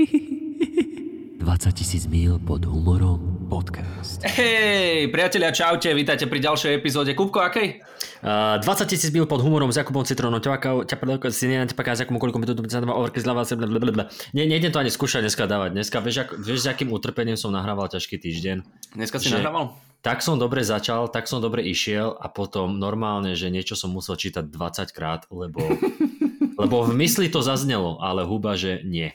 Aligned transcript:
20 0.00 1.76
tisíc 1.76 2.08
mil 2.08 2.40
pod 2.40 2.64
humorom 2.64 3.44
podcast. 3.52 4.24
Hej, 4.24 5.12
priatelia, 5.12 5.52
čaute, 5.52 5.92
vítajte 5.92 6.24
pri 6.24 6.40
ďalšej 6.40 6.72
epizóde. 6.80 7.12
Kupko, 7.12 7.44
akej? 7.44 7.84
Uh, 8.24 8.56
20 8.64 8.88
tisíc 8.88 9.12
mil 9.12 9.28
pod 9.28 9.44
humorom 9.44 9.68
s 9.68 9.76
Jakubom 9.76 10.00
Citrónom, 10.08 10.40
ťa 10.40 10.56
si 11.28 11.52
ne 11.52 11.68
ťa 11.68 11.92
s 11.92 12.00
Jakubom, 12.00 12.16
koľko 12.16 12.40
mi 12.40 12.48
to 12.48 12.56
sa 12.64 12.80
dáva 12.80 12.96
orky 12.96 13.20
zľava, 13.20 13.44
blablabla. 13.44 14.08
Ne, 14.32 14.48
nejdem 14.48 14.72
to 14.72 14.80
ani 14.80 14.88
skúšať 14.88 15.20
dneska 15.20 15.44
dávať. 15.44 15.76
Dneska, 15.76 16.00
vieš, 16.00 16.24
ak, 16.24 16.28
vieš, 16.40 16.64
s 16.64 16.66
akým 16.72 16.96
utrpením 16.96 17.36
som 17.36 17.52
nahrával 17.52 17.92
ťažký 17.92 18.16
týždeň. 18.16 18.56
Dneska 18.96 19.20
si 19.20 19.28
že, 19.28 19.36
nahrával? 19.36 19.76
Tak 20.00 20.24
som 20.24 20.40
dobre 20.40 20.64
začal, 20.64 21.12
tak 21.12 21.28
som 21.28 21.44
dobre 21.44 21.60
išiel 21.60 22.16
a 22.16 22.32
potom 22.32 22.80
normálne, 22.80 23.36
že 23.36 23.52
niečo 23.52 23.76
som 23.76 23.92
musel 23.92 24.16
čítať 24.16 24.48
20 24.48 24.96
krát, 24.96 25.28
lebo, 25.28 25.60
lebo 26.64 26.88
v 26.88 26.96
mysli 27.04 27.28
to 27.28 27.44
zaznelo, 27.44 28.00
ale 28.00 28.24
huba, 28.24 28.56
že 28.56 28.80
nie. 28.80 29.12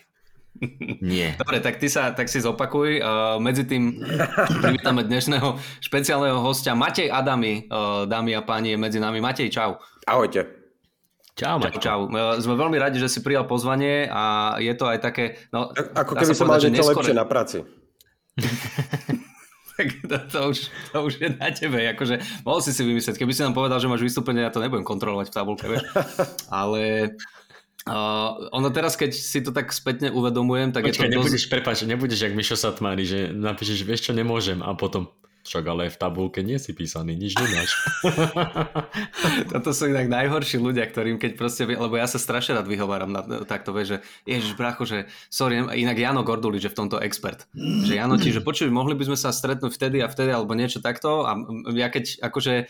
Nie. 1.04 1.36
Dobre, 1.41 1.59
tak 1.59 1.77
ty 1.79 1.91
sa 1.91 2.15
tak 2.15 2.32
si 2.32 2.39
zopakuj. 2.39 3.04
Uh, 3.04 3.37
medzi 3.43 3.68
tým 3.68 4.00
privítame 4.64 5.04
dnešného 5.04 5.59
špeciálneho 5.83 6.39
hostia 6.39 6.78
Matej 6.78 7.11
Adami, 7.11 7.68
uh, 7.68 8.07
dámy 8.07 8.36
a 8.36 8.41
páni, 8.41 8.75
je 8.75 8.78
medzi 8.79 9.00
nami. 9.01 9.19
Matej, 9.19 9.51
čau. 9.51 9.79
Ahojte. 10.07 10.47
Čau, 11.36 11.59
čau, 11.59 11.79
čau. 11.83 12.00
Uh, 12.07 12.39
sme 12.39 12.55
veľmi 12.55 12.79
radi, 12.79 12.95
že 12.95 13.11
si 13.11 13.19
prijal 13.19 13.43
pozvanie 13.43 14.07
a 14.07 14.55
je 14.64 14.71
to 14.71 14.87
aj 14.87 15.04
také... 15.04 15.36
No, 15.51 15.68
Ako 15.75 16.15
keby 16.15 16.31
som 16.31 16.47
mal 16.47 16.64
niečo 16.64 16.79
neskore... 16.79 17.03
lepšie 17.03 17.19
na 17.19 17.28
práci. 17.28 17.57
tak 19.75 19.87
to, 20.07 20.15
to, 20.31 20.39
už, 20.56 20.57
to 20.71 20.97
už 21.03 21.14
je 21.19 21.29
na 21.36 21.51
tebe. 21.51 21.83
Akože, 21.92 22.23
mohol 22.47 22.64
si 22.64 22.71
si 22.71 22.87
vymyslieť, 22.87 23.19
keby 23.19 23.36
si 23.36 23.43
nám 23.43 23.51
povedal, 23.51 23.83
že 23.83 23.92
máš 23.92 24.07
vystúpenie, 24.07 24.47
ja 24.47 24.51
to 24.51 24.64
nebudem 24.64 24.87
kontrolovať 24.87 25.28
v 25.28 25.36
tabulke, 25.36 25.67
vieš. 25.67 25.83
Ale 26.47 27.11
Uh, 27.86 28.50
ono 28.50 28.74
teraz, 28.74 28.98
keď 28.98 29.14
si 29.14 29.46
to 29.46 29.54
tak 29.54 29.70
spätne 29.70 30.10
uvedomujem, 30.10 30.74
tak 30.74 30.89
Počkej, 30.89 31.06
je 31.06 31.06
to 31.06 31.14
nebudeš, 31.21 31.43
dosť... 31.46 31.54
prepáč, 31.54 31.78
nebudeš 31.86 32.20
jak 32.26 32.34
Mišo 32.34 32.58
Satmári, 32.58 33.06
že 33.06 33.30
napíšeš, 33.30 33.86
vieš 33.86 34.09
čo, 34.09 34.12
nemôžem 34.18 34.58
a 34.66 34.73
potom 34.73 35.06
však 35.46 35.66
ale 35.70 35.94
v 35.94 35.98
tabulke 36.02 36.42
nie 36.42 36.58
si 36.58 36.74
písaný, 36.74 37.14
nič 37.14 37.38
nemáš. 37.38 37.70
Toto 39.54 39.78
sú 39.78 39.94
inak 39.94 40.09
najhorší 40.09 40.58
ľudia, 40.58 40.90
ktorým 40.90 41.22
keď 41.22 41.38
proste, 41.38 41.70
lebo 41.70 41.94
ja 41.94 42.09
sa 42.09 42.18
strašne 42.18 42.58
rád 42.58 42.66
vyhováram 42.66 43.14
na 43.14 43.22
takto, 43.46 43.70
vieš, 43.70 43.88
že 43.94 43.98
ježiš 44.26 44.58
bracho, 44.58 44.90
že 44.90 45.06
sorry, 45.30 45.62
inak 45.62 46.02
Jano 46.02 46.26
Gorduli, 46.26 46.58
že 46.58 46.74
v 46.74 46.81
tomto 46.81 46.98
expert. 46.98 47.46
Že 47.54 47.94
Jano 47.94 48.18
ti, 48.18 48.34
že 48.34 48.42
počuj, 48.42 48.74
mohli 48.74 48.98
by 48.98 49.14
sme 49.14 49.18
sa 49.22 49.30
stretnúť 49.30 49.70
vtedy 49.70 50.02
a 50.02 50.09
vtedy, 50.09 50.34
alebo 50.34 50.58
niečo 50.58 50.81
takto 50.81 51.30
a 51.30 51.38
ja 51.78 51.94
keď 51.94 52.26
akože 52.26 52.66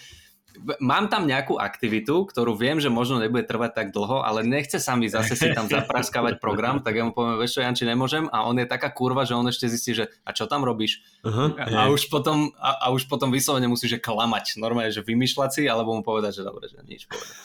mám 0.79 1.11
tam 1.11 1.27
nejakú 1.27 1.59
aktivitu, 1.59 2.27
ktorú 2.27 2.55
viem, 2.55 2.79
že 2.79 2.91
možno 2.91 3.19
nebude 3.19 3.43
trvať 3.43 3.71
tak 3.75 3.87
dlho, 3.91 4.23
ale 4.23 4.41
nechce 4.43 4.79
sa 4.81 4.95
mi 4.95 5.07
zase 5.11 5.35
si 5.35 5.51
tam 5.51 5.67
zapraskávať 5.71 6.39
program, 6.39 6.79
tak 6.81 6.97
ja 6.97 7.03
mu 7.05 7.11
poviem, 7.11 7.39
vieš 7.39 7.59
čo, 7.59 7.61
Janči, 7.63 7.83
nemôžem. 7.87 8.27
A 8.31 8.47
on 8.47 8.57
je 8.59 8.67
taká 8.67 8.91
kurva, 8.91 9.27
že 9.27 9.35
on 9.35 9.45
ešte 9.47 9.67
zistí, 9.67 9.95
že 9.95 10.11
a 10.23 10.31
čo 10.31 10.47
tam 10.47 10.63
robíš? 10.63 11.03
Uh-huh, 11.21 11.53
a, 11.55 11.65
a, 11.65 11.93
už 11.93 12.07
potom, 12.07 12.51
a, 12.59 12.87
a 12.87 12.95
už 12.95 13.07
potom 13.11 13.29
vyslovene 13.29 13.69
musí, 13.69 13.85
že 13.87 14.01
klamať, 14.01 14.59
normálne, 14.59 14.91
že 14.91 15.03
vymýšľať 15.03 15.49
si, 15.51 15.63
alebo 15.67 15.95
mu 15.95 16.01
povedať, 16.01 16.39
že 16.39 16.43
dobre, 16.43 16.71
že 16.71 16.79
nič 16.83 17.07
povedať. 17.07 17.35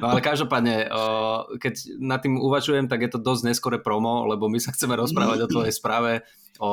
No 0.00 0.06
ale 0.12 0.20
každopádne, 0.24 0.88
keď 1.58 1.74
nad 2.00 2.20
tým 2.20 2.40
uvažujem, 2.40 2.86
tak 2.90 3.04
je 3.04 3.10
to 3.14 3.18
dosť 3.22 3.52
neskore 3.52 3.78
promo, 3.80 4.26
lebo 4.26 4.50
my 4.50 4.58
sa 4.58 4.72
chceme 4.74 4.96
rozprávať 4.96 5.46
o 5.46 5.50
tvojej 5.50 5.74
správe 5.74 6.24
o 6.62 6.70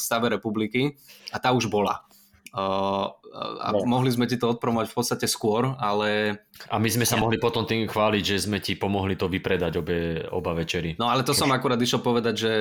stave 0.00 0.32
republiky. 0.32 0.96
A 1.32 1.40
tá 1.40 1.52
už 1.52 1.68
bola 1.68 2.04
a 2.52 3.72
no. 3.72 3.88
mohli 3.88 4.12
sme 4.12 4.28
ti 4.28 4.36
to 4.36 4.52
odpromovať 4.52 4.92
v 4.92 4.96
podstate 4.96 5.24
skôr, 5.24 5.72
ale... 5.80 6.36
A 6.68 6.76
my 6.76 6.84
sme 6.92 7.08
sa 7.08 7.16
ja. 7.16 7.24
mohli 7.24 7.40
potom 7.40 7.64
tým 7.64 7.88
chváliť, 7.88 8.20
že 8.20 8.44
sme 8.44 8.60
ti 8.60 8.76
pomohli 8.76 9.16
to 9.16 9.24
vypredať 9.24 9.80
obe, 9.80 10.20
oba 10.28 10.52
večery. 10.52 11.00
No 11.00 11.08
ale 11.08 11.24
to 11.24 11.32
som 11.32 11.48
akurát 11.48 11.80
išiel 11.80 12.04
povedať, 12.04 12.34
že 12.36 12.52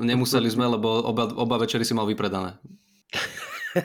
nemuseli 0.00 0.48
sme, 0.48 0.64
lebo 0.64 1.04
oba, 1.04 1.28
oba 1.28 1.60
večery 1.60 1.84
si 1.84 1.92
mal 1.92 2.08
vypredané. 2.08 2.56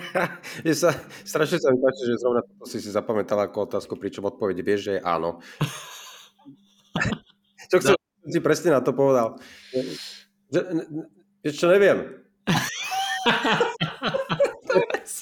je 0.67 0.71
sa, 0.71 0.95
strašne 1.27 1.59
sa 1.59 1.75
mi 1.75 1.84
páči, 1.84 2.07
že 2.07 2.23
zrovna 2.23 2.39
to 2.47 2.63
si 2.63 2.79
si 2.79 2.88
zapamätala 2.88 3.51
ako 3.51 3.67
otázku, 3.67 4.00
pričom 4.00 4.31
odpoveď 4.31 4.63
vieš, 4.63 4.81
že 4.88 4.94
je 5.00 5.01
áno. 5.03 5.44
čo 7.69 7.84
chcem, 7.84 8.00
no. 8.00 8.31
si 8.31 8.39
presne 8.39 8.72
na 8.72 8.79
to 8.79 8.95
povedal. 8.95 9.35
Že, 10.55 10.88
vieš 11.44 11.55
čo, 11.59 11.67
neviem. 11.67 12.16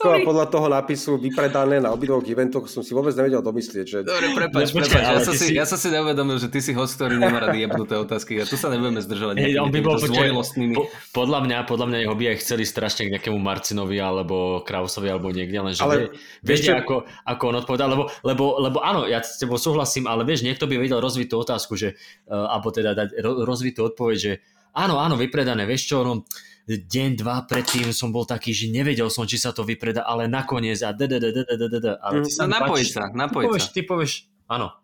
Sorry. 0.07 0.23
A 0.23 0.27
podľa 0.27 0.45
toho 0.47 0.67
nápisu 0.71 1.11
vypredané 1.19 1.83
na 1.83 1.91
obidvoch 1.91 2.23
eventoch 2.23 2.71
som 2.71 2.81
si 2.81 2.95
vôbec 2.95 3.11
nevedel 3.13 3.43
domyslieť. 3.43 3.85
Že... 3.85 3.97
Dobre, 4.07 4.27
prepač, 4.31 4.71
no, 4.71 4.79
prepač. 4.79 5.03
Ja, 5.03 5.19
som 5.19 5.35
si, 5.35 5.45
si... 5.51 5.53
ja 5.53 5.65
som 5.67 5.75
si 5.75 5.87
neuvedomil, 5.91 6.39
že 6.39 6.47
ty 6.47 6.63
si 6.63 6.71
host, 6.71 6.95
ktorý 6.95 7.19
nemá 7.19 7.43
rady 7.43 7.67
jebnuté 7.67 7.99
otázky. 7.99 8.39
A 8.39 8.47
tu 8.47 8.55
sa 8.55 8.71
nebudeme 8.71 9.03
zdržovať. 9.03 9.35
Hey, 9.37 9.59
on 9.59 9.69
by 9.69 9.79
bol 9.83 9.99
počkej, 9.99 10.31
po, 10.73 10.87
podľa 11.11 11.39
mňa, 11.43 11.57
podľa 11.67 11.85
mňa 11.91 11.97
jeho 12.07 12.15
by 12.15 12.25
aj 12.31 12.37
chceli 12.41 12.63
strašne 12.63 13.01
k 13.09 13.13
nejakému 13.19 13.37
Marcinovi 13.37 13.97
alebo 13.99 14.63
Krausovi 14.63 15.11
alebo 15.11 15.29
niekde, 15.29 15.59
len 15.59 15.73
že 15.75 15.83
ale, 15.83 16.15
viete, 16.39 16.71
čo... 16.71 16.79
ako, 16.79 16.95
ako 17.27 17.43
on 17.51 17.55
odpovedal, 17.59 17.87
lebo, 17.91 18.03
lebo, 18.23 18.43
lebo 18.63 18.77
áno, 18.79 19.03
ja 19.09 19.19
s 19.19 19.41
tebou 19.41 19.59
súhlasím, 19.59 20.07
ale 20.07 20.23
vieš, 20.23 20.47
niekto 20.47 20.69
by 20.69 20.79
vedel 20.79 21.03
rozviť 21.03 21.27
tú 21.27 21.35
otázku, 21.41 21.75
že, 21.75 21.99
uh, 22.29 22.55
alebo 22.55 22.71
teda 22.71 22.95
dať 22.95 23.19
rozviť 23.21 23.73
tú 23.75 23.81
odpoveď, 23.89 24.17
že 24.17 24.31
áno, 24.77 25.01
áno, 25.01 25.17
vypredané, 25.17 25.65
vieš 25.65 25.89
čo, 25.89 26.05
no, 26.05 26.23
deň, 26.67 27.23
dva 27.23 27.47
predtým 27.47 27.95
som 27.95 28.11
bol 28.11 28.27
taký, 28.27 28.51
že 28.51 28.67
nevedel 28.67 29.07
som, 29.07 29.23
či 29.23 29.39
sa 29.39 29.55
to 29.55 29.63
vypreda, 29.63 30.03
ale 30.03 30.27
nakoniec 30.27 30.83
a 30.83 30.91
d 30.91 31.07
Ale 31.07 32.27
ty 32.27 32.31
sa 32.31 32.43
napojiť 32.43 32.87
sa, 32.91 33.03
napojiť 33.07 33.47
sa. 33.55 33.71
Ty 33.71 33.81
povieš, 33.87 34.13
áno. 34.51 34.75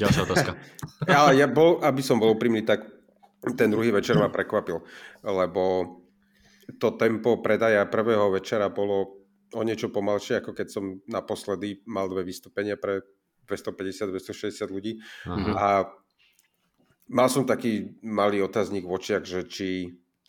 Ďalšia 0.00 0.22
otázka. 0.24 0.52
ja, 1.12 1.28
ja 1.36 1.44
bol, 1.44 1.84
aby 1.84 2.00
som 2.00 2.16
bol 2.16 2.32
úprimný, 2.32 2.64
tak 2.64 2.88
ten 3.52 3.68
druhý 3.68 3.92
večer 3.92 4.16
ma 4.16 4.32
prekvapil, 4.32 4.80
lebo 5.28 5.62
to 6.80 6.96
tempo 6.96 7.44
predaja 7.44 7.84
prvého 7.84 8.32
večera 8.32 8.72
bolo 8.72 9.20
o 9.52 9.60
niečo 9.60 9.92
pomalšie, 9.92 10.40
ako 10.40 10.56
keď 10.56 10.66
som 10.72 11.04
naposledy 11.04 11.82
mal 11.84 12.08
dve 12.08 12.24
vystúpenia 12.24 12.80
pre 12.80 13.04
250-260 13.50 14.70
ľudí. 14.70 15.02
Aha. 15.26 15.50
A 15.52 15.68
mal 17.10 17.26
som 17.26 17.42
taký 17.42 17.98
malý 18.00 18.46
otáznik 18.46 18.86
v 18.86 18.94
očiach, 18.94 19.26
že 19.26 19.40
či 19.50 19.68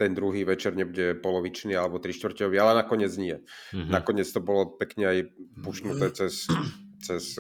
ten 0.01 0.17
druhý 0.17 0.41
večer 0.41 0.73
nebude 0.73 1.13
polovičný 1.21 1.77
alebo 1.77 2.01
trištvrťový, 2.01 2.57
ale 2.57 2.81
nakoniec 2.81 3.13
nie. 3.21 3.37
Mm-hmm. 3.69 3.93
Nakoniec 3.93 4.25
to 4.33 4.41
bolo 4.41 4.73
pekne 4.73 5.05
aj 5.05 5.17
pušnuté 5.61 6.09
cez, 6.17 6.49
cez 7.05 7.37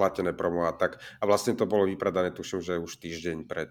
platené 0.00 0.32
promo 0.32 0.64
a 0.64 0.72
tak. 0.72 0.96
A 1.20 1.28
vlastne 1.28 1.52
to 1.52 1.68
bolo 1.68 1.84
vypredané, 1.84 2.32
tuším, 2.32 2.64
že 2.64 2.80
už 2.80 2.96
týždeň 2.96 3.44
pred. 3.44 3.68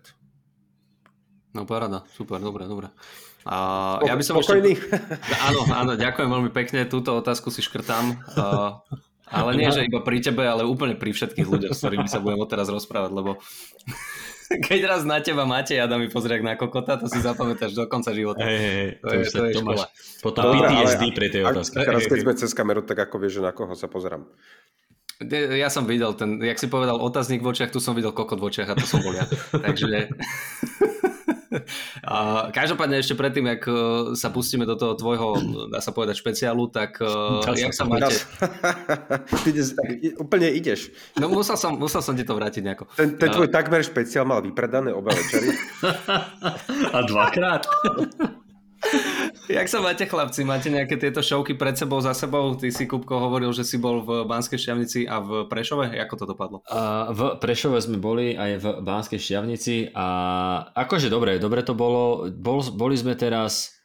No 1.57 1.65
paráda, 1.65 2.05
super, 2.13 2.37
dobre, 2.37 2.69
dobre. 2.69 2.93
A 3.49 3.97
ja 4.05 4.13
by 4.13 4.21
som 4.21 4.37
Spokojný? 4.37 4.77
ešte... 4.77 4.93
Áno, 5.49 5.65
áno, 5.73 5.91
ďakujem 5.97 6.29
veľmi 6.29 6.51
pekne, 6.53 6.85
túto 6.85 7.17
otázku 7.17 7.49
si 7.49 7.65
škrtám. 7.65 8.19
Uh, 8.37 8.77
ale 9.25 9.57
nie, 9.57 9.73
že 9.73 9.89
iba 9.89 10.05
pri 10.05 10.21
tebe, 10.21 10.45
ale 10.45 10.67
úplne 10.67 10.93
pri 10.93 11.15
všetkých 11.17 11.47
ľuďoch, 11.49 11.73
s 11.73 11.81
ktorými 11.81 12.05
sa 12.05 12.21
budem 12.21 12.45
teraz 12.45 12.69
rozprávať, 12.69 13.09
lebo 13.09 13.41
keď 14.49 14.79
raz 14.89 15.01
na 15.05 15.21
teba 15.21 15.45
máte 15.45 15.77
a 15.77 15.85
dá 15.85 16.01
mi 16.01 16.09
pozriek 16.09 16.41
na 16.41 16.57
kokota, 16.57 16.97
to 16.97 17.05
si 17.05 17.21
zapamätáš 17.21 17.77
do 17.77 17.85
konca 17.85 18.09
života. 18.09 18.41
Hey, 18.41 18.57
hey, 18.57 18.87
to, 18.97 19.05
to, 19.05 19.13
je, 19.13 19.23
to, 19.29 19.41
je 19.45 19.53
to 19.53 19.61
máš 19.61 19.81
potom 20.25 20.57
PTSD 20.57 21.03
pre 21.13 21.27
tie 21.29 21.41
otázky. 21.45 21.75
Teraz 21.85 22.03
keď 22.09 22.19
sme 22.25 22.33
cez 22.33 22.51
kameru, 22.57 22.81
tak 22.81 22.97
ako 22.97 23.15
vieš, 23.21 23.39
že 23.39 23.41
na 23.45 23.53
koho 23.53 23.77
sa 23.77 23.85
pozerám. 23.85 24.25
Ja 25.29 25.67
som 25.67 25.83
videl 25.83 26.15
ten, 26.15 26.39
jak 26.39 26.55
si 26.55 26.71
povedal, 26.71 26.95
otáznik 26.95 27.43
v 27.43 27.51
očiach, 27.51 27.69
tu 27.69 27.83
som 27.83 27.91
videl 27.91 28.15
kokot 28.15 28.39
v 28.39 28.49
očiach 28.49 28.71
a 28.71 28.75
to 28.79 28.87
som 28.87 29.03
bol 29.03 29.11
ja. 29.13 29.27
Takže... 29.67 30.09
A 32.05 32.49
každopádne 32.53 33.01
ešte 33.01 33.17
predtým, 33.17 33.49
ak 33.49 33.63
e, 33.65 33.73
sa 34.13 34.29
pustíme 34.29 34.69
do 34.69 34.77
toho 34.77 34.93
tvojho, 34.93 35.37
dá 35.73 35.81
sa 35.81 35.89
povedať, 35.89 36.21
špeciálu, 36.21 36.69
tak 36.69 37.01
uh, 37.01 37.41
jak 37.57 37.73
sa 37.73 37.89
máte? 37.89 38.13
Ty 39.43 39.47
ideš, 39.49 39.73
úplne 40.21 40.47
ideš. 40.53 40.93
No 41.17 41.29
musel 41.33 41.57
som, 41.57 41.77
musel 41.77 42.05
som 42.05 42.13
ti 42.13 42.21
to 42.21 42.37
vrátiť 42.37 42.61
nejako. 42.61 42.85
Ten, 42.93 43.17
ten 43.17 43.29
tvoj 43.33 43.49
takmer 43.49 43.81
špeciál 43.81 44.29
mal 44.29 44.45
vypredané 44.45 44.93
oba 44.93 45.09
večery. 45.09 45.53
A 46.95 46.99
dvakrát. 47.05 47.65
Jak 49.59 49.67
sa 49.67 49.83
máte 49.83 50.07
chlapci? 50.07 50.47
Máte 50.47 50.71
nejaké 50.71 50.95
tieto 50.95 51.19
šovky 51.19 51.55
pred 51.55 51.75
sebou, 51.75 51.99
za 51.99 52.15
sebou? 52.15 52.55
Ty 52.55 52.71
si, 52.71 52.87
Kupko, 52.87 53.19
hovoril, 53.19 53.51
že 53.51 53.67
si 53.67 53.75
bol 53.75 54.01
v 54.03 54.23
Banskej 54.25 54.59
Šťavnici 54.59 55.05
a 55.05 55.19
v 55.19 55.45
Prešove. 55.49 55.91
Ako 55.99 56.15
to 56.15 56.25
dopadlo? 56.29 56.63
Uh, 56.67 57.11
v 57.11 57.21
Prešove 57.41 57.79
sme 57.83 57.97
boli 57.99 58.35
aj 58.35 58.51
v 58.61 58.65
Banskej 58.83 59.19
Šťavnici 59.19 59.91
a 59.93 60.07
akože 60.73 61.11
dobre, 61.11 61.37
dobre 61.37 61.61
to 61.65 61.75
bolo. 61.75 62.29
Bol, 62.31 62.63
boli 62.73 62.95
sme 62.95 63.15
teraz 63.19 63.75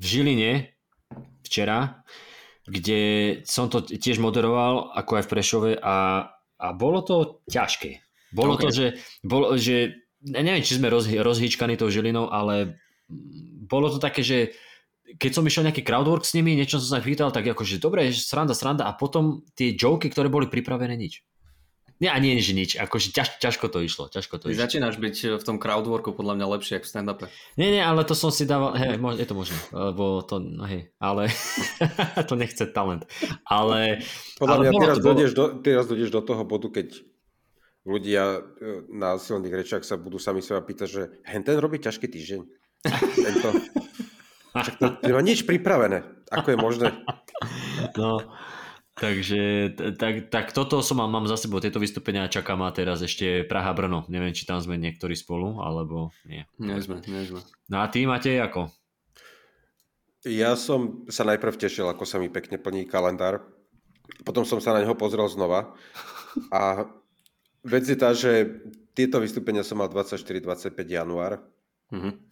v 0.00 0.04
Žiline 0.04 0.52
včera, 1.44 2.04
kde 2.68 3.00
som 3.48 3.66
to 3.72 3.82
tiež 3.82 4.20
moderoval, 4.20 4.94
ako 4.94 5.12
aj 5.20 5.24
v 5.26 5.30
Prešove 5.32 5.70
a, 5.80 6.28
a 6.60 6.66
bolo 6.76 7.00
to 7.02 7.16
ťažké. 7.48 8.04
Bolo 8.30 8.54
okay. 8.54 8.62
to, 8.62 8.68
že, 8.70 8.86
bolo, 9.26 9.58
že 9.58 10.06
neviem, 10.22 10.62
či 10.62 10.78
sme 10.78 10.86
roz, 10.86 11.10
rozhýčkaní 11.10 11.74
tou 11.74 11.90
Žilinou, 11.90 12.30
ale 12.30 12.78
bolo 13.70 13.86
to 13.88 14.02
také, 14.02 14.20
že 14.20 14.52
keď 15.10 15.30
som 15.32 15.46
išiel 15.46 15.64
nejaký 15.64 15.82
crowdwork 15.82 16.22
s 16.22 16.34
nimi, 16.34 16.54
niečo 16.54 16.78
som 16.78 16.98
sa 16.98 17.02
pýtal, 17.02 17.30
tak 17.30 17.46
akože 17.46 17.78
dobre, 17.78 18.10
sranda, 18.10 18.54
sranda 18.54 18.86
a 18.86 18.94
potom 18.94 19.46
tie 19.54 19.74
joky, 19.74 20.10
ktoré 20.10 20.26
boli 20.26 20.46
pripravené, 20.46 20.94
nič. 20.94 21.22
Nie, 22.00 22.08
a 22.08 22.16
nie, 22.16 22.32
že 22.40 22.56
nič. 22.56 22.80
Akože 22.80 23.12
ťaž, 23.12 23.36
ťažko 23.44 23.68
to 23.68 23.84
išlo. 23.84 24.08
Ťažko 24.08 24.40
to 24.40 24.48
Ty 24.48 24.56
išlo. 24.56 24.62
začínaš 24.64 24.96
byť 24.96 25.36
v 25.36 25.44
tom 25.44 25.60
crowdworku 25.60 26.16
podľa 26.16 26.32
mňa 26.40 26.46
lepšie 26.56 26.74
ako 26.80 26.86
v 26.88 26.92
stand-upe. 26.96 27.26
Nie, 27.60 27.68
nie, 27.76 27.82
ale 27.84 28.08
to 28.08 28.16
som 28.16 28.32
si 28.32 28.48
dával, 28.48 28.72
hej, 28.72 28.96
je 29.20 29.26
to 29.28 29.36
možné, 29.36 29.58
lebo 29.68 30.24
to, 30.24 30.40
no 30.40 30.64
hej, 30.64 30.88
ale 30.96 31.28
to 32.30 32.40
nechce 32.40 32.64
talent. 32.72 33.04
Ale, 33.44 34.00
Podľa 34.40 34.48
ale 34.48 34.62
mňa 34.64 34.80
teraz, 34.80 34.96
to- 34.96 35.02
bolo- 35.04 35.08
dojdeš 35.12 35.32
do, 35.36 35.44
teraz 35.60 35.84
dojdeš 35.92 36.08
do 36.08 36.22
toho 36.24 36.42
bodu, 36.48 36.72
keď 36.72 36.88
ľudia 37.84 38.24
e, 38.32 38.40
na 38.88 39.20
silných 39.20 39.52
rečiach 39.60 39.84
sa 39.84 40.00
budú 40.00 40.16
sami 40.16 40.40
seba 40.40 40.64
pýtať, 40.64 40.88
že 40.88 41.02
hen 41.28 41.44
ten 41.44 41.60
robí 41.60 41.76
ťažký 41.76 42.08
týždeň. 42.08 42.40
Tento. 42.84 43.48
Však 44.50 44.76
to 44.80 44.86
nemá 45.06 45.20
nič 45.22 45.46
pripravené. 45.46 46.02
Ako 46.30 46.54
je 46.54 46.58
možné? 46.58 46.86
No, 47.96 48.20
takže 48.98 49.72
tak, 49.96 50.28
tak 50.28 50.46
toto 50.52 50.84
som 50.84 51.00
mal, 51.00 51.08
mám 51.08 51.26
za 51.26 51.38
sebou 51.38 51.62
tieto 51.62 51.80
vystúpenia 51.80 52.26
a 52.26 52.32
čaká 52.32 52.54
ma 52.58 52.70
teraz 52.74 53.00
ešte 53.00 53.46
Praha-Brno. 53.46 54.04
Neviem, 54.12 54.36
či 54.36 54.44
tam 54.44 54.60
sme 54.60 54.76
niektorí 54.76 55.16
spolu, 55.16 55.62
alebo 55.62 56.12
nie. 56.28 56.44
Nie 56.60 56.78
sme, 56.82 57.00
nie 57.06 57.24
sme. 57.24 57.40
No 57.72 57.80
a 57.82 57.88
ty, 57.88 58.04
Matej, 58.04 58.42
ako? 58.42 58.68
Ja 60.28 60.52
som 60.52 61.08
sa 61.08 61.24
najprv 61.24 61.56
tešil, 61.56 61.88
ako 61.88 62.04
sa 62.04 62.20
mi 62.20 62.28
pekne 62.28 62.60
plní 62.60 62.84
kalendár. 62.84 63.40
Potom 64.20 64.44
som 64.44 64.60
sa 64.60 64.76
na 64.76 64.84
neho 64.84 64.92
pozrel 64.92 65.24
znova. 65.32 65.72
A 66.52 66.84
vec 67.64 67.88
je 67.88 67.96
tá, 67.96 68.12
že 68.12 68.60
tieto 68.92 69.16
vystúpenia 69.16 69.64
som 69.64 69.80
mal 69.80 69.88
24-25 69.88 70.76
január. 70.84 71.40
Mhm. 71.88 72.29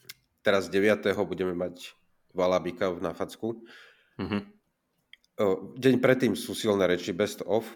Teraz 0.49 0.73
9. 0.73 1.13
budeme 1.29 1.53
mať 1.53 1.93
Valabika 2.33 2.89
na 3.05 3.13
facku. 3.13 3.61
Mhm. 4.17 4.57
O, 5.45 5.77
Deň 5.77 6.01
predtým 6.01 6.33
sú 6.33 6.57
silné 6.57 6.89
reči 6.89 7.13
best 7.13 7.45
of. 7.45 7.69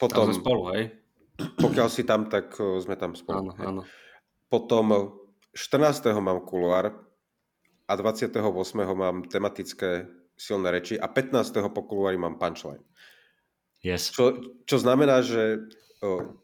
Potom, 0.00 0.32
sme 0.32 0.40
spolu, 0.40 0.62
hej? 0.72 0.84
pokiaľ 1.60 1.88
si 1.92 2.08
tam, 2.08 2.32
tak 2.32 2.56
sme 2.56 2.96
tam 2.96 3.12
spolu. 3.12 3.52
Áno, 3.52 3.52
áno. 3.60 3.82
Potom 4.48 4.84
o, 4.96 5.00
14. 5.52 6.08
mám 6.24 6.40
kuloár 6.48 6.96
a 7.84 7.92
28. 7.92 8.32
mám 8.96 9.28
tematické 9.28 10.08
silné 10.32 10.72
reči 10.72 10.96
a 10.96 11.04
15. 11.04 11.52
po 11.68 11.84
kuloári 11.84 12.16
mám 12.16 12.40
punchline. 12.40 12.80
Yes. 13.84 14.08
Čo, 14.08 14.40
čo 14.64 14.80
znamená, 14.80 15.20
že 15.20 15.68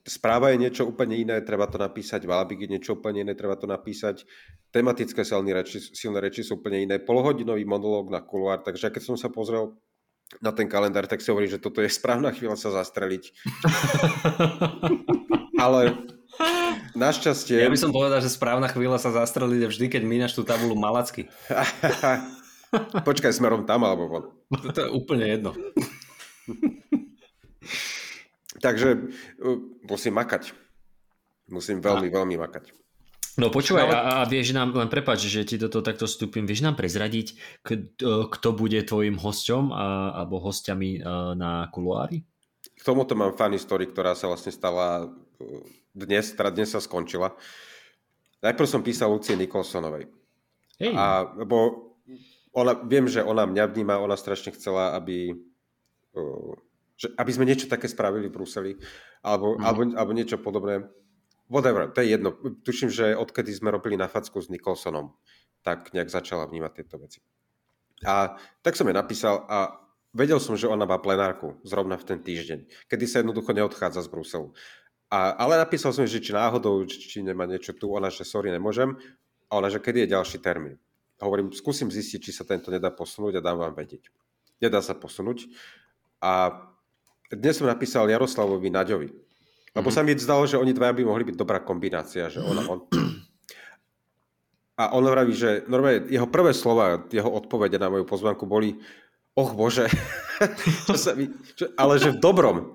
správa 0.07 0.55
je 0.55 0.63
niečo 0.63 0.87
úplne 0.87 1.19
iné, 1.19 1.43
treba 1.43 1.67
to 1.67 1.83
napísať, 1.83 2.23
Valabik 2.23 2.63
je 2.63 2.71
niečo 2.71 2.95
úplne 2.95 3.27
iné, 3.27 3.35
treba 3.35 3.59
to 3.59 3.67
napísať, 3.67 4.23
tematické 4.71 5.27
silné 5.27 5.51
reči, 5.51 5.83
silné 5.83 6.23
reči 6.23 6.47
sú 6.47 6.63
úplne 6.63 6.87
iné, 6.87 7.03
polhodinový 7.03 7.67
monológ 7.67 8.15
na 8.15 8.23
kuloár, 8.23 8.63
takže 8.63 8.95
keď 8.95 9.03
som 9.03 9.19
sa 9.19 9.35
pozrel 9.35 9.75
na 10.39 10.55
ten 10.55 10.71
kalendár, 10.71 11.11
tak 11.11 11.25
si 11.25 11.33
hovorí, 11.33 11.51
že 11.51 11.59
toto 11.59 11.83
je 11.83 11.91
správna 11.91 12.31
chvíľa 12.31 12.61
sa 12.61 12.71
zastreliť. 12.71 13.35
Ale 15.65 15.97
našťastie... 16.95 17.59
Ja 17.59 17.73
by 17.73 17.81
som 17.81 17.91
povedal, 17.91 18.21
že 18.21 18.31
správna 18.31 18.69
chvíľa 18.69 19.01
sa 19.01 19.11
zastreliť 19.11 19.67
je 19.67 19.71
vždy, 19.73 19.87
keď 19.89 20.03
míňaš 20.05 20.37
tú 20.37 20.45
tabulu 20.45 20.77
malacky. 20.77 21.27
Počkaj, 23.09 23.33
smerom 23.33 23.65
tam 23.65 23.89
alebo 23.89 24.05
von. 24.07 24.25
To, 24.53 24.69
to 24.71 24.81
je 24.85 24.91
úplne 24.93 25.25
jedno. 25.25 25.57
Takže 28.59 28.89
uh, 29.43 29.59
musím 29.87 30.15
makať. 30.19 30.53
Musím 31.49 31.81
veľmi, 31.81 32.13
veľmi 32.13 32.37
makať. 32.37 32.77
No 33.39 33.55
počúvaj, 33.55 33.87
Ale- 33.87 33.95
a, 33.95 34.01
a 34.21 34.27
vieš 34.27 34.51
nám, 34.51 34.75
len 34.75 34.91
prepáč, 34.91 35.31
že 35.31 35.47
ti 35.47 35.57
do 35.57 35.71
toho 35.71 35.81
takto 35.81 36.11
vstúpim, 36.11 36.43
vieš 36.43 36.67
nám 36.67 36.75
prezradiť, 36.75 37.39
kto, 37.63 38.27
kto 38.29 38.49
bude 38.51 38.83
tvojim 38.83 39.15
hosťom 39.15 39.71
a, 39.71 40.11
alebo 40.21 40.43
hostiami 40.43 40.99
a, 40.99 41.33
na 41.39 41.71
kuloári? 41.71 42.27
K 42.75 42.83
tomuto 42.83 43.15
mám 43.15 43.39
funny 43.39 43.57
story, 43.57 43.87
ktorá 43.87 44.19
sa 44.19 44.27
vlastne 44.27 44.51
stala 44.51 45.07
dnes, 45.95 46.35
teda 46.35 46.51
dnes 46.51 46.75
sa 46.75 46.83
skončila. 46.83 47.39
Najprv 48.43 48.67
som 48.67 48.83
písal 48.83 49.15
Lucie 49.15 49.39
Nikolsonovej. 49.39 50.11
Hej, 50.83 50.95
A, 50.95 51.27
lebo 51.39 51.89
ona, 52.55 52.75
viem, 52.75 53.07
že 53.07 53.23
ona 53.23 53.47
mňa 53.47 53.71
vníma, 53.71 54.03
ona 54.03 54.19
strašne 54.19 54.51
chcela, 54.55 54.95
aby, 54.99 55.35
uh, 56.15 56.55
že, 56.99 57.15
aby 57.15 57.31
sme 57.31 57.47
niečo 57.47 57.71
také 57.71 57.87
spravili 57.87 58.27
v 58.27 58.35
Bruseli, 58.35 58.73
alebo, 59.23 59.55
Mhm. 59.55 59.63
alebo, 59.63 59.81
alebo 59.95 60.11
niečo 60.13 60.37
podobné. 60.43 60.83
Whatever, 61.49 61.89
to 61.95 62.03
je 62.05 62.13
jedno. 62.13 62.35
Tuším, 62.67 62.91
že 62.93 63.17
odkedy 63.17 63.55
sme 63.55 63.73
robili 63.73 63.97
na 63.97 64.11
facku 64.11 64.37
s 64.43 64.51
Nikolsonom, 64.53 65.15
tak 65.63 65.95
nejak 65.97 66.11
začala 66.13 66.45
vnímať 66.45 66.73
tieto 66.77 67.01
veci. 67.01 67.23
A 68.05 68.37
tak 68.61 68.77
som 68.77 68.85
jej 68.85 68.95
napísal 68.95 69.49
a 69.49 69.81
vedel 70.13 70.39
som, 70.43 70.59
že 70.59 70.69
ona 70.69 70.85
má 70.85 71.01
plenárku 71.01 71.57
zrovna 71.65 71.97
v 71.97 72.05
ten 72.05 72.19
týždeň, 72.21 72.91
kedy 72.91 73.05
sa 73.09 73.25
jednoducho 73.25 73.57
neodchádza 73.57 74.05
z 74.05 74.13
Bruselu. 74.13 74.49
A, 75.09 75.33
ale 75.41 75.57
napísal 75.57 75.97
som 75.97 76.05
že 76.05 76.21
či 76.21 76.37
náhodou, 76.37 76.85
či, 76.85 77.01
či 77.01 77.19
nemá 77.25 77.49
niečo 77.49 77.73
tu, 77.73 77.89
ona, 77.89 78.13
že 78.13 78.29
sorry, 78.29 78.53
nemôžem. 78.53 78.93
A 79.49 79.57
ona, 79.57 79.73
že 79.73 79.81
kedy 79.81 80.05
je 80.05 80.13
ďalší 80.13 80.39
termín. 80.45 80.77
Hovorím, 81.17 81.49
skúsim 81.57 81.89
zistiť, 81.89 82.29
či 82.29 82.33
sa 82.37 82.45
tento 82.45 82.69
nedá 82.69 82.93
posunúť 82.93 83.41
a 83.41 83.45
dám 83.45 83.57
vám 83.57 83.73
vedieť. 83.73 84.13
Nedá 84.61 84.85
sa 84.85 84.93
posunúť. 84.93 85.49
A 86.21 86.53
dnes 87.33 87.55
som 87.57 87.69
napísal 87.69 88.09
Jaroslavovi 88.09 88.69
Naďovi. 88.73 89.09
Lebo 89.77 89.89
sa 89.93 90.01
mi 90.01 90.17
zdalo, 90.17 90.49
že 90.49 90.57
oni 90.57 90.73
dvaja 90.73 90.97
by 90.97 91.03
mohli 91.05 91.25
byť 91.29 91.37
dobrá 91.37 91.61
kombinácia, 91.61 92.33
že 92.33 92.41
ona, 92.41 92.65
on... 92.67 92.89
A 94.79 94.95
on 94.95 95.03
vraví, 95.05 95.35
že 95.35 95.67
normálne 95.67 96.07
jeho 96.07 96.31
prvé 96.31 96.55
slova, 96.55 97.03
jeho 97.11 97.29
odpovede 97.29 97.77
na 97.83 97.91
moju 97.91 98.07
pozvanku 98.07 98.47
boli 98.47 98.79
Och 99.39 99.55
bože, 99.55 99.87
čo 100.91 100.99
sa 100.99 101.15
mi, 101.15 101.31
čo, 101.55 101.71
ale 101.79 102.03
že 102.03 102.11
v 102.11 102.19
dobrom. 102.19 102.57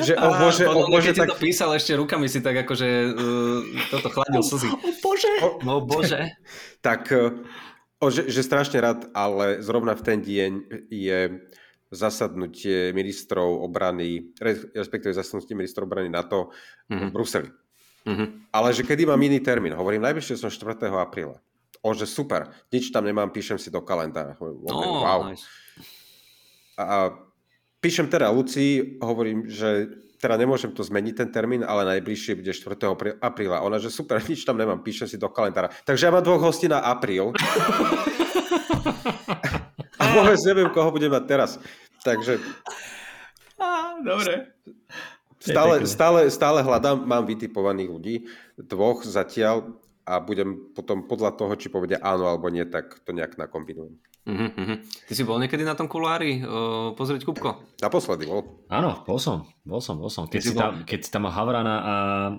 Že 0.00 0.16
oh 0.16 0.32
bože, 0.40 0.64
oh 0.64 0.88
bože, 0.88 1.12
keď 1.12 1.16
tak... 1.20 1.28
si 1.28 1.32
to 1.36 1.42
písal 1.44 1.70
ešte 1.76 1.92
rukami 1.92 2.24
si 2.24 2.40
tak 2.40 2.64
akože 2.64 2.88
uh, 3.12 3.60
toto 3.92 4.08
chladil 4.08 4.40
slzy. 4.40 4.68
O 4.72 4.90
bože! 5.04 5.32
No 5.60 5.74
bože. 5.84 6.20
Tak, 6.80 7.12
eh, 7.12 7.36
o, 8.00 8.08
že, 8.08 8.32
že 8.32 8.40
strašne 8.40 8.80
rád, 8.80 9.12
ale 9.12 9.60
zrovna 9.60 9.92
v 9.92 10.02
ten 10.08 10.24
deň 10.24 10.52
je 10.88 11.20
zasadnutie 11.92 12.96
ministrov 12.96 13.62
obrany, 13.62 14.32
re- 14.40 14.72
respektíve 14.72 15.12
zasadnutie 15.12 15.52
ministrov 15.52 15.84
obrany 15.84 16.08
NATO 16.08 16.48
mm-hmm. 16.88 17.08
v 17.08 17.12
Bruseli. 17.12 17.50
Mhm. 18.02 18.50
Ale 18.50 18.74
že 18.74 18.82
kedy 18.82 19.06
mám 19.06 19.22
iný 19.22 19.38
termín? 19.38 19.78
Hovorím, 19.78 20.02
najbližšie 20.02 20.40
som 20.40 20.50
4. 20.50 20.90
apríla. 20.90 21.38
On, 21.82 21.94
že 21.94 22.06
super, 22.06 22.50
nič 22.70 22.94
tam 22.94 23.06
nemám, 23.06 23.30
píšem 23.30 23.58
si 23.58 23.70
do 23.70 23.82
kalendára. 23.82 24.34
Hovorím, 24.38 24.62
No, 24.66 25.02
wow. 25.02 25.30
nice. 25.30 25.46
A, 26.78 27.10
píšem 27.82 28.06
teda 28.06 28.30
Lucii, 28.30 29.02
hovorím, 29.02 29.50
že 29.50 29.90
teda 30.22 30.38
nemôžem 30.38 30.70
to 30.70 30.86
zmeniť 30.86 31.14
ten 31.18 31.28
termín, 31.34 31.66
ale 31.66 31.98
najbližšie 31.98 32.38
bude 32.38 32.54
4. 32.54 32.78
aprí- 32.86 33.18
apríla. 33.18 33.66
Ona, 33.66 33.82
že 33.82 33.90
super, 33.90 34.22
nič 34.30 34.46
tam 34.46 34.58
nemám, 34.58 34.82
píšem 34.82 35.10
si 35.10 35.18
do 35.18 35.26
kalendára. 35.26 35.74
Takže 35.82 36.06
ja 36.06 36.14
mám 36.14 36.22
dvoch 36.22 36.42
hostí 36.42 36.70
na 36.70 36.78
apríl. 36.78 37.34
A 40.00 40.04
vôbec 40.16 40.40
neviem, 40.46 40.68
koho 40.72 40.88
budem 40.92 41.12
mať 41.12 41.24
teraz. 41.28 41.50
Takže 42.02 42.40
Á, 43.62 43.94
dobre. 44.02 44.50
stále, 45.38 45.74
stále, 45.86 46.20
stále 46.32 46.58
hľadám, 46.66 46.98
mám 47.06 47.22
vytipovaných 47.22 47.90
ľudí, 47.90 48.14
dvoch 48.58 49.06
zatiaľ 49.06 49.78
a 50.02 50.18
budem 50.18 50.74
potom 50.74 51.06
podľa 51.06 51.38
toho, 51.38 51.54
či 51.54 51.70
povedia 51.70 52.02
áno 52.02 52.26
alebo 52.26 52.50
nie, 52.50 52.66
tak 52.66 53.06
to 53.06 53.14
nejak 53.14 53.38
nakombinujem. 53.38 53.94
Uh-huh, 54.22 54.50
uh-huh. 54.54 54.78
Ty 54.82 55.12
si 55.18 55.26
bol 55.26 55.38
niekedy 55.42 55.66
na 55.66 55.74
tom 55.74 55.90
kulári 55.90 56.42
uh, 56.42 56.94
pozrieť 56.94 57.26
Kupko? 57.26 57.78
Naposledy 57.82 58.30
bol. 58.30 58.66
Áno, 58.70 59.02
bol 59.02 59.18
som, 59.18 59.46
bol 59.66 59.82
som, 59.82 59.98
bol 59.98 60.10
som. 60.10 60.30
Keď, 60.30 60.38
Ty 60.38 60.46
si 60.46 60.54
si, 60.54 60.58
tam, 60.58 60.74
keď 60.86 60.98
si 61.02 61.10
tam 61.10 61.26
mal 61.26 61.34
Havrana 61.34 61.74
a 61.82 61.94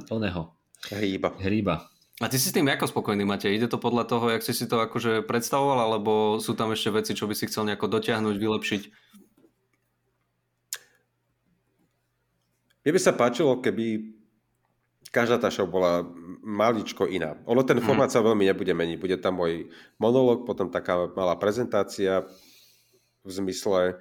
oného, 0.07 0.55
Hýba. 0.91 1.39
Hríba. 1.39 1.92
A 2.23 2.31
ty 2.31 2.39
si 2.39 2.47
s 2.47 2.55
tým 2.55 2.71
ako 2.71 2.87
spokojný, 2.87 3.27
Matej? 3.27 3.59
Ide 3.59 3.67
to 3.67 3.75
podľa 3.75 4.07
toho, 4.07 4.31
jak 4.31 4.47
si 4.47 4.55
si 4.55 4.63
to 4.63 4.79
akože 4.79 5.27
predstavoval, 5.27 5.91
alebo 5.91 6.39
sú 6.39 6.55
tam 6.55 6.71
ešte 6.71 6.95
veci, 6.95 7.11
čo 7.11 7.27
by 7.27 7.35
si 7.35 7.51
chcel 7.51 7.67
nejako 7.67 7.99
dotiahnuť, 7.99 8.35
vylepšiť? 8.39 8.81
Mne 12.83 12.91
by 12.95 12.99
sa 13.03 13.11
páčilo, 13.11 13.59
keby 13.59 14.15
každá 15.11 15.35
tá 15.35 15.51
show 15.51 15.67
bola 15.67 16.07
maličko 16.47 17.11
iná. 17.11 17.35
Ono 17.43 17.59
ten 17.67 17.83
formát 17.83 18.07
sa 18.07 18.23
veľmi 18.23 18.47
nebude 18.47 18.71
meniť. 18.71 18.97
Bude 19.03 19.19
tam 19.19 19.43
môj 19.43 19.67
monológ, 19.99 20.47
potom 20.47 20.71
taká 20.71 21.11
malá 21.11 21.35
prezentácia 21.35 22.23
v 23.23 23.29
zmysle 23.31 23.99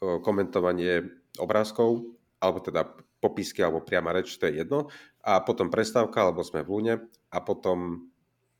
o, 0.00 0.20
komentovanie 0.20 1.08
obrázkov, 1.40 2.04
alebo 2.36 2.60
teda 2.60 2.84
popisky, 3.24 3.64
alebo 3.64 3.80
priama 3.80 4.12
reč, 4.12 4.36
to 4.36 4.44
je 4.44 4.60
jedno. 4.60 4.92
A 5.24 5.40
potom 5.40 5.72
prestávka, 5.72 6.20
alebo 6.20 6.44
sme 6.44 6.60
v 6.60 6.68
Lune. 6.68 6.94
A 7.32 7.40
potom 7.40 8.12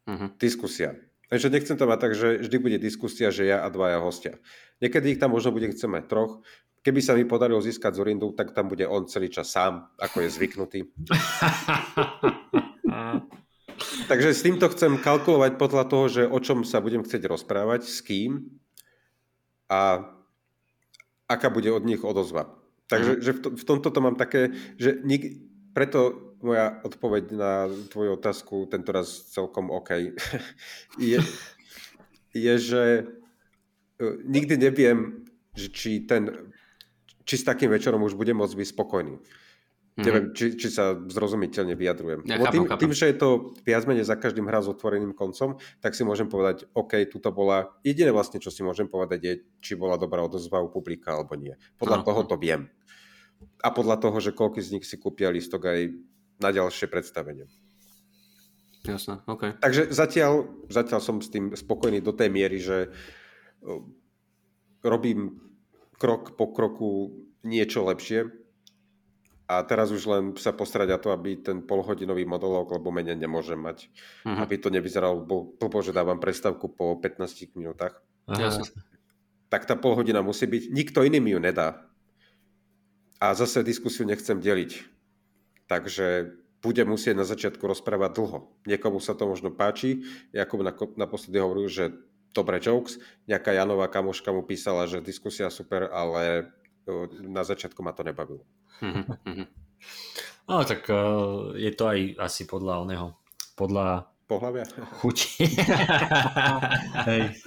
Uh-huh. 0.03 0.35
diskusia. 0.35 0.99
Takže 1.31 1.47
nechcem 1.47 1.79
to 1.79 1.87
mať 1.87 1.99
tak, 2.03 2.13
že 2.19 2.43
vždy 2.43 2.57
bude 2.59 2.79
diskusia, 2.83 3.31
že 3.31 3.47
ja 3.47 3.63
a 3.63 3.71
dvaja 3.71 4.03
hostia. 4.03 4.43
Niekedy 4.83 5.15
ich 5.15 5.21
tam 5.23 5.31
možno 5.31 5.55
bude 5.55 5.71
chceme 5.71 6.03
troch. 6.05 6.43
Keby 6.83 6.99
sa 6.99 7.15
mi 7.15 7.23
podarilo 7.23 7.63
získať 7.63 8.03
Zorindu, 8.03 8.35
tak 8.35 8.51
tam 8.51 8.67
bude 8.67 8.83
on 8.91 9.07
celý 9.07 9.31
čas 9.31 9.55
sám, 9.55 9.87
ako 10.03 10.27
je 10.27 10.29
zvyknutý. 10.35 10.81
Takže 14.11 14.35
s 14.35 14.43
týmto 14.43 14.67
chcem 14.75 14.99
kalkulovať 14.99 15.55
podľa 15.55 15.85
toho, 15.87 16.05
že 16.11 16.23
o 16.27 16.39
čom 16.43 16.67
sa 16.67 16.83
budem 16.83 17.07
chcieť 17.07 17.31
rozprávať, 17.31 17.87
s 17.87 18.03
kým 18.03 18.59
a 19.71 20.11
aká 21.31 21.49
bude 21.49 21.71
od 21.71 21.87
nich 21.87 22.03
odozva. 22.03 22.51
Takže 22.91 23.23
že 23.23 23.31
v, 23.33 23.41
to, 23.41 23.49
v 23.55 23.65
tomto 23.65 23.89
to 23.89 24.01
mám 24.03 24.19
také, 24.19 24.51
že 24.77 24.99
nik, 25.07 25.47
preto 25.73 26.32
moja 26.43 26.83
odpoveď 26.83 27.25
na 27.33 27.53
tvoju 27.89 28.19
otázku 28.19 28.67
tento 28.67 28.91
raz 28.91 29.31
celkom 29.31 29.71
OK. 29.71 30.13
je, 30.99 31.19
je, 32.35 32.55
že 32.59 32.83
e, 33.97 34.05
nikdy 34.27 34.59
neviem, 34.59 35.25
že 35.55 35.71
či, 35.71 36.03
ten, 36.03 36.53
či 37.23 37.35
s 37.39 37.47
takým 37.47 37.71
večerom 37.71 38.03
už 38.03 38.19
budem 38.19 38.37
môcť 38.37 38.59
byť 38.59 38.69
spokojný. 38.75 39.17
Mm-hmm. 39.93 40.09
Neviem, 40.09 40.27
či, 40.33 40.57
či 40.57 40.73
sa 40.73 40.97
zrozumiteľne 40.97 41.77
vyjadrujem. 41.77 42.25
Ja, 42.25 42.41
chápam, 42.41 42.53
tým, 42.57 42.65
chápam. 42.65 42.81
tým, 42.81 42.93
že 42.97 43.13
je 43.13 43.17
to 43.21 43.29
viac 43.61 43.85
menej 43.85 44.09
za 44.09 44.17
každým 44.17 44.49
hra 44.49 44.65
s 44.65 44.73
otvoreným 44.73 45.13
koncom, 45.13 45.61
tak 45.85 45.93
si 45.93 46.01
môžem 46.01 46.33
povedať, 46.33 46.65
OK, 46.73 46.97
tuto 47.13 47.29
bola, 47.29 47.77
jediné 47.85 48.09
vlastne, 48.09 48.41
čo 48.41 48.49
si 48.49 48.65
môžem 48.65 48.89
povedať 48.89 49.21
je, 49.21 49.35
či 49.61 49.77
bola 49.77 50.01
dobrá 50.01 50.25
odozva 50.25 50.65
u 50.65 50.73
publika 50.73 51.13
alebo 51.13 51.37
nie. 51.37 51.53
Podľa 51.77 52.01
Áno. 52.01 52.07
toho 52.09 52.21
to 52.25 52.37
viem. 52.41 52.73
A 53.61 53.69
podľa 53.69 54.01
toho, 54.01 54.17
že 54.17 54.33
koľko 54.33 54.65
z 54.65 54.81
nich 54.81 54.89
si 54.89 54.97
kúpia 54.97 55.29
listok 55.29 55.69
aj 55.69 55.93
na 56.43 56.51
ďalšie 56.51 56.91
predstavenie. 56.91 57.47
Jasné, 58.83 59.23
OK. 59.31 59.63
Takže 59.63 59.95
zatiaľ, 59.95 60.51
zatiaľ 60.67 60.99
som 60.99 61.23
s 61.23 61.31
tým 61.31 61.55
spokojný 61.55 62.03
do 62.03 62.11
tej 62.11 62.35
miery, 62.35 62.59
že 62.59 62.91
o, 63.63 63.87
robím 64.83 65.39
krok 66.03 66.35
po 66.35 66.51
kroku 66.51 67.15
niečo 67.47 67.87
lepšie 67.87 68.27
a 69.47 69.63
teraz 69.63 69.95
už 69.95 70.03
len 70.11 70.25
sa 70.35 70.51
postarať 70.51 70.99
o 70.99 71.03
to, 71.03 71.09
aby 71.15 71.39
ten 71.39 71.63
polhodinový 71.63 72.27
monolog, 72.27 72.75
lebo 72.75 72.91
menej 72.91 73.15
nemôžem 73.15 73.59
mať, 73.59 73.87
Mhm. 74.27 74.39
aby 74.43 74.55
to 74.59 74.69
nevyzeralo 74.75 75.23
blbo, 75.23 75.79
že 75.79 75.95
dávam 75.95 76.19
prestávku 76.19 76.67
po 76.67 76.99
15 76.99 77.55
minútach. 77.55 78.03
Aha, 78.27 78.51
Jasné. 78.51 78.67
Tak 79.47 79.69
tá 79.69 79.79
polhodina 79.79 80.25
musí 80.27 80.49
byť, 80.49 80.73
nikto 80.75 81.05
iný 81.07 81.21
mi 81.21 81.31
ju 81.37 81.41
nedá. 81.43 81.87
A 83.23 83.31
zase 83.39 83.63
diskusiu 83.63 84.03
nechcem 84.09 84.41
deliť. 84.43 84.91
Takže 85.73 86.37
budem 86.61 86.85
musieť 86.85 87.17
na 87.17 87.25
začiatku 87.25 87.65
rozprávať 87.65 88.13
dlho. 88.13 88.53
Niekomu 88.69 89.01
sa 89.01 89.17
to 89.17 89.25
možno 89.25 89.49
páči, 89.49 90.05
Jakub 90.37 90.61
naposledy 91.01 91.41
hovoril, 91.41 91.73
že 91.73 91.97
dobre 92.37 92.61
jokes, 92.61 93.01
nejaká 93.25 93.57
Janová 93.57 93.89
kamoška 93.89 94.29
mu 94.37 94.45
písala, 94.45 94.85
že 94.85 95.01
diskusia 95.01 95.49
super, 95.49 95.89
ale 95.89 96.53
o, 96.85 97.09
na 97.25 97.41
začiatku 97.41 97.81
ma 97.81 97.97
to 97.97 98.05
nebavilo. 98.05 98.45
No 100.43 100.67
tak 100.67 100.91
uh, 100.91 101.55
je 101.55 101.71
to 101.71 101.87
aj 101.87 102.19
asi 102.19 102.51
podľa 102.51 102.83
oného, 102.83 103.15
podľa 103.55 104.11
Pohľavia? 104.27 104.67
chuti. 104.99 105.55
Hej. 107.11 107.39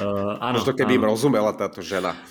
Uh, 0.00 0.40
áno, 0.40 0.56
Možno 0.60 0.72
keby 0.72 0.96
im 0.96 1.04
áno. 1.04 1.12
rozumela 1.12 1.52
táto 1.52 1.84
žena. 1.84 2.16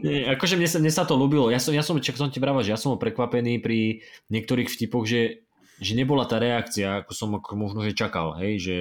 Nie, 0.00 0.30
akože 0.32 0.54
mne 0.54 0.68
sa, 0.68 0.78
mne 0.78 0.92
sa 0.92 1.04
to 1.04 1.14
ľúbilo. 1.14 1.48
Ja 1.48 1.58
som, 1.58 1.72
ja 1.72 1.80
som, 1.80 1.96
čak 1.96 2.14
som 2.14 2.28
ti 2.28 2.38
vravel, 2.38 2.60
že 2.60 2.72
ja 2.72 2.78
som 2.78 2.94
bol 2.94 3.00
prekvapený 3.00 3.58
pri 3.58 4.04
niektorých 4.28 4.68
vtipoch, 4.68 5.04
že, 5.04 5.42
že 5.78 5.92
nebola 5.94 6.24
tá 6.24 6.36
reakcia, 6.36 7.02
ako 7.02 7.12
som 7.12 7.30
ako 7.34 7.52
možno 7.54 7.80
že 7.82 7.92
čakal, 7.92 8.36
hej, 8.38 8.60
že, 8.60 8.76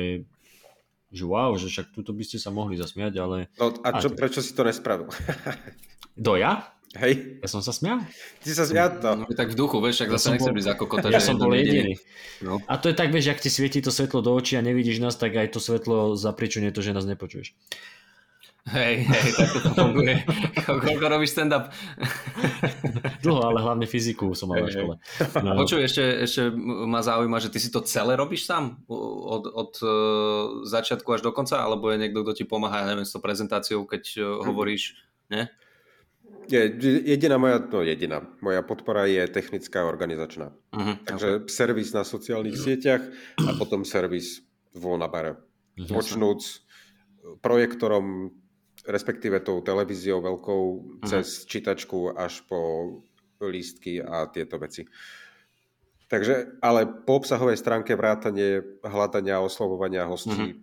že 1.10 1.24
wow, 1.24 1.54
že 1.56 1.70
však 1.70 1.92
tuto 1.92 2.12
by 2.12 2.24
ste 2.24 2.38
sa 2.38 2.50
mohli 2.50 2.76
zasmiať, 2.76 3.14
ale 3.18 3.38
No 3.56 3.72
a 3.82 3.98
čo, 3.98 4.10
A- 4.10 4.16
prečo 4.16 4.42
si 4.42 4.52
to 4.52 4.62
nespravil? 4.64 5.10
do 6.14 6.36
ja? 6.36 6.70
Hej, 6.94 7.42
Ja 7.42 7.50
som 7.50 7.66
sa 7.66 7.74
smial. 7.74 8.06
ty 8.46 8.54
sa 8.54 8.70
ja 8.70 8.86
to. 8.86 9.18
No, 9.18 9.26
tak 9.34 9.50
v 9.50 9.58
duchu, 9.58 9.82
vieš, 9.82 10.06
však 10.06 10.10
Ja 10.10 10.14
zase 10.14 10.30
nechcem 10.38 10.54
bol- 10.54 10.58
byť 10.62 10.66
za 10.70 10.76
kokota. 10.78 11.08
Ja 11.10 11.18
som 11.18 11.42
bol 11.42 11.50
jediný. 11.58 11.98
No. 12.38 12.62
A 12.70 12.78
to 12.78 12.86
je 12.86 12.94
tak, 12.94 13.10
vieš, 13.10 13.34
ak 13.34 13.42
ti 13.42 13.50
svieti 13.50 13.82
to 13.82 13.90
svetlo 13.90 14.22
do 14.22 14.30
očí 14.30 14.54
a 14.54 14.62
nevidíš 14.62 15.02
nás, 15.02 15.18
tak 15.18 15.34
aj 15.34 15.50
to 15.50 15.58
svetlo 15.58 16.14
zapričuje 16.14 16.70
to, 16.70 16.86
že 16.86 16.94
nás 16.94 17.10
nepočuješ. 17.10 17.58
Hej, 18.64 19.04
hej, 19.04 19.30
tak 19.36 19.50
to 19.60 19.70
funguje. 19.76 20.24
Koľko 20.64 21.06
robíš 21.12 21.36
stand-up? 21.36 21.68
Dlho, 23.20 23.44
ale 23.44 23.60
hlavne 23.60 23.84
fyziku 23.84 24.32
som 24.32 24.48
mal 24.48 24.64
na 24.64 24.72
Hej, 24.72 24.80
škole. 24.80 24.96
No, 25.44 25.60
Počuj, 25.60 25.84
ešte, 25.84 26.04
ešte 26.24 26.42
ma 26.88 27.04
zaujíma, 27.04 27.44
že 27.44 27.52
ty 27.52 27.60
si 27.60 27.68
to 27.68 27.84
celé 27.84 28.16
robíš 28.16 28.48
sám? 28.48 28.80
Od, 28.88 29.44
od 29.52 29.72
uh, 29.84 29.92
začiatku 30.64 31.12
až 31.12 31.28
do 31.28 31.36
konca? 31.36 31.60
Alebo 31.60 31.92
je 31.92 32.08
niekto, 32.08 32.24
kto 32.24 32.32
ti 32.40 32.46
pomáha, 32.48 32.88
ja 32.88 32.96
neviem, 32.96 33.04
s 33.04 33.12
tou 33.12 33.20
prezentáciou, 33.20 33.84
keď 33.84 34.04
uh, 34.24 34.48
hovoríš, 34.48 34.96
ne? 35.28 35.52
Je, 36.48 36.60
jediná 37.04 37.40
moja, 37.40 37.60
no 37.60 37.84
jediná, 37.84 38.24
moja 38.44 38.64
podpora 38.64 39.08
je 39.08 39.28
technická 39.32 39.84
a 39.84 39.88
organizačná. 39.92 40.52
Uh-huh. 40.76 40.96
Takže 41.04 41.48
servis 41.48 41.96
na 41.96 42.04
sociálnych 42.04 42.60
sieťach 42.60 43.04
a 43.40 43.56
potom 43.56 43.88
servis 43.88 44.44
vo 44.76 45.00
na 45.00 45.08
bare. 45.08 45.40
Jasné. 45.80 45.96
Počnúc 45.96 46.42
projektorom, 47.40 48.36
respektíve 48.84 49.40
tou 49.40 49.64
televíziou 49.64 50.20
veľkou 50.20 50.64
cez 51.08 51.48
čítačku 51.48 52.16
až 52.16 52.44
po 52.48 52.60
lístky 53.40 54.00
a 54.04 54.28
tieto 54.28 54.60
veci. 54.60 54.88
Takže, 56.08 56.62
ale 56.62 56.86
po 56.86 57.18
obsahovej 57.18 57.58
stránke 57.58 57.98
vrátanie 57.98 58.62
hľadania 58.86 59.42
a 59.42 59.46
oslovovania 59.46 60.06
hostí 60.06 60.62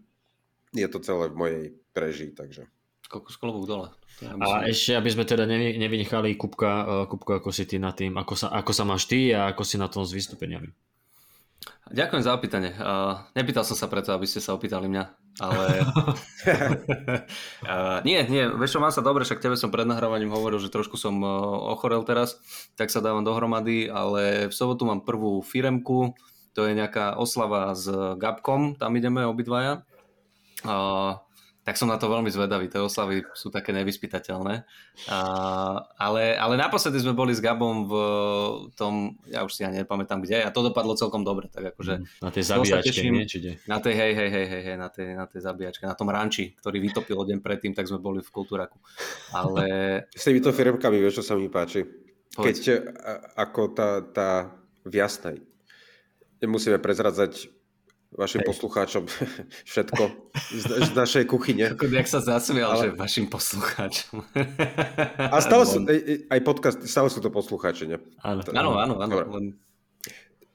je 0.71 0.89
to 0.89 1.03
celé 1.03 1.27
v 1.33 1.37
mojej 1.37 1.63
režii, 1.97 2.31
takže. 2.31 2.71
Koľko 3.11 3.31
klobúk 3.43 3.67
dole. 3.67 3.89
Ja 4.23 4.39
A 4.39 4.71
ešte, 4.71 4.95
aby 4.95 5.11
sme 5.11 5.27
teda 5.27 5.43
nevy- 5.49 5.75
nevynechali 5.75 6.39
Kupka, 6.39 6.71
uh, 6.71 7.05
Kupka, 7.11 7.43
ako 7.43 7.51
si 7.51 7.67
ty 7.67 7.83
na 7.83 7.91
tým, 7.91 8.15
ako 8.15 8.39
sa, 8.39 8.55
ako 8.55 8.71
sa 8.71 8.85
máš 8.87 9.11
ty 9.11 9.35
a 9.35 9.51
ako 9.51 9.67
si 9.67 9.77
na 9.81 9.91
tom 9.91 10.07
s 10.07 10.15
vystúpeniami. 10.15 10.71
Ďakujem 11.91 12.23
za 12.23 12.39
opýtanie. 12.39 12.71
Uh, 12.79 13.19
nepýtal 13.35 13.67
som 13.67 13.75
sa 13.75 13.91
preto, 13.91 14.15
aby 14.15 14.23
ste 14.23 14.39
sa 14.39 14.55
opýtali 14.55 14.87
mňa, 14.87 15.05
ale... 15.43 15.83
uh, 17.67 17.99
nie, 18.07 18.23
nie, 18.31 18.47
vieš 18.47 18.79
čo, 18.79 18.83
mám 18.83 18.95
sa 18.95 19.03
dobre, 19.03 19.27
však 19.27 19.43
tebe 19.43 19.59
som 19.59 19.75
pred 19.75 19.91
nahrávaním 19.91 20.31
hovoril, 20.31 20.63
že 20.63 20.71
trošku 20.71 20.95
som 20.95 21.19
uh, 21.19 21.31
ochorel 21.75 22.07
teraz, 22.07 22.39
tak 22.79 22.95
sa 22.95 23.03
dávam 23.03 23.27
dohromady, 23.27 23.91
ale 23.91 24.47
v 24.47 24.55
sobotu 24.55 24.87
mám 24.87 25.03
prvú 25.03 25.43
firemku, 25.43 26.15
to 26.55 26.71
je 26.71 26.79
nejaká 26.79 27.19
oslava 27.19 27.75
s 27.75 27.91
Gabkom, 28.23 28.79
tam 28.79 28.95
ideme 28.95 29.27
obidvaja. 29.27 29.83
Uh, 30.63 31.19
tak 31.71 31.79
som 31.79 31.87
na 31.87 32.03
to 32.03 32.11
veľmi 32.11 32.27
zvedavý, 32.27 32.67
tie 32.67 32.83
oslavy 32.83 33.23
sú 33.31 33.47
také 33.47 33.71
nevyspytateľné. 33.71 34.67
Uh, 35.07 35.79
ale, 36.03 36.35
ale 36.35 36.59
naposledy 36.59 36.99
sme 36.99 37.15
boli 37.15 37.31
s 37.31 37.39
Gabom 37.39 37.87
v 37.87 37.95
tom, 38.75 39.15
ja 39.31 39.47
už 39.47 39.55
si 39.55 39.63
ani 39.63 39.87
nepamätám 39.87 40.19
kde, 40.19 40.43
a 40.43 40.51
to 40.51 40.67
dopadlo 40.67 40.99
celkom 40.99 41.23
dobre, 41.23 41.47
tak 41.47 41.71
akože 41.71 42.27
Na 42.27 42.35
tej 42.35 42.43
zabíjačke, 42.43 42.91
teším. 42.91 43.23
nie? 43.23 43.31
Či 43.31 43.39
kde? 43.39 43.53
na 43.71 43.79
tej, 43.79 43.95
hej, 43.95 44.13
hej, 44.19 44.31
hej, 44.35 44.47
hej, 44.51 44.63
hej 44.67 44.77
na 44.83 44.91
tej, 44.91 45.15
na 45.15 45.31
tej 45.31 45.41
zabíjačke, 45.47 45.87
na 45.87 45.95
tom 45.95 46.11
ranči, 46.11 46.59
ktorý 46.59 46.83
vytopil 46.83 47.23
deň 47.23 47.39
predtým, 47.39 47.71
tak 47.71 47.87
sme 47.87 48.03
boli 48.03 48.19
v 48.19 48.31
Kultúraku. 48.35 48.83
Ale 49.31 49.67
S 50.11 50.27
týmito 50.27 50.51
firmkami, 50.51 50.99
vieš, 50.99 51.23
čo 51.23 51.25
sa 51.31 51.39
mi 51.39 51.47
páči? 51.47 51.87
Keď 52.35 52.57
Povedz. 52.59 52.99
a, 52.99 53.47
ako 53.47 53.63
tá, 53.71 54.03
tá 54.11 54.31
v 54.83 54.99
jasnej, 54.99 55.39
nemusíme 56.43 56.83
prezradzať 56.83 57.60
vašim 58.11 58.43
poslucháčom 58.43 59.07
všetko 59.71 60.03
z, 60.51 60.65
z 60.83 60.91
našej 61.01 61.25
kuchyne. 61.25 61.71
ako, 61.71 61.87
jak 61.87 62.07
sa 62.07 62.19
zasmial, 62.19 62.75
Ale- 62.75 62.83
že 62.83 62.89
vašim 62.93 63.27
poslucháčom. 63.27 64.23
A 65.17 65.37
stále 65.39 65.65
sú, 65.65 65.79
aj- 65.83 66.05
aj 66.29 66.41
podcast, 66.43 66.79
stále 66.83 67.07
sú 67.07 67.19
to 67.19 67.29
poslucháči, 67.29 67.87
ne? 67.87 67.99
Áno. 68.21 68.43
Áno, 68.51 68.71
áno, 68.77 68.95
áno. 68.99 69.15
Dobre. 69.15 69.27
Len, 69.31 69.47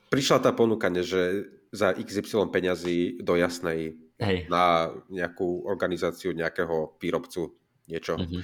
Prišla 0.06 0.38
tá 0.40 0.52
ponuka, 0.52 0.88
že 0.98 1.44
za 1.70 1.92
XY 1.92 2.48
peňazí 2.48 3.20
do 3.20 3.36
jasnej 3.36 4.00
Hej. 4.16 4.48
na 4.48 4.88
nejakú 5.10 5.66
organizáciu 5.66 6.32
nejakého 6.32 6.96
výrobcu 6.98 7.52
niečo. 7.86 8.16
Mhm. 8.16 8.40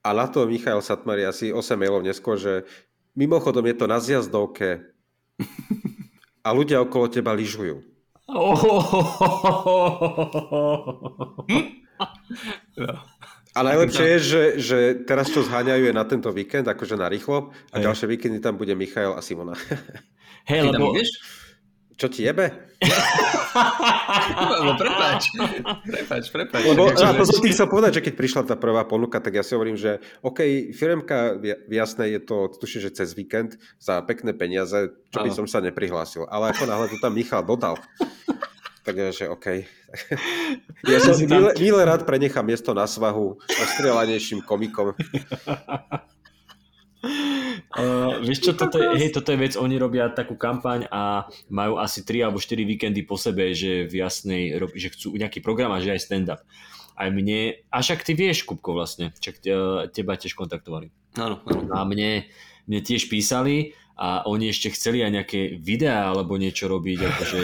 A 0.00 0.14
na 0.14 0.26
to 0.26 0.46
Michal 0.46 0.80
Satmari 0.80 1.22
asi 1.22 1.50
8 1.50 1.76
mailov 1.76 2.00
neskôr, 2.00 2.38
že 2.38 2.64
mimochodom 3.12 3.66
je 3.66 3.76
to 3.76 3.84
na 3.84 3.98
zjazdovke 3.98 4.80
a 6.46 6.48
ľudia 6.50 6.80
okolo 6.80 7.04
teba 7.06 7.34
lyžujú. 7.34 7.84
A 13.50 13.60
najlepšie 13.66 14.06
je, 14.06 14.18
že, 14.22 14.42
že 14.62 14.78
teraz 15.02 15.26
čo 15.34 15.42
zháňajú 15.42 15.90
je 15.90 15.94
na 15.94 16.06
tento 16.06 16.30
víkend, 16.30 16.70
akože 16.70 16.94
na 16.94 17.10
rýchlo, 17.10 17.50
a 17.74 17.82
Hej. 17.82 17.90
ďalšie 17.90 18.06
víkendy 18.06 18.38
tam 18.38 18.54
bude 18.54 18.78
Michael 18.78 19.18
a 19.18 19.20
Simona. 19.20 19.58
Hej, 20.46 20.70
lebo... 20.70 20.94
ideš? 20.94 21.39
Čo 22.00 22.08
ti 22.08 22.24
jebe? 22.24 22.48
No, 24.62 24.78
prepáč. 24.78 25.26
Prepáč, 25.82 26.24
prepáč. 26.30 26.62
Lebo 26.62 26.86
Takže- 26.94 27.02
a 27.02 27.18
to 27.18 27.24
som 27.26 27.42
ti 27.42 27.50
chcel 27.50 27.66
povedať, 27.66 27.98
že 27.98 28.04
keď 28.06 28.14
prišla 28.14 28.42
tá 28.46 28.54
prvá 28.54 28.86
ponuka, 28.86 29.18
tak 29.18 29.34
ja 29.34 29.42
si 29.42 29.58
hovorím, 29.58 29.74
že 29.74 29.98
OK, 30.22 30.70
firmka, 30.70 31.34
jasnej 31.66 32.14
je 32.16 32.20
to, 32.22 32.46
tuším, 32.46 32.86
že 32.86 32.94
cez 32.94 33.10
víkend 33.12 33.58
za 33.82 34.00
pekné 34.06 34.30
peniaze, 34.38 34.94
čo 35.10 35.18
by 35.18 35.30
som 35.34 35.50
sa 35.50 35.58
neprihlásil. 35.58 36.30
Ale 36.30 36.54
ako 36.54 36.62
náhle 36.62 36.86
to 36.94 37.02
tam 37.02 37.10
Michal 37.10 37.42
dodal, 37.42 37.74
tak 38.86 38.94
je, 38.96 39.08
že 39.12 39.24
OK. 39.26 39.66
Ja 40.86 40.98
som 41.02 41.18
milé, 41.18 41.50
milé 41.58 41.82
rád 41.82 42.06
prenechám 42.06 42.46
miesto 42.46 42.70
na 42.70 42.86
svahu 42.86 43.34
ostrielanejším 43.50 44.46
komikom. 44.46 44.94
Uh, 47.70 48.18
vieš 48.26 48.42
čo, 48.42 48.52
toto 48.58 48.82
je, 48.82 48.98
hej, 48.98 49.14
toto 49.14 49.30
je 49.30 49.38
vec, 49.38 49.54
oni 49.54 49.78
robia 49.78 50.10
takú 50.10 50.34
kampaň 50.34 50.90
a 50.90 51.30
majú 51.46 51.78
asi 51.78 52.02
3 52.02 52.26
alebo 52.26 52.42
4 52.42 52.66
víkendy 52.66 53.06
po 53.06 53.14
sebe, 53.14 53.54
že 53.54 53.86
v 53.86 54.02
jasnej, 54.02 54.58
že 54.74 54.90
chcú 54.90 55.14
nejaký 55.14 55.38
program 55.38 55.70
a 55.70 55.78
že 55.78 55.94
aj 55.94 56.02
stand-up. 56.02 56.42
aj 56.98 57.08
mne, 57.14 57.62
a 57.70 57.76
však 57.78 58.02
ty 58.02 58.18
vieš, 58.18 58.42
Kupko 58.42 58.74
vlastne, 58.74 59.14
čak 59.22 59.38
teba 59.94 60.18
tiež 60.18 60.34
kontaktovali. 60.34 60.90
Áno, 61.14 61.38
áno. 61.46 61.70
A 61.70 61.86
mne, 61.86 62.26
mne 62.66 62.80
tiež 62.82 63.06
písali 63.06 63.78
a 64.00 64.24
oni 64.24 64.48
ešte 64.48 64.72
chceli 64.72 65.04
aj 65.04 65.12
nejaké 65.12 65.40
videá 65.60 66.08
alebo 66.08 66.40
niečo 66.40 66.72
robiť 66.72 66.98
akože 67.04 67.40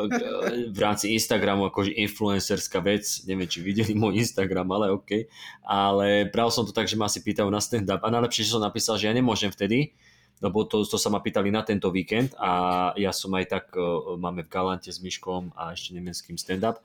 v 0.74 0.78
rámci 0.82 1.14
Instagramu 1.14 1.70
akože 1.70 1.94
influencerská 1.94 2.82
vec, 2.82 3.06
neviem 3.30 3.46
či 3.46 3.62
videli 3.62 3.94
môj 3.94 4.18
Instagram, 4.18 4.66
ale 4.74 4.90
OK, 4.90 5.30
ale 5.62 6.26
práve 6.26 6.50
som 6.50 6.66
to 6.66 6.74
tak, 6.74 6.90
že 6.90 6.98
ma 6.98 7.06
si 7.06 7.22
pýtajú 7.22 7.46
na 7.46 7.62
stand-up. 7.62 8.02
A 8.02 8.10
najlepšie, 8.10 8.50
že 8.50 8.58
som 8.58 8.66
napísal, 8.66 8.98
že 8.98 9.06
ja 9.06 9.14
nemôžem 9.14 9.54
vtedy, 9.54 9.94
lebo 10.42 10.66
to, 10.66 10.82
to 10.82 10.98
sa 10.98 11.06
ma 11.06 11.22
pýtali 11.22 11.54
na 11.54 11.62
tento 11.62 11.86
víkend. 11.94 12.34
A 12.34 12.90
ja 12.98 13.14
som 13.14 13.30
aj 13.38 13.46
tak, 13.46 13.64
máme 14.18 14.42
v 14.42 14.50
Galante 14.50 14.90
s 14.90 14.98
Myškom 14.98 15.54
a 15.54 15.70
ešte 15.70 15.94
nemeckým 15.94 16.34
stand-up 16.34 16.82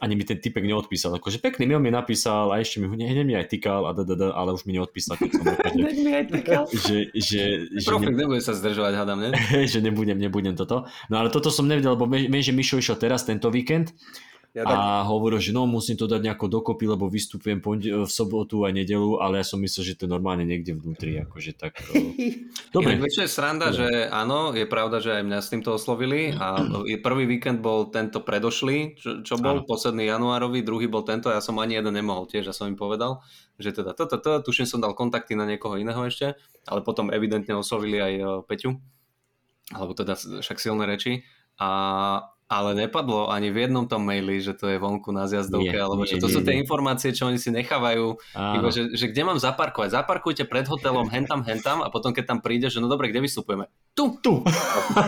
ani 0.00 0.14
mi 0.18 0.24
ten 0.26 0.38
typek 0.38 0.64
neodpísal. 0.64 1.18
Akože 1.18 1.38
pekný 1.38 1.70
mail 1.70 1.80
mi 1.82 1.90
napísal 1.90 2.50
a 2.50 2.58
ešte 2.58 2.82
mi, 2.82 2.90
ne, 2.94 3.10
ne, 3.12 3.22
mi 3.22 3.34
aj 3.38 3.50
tykal 3.50 3.86
a 3.86 3.94
ddd, 3.94 4.32
ale 4.34 4.54
už 4.54 4.66
mi 4.66 4.74
neodpísal, 4.74 5.14
keď 5.18 5.30
som 5.30 5.44
že, 5.74 6.02
mi 6.02 6.12
aj 6.12 6.26
tykal. 6.30 6.64
Že, 6.84 6.96
že, 7.16 7.42
že 7.70 7.86
Profik 7.88 8.12
ne, 8.12 8.26
nebude 8.26 8.42
sa 8.42 8.52
zdržovať, 8.52 8.92
hádam, 8.94 9.18
ne? 9.24 9.30
že 9.72 9.78
nebudem, 9.80 10.18
nebudem 10.18 10.54
toto. 10.58 10.84
No 11.08 11.22
ale 11.22 11.30
toto 11.30 11.48
som 11.48 11.64
nevedel, 11.64 11.94
lebo 11.94 12.04
my, 12.10 12.38
že 12.42 12.52
Mišo 12.52 12.78
išiel 12.78 12.98
teraz 12.98 13.24
tento 13.24 13.48
víkend 13.48 13.94
ja 14.54 14.62
tak... 14.62 14.78
A 14.78 15.02
hovoril, 15.02 15.42
že 15.42 15.50
no 15.50 15.66
musím 15.66 15.98
to 15.98 16.06
dať 16.06 16.30
nejako 16.30 16.46
dokopy, 16.46 16.86
lebo 16.86 17.10
vystupujem 17.10 17.58
v 17.58 18.06
sobotu 18.06 18.62
a 18.62 18.70
nedelu, 18.70 19.18
ale 19.18 19.42
ja 19.42 19.46
som 19.50 19.58
myslel, 19.58 19.82
že 19.82 19.94
to 19.98 20.06
je 20.06 20.14
normálne 20.14 20.46
niekde 20.46 20.78
vnútri. 20.78 21.18
Akože 21.18 21.58
tak... 21.58 21.82
Dobre. 22.74 22.94
Inak 22.94 23.10
je 23.10 23.26
sranda, 23.26 23.74
Dobre. 23.74 23.78
že 23.82 23.88
áno, 24.14 24.54
je 24.54 24.62
pravda, 24.70 25.02
že 25.02 25.10
aj 25.18 25.22
mňa 25.26 25.38
s 25.42 25.50
týmto 25.50 25.74
oslovili 25.74 26.30
a 26.38 26.62
prvý 27.06 27.26
víkend 27.26 27.66
bol 27.66 27.90
tento 27.90 28.22
predošlý, 28.22 28.94
čo, 28.94 29.10
čo 29.26 29.34
bol 29.42 29.58
áno. 29.58 29.66
posledný 29.66 30.06
januárový, 30.06 30.62
druhý 30.62 30.86
bol 30.86 31.02
tento, 31.02 31.34
ja 31.34 31.42
som 31.42 31.58
ani 31.58 31.74
jeden 31.74 31.90
nemohol 31.90 32.30
tiež, 32.30 32.46
ja 32.46 32.54
som 32.54 32.70
im 32.70 32.78
povedal, 32.78 33.26
že 33.58 33.74
teda 33.74 33.90
to, 33.98 34.06
to, 34.06 34.22
to, 34.22 34.38
tuším 34.46 34.70
som 34.70 34.78
dal 34.78 34.94
kontakty 34.94 35.34
na 35.34 35.50
niekoho 35.50 35.74
iného 35.74 35.98
ešte, 36.06 36.38
ale 36.70 36.78
potom 36.86 37.10
evidentne 37.10 37.58
oslovili 37.58 37.98
aj 37.98 38.12
e, 38.14 38.24
Peťu, 38.46 38.78
alebo 39.74 39.98
teda 39.98 40.14
však 40.14 40.62
silné 40.62 40.86
reči 40.86 41.26
a 41.58 42.33
ale 42.44 42.76
nepadlo 42.76 43.32
ani 43.32 43.48
v 43.48 43.66
jednom 43.66 43.88
tom 43.88 44.04
maili, 44.04 44.36
že 44.36 44.52
to 44.52 44.68
je 44.68 44.76
vonku 44.76 45.08
na 45.16 45.24
zjazdovke, 45.24 45.72
nie, 45.72 45.80
alebo 45.80 46.04
že 46.04 46.20
to 46.20 46.28
nie, 46.28 46.34
sú 46.36 46.40
tie 46.44 46.54
nie. 46.54 46.60
informácie, 46.60 47.16
čo 47.16 47.32
oni 47.32 47.40
si 47.40 47.48
nechávajú, 47.48 48.20
iba, 48.36 48.68
že, 48.68 48.92
že 48.92 49.08
kde 49.08 49.22
mám 49.24 49.40
zaparkovať. 49.40 49.96
Zaparkujte 49.96 50.44
pred 50.44 50.68
hotelom, 50.68 51.08
hentam, 51.08 51.40
hentam 51.40 51.80
a 51.80 51.88
potom 51.88 52.12
keď 52.12 52.36
tam 52.36 52.38
príde, 52.44 52.68
že 52.68 52.84
no 52.84 52.86
dobre, 52.92 53.08
kde 53.08 53.24
vystupujeme? 53.24 53.72
Tu! 53.96 54.12
Tu! 54.20 54.34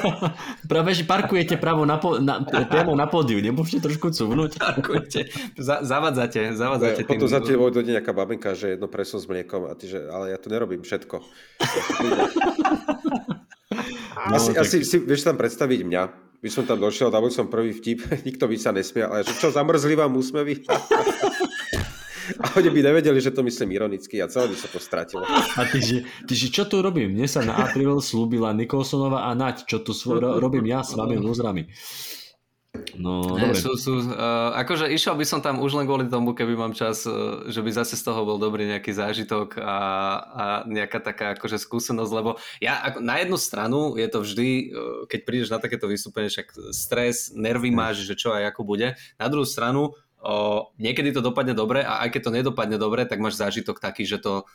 Práve, 0.71 0.97
že 0.97 1.05
parkujete 1.05 1.61
právo 1.61 1.85
na, 1.85 2.01
po, 2.01 2.17
na, 2.17 2.41
priamo 2.41 2.97
na 2.97 3.05
pódiu, 3.05 3.37
nemôžete 3.45 3.85
trošku 3.85 4.17
cuvnúť? 4.17 4.57
Parkujete, 4.73 5.29
za, 5.61 5.85
zavadzate, 5.85 6.57
zavadzate. 6.57 7.05
Ja, 7.05 7.09
potom 7.09 7.29
za 7.29 7.45
tebou 7.45 7.69
dojde 7.69 8.01
nejaká 8.01 8.17
babinka, 8.17 8.57
že 8.57 8.81
jedno 8.81 8.89
preso 8.89 9.21
s 9.21 9.29
mliekom 9.29 9.69
a 9.69 9.77
ty, 9.77 9.93
že 9.93 10.01
ale 10.09 10.33
ja 10.33 10.39
to 10.41 10.49
nerobím 10.49 10.81
všetko. 10.81 11.21
No, 14.27 14.43
asi, 14.43 14.51
tak... 14.57 14.67
asi 14.67 14.83
si 14.83 14.97
vieš 14.99 15.23
tam 15.23 15.39
predstaviť 15.39 15.87
mňa, 15.87 16.03
by 16.47 16.51
som 16.55 16.63
tam 16.63 16.79
došiel, 16.79 17.11
dal 17.11 17.27
som 17.35 17.51
prvý 17.51 17.75
vtip, 17.75 18.07
nikto 18.29 18.47
by 18.47 18.55
sa 18.55 18.71
nesmial, 18.71 19.11
ale 19.11 19.27
že 19.27 19.35
čo, 19.35 19.51
zamrzli 19.51 19.99
vám 19.99 20.15
úsmevy? 20.15 20.63
A 22.27 22.59
oni 22.59 22.75
by 22.75 22.91
nevedeli, 22.91 23.23
že 23.23 23.31
to 23.31 23.47
myslím 23.47 23.79
ironicky 23.79 24.19
a 24.19 24.27
celé 24.27 24.51
by 24.51 24.59
sa 24.59 24.67
to 24.67 24.83
stratilo. 24.83 25.23
A 25.31 25.63
ty, 25.71 25.79
že, 25.79 26.03
ty, 26.27 26.35
že 26.35 26.51
čo 26.51 26.67
tu 26.67 26.83
robím? 26.83 27.15
Mne 27.15 27.31
sa 27.31 27.39
na 27.47 27.55
apríl 27.55 28.03
slúbila 28.03 28.51
Nikolsonova 28.51 29.31
a 29.31 29.35
Nať, 29.39 29.63
čo 29.63 29.79
tu 29.79 29.95
svo, 29.95 30.19
robím 30.19 30.67
ja 30.67 30.83
s 30.83 30.99
vami 30.99 31.15
lúzrami. 31.23 31.71
No, 32.97 33.37
ne, 33.37 33.49
dobre. 33.49 33.59
Sú, 33.61 33.77
sú, 33.77 33.93
uh, 34.09 34.57
akože 34.57 34.89
išiel 34.91 35.17
by 35.17 35.27
som 35.29 35.41
tam 35.45 35.61
už 35.61 35.77
len 35.77 35.85
kvôli 35.85 36.09
tomu, 36.09 36.33
keby 36.33 36.57
mám 36.57 36.73
čas, 36.73 37.05
uh, 37.05 37.45
že 37.49 37.61
by 37.61 37.71
zase 37.73 37.97
z 37.97 38.03
toho 38.05 38.25
bol 38.25 38.39
dobrý 38.41 38.67
nejaký 38.69 38.93
zážitok 38.95 39.61
a, 39.61 39.79
a 40.21 40.45
nejaká 40.65 40.99
taká 41.01 41.37
akože 41.37 41.61
skúsenosť, 41.61 42.13
lebo 42.13 42.41
ja 42.59 42.81
ako, 42.81 42.99
na 43.05 43.21
jednu 43.21 43.39
stranu 43.39 43.79
je 44.01 44.09
to 44.09 44.19
vždy, 44.25 44.49
uh, 44.49 44.61
keď 45.09 45.21
prídeš 45.25 45.51
na 45.53 45.59
takéto 45.61 45.89
vystúpenie, 45.89 46.33
však 46.33 46.73
stres, 46.73 47.33
nervy 47.33 47.73
máš, 47.73 48.05
že 48.05 48.17
čo 48.17 48.33
a 48.33 48.45
ako 48.47 48.63
bude. 48.67 48.97
Na 49.17 49.27
druhú 49.27 49.45
stranu, 49.45 49.97
uh, 50.23 50.67
niekedy 50.77 51.13
to 51.13 51.21
dopadne 51.21 51.53
dobre 51.53 51.85
a 51.85 52.05
aj 52.05 52.13
keď 52.15 52.21
to 52.27 52.35
nedopadne 52.35 52.77
dobre, 52.81 53.05
tak 53.07 53.23
máš 53.23 53.39
zážitok 53.39 53.81
taký, 53.81 54.09
že 54.09 54.23
to 54.23 54.49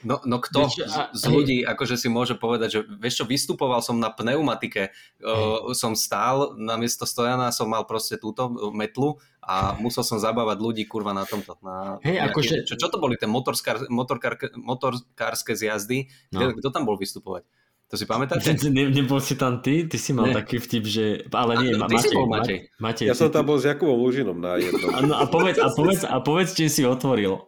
No, 0.00 0.16
no 0.24 0.40
kto 0.40 0.64
vieš, 0.64 0.80
a, 0.88 1.12
z 1.12 1.24
ľudí 1.28 1.58
akože 1.60 2.00
si 2.00 2.08
môže 2.08 2.32
povedať, 2.32 2.68
že 2.72 2.80
vieš 2.96 3.20
čo, 3.20 3.24
vystupoval 3.28 3.84
som 3.84 4.00
na 4.00 4.08
pneumatike, 4.08 4.96
uh, 5.20 5.72
som 5.76 5.92
stál, 5.92 6.56
namiesto 6.56 7.04
stojana 7.04 7.52
som 7.52 7.68
mal 7.68 7.84
proste 7.84 8.16
túto 8.16 8.48
metlu 8.72 9.20
a 9.44 9.76
musel 9.76 10.00
som 10.00 10.16
zabávať 10.16 10.56
ľudí 10.56 10.84
kurva 10.88 11.12
na 11.12 11.28
tomto. 11.28 11.60
Na 11.60 12.00
hey, 12.00 12.16
nejaký, 12.16 12.32
akože... 12.32 12.54
čo, 12.64 12.74
čo 12.80 12.88
to 12.88 12.96
boli, 12.96 13.20
tie 13.20 13.28
motorskár, 13.28 13.84
motorkár, 13.92 14.40
motorkárske 14.56 15.52
zjazdy? 15.52 16.08
No. 16.32 16.48
Kto 16.56 16.72
tam 16.72 16.88
bol 16.88 16.96
vystupovať? 16.96 17.44
To 17.90 17.98
si 17.98 18.06
pamätáte? 18.06 18.54
Ne, 18.70 18.86
nebol 18.86 19.18
si 19.18 19.34
tam 19.34 19.58
ty? 19.58 19.82
Ty 19.90 19.98
si 19.98 20.14
mal 20.14 20.30
ne. 20.30 20.34
taký 20.38 20.62
vtip, 20.62 20.84
že... 20.86 21.26
Ale 21.34 21.58
nie, 21.58 21.74
a, 21.74 21.90
ty 21.90 21.98
Matej, 21.98 22.06
si 22.06 22.14
bol 22.14 22.28
Matej. 22.30 22.58
Matej. 22.78 23.06
Ja 23.10 23.18
som 23.18 23.34
tam 23.34 23.50
bol 23.50 23.58
s 23.58 23.66
Jakubom 23.66 23.98
Lužinom 23.98 24.38
na 24.38 24.62
jednom. 24.62 24.94
A, 24.94 24.98
no, 25.02 25.14
a, 25.18 25.26
povedz, 25.26 25.58
a, 25.58 25.74
povedz, 25.74 26.06
a 26.06 26.22
povedz, 26.22 26.54
či 26.54 26.70
si 26.70 26.86
otvoril. 26.86 27.42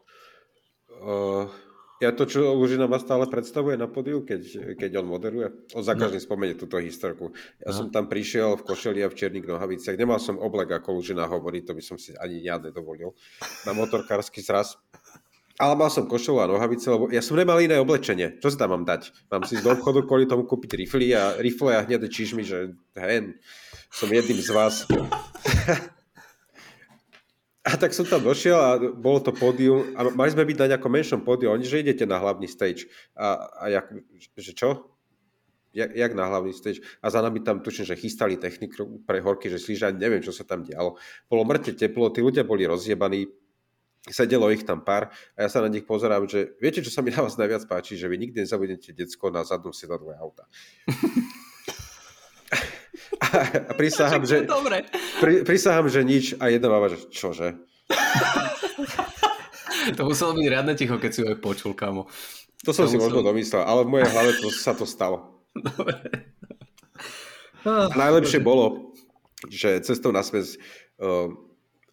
Uh, 0.98 1.46
ja 2.02 2.10
to, 2.10 2.26
čo 2.26 2.50
Lužina 2.58 2.90
ma 2.90 2.98
stále 2.98 3.30
predstavuje 3.30 3.78
na 3.78 3.86
podiu, 3.86 4.26
keď, 4.26 4.74
keď 4.74 4.90
on 4.98 5.06
moderuje. 5.06 5.48
On 5.78 5.86
za 5.86 5.94
no. 5.94 6.02
každým 6.02 6.18
no. 6.18 6.26
spomenie 6.26 6.54
túto 6.58 6.82
historku. 6.82 7.30
Ja 7.62 7.70
no. 7.70 7.78
som 7.78 7.86
tam 7.94 8.10
prišiel 8.10 8.58
v 8.58 8.66
košeli 8.66 9.00
a 9.06 9.08
v 9.08 9.14
čiernych 9.14 9.46
nohaviciach. 9.46 9.94
Nemal 9.94 10.18
som 10.18 10.42
oblek, 10.42 10.74
ako 10.74 10.98
Lužina 10.98 11.30
hovorí, 11.30 11.62
to 11.62 11.78
by 11.78 11.82
som 11.86 11.94
si 11.94 12.10
ani 12.18 12.42
ja 12.42 12.58
nedovolil. 12.58 13.14
Na 13.62 13.70
motorkársky 13.70 14.42
zraz. 14.42 14.74
Ale 15.62 15.78
mal 15.78 15.94
som 15.94 16.10
košelu 16.10 16.42
a 16.42 16.50
nohavice, 16.50 16.90
lebo 16.90 17.06
ja 17.12 17.22
som 17.22 17.38
nemal 17.38 17.62
iné 17.62 17.78
oblečenie. 17.78 18.42
Čo 18.42 18.50
si 18.50 18.58
tam 18.58 18.74
mám 18.74 18.82
dať? 18.82 19.14
Mám 19.30 19.46
si 19.46 19.60
z 19.60 19.62
do 19.62 19.70
obchodu 19.70 20.02
kvôli 20.02 20.26
tomu 20.26 20.42
kúpiť 20.42 20.74
rifly 20.74 21.14
a 21.14 21.38
rifle 21.38 21.70
a 21.70 21.86
hneď 21.86 22.10
mi, 22.34 22.42
že 22.42 22.74
hej, 22.98 23.38
som 23.94 24.10
jedným 24.10 24.42
z 24.42 24.50
vás. 24.50 24.74
A 27.62 27.78
tak 27.78 27.94
som 27.94 28.02
tam 28.02 28.26
došiel 28.26 28.58
a 28.58 28.74
bolo 28.78 29.22
to 29.22 29.30
pódium 29.30 29.94
a 29.94 30.10
mali 30.10 30.34
sme 30.34 30.42
byť 30.42 30.58
na 30.66 30.70
nejakom 30.74 30.90
menšom 30.90 31.20
pódiu. 31.22 31.54
Oni, 31.54 31.62
že 31.62 31.78
idete 31.78 32.02
na 32.02 32.18
hlavný 32.18 32.50
stage. 32.50 32.90
A, 33.14 33.46
a 33.54 33.64
jak, 33.70 33.86
že 34.34 34.50
čo? 34.50 34.90
Jak, 35.70 35.94
jak 35.94 36.12
na 36.18 36.26
hlavný 36.26 36.50
stage? 36.50 36.82
A 36.98 37.06
za 37.06 37.22
nami 37.22 37.38
tam 37.38 37.62
tuším, 37.62 37.86
že 37.86 37.94
chystali 37.94 38.34
techniku 38.34 39.00
pre 39.06 39.22
horky, 39.22 39.46
že 39.46 39.62
slíža, 39.62 39.94
neviem, 39.94 40.18
čo 40.18 40.34
sa 40.34 40.42
tam 40.42 40.66
dialo. 40.66 40.98
Bolo 41.30 41.42
mŕte 41.46 41.78
teplo, 41.78 42.10
tí 42.10 42.18
ľudia 42.18 42.42
boli 42.42 42.66
rozjebaní, 42.66 43.30
sedelo 44.10 44.50
ich 44.50 44.66
tam 44.66 44.82
pár 44.82 45.14
a 45.38 45.46
ja 45.46 45.48
sa 45.48 45.62
na 45.62 45.70
nich 45.70 45.86
pozerám, 45.86 46.26
že 46.26 46.58
viete, 46.58 46.82
čo 46.82 46.90
sa 46.90 47.06
mi 47.06 47.14
na 47.14 47.22
vás 47.22 47.38
najviac 47.38 47.70
páči, 47.70 47.94
že 47.94 48.10
vy 48.10 48.18
nikdy 48.18 48.42
nezabudnete 48.42 48.90
decko 48.90 49.30
na 49.30 49.46
zadnom 49.46 49.70
sedadle 49.70 50.18
auta. 50.18 50.50
A 53.68 53.72
prisahám, 53.72 54.28
že, 54.28 54.44
pri, 55.20 55.48
prisahám, 55.48 55.88
že 55.88 56.04
nič 56.04 56.36
a 56.36 56.52
jedna 56.52 56.68
baba, 56.68 56.92
že 56.92 57.00
čože? 57.08 57.56
to 59.96 60.02
muselo 60.04 60.36
byť 60.36 60.46
riadne 60.46 60.76
ticho, 60.76 61.00
keď 61.00 61.10
si 61.10 61.20
ho 61.24 61.32
aj 61.32 61.40
počul, 61.40 61.72
kamo. 61.72 62.06
To 62.68 62.70
som 62.70 62.86
to 62.86 62.92
si 62.92 62.96
musel... 63.00 63.08
možno 63.08 63.20
domyslel, 63.24 63.64
ale 63.64 63.88
v 63.88 63.92
mojej 63.96 64.08
hlave 64.12 64.30
to, 64.38 64.46
sa 64.52 64.76
to 64.76 64.84
stalo. 64.84 65.40
Dobre. 65.56 65.96
A 67.64 67.88
najlepšie 68.04 68.44
bolo, 68.44 68.92
že 69.48 69.80
cestou 69.82 70.12
na 70.12 70.22
smes 70.22 70.60
uh, 71.00 71.32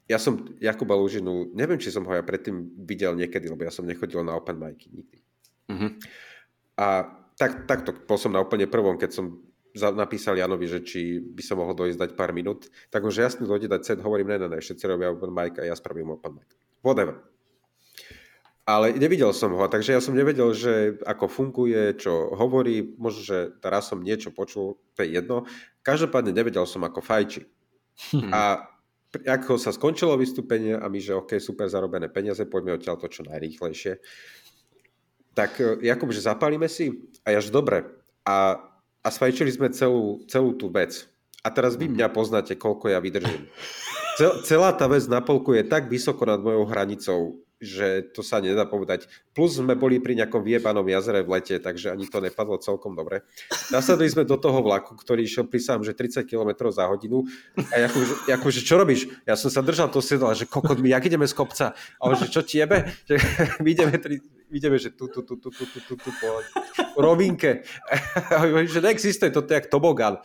ja 0.10 0.18
som 0.18 0.42
Jakuba 0.58 0.98
Lužinu, 0.98 1.54
neviem, 1.54 1.78
či 1.78 1.94
som 1.94 2.02
ho 2.02 2.14
ja 2.18 2.26
predtým 2.26 2.82
videl 2.82 3.14
niekedy, 3.14 3.46
lebo 3.46 3.62
ja 3.62 3.70
som 3.70 3.86
nechodil 3.86 4.26
na 4.26 4.34
open 4.34 4.58
micy 4.58 4.90
nikdy. 4.90 5.22
Uh-huh. 5.70 5.94
A 6.82 7.06
tak, 7.38 7.70
takto, 7.70 7.94
bol 7.94 8.18
som 8.18 8.34
na 8.34 8.42
úplne 8.42 8.66
prvom, 8.66 8.98
keď 8.98 9.14
som 9.14 9.38
napísal 9.78 10.38
Janovi, 10.38 10.66
že 10.66 10.80
či 10.82 11.22
by 11.22 11.42
sa 11.46 11.54
mohol 11.54 11.78
dojsť 11.78 12.00
dať 12.00 12.12
pár 12.18 12.34
minút. 12.34 12.70
Tak 12.90 13.06
už 13.06 13.22
jasne 13.22 13.46
dojde 13.46 13.70
dať 13.70 13.82
set, 13.86 14.00
hovorím, 14.02 14.34
ne, 14.34 14.38
ne, 14.42 14.48
ne, 14.50 14.60
všetci 14.62 14.84
robia 14.90 15.14
open 15.14 15.30
mic 15.30 15.58
a 15.62 15.68
ja 15.68 15.76
spravím 15.78 16.18
open 16.18 16.42
mic. 16.42 16.50
Whatever. 16.82 17.22
Ale 18.70 18.94
nevidel 18.94 19.34
som 19.34 19.50
ho, 19.58 19.66
takže 19.66 19.98
ja 19.98 20.02
som 20.02 20.14
nevedel, 20.14 20.54
že 20.54 21.02
ako 21.02 21.26
funguje, 21.26 21.98
čo 21.98 22.38
hovorí, 22.38 22.86
možno, 23.02 23.26
že 23.26 23.38
teraz 23.66 23.90
som 23.90 23.98
niečo 23.98 24.30
počul, 24.30 24.78
to 24.94 25.02
je 25.02 25.18
jedno. 25.18 25.50
Každopádne 25.82 26.30
nevedel 26.30 26.70
som, 26.70 26.86
ako 26.86 27.02
fajči. 27.02 27.50
Hmm. 28.14 28.30
A 28.30 28.70
ako 29.10 29.58
sa 29.58 29.74
skončilo 29.74 30.14
vystúpenie 30.14 30.78
a 30.78 30.86
my, 30.86 31.02
že 31.02 31.18
OK, 31.18 31.42
super 31.42 31.66
zarobené 31.66 32.14
peniaze, 32.14 32.46
poďme 32.46 32.78
odtiaľ 32.78 33.02
to 33.02 33.10
čo 33.10 33.26
najrýchlejšie. 33.26 33.98
Tak 35.34 35.82
Jakub, 35.82 36.14
že 36.14 36.22
zapálime 36.22 36.70
si? 36.70 37.10
A 37.26 37.34
ja, 37.34 37.42
že 37.42 37.50
dobre. 37.50 37.90
A 38.22 38.69
a 39.04 39.08
sfajčili 39.08 39.52
sme 39.52 39.68
celú, 39.72 40.24
celú 40.28 40.56
tú 40.56 40.68
vec. 40.70 41.08
A 41.40 41.50
teraz 41.50 41.80
vy 41.80 41.88
mhm. 41.88 41.96
mňa 41.96 42.08
poznáte, 42.12 42.54
koľko 42.60 42.92
ja 42.92 43.00
vydržím. 43.00 43.48
Cel, 44.20 44.44
celá 44.44 44.76
tá 44.76 44.84
vec 44.92 45.08
na 45.08 45.24
polku 45.24 45.56
je 45.56 45.64
tak 45.64 45.88
vysoko 45.88 46.28
nad 46.28 46.44
mojou 46.44 46.68
hranicou, 46.68 47.40
že 47.60 48.08
to 48.16 48.24
sa 48.24 48.40
nedá 48.40 48.64
povedať. 48.64 49.12
Plus 49.36 49.60
sme 49.60 49.76
boli 49.76 50.00
pri 50.00 50.16
nejakom 50.16 50.40
vyjebanom 50.40 50.88
jazere 50.88 51.28
v 51.28 51.40
lete, 51.40 51.60
takže 51.60 51.92
ani 51.92 52.08
to 52.08 52.24
nepadlo 52.24 52.56
celkom 52.60 52.96
dobre. 52.96 53.28
Nasadli 53.70 54.08
sme 54.08 54.24
do 54.24 54.40
toho 54.40 54.64
vlaku, 54.64 54.96
ktorý 54.96 55.28
išiel 55.28 55.46
pri 55.46 55.60
sám, 55.60 55.84
že 55.84 55.92
30 55.92 56.24
km 56.24 56.72
za 56.72 56.88
hodinu. 56.88 57.28
A 57.76 57.86
akože, 57.92 58.32
akože 58.32 58.60
čo 58.64 58.80
robíš? 58.80 59.12
Ja 59.28 59.36
som 59.36 59.52
sa 59.52 59.60
držal 59.60 59.92
to 59.92 60.00
sedla, 60.00 60.32
že 60.32 60.48
kokot, 60.48 60.80
my 60.80 60.88
jak 60.88 61.04
ideme 61.06 61.28
z 61.28 61.36
kopca? 61.36 61.76
A 62.00 62.02
on, 62.08 62.16
že 62.16 62.32
čo 62.32 62.42
ti 62.42 62.64
jebe? 62.64 62.88
Že 63.06 63.16
my 63.64 63.70
ideme, 63.70 63.96
tri, 64.00 64.24
ideme, 64.50 64.80
že 64.80 64.96
tu, 64.96 65.12
tu, 65.12 65.22
tu, 65.28 65.36
tu, 65.36 65.52
tu, 65.52 65.66
tu, 65.68 65.80
tu, 65.84 65.96
tu 66.00 66.10
po 66.96 67.00
rovinke. 67.02 67.64
A 68.36 68.44
hovorím, 68.44 68.72
že 68.72 68.82
neexistuje, 68.82 69.32
toto 69.32 69.52
je 69.52 69.60
jak 69.60 69.68
tobogán. 69.68 70.18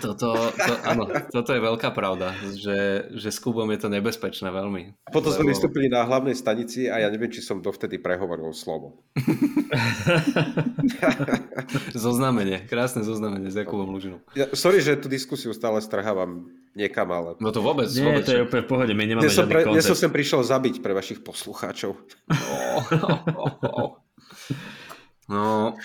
Toto, 0.00 0.52
to, 0.52 0.72
áno, 0.86 1.04
toto 1.32 1.50
je 1.52 1.60
veľká 1.60 1.90
pravda, 1.90 2.32
že, 2.54 3.10
že 3.14 3.28
s 3.28 3.38
Kubom 3.42 3.68
je 3.72 3.80
to 3.80 3.88
nebezpečné 3.88 4.48
veľmi. 4.48 4.94
Potom 5.10 5.32
lebo... 5.32 5.36
sme 5.36 5.44
vystúpili 5.50 5.86
na 5.90 6.06
hlavnej 6.06 6.36
stanici 6.36 6.86
a 6.86 7.02
ja 7.02 7.08
neviem, 7.10 7.32
či 7.32 7.42
som 7.42 7.60
dovtedy 7.60 7.98
prehovoril 7.98 8.52
slovo. 8.54 9.02
zoznamenie, 11.94 12.66
krásne 12.66 13.02
zoznamenie 13.02 13.50
s 13.50 13.56
Jakubom 13.56 13.90
Lužinom. 13.90 14.20
Ja, 14.34 14.46
sorry, 14.54 14.84
že 14.84 14.98
tú 14.98 15.10
diskusiu 15.10 15.52
stále 15.52 15.80
strhávam 15.84 16.50
niekam, 16.74 17.10
ale... 17.10 17.34
No 17.42 17.50
to 17.50 17.60
vôbec. 17.60 17.90
Nie, 17.90 18.06
vôbec, 18.06 18.24
to 18.26 18.32
je 18.36 18.42
úplne 18.46 18.62
v 18.64 18.70
pohode, 18.70 18.92
my 18.94 19.04
nemáme 19.04 19.26
žiadny 19.26 19.50
pre, 19.50 19.62
koncept. 19.66 19.88
som 19.90 19.98
sem 19.98 20.12
prišiel 20.12 20.40
zabiť 20.46 20.82
pre 20.82 20.92
vašich 20.94 21.20
poslucháčov. 21.24 21.98
No, 25.30 25.78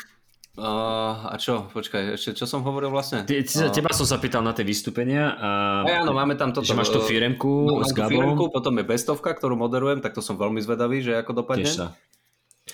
Uh, 0.55 1.31
a 1.31 1.35
čo? 1.35 1.67
Počkaj, 1.67 2.15
ešte 2.15 2.31
čo 2.31 2.47
som 2.47 2.63
hovoril 2.63 2.87
vlastne? 2.87 3.27
Ty, 3.27 3.43
ty, 3.43 3.59
uh, 3.59 3.67
teba 3.67 3.91
som 3.91 4.07
sa 4.07 4.15
pýtal 4.23 4.39
na 4.39 4.55
tie 4.55 4.63
vystúpenia. 4.63 5.35
A... 5.35 5.49
a 5.83 5.99
áno, 5.99 6.15
máme 6.15 6.39
tam 6.39 6.55
toto. 6.55 6.63
Že 6.63 6.79
máš 6.79 6.95
tú 6.95 7.03
firemku 7.03 7.83
s 7.83 7.91
Gabom. 7.91 8.15
Firemku, 8.15 8.43
potom 8.55 8.71
je 8.79 8.87
bestovka, 8.87 9.35
ktorú 9.35 9.59
moderujem, 9.59 9.99
tak 9.99 10.15
to 10.15 10.23
som 10.23 10.39
veľmi 10.39 10.63
zvedavý, 10.63 11.03
že 11.03 11.19
ako 11.19 11.43
dopadne. 11.43 11.67
Tiež 11.67 11.75
sa. 11.75 11.87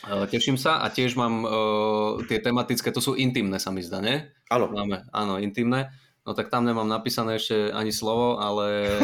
Uh, 0.06 0.30
teším 0.30 0.62
sa 0.62 0.86
a 0.86 0.94
tiež 0.94 1.17
mám 1.17 1.41
uh, 1.41 2.22
tie 2.30 2.38
tematické, 2.38 2.94
to 2.94 3.02
sú 3.02 3.17
intimné 3.17 3.58
sa 3.58 3.74
mi 3.74 3.82
zdá, 3.82 3.98
ne? 3.98 4.30
Áno. 4.54 4.70
Máme, 4.70 5.10
áno, 5.10 5.41
intimné. 5.41 5.89
No 6.22 6.38
tak 6.38 6.54
tam 6.54 6.70
nemám 6.70 6.86
napísané 6.86 7.41
ešte 7.41 7.74
ani 7.74 7.89
slovo, 7.89 8.38
ale 8.38 9.02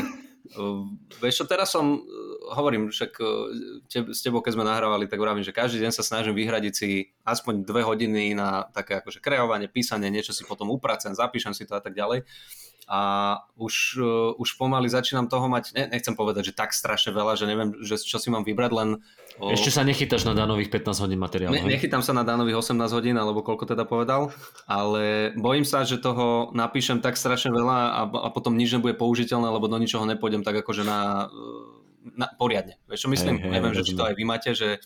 uh, 0.54 0.86
vieš 1.26 1.42
čo, 1.42 1.46
teraz 1.50 1.74
som 1.74 1.98
hovorím, 2.53 2.93
však 2.93 3.12
e, 3.19 3.25
te, 3.88 3.99
s 4.13 4.19
tebou, 4.23 4.39
keď 4.39 4.60
sme 4.60 4.65
nahrávali, 4.67 5.10
tak 5.10 5.19
vravím, 5.19 5.43
že 5.43 5.55
každý 5.55 5.83
deň 5.83 5.91
sa 5.91 6.03
snažím 6.05 6.36
vyhradiť 6.38 6.73
si 6.73 7.12
aspoň 7.27 7.67
dve 7.67 7.83
hodiny 7.83 8.38
na 8.38 8.67
také 8.71 8.99
akože 8.99 9.19
kreovanie, 9.19 9.67
písanie, 9.67 10.07
niečo 10.07 10.31
si 10.31 10.47
potom 10.47 10.71
upracem, 10.71 11.12
zapíšem 11.12 11.51
si 11.51 11.67
to 11.67 11.75
a 11.75 11.81
tak 11.81 11.97
ďalej 11.97 12.23
a 12.88 12.99
už, 13.60 13.99
uh, 13.99 14.31
už 14.39 14.55
pomaly 14.55 14.88
začínam 14.88 15.27
toho 15.27 15.51
mať, 15.51 15.75
ne, 15.75 15.91
nechcem 15.91 16.15
povedať, 16.15 16.51
že 16.51 16.53
tak 16.55 16.71
strašne 16.71 17.12
veľa, 17.12 17.36
že 17.36 17.43
neviem, 17.43 17.75
že 17.83 17.99
čo 17.99 18.15
si 18.15 18.31
mám 18.31 18.47
vybrať, 18.47 18.71
len... 18.71 18.89
O... 19.43 19.51
Ešte 19.51 19.75
sa 19.75 19.83
nechytáš 19.83 20.23
na 20.23 20.31
danových 20.31 20.71
15 20.71 21.03
hodín 21.03 21.19
materiálu. 21.19 21.51
Ne, 21.51 21.67
nechytám 21.67 21.99
sa 21.99 22.15
na 22.15 22.23
danových 22.23 22.63
18 22.63 22.79
hodín, 22.95 23.19
alebo 23.19 23.43
koľko 23.43 23.75
teda 23.75 23.83
povedal, 23.83 24.31
ale 24.71 25.36
bojím 25.36 25.67
sa, 25.67 25.83
že 25.83 25.99
toho 25.99 26.55
napíšem 26.55 27.03
tak 27.03 27.19
strašne 27.19 27.51
veľa 27.51 27.77
a, 27.91 28.01
a 28.07 28.27
potom 28.31 28.55
nič 28.55 28.71
nebude 28.71 28.95
použiteľné, 28.95 29.51
lebo 29.51 29.67
do 29.67 29.75
ničoho 29.75 30.07
nepôjdem 30.07 30.47
tak 30.47 30.63
akože 30.63 30.88
na, 30.88 31.27
na 32.15 32.32
poriadne. 32.32 32.80
Vieš 32.88 33.08
čo 33.08 33.10
myslím? 33.12 33.36
Hey, 33.41 33.46
hey, 33.50 33.54
neviem, 33.60 33.74
že 33.76 33.84
či 33.84 33.93
to 33.98 34.08
aj 34.08 34.15
vy 34.15 34.24
máte, 34.24 34.52
že 34.54 34.80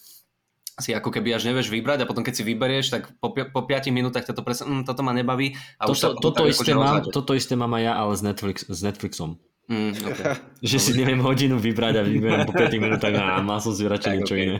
si 0.79 0.95
ako 0.95 1.11
keby 1.11 1.35
až 1.35 1.45
nevieš 1.45 1.69
vybrať 1.69 2.03
a 2.03 2.09
potom 2.09 2.23
keď 2.23 2.33
si 2.41 2.43
vyberieš, 2.47 2.85
tak 2.89 3.11
po, 3.19 3.35
po 3.35 3.61
5 3.67 3.91
minútach 3.91 4.23
to 4.23 4.41
presne, 4.41 4.81
mm, 4.81 4.83
toto 4.87 5.03
ma 5.03 5.11
nebaví. 5.11 5.53
A 5.77 5.85
toto, 5.85 5.93
už 5.93 5.97
sa, 5.99 6.07
toto, 6.15 6.43
isté 6.47 6.71
mám, 6.71 7.03
toto 7.11 7.31
isté 7.35 7.53
mám 7.59 7.71
aj 7.75 7.83
ja, 7.83 7.93
ale 7.99 8.13
s, 8.15 8.21
Netflix, 8.23 8.57
s 8.65 8.79
Netflixom. 8.81 9.37
Mm, 9.71 9.95
okay. 10.03 10.35
že 10.75 10.77
si 10.83 10.91
neviem 10.99 11.23
hodinu 11.23 11.55
vybrať 11.55 11.93
a 11.95 12.03
vyberiem 12.03 12.43
po 12.43 12.51
5 12.51 12.75
minútach 12.75 13.15
a 13.15 13.39
mal 13.39 13.63
som 13.63 13.71
si 13.71 13.87
radšej 13.87 14.13
niečo 14.19 14.35
okay. 14.35 14.43
iné. 14.43 14.57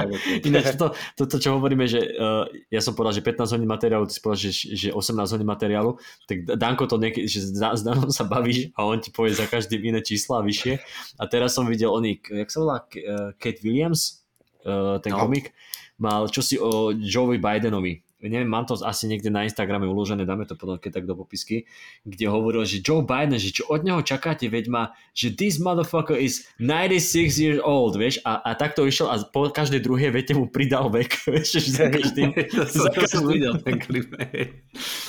Ináč 0.48 0.80
to, 0.80 0.96
toto, 1.20 1.36
čo 1.36 1.60
hovoríme, 1.60 1.84
že 1.84 2.00
uh, 2.00 2.48
ja 2.72 2.80
som 2.80 2.96
povedal, 2.96 3.20
že 3.20 3.20
15 3.20 3.60
hodín 3.60 3.68
materiálu, 3.68 4.08
ty 4.08 4.16
si 4.16 4.24
povedal, 4.24 4.40
že, 4.40 4.50
že 4.72 4.88
18 4.96 5.36
hodín 5.36 5.44
materiálu, 5.44 6.00
tak 6.24 6.48
Danko 6.48 6.88
to 6.88 6.96
niekedy, 6.96 7.28
že 7.28 7.44
s 7.52 7.82
Danom 7.84 8.08
sa 8.08 8.24
bavíš 8.24 8.72
a 8.72 8.88
on 8.88 9.04
ti 9.04 9.12
povie 9.12 9.36
za 9.36 9.44
každý 9.44 9.76
iné 9.84 10.00
čísla 10.00 10.40
a 10.40 10.46
vyššie. 10.48 10.80
A 11.20 11.28
teraz 11.28 11.52
som 11.52 11.68
videl 11.68 11.92
oný, 11.92 12.24
jak 12.24 12.48
sa 12.48 12.58
volá, 12.64 12.76
eh, 12.96 13.36
Kate 13.36 13.60
Williams, 13.60 14.24
uh, 14.64 14.96
ten 15.04 15.12
no. 15.12 15.20
komik, 15.20 15.52
mal 16.00 16.24
čosi 16.32 16.56
o 16.56 16.88
Joeovi 16.96 17.36
Bidenovi 17.36 18.00
neviem, 18.30 18.48
mám 18.48 18.64
to 18.64 18.78
asi 18.80 19.04
niekde 19.04 19.28
na 19.28 19.44
Instagrame 19.44 19.84
uložené, 19.84 20.24
dáme 20.24 20.48
to 20.48 20.56
potom 20.56 20.80
keď 20.80 21.00
tak 21.00 21.04
do 21.04 21.14
popisky, 21.16 21.68
kde 22.04 22.24
hovoril, 22.28 22.64
že 22.64 22.80
Joe 22.80 23.04
Biden, 23.04 23.36
že 23.36 23.52
čo 23.52 23.68
od 23.68 23.84
neho 23.84 24.00
čakáte, 24.00 24.48
veď 24.48 24.64
má, 24.72 24.82
že 25.12 25.32
this 25.32 25.60
motherfucker 25.60 26.16
is 26.16 26.48
96 26.60 27.36
years 27.36 27.60
old, 27.60 28.00
vieš, 28.00 28.20
a, 28.24 28.40
a 28.40 28.56
takto 28.56 28.88
išiel 28.88 29.12
a 29.12 29.20
po 29.28 29.48
každej 29.52 29.84
druhej 29.84 30.10
vete 30.12 30.32
mu 30.32 30.48
pridal 30.48 30.88
vek, 30.88 31.10
vieš, 31.34 31.60
že 31.60 31.84
za 31.84 31.86
každým. 31.92 32.32
to 32.52 32.64
som. 32.66 32.88
To 32.90 33.28
videl 33.28 33.60
ten 33.60 33.76
klip. 33.78 34.10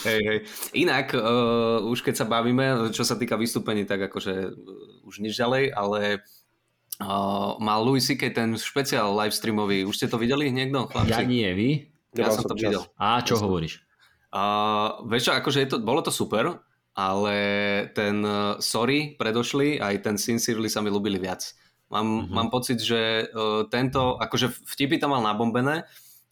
Hej, 0.04 0.19
hej. 0.23 0.39
Inak, 0.75 1.15
uh, 1.15 1.82
už 1.88 2.04
keď 2.04 2.23
sa 2.23 2.25
bavíme, 2.28 2.91
čo 2.91 3.08
sa 3.08 3.15
týka 3.15 3.39
vystúpení, 3.39 3.88
tak 3.88 4.12
akože 4.12 4.34
uh, 4.51 5.08
už 5.08 5.23
nič 5.23 5.39
ďalej, 5.39 5.71
ale 5.71 6.25
uh, 6.99 7.56
mal 7.58 7.80
Louis 7.82 8.04
C.K. 8.04 8.34
ten 8.36 8.49
špeciál 8.60 9.15
livestreamový, 9.15 9.88
už 9.88 9.95
ste 9.95 10.08
to 10.12 10.19
videli 10.19 10.51
niekto? 10.51 10.91
Chlapci? 10.91 11.12
Ja 11.12 11.23
nie, 11.23 11.49
vy? 11.56 11.94
Ja 12.15 12.32
som 12.32 12.47
to 12.47 12.56
čas. 12.56 12.71
videl. 12.71 12.84
A 12.95 13.19
čo 13.21 13.36
hovoríš? 13.38 13.84
Uh, 14.36 15.04
vieš 15.08 15.32
čo, 15.32 15.34
akože 15.36 15.60
je 15.63 15.69
to, 15.71 15.78
bolo 15.80 16.04
to 16.04 16.12
super, 16.12 16.60
ale 16.95 17.36
ten 17.95 18.23
uh, 18.23 18.60
Sorry 18.60 19.15
predošli, 19.15 19.80
aj 19.80 20.04
ten 20.04 20.15
Sincerely 20.15 20.71
sa 20.71 20.84
mi 20.84 20.91
ľúbili 20.91 21.19
viac. 21.19 21.56
Mám, 21.91 22.08
uh-huh. 22.08 22.34
mám 22.34 22.49
pocit, 22.51 22.80
že 22.80 23.32
uh, 23.32 23.67
tento, 23.71 24.19
akože 24.19 24.51
vtipy 24.75 24.99
to 24.99 25.08
mal 25.08 25.23
nabombené, 25.23 25.88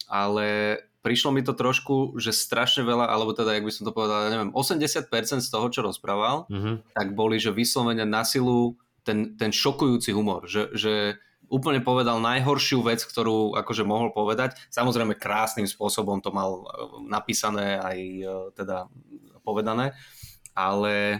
ale 0.08 0.76
prišlo 1.04 1.32
mi 1.32 1.44
to 1.44 1.52
trošku, 1.52 2.16
že 2.16 2.32
strašne 2.32 2.84
veľa, 2.84 3.08
alebo 3.08 3.36
teda, 3.36 3.56
jak 3.56 3.64
by 3.64 3.72
som 3.72 3.84
to 3.84 3.92
povedal, 3.92 4.28
neviem, 4.28 4.52
80% 4.52 5.08
z 5.40 5.48
toho, 5.48 5.66
čo 5.68 5.80
rozprával, 5.84 6.48
uh-huh. 6.48 6.80
tak 6.96 7.12
boli, 7.12 7.36
že 7.36 7.52
vyslovene 7.52 8.08
na 8.08 8.24
silu 8.24 8.76
ten, 9.04 9.36
ten 9.36 9.52
šokujúci 9.52 10.16
humor, 10.16 10.48
že, 10.48 10.72
že 10.72 11.20
úplne 11.48 11.80
povedal 11.84 12.20
najhoršiu 12.20 12.84
vec, 12.84 13.04
ktorú 13.04 13.56
akože 13.58 13.84
mohol 13.84 14.10
povedať. 14.10 14.56
Samozrejme 14.72 15.18
krásnym 15.18 15.68
spôsobom 15.68 16.20
to 16.24 16.32
mal 16.32 16.62
e, 16.62 16.64
napísané 17.08 17.80
aj 17.80 17.98
e, 18.00 18.24
teda 18.56 18.88
povedané, 19.44 19.92
ale 20.56 20.94
e, 21.12 21.18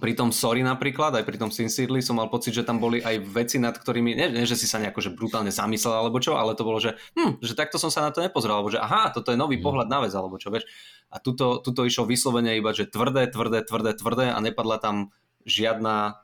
pri 0.00 0.12
tom 0.16 0.32
Sorry 0.32 0.64
napríklad, 0.64 1.20
aj 1.20 1.24
pri 1.28 1.36
tom 1.36 1.52
Sincerely 1.52 2.00
som 2.00 2.16
mal 2.16 2.32
pocit, 2.32 2.56
že 2.56 2.64
tam 2.64 2.80
boli 2.80 3.04
aj 3.04 3.20
veci, 3.28 3.60
nad 3.60 3.76
ktorými, 3.76 4.16
nie, 4.16 4.28
nie 4.32 4.48
že 4.48 4.56
si 4.56 4.64
sa 4.64 4.80
nejako 4.80 5.00
že 5.04 5.10
brutálne 5.12 5.52
zamyslel 5.52 5.94
alebo 5.94 6.18
čo, 6.18 6.40
ale 6.40 6.56
to 6.56 6.64
bolo, 6.64 6.80
že, 6.80 6.96
hm, 7.18 7.44
že 7.44 7.52
takto 7.52 7.76
som 7.76 7.92
sa 7.92 8.08
na 8.08 8.10
to 8.10 8.24
nepozrel, 8.24 8.56
alebo 8.56 8.72
že 8.72 8.80
aha, 8.80 9.12
toto 9.12 9.30
je 9.30 9.38
nový 9.40 9.60
mm. 9.60 9.64
pohľad 9.64 9.88
na 9.88 10.00
vec, 10.02 10.12
alebo 10.16 10.40
čo, 10.40 10.48
vieš. 10.48 10.64
A 11.10 11.18
tuto, 11.18 11.58
tuto 11.60 11.82
išlo 11.82 12.06
vyslovene 12.06 12.54
iba, 12.54 12.70
že 12.70 12.86
tvrdé, 12.86 13.26
tvrdé, 13.28 13.66
tvrdé, 13.66 13.92
tvrdé 13.98 14.26
a 14.30 14.38
nepadla 14.38 14.78
tam 14.78 15.10
žiadna 15.42 16.22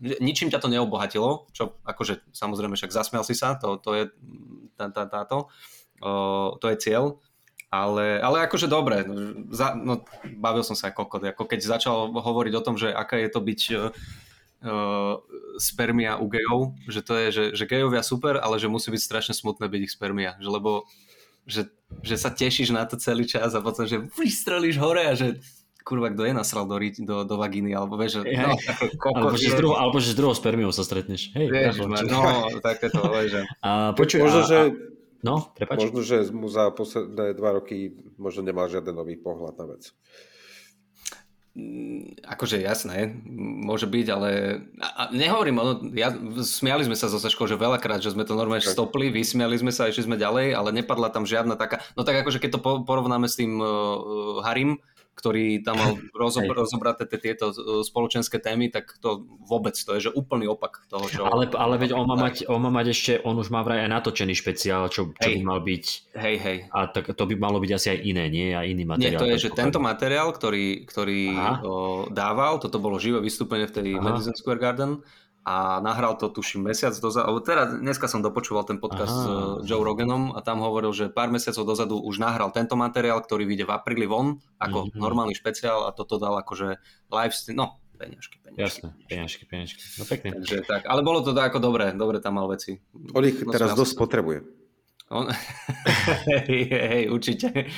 ničím 0.00 0.50
ťa 0.50 0.60
to 0.60 0.68
neobohatilo, 0.72 1.50
čo 1.54 1.78
akože 1.86 2.30
samozrejme 2.34 2.74
však 2.74 2.94
zasmial 2.94 3.22
si 3.22 3.36
sa, 3.36 3.54
to, 3.54 3.78
to 3.78 3.90
je 3.94 4.04
tá, 4.74 4.90
tá, 4.90 5.06
táto, 5.06 5.46
o, 6.02 6.54
to 6.58 6.66
je 6.70 6.76
cieľ, 6.78 7.22
ale, 7.70 8.22
ale 8.22 8.46
akože 8.46 8.70
dobre, 8.70 9.02
za, 9.50 9.74
no, 9.74 10.06
bavil 10.38 10.62
som 10.62 10.78
sa 10.78 10.90
ako 10.90 11.06
kokot, 11.06 11.22
ako 11.26 11.44
keď 11.46 11.60
začal 11.62 12.10
hovoriť 12.14 12.54
o 12.54 12.64
tom, 12.64 12.78
že 12.78 12.94
aká 12.94 13.18
je 13.18 13.30
to 13.30 13.40
byť 13.42 13.60
uh, 13.74 15.18
spermia 15.58 16.22
u 16.22 16.30
gejov, 16.30 16.78
že 16.86 17.02
to 17.02 17.18
je, 17.18 17.26
že, 17.34 17.44
že 17.58 17.64
gejovia 17.66 18.06
super, 18.06 18.38
ale 18.38 18.62
že 18.62 18.70
musí 18.70 18.94
byť 18.94 19.02
strašne 19.02 19.34
smutné 19.34 19.66
byť 19.66 19.80
ich 19.90 19.94
spermia, 19.94 20.38
že 20.38 20.54
lebo 20.54 20.86
že, 21.44 21.68
že 22.00 22.16
sa 22.16 22.32
tešíš 22.32 22.72
na 22.72 22.88
to 22.88 22.96
celý 22.96 23.28
čas 23.28 23.52
a 23.52 23.60
potom, 23.60 23.84
že 23.84 24.00
vystrelíš 24.16 24.80
hore 24.80 25.04
a 25.04 25.14
že 25.18 25.42
kurva, 25.84 26.08
kto 26.10 26.24
je 26.24 26.32
nasral 26.32 26.64
do, 26.64 26.80
do, 26.80 27.16
do 27.28 27.34
vagíny, 27.36 27.76
alebo 27.76 28.00
vieš, 28.00 28.24
že... 28.24 28.32
No, 28.40 28.56
alebo, 29.12 29.36
že 29.36 29.52
z 29.52 29.56
druhou, 29.60 29.76
alebo 29.76 29.96
že 30.00 30.10
s 30.10 30.16
druhou 30.16 30.32
spermiou 30.32 30.72
sa 30.72 30.80
stretneš. 30.80 31.28
Hej, 31.36 31.46
vieš, 31.52 31.84
no, 31.84 32.00
no, 32.08 32.20
takéto, 32.64 33.04
že... 33.28 33.44
A, 33.60 33.92
počuj, 33.92 34.24
možno, 34.24 34.40
a, 34.40 34.48
že, 34.48 34.58
no, 35.20 35.52
prepač. 35.52 35.84
Možno, 35.84 36.00
že 36.00 36.24
mu 36.32 36.48
za 36.48 36.72
posledné 36.72 37.36
dva 37.36 37.60
roky 37.60 37.92
možno 38.16 38.48
nemal 38.48 38.72
žiaden 38.72 38.96
nový 38.96 39.20
pohľad 39.20 39.60
na 39.60 39.66
vec. 39.76 39.92
Mm, 41.54 42.18
akože 42.26 42.58
jasné, 42.58 43.14
môže 43.62 43.86
byť, 43.86 44.06
ale 44.10 44.30
a, 44.80 44.88
a 44.88 45.02
nehovorím, 45.14 45.62
ono, 45.62 45.72
ja, 45.94 46.10
smiali 46.42 46.82
sme 46.82 46.98
sa 46.98 47.06
so 47.06 47.22
Saškou, 47.22 47.46
že 47.46 47.54
veľakrát, 47.54 48.02
že 48.02 48.10
sme 48.10 48.26
to 48.26 48.34
normálne 48.34 48.64
stopli, 48.64 49.12
vysmiali 49.12 49.54
sme 49.54 49.70
sa, 49.70 49.86
išli 49.86 50.08
sme 50.08 50.18
ďalej, 50.18 50.50
ale 50.50 50.74
nepadla 50.74 51.14
tam 51.14 51.22
žiadna 51.22 51.54
taká, 51.54 51.78
no 51.94 52.02
tak 52.02 52.26
akože 52.26 52.42
keď 52.42 52.58
to 52.58 52.64
porovnáme 52.82 53.30
s 53.30 53.38
tým 53.38 53.62
uh, 53.62 54.42
Harim, 54.42 54.82
ktorý 55.14 55.62
tam 55.62 55.74
mal 55.78 55.92
rozob- 56.22 56.50
rozobraté 56.50 57.06
tieto 57.06 57.54
e, 57.54 57.82
spoločenské 57.86 58.42
témy, 58.42 58.68
tak 58.68 58.98
to 58.98 59.24
vôbec, 59.46 59.78
to 59.78 59.94
je 59.96 60.06
že 60.06 60.10
úplný 60.12 60.50
opak 60.50 60.84
toho, 60.90 61.06
čo... 61.06 61.22
Ale, 61.24 61.48
ale 61.54 61.74
veď 61.78 61.94
on 61.94 62.04
má, 62.04 62.18
mať, 62.18 62.50
on 62.50 62.60
má 62.60 62.70
mať 62.70 62.86
ešte, 62.90 63.12
on 63.22 63.38
už 63.38 63.48
má 63.54 63.62
vraj 63.62 63.86
aj 63.86 63.90
natočený 63.94 64.34
špeciál, 64.34 64.90
čo, 64.90 65.14
čo 65.14 65.28
by 65.30 65.40
mal 65.40 65.62
byť... 65.62 65.84
Hej, 66.18 66.36
hej. 66.42 66.58
A 66.74 66.90
tak 66.90 67.14
to 67.14 67.24
by 67.24 67.34
malo 67.38 67.62
byť 67.62 67.70
asi 67.72 67.88
aj 67.94 67.98
iné, 68.02 68.24
nie? 68.28 68.52
Aj 68.52 68.66
iný 68.66 68.84
materiál. 68.84 69.16
Nie, 69.16 69.22
to 69.22 69.30
je, 69.30 69.48
že 69.48 69.50
tento 69.54 69.78
materiál, 69.78 70.34
ktorý, 70.34 70.84
ktorý 70.84 71.22
o, 71.62 72.10
dával, 72.10 72.58
toto 72.58 72.82
bolo 72.82 72.98
živé 72.98 73.22
vystúpenie 73.22 73.70
v 73.70 73.74
tej 73.74 73.88
Aha. 73.96 74.02
Madison 74.02 74.34
Square 74.34 74.60
Garden, 74.60 74.92
a 75.44 75.78
nahral 75.84 76.16
to 76.16 76.32
tuším 76.32 76.72
mesiac 76.72 76.96
dozadu, 76.96 77.36
teraz 77.44 77.76
dneska 77.76 78.08
som 78.08 78.24
dopočúval 78.24 78.64
ten 78.64 78.80
podcast 78.80 79.12
Aha. 79.12 79.20
s 79.20 79.24
eh, 79.28 79.68
Joe 79.68 79.84
Roganom 79.84 80.32
a 80.32 80.40
tam 80.40 80.64
hovoril, 80.64 80.96
že 80.96 81.12
pár 81.12 81.28
mesiacov 81.28 81.68
dozadu 81.68 82.00
už 82.00 82.16
nahral 82.16 82.48
tento 82.48 82.80
materiál, 82.80 83.20
ktorý 83.20 83.44
vyjde 83.44 83.68
v 83.68 83.72
apríli 83.76 84.06
von 84.08 84.40
ako 84.56 84.88
mm-hmm. 84.88 85.00
normálny 85.00 85.36
špeciál 85.36 85.84
a 85.84 85.92
toto 85.92 86.16
dal 86.16 86.40
akože 86.40 86.80
live 87.12 87.36
no 87.52 87.84
peňažky, 87.94 88.36
peňažky. 88.42 88.60
Jasné, 88.60 88.88
peňažky, 89.06 89.42
peňažky. 89.46 89.82
No 90.00 90.04
pekne. 90.08 90.30
Takže 90.40 90.56
tak, 90.66 90.82
ale 90.88 91.00
bolo 91.06 91.22
to 91.22 91.30
ako 91.30 91.58
dobre, 91.62 91.94
dobre 91.94 92.18
tam 92.18 92.40
mal 92.40 92.50
veci. 92.50 92.80
On 93.14 93.22
ich 93.22 93.38
no, 93.38 93.52
teraz 93.54 93.76
dosť 93.76 93.94
potrebuje. 93.94 94.38
On... 95.12 95.28
hej, 96.48 96.62
hej, 96.72 97.02
určite. 97.12 97.68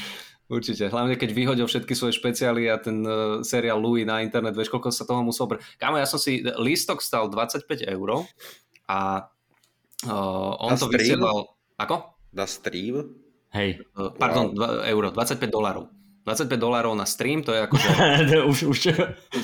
Určite, 0.47 0.87
hlavne 0.87 1.19
keď 1.19 1.31
vyhodil 1.35 1.67
všetky 1.67 1.91
svoje 1.99 2.15
špeciály 2.15 2.71
a 2.71 2.79
ten 2.79 3.03
uh, 3.03 3.43
seriál 3.43 3.83
Louis 3.83 4.07
na 4.07 4.23
internet, 4.23 4.55
vieš, 4.55 4.71
koľko 4.71 4.95
sa 4.95 5.03
toho 5.03 5.27
musel... 5.27 5.51
Pre... 5.51 5.59
Kámo, 5.83 5.99
ja 5.99 6.07
som 6.07 6.23
si... 6.23 6.39
Lístok 6.39 7.03
stal 7.03 7.27
25 7.27 7.67
eur 7.83 8.09
a 8.87 9.27
uh, 10.07 10.63
on 10.63 10.71
na 10.71 10.79
to 10.79 10.87
stream? 10.87 11.03
vysielal... 11.03 11.51
Ako? 11.83 12.15
Na 12.31 12.47
stream? 12.47 13.11
Hej. 13.51 13.83
Uh, 13.99 14.15
pardon, 14.15 14.55
wow. 14.55 14.87
euro, 14.87 15.11
25 15.11 15.51
dolárov. 15.51 15.91
25 16.27 16.59
dolárov 16.59 16.95
na 16.95 17.07
stream, 17.07 17.43
to 17.43 17.55
je 17.55 17.61
ako... 17.67 17.75
Že... 17.79 18.39
už, 18.51 18.59
už 18.71 18.79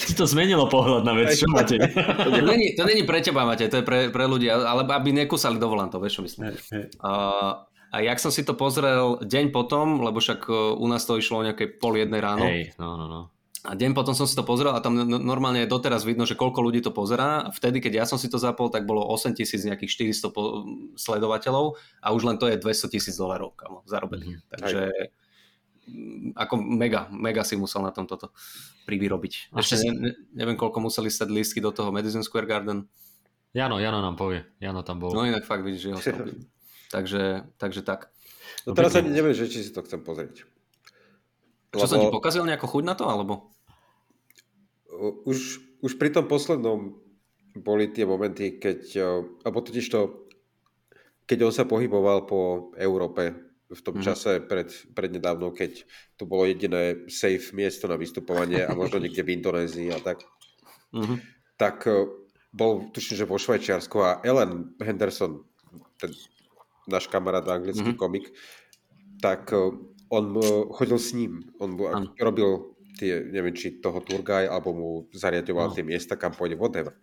ti 0.03 0.15
to 0.19 0.27
zmenilo 0.27 0.67
pohľad 0.67 1.03
na 1.03 1.15
vec, 1.15 1.35
čo 1.35 1.51
máte? 1.55 1.79
to, 1.79 2.31
není, 2.43 2.75
to 2.79 2.83
není 2.83 3.03
pre 3.03 3.23
teba, 3.23 3.43
máte, 3.43 3.71
to 3.71 3.83
je 3.83 3.85
pre, 3.87 4.11
pre 4.11 4.27
ľudí, 4.27 4.51
ale 4.51 4.87
aby 4.87 5.11
nekusali 5.11 5.63
do 5.63 5.67
volantov, 5.67 6.03
vieš 6.03 6.19
čo 6.19 6.23
myslím. 6.27 6.55
Uh, 6.99 7.63
a 7.93 8.01
jak 8.01 8.17
som 8.17 8.33
si 8.33 8.41
to 8.41 8.57
pozrel 8.57 9.21
deň 9.21 9.53
potom, 9.53 10.01
lebo 10.01 10.17
však 10.17 10.49
e, 10.49 10.53
u 10.81 10.87
nás 10.89 11.05
to 11.05 11.21
išlo 11.21 11.45
o 11.45 11.47
nejakej 11.47 11.77
pol 11.77 12.01
jednej 12.01 12.25
ráno. 12.25 12.49
Hej, 12.49 12.73
no, 12.81 12.97
no, 12.97 13.05
no. 13.05 13.21
A 13.63 13.79
deň 13.79 13.95
potom 13.95 14.11
som 14.11 14.27
si 14.27 14.35
to 14.35 14.43
pozrel 14.43 14.75
a 14.75 14.83
tam 14.83 14.99
normálne 15.07 15.63
doteraz 15.71 16.03
vidno, 16.03 16.27
že 16.27 16.35
koľko 16.35 16.67
ľudí 16.67 16.83
to 16.83 16.91
pozerá. 16.91 17.47
A 17.47 17.55
vtedy, 17.55 17.79
keď 17.79 18.03
ja 18.03 18.05
som 18.09 18.19
si 18.19 18.27
to 18.27 18.35
zapol, 18.35 18.73
tak 18.75 18.89
bolo 18.89 19.07
8 19.07 19.39
tisíc 19.39 19.63
nejakých 19.63 20.19
400 20.19 20.35
po- 20.35 20.67
sledovateľov 20.99 21.79
a 22.03 22.07
už 22.11 22.27
len 22.27 22.43
to 22.43 22.51
je 22.51 22.59
200 22.59 22.91
tisíc 22.91 23.15
dolarov 23.15 23.55
zarobených. 23.87 24.43
Mm-hmm. 24.43 24.51
Takže 24.51 24.81
Aj. 24.91 25.07
ako 26.43 26.55
mega, 26.59 27.07
mega 27.15 27.47
si 27.47 27.55
musel 27.55 27.87
na 27.87 27.95
tom 27.95 28.03
toto 28.03 28.35
privyrobiť. 28.91 29.55
Ešte 29.55 29.95
ne, 29.95 30.11
neviem, 30.35 30.59
koľko 30.59 30.83
museli 30.83 31.07
stať 31.07 31.31
lístky 31.31 31.63
do 31.63 31.71
toho 31.71 31.95
Madison 31.95 32.27
Square 32.27 32.51
Garden. 32.51 32.91
Jano, 33.55 33.79
Jano 33.79 34.03
nám 34.03 34.19
povie. 34.19 34.43
Jano 34.59 34.83
tam 34.83 34.99
bol. 34.99 35.15
No 35.15 35.23
inak 35.23 35.47
fakt 35.47 35.63
vidíš, 35.63 35.83
že 35.87 35.91
ho 35.95 36.01
Takže, 36.93 37.49
takže 37.57 37.81
tak. 37.81 38.13
No 38.69 38.77
teraz 38.77 38.93
ani 38.93 39.09
neviem, 39.09 39.33
že 39.33 39.49
či 39.49 39.65
si 39.65 39.73
to 39.73 39.81
chcem 39.81 40.05
pozrieť. 40.05 40.45
Čo 41.73 41.81
Lebo... 41.81 41.89
som 41.89 41.99
ti 42.05 42.13
pokazil 42.13 42.45
nejakú 42.45 42.69
chuť 42.69 42.85
na 42.85 42.93
to, 42.93 43.09
alebo? 43.09 43.49
Už, 45.25 45.65
už 45.81 45.97
pri 45.97 46.13
tom 46.13 46.29
poslednom 46.29 47.01
boli 47.57 47.89
tie 47.89 48.05
momenty, 48.05 48.61
keď, 48.61 49.01
alebo 49.41 49.65
totiž 49.65 49.89
to, 49.89 50.29
keď 51.25 51.49
on 51.49 51.55
sa 51.57 51.65
pohyboval 51.65 52.29
po 52.29 52.71
Európe 52.77 53.33
v 53.73 53.81
tom 53.81 53.97
mm. 53.97 54.05
čase 54.05 54.45
pred, 54.45 54.69
prednedávno, 54.93 55.49
keď 55.57 55.89
to 56.21 56.29
bolo 56.29 56.45
jediné 56.45 57.09
safe 57.09 57.57
miesto 57.57 57.89
na 57.89 57.97
vystupovanie 57.97 58.69
a 58.69 58.77
možno 58.77 59.01
niekde 59.03 59.25
v 59.25 59.41
Indonézii 59.41 59.89
a 59.97 59.99
tak, 60.05 60.29
mm-hmm. 60.93 61.19
tak 61.57 61.89
bol, 62.53 62.93
tuším, 62.93 63.25
že 63.25 63.29
vo 63.29 63.41
Švajčiarsku 63.41 63.97
a 64.05 64.21
Ellen 64.21 64.77
Henderson, 64.77 65.41
ten 65.97 66.13
náš 66.89 67.07
kamarát 67.07 67.47
anglický 67.47 67.95
mm-hmm. 67.95 68.01
komik, 68.01 68.31
tak 69.23 69.51
eh, 69.55 69.71
on 70.11 70.25
eh, 70.39 70.65
chodil 70.75 70.99
s 70.99 71.11
ním. 71.15 71.43
On 71.63 71.75
ano. 71.79 72.11
robil 72.19 72.73
tie, 72.99 73.25
neviem, 73.25 73.57
či 73.57 73.81
toho 73.81 73.99
tour 74.05 74.21
guy, 74.21 74.45
alebo 74.45 74.71
mu 74.77 74.91
zariadoval 75.17 75.73
no. 75.73 75.75
tie 75.75 75.85
miesta, 75.85 76.19
kam 76.19 76.37
pôjde, 76.37 76.61
whatever. 76.61 76.95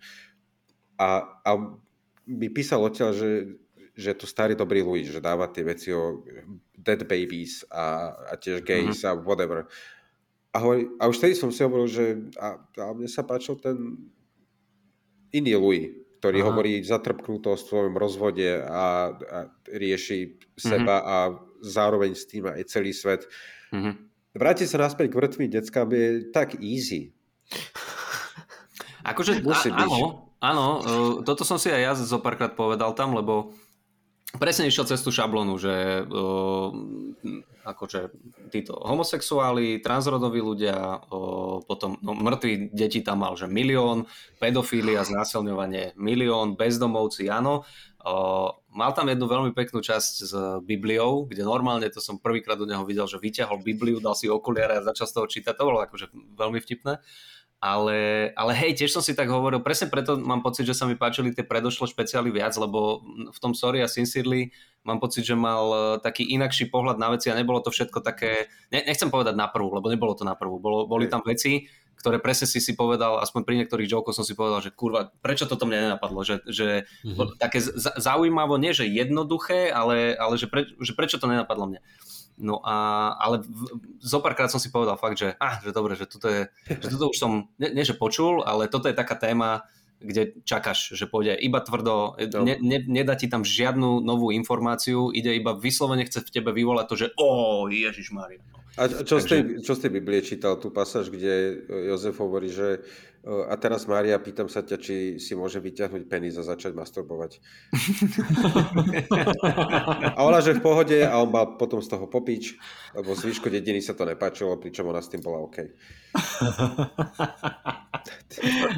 A, 1.00 1.26
a 1.44 1.52
mi 2.30 2.48
písal 2.52 2.86
odtiaľ, 2.86 3.16
že, 3.16 3.32
že 3.98 4.12
to 4.14 4.30
starý 4.30 4.54
dobrý 4.54 4.86
Louis, 4.86 5.10
že 5.10 5.24
dáva 5.24 5.50
tie 5.50 5.66
veci 5.66 5.90
o 5.90 6.22
dead 6.78 7.04
babies 7.10 7.66
a, 7.74 8.14
a 8.30 8.34
tiež 8.38 8.62
gays 8.62 9.02
mm-hmm. 9.02 9.10
a 9.10 9.20
whatever. 9.26 9.66
A, 10.54 10.58
hovorí, 10.62 10.90
a 11.02 11.10
už 11.10 11.18
vtedy 11.22 11.34
som 11.38 11.50
si 11.50 11.62
hovoril, 11.66 11.90
že 11.90 12.06
a, 12.38 12.58
a 12.58 12.86
mne 12.94 13.10
sa 13.10 13.26
páčil 13.26 13.58
ten 13.58 13.98
iný 15.30 15.58
Louis, 15.58 15.99
ktorý 16.20 16.44
Aha. 16.44 16.48
hovorí 16.52 16.84
zatrpknuto 16.84 17.56
o 17.56 17.58
svojom 17.58 17.96
rozvode 17.96 18.60
a, 18.60 19.16
a 19.16 19.38
rieši 19.72 20.36
seba 20.60 21.00
mm-hmm. 21.00 21.12
a 21.16 21.18
zároveň 21.64 22.12
s 22.12 22.28
tým 22.28 22.52
aj 22.52 22.68
celý 22.68 22.92
svet. 22.92 23.24
Mm-hmm. 23.72 23.94
Vrátiť 24.36 24.68
sa 24.68 24.84
naspäť 24.84 25.16
k 25.16 25.18
vrtvým 25.18 25.50
deckám 25.50 25.90
je 25.96 26.28
tak 26.36 26.60
easy. 26.60 27.16
Akože, 29.08 29.40
Musí 29.42 29.72
a, 29.72 29.88
áno, 29.88 30.30
áno, 30.44 30.68
uh, 30.84 31.16
toto 31.24 31.48
som 31.48 31.56
si 31.56 31.72
aj 31.72 31.82
ja 31.82 31.92
zo 31.96 32.20
párkrát 32.20 32.52
povedal 32.52 32.92
tam, 32.94 33.16
lebo 33.16 33.56
presne 34.38 34.70
išiel 34.70 34.86
cez 34.86 35.02
tú 35.02 35.10
šablonu, 35.10 35.58
že 35.58 36.06
uh, 36.06 36.70
akože 37.66 38.14
títo 38.54 38.78
homosexuáli, 38.78 39.82
transrodoví 39.82 40.38
ľudia, 40.38 41.02
uh, 41.02 41.66
potom 41.66 41.98
no, 42.06 42.14
mŕtvi 42.14 42.70
deti 42.70 43.02
tam 43.02 43.26
mal, 43.26 43.34
že 43.34 43.50
milión, 43.50 44.06
pedofília, 44.38 45.02
znásilňovanie 45.02 45.98
milión, 45.98 46.54
bezdomovci, 46.54 47.26
áno. 47.32 47.66
Uh, 48.00 48.54
mal 48.72 48.94
tam 48.94 49.10
jednu 49.10 49.26
veľmi 49.28 49.52
peknú 49.52 49.82
časť 49.82 50.14
s 50.24 50.34
Bibliou, 50.64 51.26
kde 51.26 51.44
normálne 51.44 51.90
to 51.90 52.00
som 52.00 52.22
prvýkrát 52.22 52.56
do 52.56 52.70
neho 52.70 52.86
videl, 52.86 53.10
že 53.10 53.18
vyťahol 53.18 53.66
Bibliu, 53.66 53.98
dal 53.98 54.14
si 54.14 54.30
okuliare 54.30 54.80
a 54.80 54.86
začal 54.86 55.10
z 55.10 55.14
toho 55.18 55.28
čítať. 55.28 55.54
To 55.58 55.68
bolo 55.68 55.82
akože 55.84 56.14
veľmi 56.38 56.62
vtipné. 56.62 57.02
Ale, 57.60 58.32
ale 58.40 58.52
hej, 58.56 58.72
tiež 58.80 58.96
som 58.96 59.04
si 59.04 59.12
tak 59.12 59.28
hovoril, 59.28 59.60
presne 59.60 59.92
preto 59.92 60.16
mám 60.16 60.40
pocit, 60.40 60.64
že 60.64 60.72
sa 60.72 60.88
mi 60.88 60.96
páčili 60.96 61.36
tie 61.36 61.44
predošlé 61.44 61.92
špeciály 61.92 62.32
viac, 62.32 62.56
lebo 62.56 63.04
v 63.36 63.40
tom 63.44 63.52
Sorry 63.52 63.84
a 63.84 63.92
Sincerely 63.92 64.56
mám 64.88 65.04
pocit, 65.04 65.28
že 65.28 65.36
mal 65.36 65.68
e, 65.68 65.80
taký 66.00 66.24
inakší 66.24 66.72
pohľad 66.72 66.96
na 66.96 67.12
veci 67.12 67.28
a 67.28 67.36
nebolo 67.36 67.60
to 67.60 67.68
všetko 67.68 68.00
také, 68.00 68.48
ne, 68.72 68.88
nechcem 68.88 69.12
povedať 69.12 69.36
na 69.36 69.52
prvú, 69.52 69.76
lebo 69.76 69.92
nebolo 69.92 70.16
to 70.16 70.24
na 70.24 70.40
prvú, 70.40 70.56
bolo, 70.56 70.88
boli 70.88 71.12
tam 71.12 71.20
veci, 71.20 71.68
ktoré 72.00 72.24
presne 72.24 72.48
si 72.48 72.64
si 72.64 72.80
povedal, 72.80 73.20
aspoň 73.20 73.44
pri 73.44 73.56
niektorých 73.60 73.92
jokoch 73.92 74.16
som 74.16 74.24
si 74.24 74.40
povedal, 74.40 74.64
že 74.64 74.72
kurva, 74.72 75.12
prečo 75.20 75.44
toto 75.44 75.68
mne 75.68 75.92
nenapadlo, 75.92 76.24
že, 76.24 76.40
že 76.48 76.88
mm-hmm. 77.04 77.36
také 77.44 77.60
zaujímavo, 78.00 78.56
nie 78.56 78.72
že 78.72 78.88
jednoduché, 78.88 79.68
ale, 79.68 80.16
ale 80.16 80.40
že, 80.40 80.48
pre, 80.48 80.64
že 80.80 80.96
prečo 80.96 81.20
to 81.20 81.28
nenapadlo 81.28 81.76
mne. 81.76 81.84
No 82.40 82.64
a, 82.64 83.12
ale 83.20 83.44
zopárkrát 84.00 84.48
som 84.48 84.64
si 84.64 84.72
povedal 84.72 84.96
fakt, 84.96 85.20
že, 85.20 85.36
ah, 85.44 85.60
že 85.60 85.76
dobre, 85.76 86.00
že 86.00 86.08
toto 86.08 86.32
je, 86.32 86.48
že 86.72 86.88
toto 86.88 87.12
už 87.12 87.18
som, 87.20 87.52
nie, 87.60 87.76
nie 87.76 87.84
že 87.84 88.00
počul, 88.00 88.48
ale 88.48 88.72
toto 88.72 88.88
je 88.88 88.96
taká 88.96 89.20
téma, 89.20 89.68
kde 90.00 90.40
čakáš, 90.48 90.96
že 90.96 91.04
pôjde 91.04 91.36
iba 91.36 91.60
tvrdo, 91.60 92.16
ne, 92.16 92.56
ne, 92.64 92.80
nedá 92.88 93.20
ti 93.20 93.28
tam 93.28 93.44
žiadnu 93.44 94.00
novú 94.00 94.32
informáciu, 94.32 95.12
ide 95.12 95.36
iba 95.36 95.52
vyslovene 95.52 96.08
chce 96.08 96.24
v 96.24 96.32
tebe 96.32 96.56
vyvolať 96.56 96.86
to, 96.88 96.96
že 96.96 97.08
o, 97.20 97.68
Ježiš 97.68 98.16
Mária. 98.16 98.40
A 98.80 98.88
čo, 98.88 99.20
Takže... 99.20 99.20
z 99.20 99.26
tej, 99.28 99.42
čo 99.60 99.72
z 99.76 99.80
tej 99.84 99.92
Biblie 99.92 100.24
čítal 100.24 100.56
tú 100.56 100.72
pasáž, 100.72 101.12
kde 101.12 101.68
Jozef 101.68 102.16
hovorí, 102.24 102.48
že 102.48 102.80
a 103.28 103.52
teraz 103.60 103.84
Mária, 103.84 104.16
pýtam 104.16 104.48
sa 104.48 104.64
ťa, 104.64 104.78
či 104.80 104.96
si 105.20 105.36
môže 105.36 105.60
vyťahnuť 105.60 106.08
penis 106.08 106.40
a 106.40 106.48
začať 106.48 106.72
masturbovať. 106.72 107.44
a 110.18 110.20
ona, 110.24 110.40
že 110.40 110.56
v 110.56 110.64
pohode 110.64 110.96
a 111.04 111.20
on 111.20 111.28
mal 111.28 111.60
potom 111.60 111.84
z 111.84 111.92
toho 111.92 112.08
popič, 112.08 112.56
lebo 112.96 113.12
zvyšku 113.12 113.52
dediny 113.52 113.84
sa 113.84 113.92
to 113.92 114.08
nepáčilo, 114.08 114.56
pričom 114.56 114.88
ona 114.88 115.04
s 115.04 115.12
tým 115.12 115.20
bola 115.20 115.44
OK. 115.44 115.68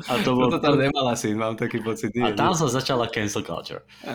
a 0.10 0.14
to 0.26 0.30
bol... 0.34 0.50
tam 0.58 0.76
nemala 0.76 1.14
si, 1.14 1.38
mám 1.38 1.54
taký 1.54 1.86
pocit. 1.86 2.10
A 2.18 2.34
tam 2.34 2.58
sa 2.58 2.66
začala 2.66 3.14
cancel 3.14 3.46
culture. 3.46 3.86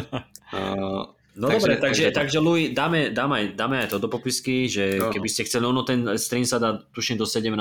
uh, 0.56 1.04
No 1.38 1.46
takže, 1.46 1.62
dobre, 1.62 1.72
takže, 1.78 2.04
takže, 2.10 2.16
takže 2.16 2.38
Louis, 2.42 2.74
dáme, 2.74 3.14
dáme, 3.14 3.54
dáme 3.54 3.86
aj 3.86 3.94
to 3.94 4.02
do 4.02 4.10
popisky, 4.10 4.66
že 4.66 4.98
no. 4.98 5.14
keby 5.14 5.28
ste 5.30 5.46
chceli, 5.46 5.62
ono 5.62 5.86
ten 5.86 6.02
stream 6.18 6.42
sa 6.42 6.58
dá 6.58 6.82
tuším 6.90 7.22
do 7.22 7.26
17. 7.26 7.54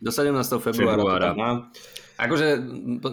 Do 0.00 0.10
17. 0.10 0.32
februára. 0.64 0.96
februára. 0.96 1.30
Akože 2.16 2.56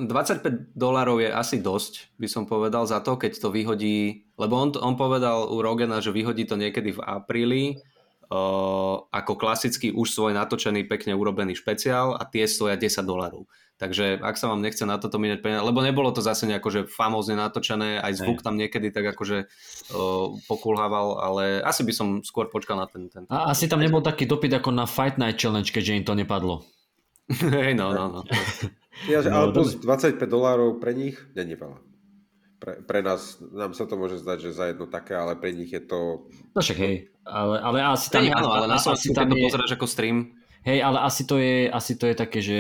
25 0.07 0.71
dolárov 0.79 1.19
je 1.19 1.27
asi 1.27 1.59
dosť, 1.59 2.15
by 2.15 2.27
som 2.31 2.47
povedal, 2.47 2.87
za 2.87 3.03
to, 3.03 3.19
keď 3.19 3.35
to 3.35 3.51
vyhodí, 3.51 4.23
lebo 4.39 4.55
on, 4.55 4.71
on 4.79 4.95
povedal 4.95 5.51
u 5.51 5.59
Rogena, 5.59 5.99
že 5.99 6.15
vyhodí 6.15 6.47
to 6.47 6.55
niekedy 6.55 6.95
v 6.95 7.03
apríli, 7.03 7.63
uh, 8.31 9.03
ako 9.03 9.35
klasický 9.35 9.91
už 9.91 10.07
svoj 10.07 10.31
natočený, 10.31 10.87
pekne 10.87 11.11
urobený 11.19 11.59
špeciál 11.59 12.15
a 12.15 12.23
tie 12.23 12.47
stoja 12.47 12.79
10 12.79 13.03
dolárov. 13.03 13.43
Takže 13.81 14.21
ak 14.21 14.37
sa 14.37 14.53
vám 14.53 14.61
nechce 14.61 14.85
na 14.85 15.01
toto 15.01 15.17
míňať 15.17 15.39
peniaze, 15.41 15.65
lebo 15.65 15.81
nebolo 15.81 16.13
to 16.13 16.21
zase 16.21 16.45
nejako, 16.45 16.69
že 16.69 16.81
famózne 16.85 17.33
natočené, 17.33 17.97
aj 17.99 18.21
zvuk 18.21 18.45
tam 18.45 18.53
niekedy 18.53 18.93
tak 18.93 19.17
akože 19.17 19.49
uh, 19.49 20.37
pokulhával, 20.45 21.17
ale 21.17 21.43
asi 21.65 21.81
by 21.81 21.93
som 21.93 22.07
skôr 22.21 22.53
počkal 22.53 22.77
na 22.77 22.85
ten... 22.85 23.09
ten... 23.09 23.25
A 23.33 23.49
asi 23.49 23.65
tam 23.65 23.81
nebol 23.81 24.05
taký 24.05 24.29
dopyt 24.29 24.61
ako 24.61 24.69
na 24.69 24.85
Fight 24.85 25.17
Night 25.17 25.41
Challenge, 25.41 25.65
keďže 25.65 25.97
im 25.99 26.05
to 26.05 26.13
nepadlo. 26.13 26.61
Hej, 27.33 27.73
no, 27.73 27.91
no, 27.91 28.21
no. 28.21 28.21
Ja, 29.09 29.25
no, 29.25 29.49
ale 29.49 29.57
plus 29.57 29.73
25 29.81 30.21
dolárov 30.29 30.77
pre 30.77 30.93
nich 30.93 31.17
není 31.33 31.57
veľa. 31.57 31.81
Pre, 32.61 32.73
pre 32.85 32.99
nás, 33.01 33.41
nám 33.41 33.73
sa 33.73 33.89
to 33.89 33.97
môže 33.97 34.21
zdať, 34.21 34.37
že 34.47 34.55
za 34.55 34.69
jedno 34.69 34.85
také, 34.85 35.17
ale 35.17 35.33
pre 35.35 35.49
nich 35.49 35.73
je 35.73 35.81
to... 35.81 36.29
No 36.53 36.61
však 36.61 36.77
hej, 36.77 37.09
ale, 37.25 37.57
ale 37.59 37.77
asi 37.83 38.07
tam... 38.13 38.21
áno, 38.21 38.53
ale 38.53 38.69
na 38.69 38.77
asi 38.77 39.09
tam 39.11 39.27
je... 39.27 39.33
to 39.33 39.35
pozeráš 39.49 39.71
ako 39.75 39.87
stream. 39.89 40.37
Hej, 40.63 40.79
ale 40.79 41.03
asi 41.03 41.27
to 41.27 41.35
je, 41.41 41.67
asi 41.67 41.93
to 41.99 42.05
je 42.07 42.15
také, 42.15 42.39
že 42.39 42.57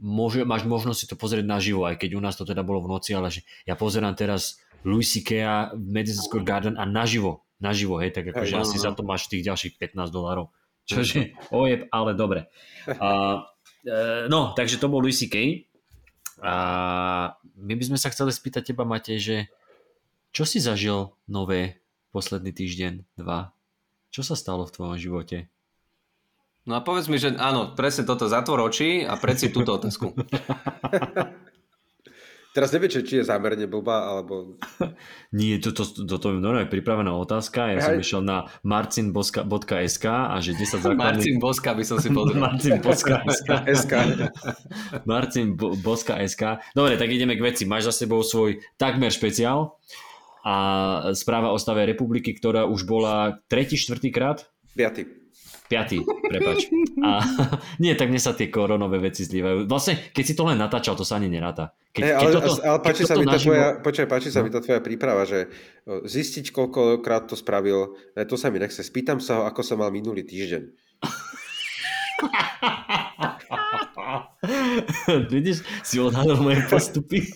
môže, 0.00 0.48
máš 0.48 0.64
možnosť 0.64 0.98
si 0.98 1.06
to 1.06 1.16
pozrieť 1.20 1.44
naživo, 1.44 1.84
aj 1.84 2.00
keď 2.00 2.16
u 2.16 2.20
nás 2.24 2.34
to 2.34 2.48
teda 2.48 2.64
bolo 2.64 2.80
v 2.80 2.90
noci, 2.96 3.12
ale 3.12 3.28
že 3.28 3.44
ja 3.68 3.76
pozerám 3.76 4.16
teraz 4.16 4.58
Louis 4.82 5.04
C.K. 5.04 5.30
v 5.76 5.86
Madison 5.92 6.24
Square 6.24 6.48
Garden 6.48 6.76
a 6.80 6.88
naživo, 6.88 7.44
naživo, 7.60 8.00
hej, 8.00 8.16
tak 8.16 8.32
akože 8.32 8.56
no, 8.56 8.64
asi 8.64 8.76
no. 8.80 8.82
za 8.88 8.90
to 8.96 9.04
máš 9.04 9.28
tých 9.28 9.44
ďalších 9.44 9.76
15 9.76 10.08
dolárov. 10.08 10.48
Čože 10.88 11.36
ojeb, 11.54 11.86
ale 11.92 12.16
dobre. 12.16 12.48
E, 13.80 14.28
no, 14.28 14.52
takže 14.56 14.80
to 14.80 14.92
bol 14.92 15.04
Louis 15.04 15.16
C.K. 15.16 15.68
A 16.40 16.54
my 17.60 17.72
by 17.76 17.84
sme 17.84 17.98
sa 18.00 18.08
chceli 18.08 18.32
spýtať 18.32 18.72
teba, 18.72 18.88
Matej, 18.88 19.18
že 19.20 19.36
čo 20.32 20.48
si 20.48 20.56
zažil 20.60 21.12
nové 21.28 21.84
posledný 22.16 22.52
týždeň, 22.52 23.20
dva? 23.20 23.52
Čo 24.10 24.24
sa 24.24 24.34
stalo 24.34 24.64
v 24.66 24.74
tvojom 24.74 24.96
živote? 24.98 25.52
No 26.68 26.76
a 26.76 26.84
povedz 26.84 27.08
mi, 27.08 27.16
že 27.16 27.32
áno, 27.40 27.72
presne 27.72 28.04
toto, 28.04 28.28
zatvor 28.28 28.60
oči 28.68 29.04
a 29.08 29.16
preci 29.16 29.48
túto 29.48 29.80
otázku. 29.80 30.12
Teraz 32.50 32.74
neviem, 32.74 32.90
či 32.90 33.22
je 33.22 33.22
zámerne 33.22 33.70
blbá, 33.70 34.10
alebo... 34.10 34.58
Nie, 35.38 35.62
toto, 35.62 35.86
toto 35.86 36.34
je 36.34 36.42
normálne 36.42 36.66
pripravená 36.66 37.14
otázka. 37.14 37.70
Ja 37.70 37.78
som 37.78 37.94
išiel 37.94 38.26
na 38.26 38.50
marcin.sk 38.66 40.04
a 40.10 40.34
že 40.42 40.58
10 40.58 40.82
základných... 40.82 40.98
Marcin 40.98 41.36
Boska 41.38 41.78
by 41.78 41.84
som 41.86 42.02
si 42.02 42.10
pozrel. 42.16 42.42
Marcin.sk 42.42 43.10
SK. 43.70 43.94
Marcin.sk 45.06 46.42
Dobre, 46.74 46.98
tak 46.98 47.08
ideme 47.14 47.38
k 47.38 47.44
veci. 47.54 47.70
Máš 47.70 47.94
za 47.94 48.02
sebou 48.02 48.26
svoj 48.26 48.58
takmer 48.74 49.14
špeciál 49.14 49.78
a 50.42 50.56
správa 51.14 51.54
o 51.54 51.58
stave 51.60 51.86
republiky, 51.86 52.34
ktorá 52.34 52.66
už 52.66 52.82
bola 52.82 53.38
tretí, 53.46 53.78
štvrtý 53.78 54.10
krát? 54.10 54.50
Piaty. 54.74 55.19
Piatý, 55.70 56.02
prepač. 56.02 56.66
A 56.98 57.22
nie, 57.82 57.94
tak 57.94 58.10
mne 58.10 58.18
sa 58.18 58.34
tie 58.34 58.50
koronové 58.50 58.98
veci 58.98 59.22
zlívajú. 59.22 59.70
Vlastne, 59.70 60.10
keď 60.10 60.24
si 60.26 60.34
to 60.34 60.42
len 60.42 60.58
natáčal, 60.58 60.98
to 60.98 61.06
sa 61.06 61.22
ani 61.22 61.30
neráta. 61.30 61.70
Keď, 61.94 62.02
Hey, 62.02 62.10
keď 62.10 62.18
ale, 62.18 62.30
toto, 62.34 62.50
ale 62.58 62.78
páči 62.82 62.98
keď 62.98 63.06
sa 63.06 63.14
toto 63.14 63.30
naživo- 63.30 63.54
tvoja, 63.54 63.78
počkaj, 63.78 64.06
páči 64.10 64.28
sa 64.34 64.42
mi 64.42 64.50
tá 64.50 64.58
tvoja 64.58 64.82
príprava, 64.82 65.22
že 65.22 65.46
zistiť, 65.86 66.50
koľkokrát 66.50 67.30
to 67.30 67.38
spravil, 67.38 67.94
to 68.18 68.34
sa 68.34 68.50
mi 68.50 68.58
nechce. 68.58 68.82
Spýtam 68.82 69.22
sa 69.22 69.38
ho, 69.38 69.42
ako 69.46 69.62
som 69.62 69.78
mal 69.78 69.94
minulý 69.94 70.26
týždeň. 70.26 70.66
Vidíš, 75.30 75.62
si 75.86 76.02
odhadol 76.02 76.42
moje 76.42 76.66
postupy. 76.66 77.22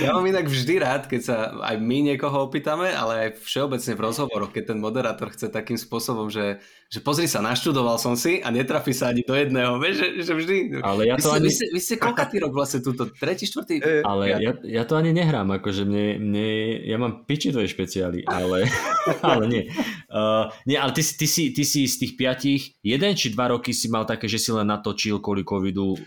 Ja 0.00 0.16
mám 0.16 0.24
inak 0.24 0.48
vždy 0.48 0.80
rád, 0.80 1.04
keď 1.04 1.20
sa 1.20 1.36
aj 1.60 1.76
my 1.76 2.14
niekoho 2.14 2.48
opýtame, 2.48 2.88
ale 2.88 3.28
aj 3.28 3.44
všeobecne 3.44 3.92
v 3.92 4.00
rozhovoroch, 4.00 4.48
keď 4.48 4.72
ten 4.72 4.78
moderátor 4.80 5.28
chce 5.28 5.52
takým 5.52 5.76
spôsobom, 5.76 6.32
že, 6.32 6.64
že 6.88 7.04
pozri 7.04 7.28
sa, 7.28 7.44
naštudoval 7.44 8.00
som 8.00 8.16
si 8.16 8.40
a 8.40 8.48
netrafí 8.48 8.96
sa 8.96 9.12
ani 9.12 9.20
do 9.26 9.36
jedného. 9.36 9.76
Vieš, 9.76 9.94
že, 10.00 10.08
že 10.24 10.32
vždy... 10.32 10.56
Ale 10.80 11.12
ja 11.12 11.14
vy, 11.18 11.20
to 11.20 11.28
ste, 11.28 11.36
ani- 11.36 11.44
vy, 11.44 11.52
ste, 11.52 11.66
vy 11.68 11.80
ste 11.84 11.94
koľkatý 12.00 12.36
rok 12.40 12.52
vlastne 12.56 12.80
túto? 12.80 13.10
Tretí, 13.12 13.44
štvrtý? 13.44 13.74
E, 13.84 13.92
Ale 14.00 14.24
ja, 14.32 14.52
ja 14.64 14.82
to 14.88 14.96
ani 14.96 15.12
nehrám, 15.12 15.52
akože 15.60 15.84
mne, 15.84 16.06
mne 16.22 16.46
ja 16.88 16.96
mám 16.96 17.28
piči 17.28 17.52
tvoje 17.52 17.68
špeciály, 17.68 18.24
ale, 18.24 18.64
ale 19.26 19.44
nie. 19.50 19.62
Uh, 20.08 20.48
nie, 20.64 20.80
ale 20.80 20.96
ty, 20.96 21.04
si- 21.04 21.18
ty, 21.20 21.26
si, 21.28 21.52
ty 21.52 21.68
si 21.68 21.84
z 21.84 21.96
tých 22.00 22.12
piatich, 22.16 22.62
jeden 22.80 23.12
či 23.12 23.28
dva 23.34 23.52
roky 23.52 23.76
si 23.76 23.92
mal 23.92 24.08
také, 24.08 24.24
že 24.30 24.40
si 24.40 24.48
len 24.54 24.70
natočil 24.70 25.20
kvôli 25.20 25.44
covidu 25.44 25.98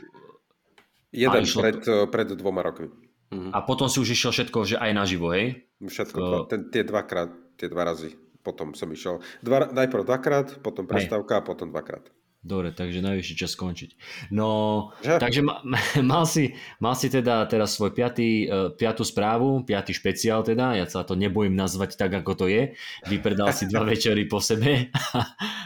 jeden 1.16 1.44
pred, 1.48 1.80
o, 1.88 2.12
pred 2.12 2.28
dvoma 2.36 2.60
rokmi. 2.60 3.05
A 3.52 3.60
potom 3.62 3.88
si 3.88 3.98
už 4.00 4.10
išiel 4.12 4.32
všetko, 4.32 4.60
že 4.66 4.76
aj 4.78 4.92
naživo, 4.94 5.32
hej? 5.32 5.66
Všetko, 5.80 6.20
To- 6.20 6.46
ten, 6.48 6.72
tie 6.72 6.84
dvakrát, 6.84 7.30
tie 7.56 7.68
dva 7.68 7.84
razy. 7.86 8.16
Potom 8.46 8.78
som 8.78 8.86
išiel. 8.94 9.20
Dva, 9.42 9.66
najprv 9.74 10.06
dvakrát, 10.06 10.62
potom 10.62 10.86
prestávka 10.86 11.42
a 11.42 11.46
potom 11.46 11.74
dvakrát. 11.74 12.06
Dobre, 12.46 12.70
takže 12.70 13.02
najvyšší 13.02 13.34
čas 13.42 13.58
skončiť. 13.58 13.90
No, 14.30 14.94
Že? 15.02 15.18
takže 15.18 15.42
ma, 15.42 15.66
mal, 16.14 16.30
si, 16.30 16.54
mal 16.78 16.94
si 16.94 17.10
teda 17.10 17.50
teraz 17.50 17.74
svoj 17.74 17.90
piatý, 17.90 18.46
uh, 18.46 18.70
piatú 18.70 19.02
správu, 19.02 19.66
piatý 19.66 19.98
špeciál 19.98 20.46
teda, 20.46 20.78
ja 20.78 20.86
sa 20.86 21.02
to 21.02 21.18
nebojím 21.18 21.58
nazvať 21.58 21.98
tak, 21.98 22.14
ako 22.14 22.38
to 22.38 22.46
je. 22.46 22.78
Vypredal 23.10 23.50
si 23.50 23.66
dva 23.66 23.82
večery 23.90 24.30
po 24.30 24.38
sebe. 24.38 24.72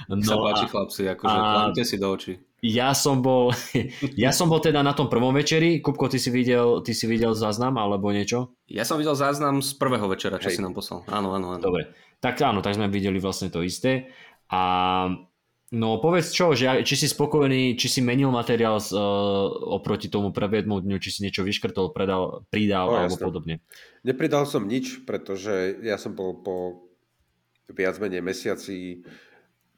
No 0.09 0.17
sa 0.25 0.41
páči, 0.41 0.65
a, 0.65 0.69
chlapci, 0.73 1.01
akože 1.05 1.37
a- 1.37 1.85
si 1.85 1.97
do 2.01 2.09
očí. 2.09 2.33
ja 2.65 2.97
som 2.97 3.21
bol, 3.21 3.53
ja 4.17 4.33
som 4.33 4.49
bol 4.49 4.57
teda 4.57 4.81
na 4.81 4.97
tom 4.97 5.05
prvom 5.05 5.29
večeri. 5.37 5.85
Kupko, 5.85 6.09
ty 6.09 6.17
si 6.17 6.33
videl, 6.33 6.81
ty 6.81 6.97
si 6.97 7.05
videl 7.05 7.37
záznam 7.37 7.77
alebo 7.77 8.09
niečo? 8.09 8.57
Ja 8.65 8.89
som 8.89 8.97
videl 8.97 9.13
záznam 9.13 9.61
z 9.61 9.77
prvého 9.77 10.09
večera, 10.09 10.41
čo 10.41 10.49
Hej. 10.49 10.57
si 10.57 10.65
nám 10.65 10.73
poslal. 10.73 11.05
Áno, 11.13 11.37
áno, 11.37 11.53
áno. 11.53 11.61
Dobre, 11.61 11.93
tak 12.17 12.41
áno, 12.41 12.65
tak 12.65 12.73
sme 12.73 12.89
videli 12.89 13.21
vlastne 13.21 13.53
to 13.53 13.61
isté. 13.61 14.09
A 14.49 14.61
no 15.71 16.01
povedz 16.01 16.33
čo, 16.33 16.51
že 16.53 16.81
či 16.81 16.95
si 16.95 17.07
spokojný, 17.07 17.75
či 17.75 17.87
si 17.87 18.01
menil 18.01 18.29
materiál 18.29 18.81
z, 18.81 18.93
uh, 18.93 19.01
oproti 19.77 20.09
tomu 20.09 20.33
prvému 20.33 20.81
dňu, 20.81 20.97
či 20.97 21.09
si 21.13 21.19
niečo 21.21 21.45
vyškrtol, 21.45 21.93
predal, 21.93 22.45
pridal 22.49 22.89
No, 22.89 22.95
alebo 23.05 23.15
jasné. 23.15 23.25
podobne. 23.25 23.53
Nepridal 24.01 24.49
som 24.49 24.65
nič, 24.65 25.05
pretože 25.05 25.77
ja 25.85 25.95
som 25.95 26.13
bol 26.13 26.41
po 26.41 26.55
viac 27.69 28.01
menej 28.01 28.25
mesiaci 28.25 29.05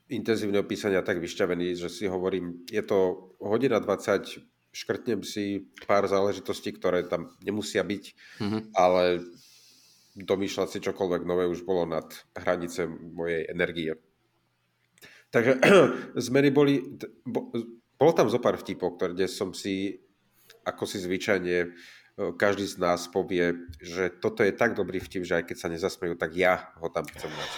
intenzívneho 0.08 0.63
písania 0.63 1.04
tak 1.04 1.19
vyšťavený, 1.19 1.75
že 1.75 1.88
si 1.88 2.08
hovorím, 2.08 2.67
je 2.67 2.84
to 2.84 3.32
hodina 3.39 3.80
20, 3.80 4.43
škrtnem 4.71 5.23
si 5.23 5.67
pár 5.84 6.08
záležitostí, 6.08 6.71
ktoré 6.75 7.04
tam 7.04 7.32
nemusia 7.43 7.84
byť, 7.84 8.04
Mhm. 8.39 8.60
ale 8.75 9.23
domýšľať 10.15 10.67
si 10.67 10.80
čokoľvek 10.84 11.23
nové 11.23 11.47
už 11.47 11.63
bolo 11.63 11.88
nad 11.88 12.08
hranice 12.36 12.88
mojej 12.88 13.47
energie. 13.47 13.95
Takže 15.32 15.63
zmeny 16.28 16.52
boli, 16.52 16.84
bolo 17.96 18.12
tam 18.12 18.28
zo 18.28 18.38
pár 18.38 18.60
vtipov, 18.60 19.00
kde 19.00 19.26
som 19.32 19.56
si, 19.56 19.96
ako 20.67 20.84
si 20.84 21.00
zvyčajne 21.00 21.56
e, 21.63 21.67
každý 22.36 22.67
z 22.67 22.76
nás 22.84 23.08
povie, 23.08 23.56
že 23.80 24.12
toto 24.12 24.44
je 24.44 24.52
tak 24.52 24.76
dobrý 24.76 25.00
vtip, 25.00 25.24
že 25.24 25.41
aj 25.41 25.46
keď 25.48 25.58
sa 25.58 25.72
nezasmejú, 25.72 26.20
tak 26.20 26.36
ja 26.36 26.76
ho 26.84 26.91
tam 26.91 27.08
chcem 27.08 27.32
mať. 27.32 27.52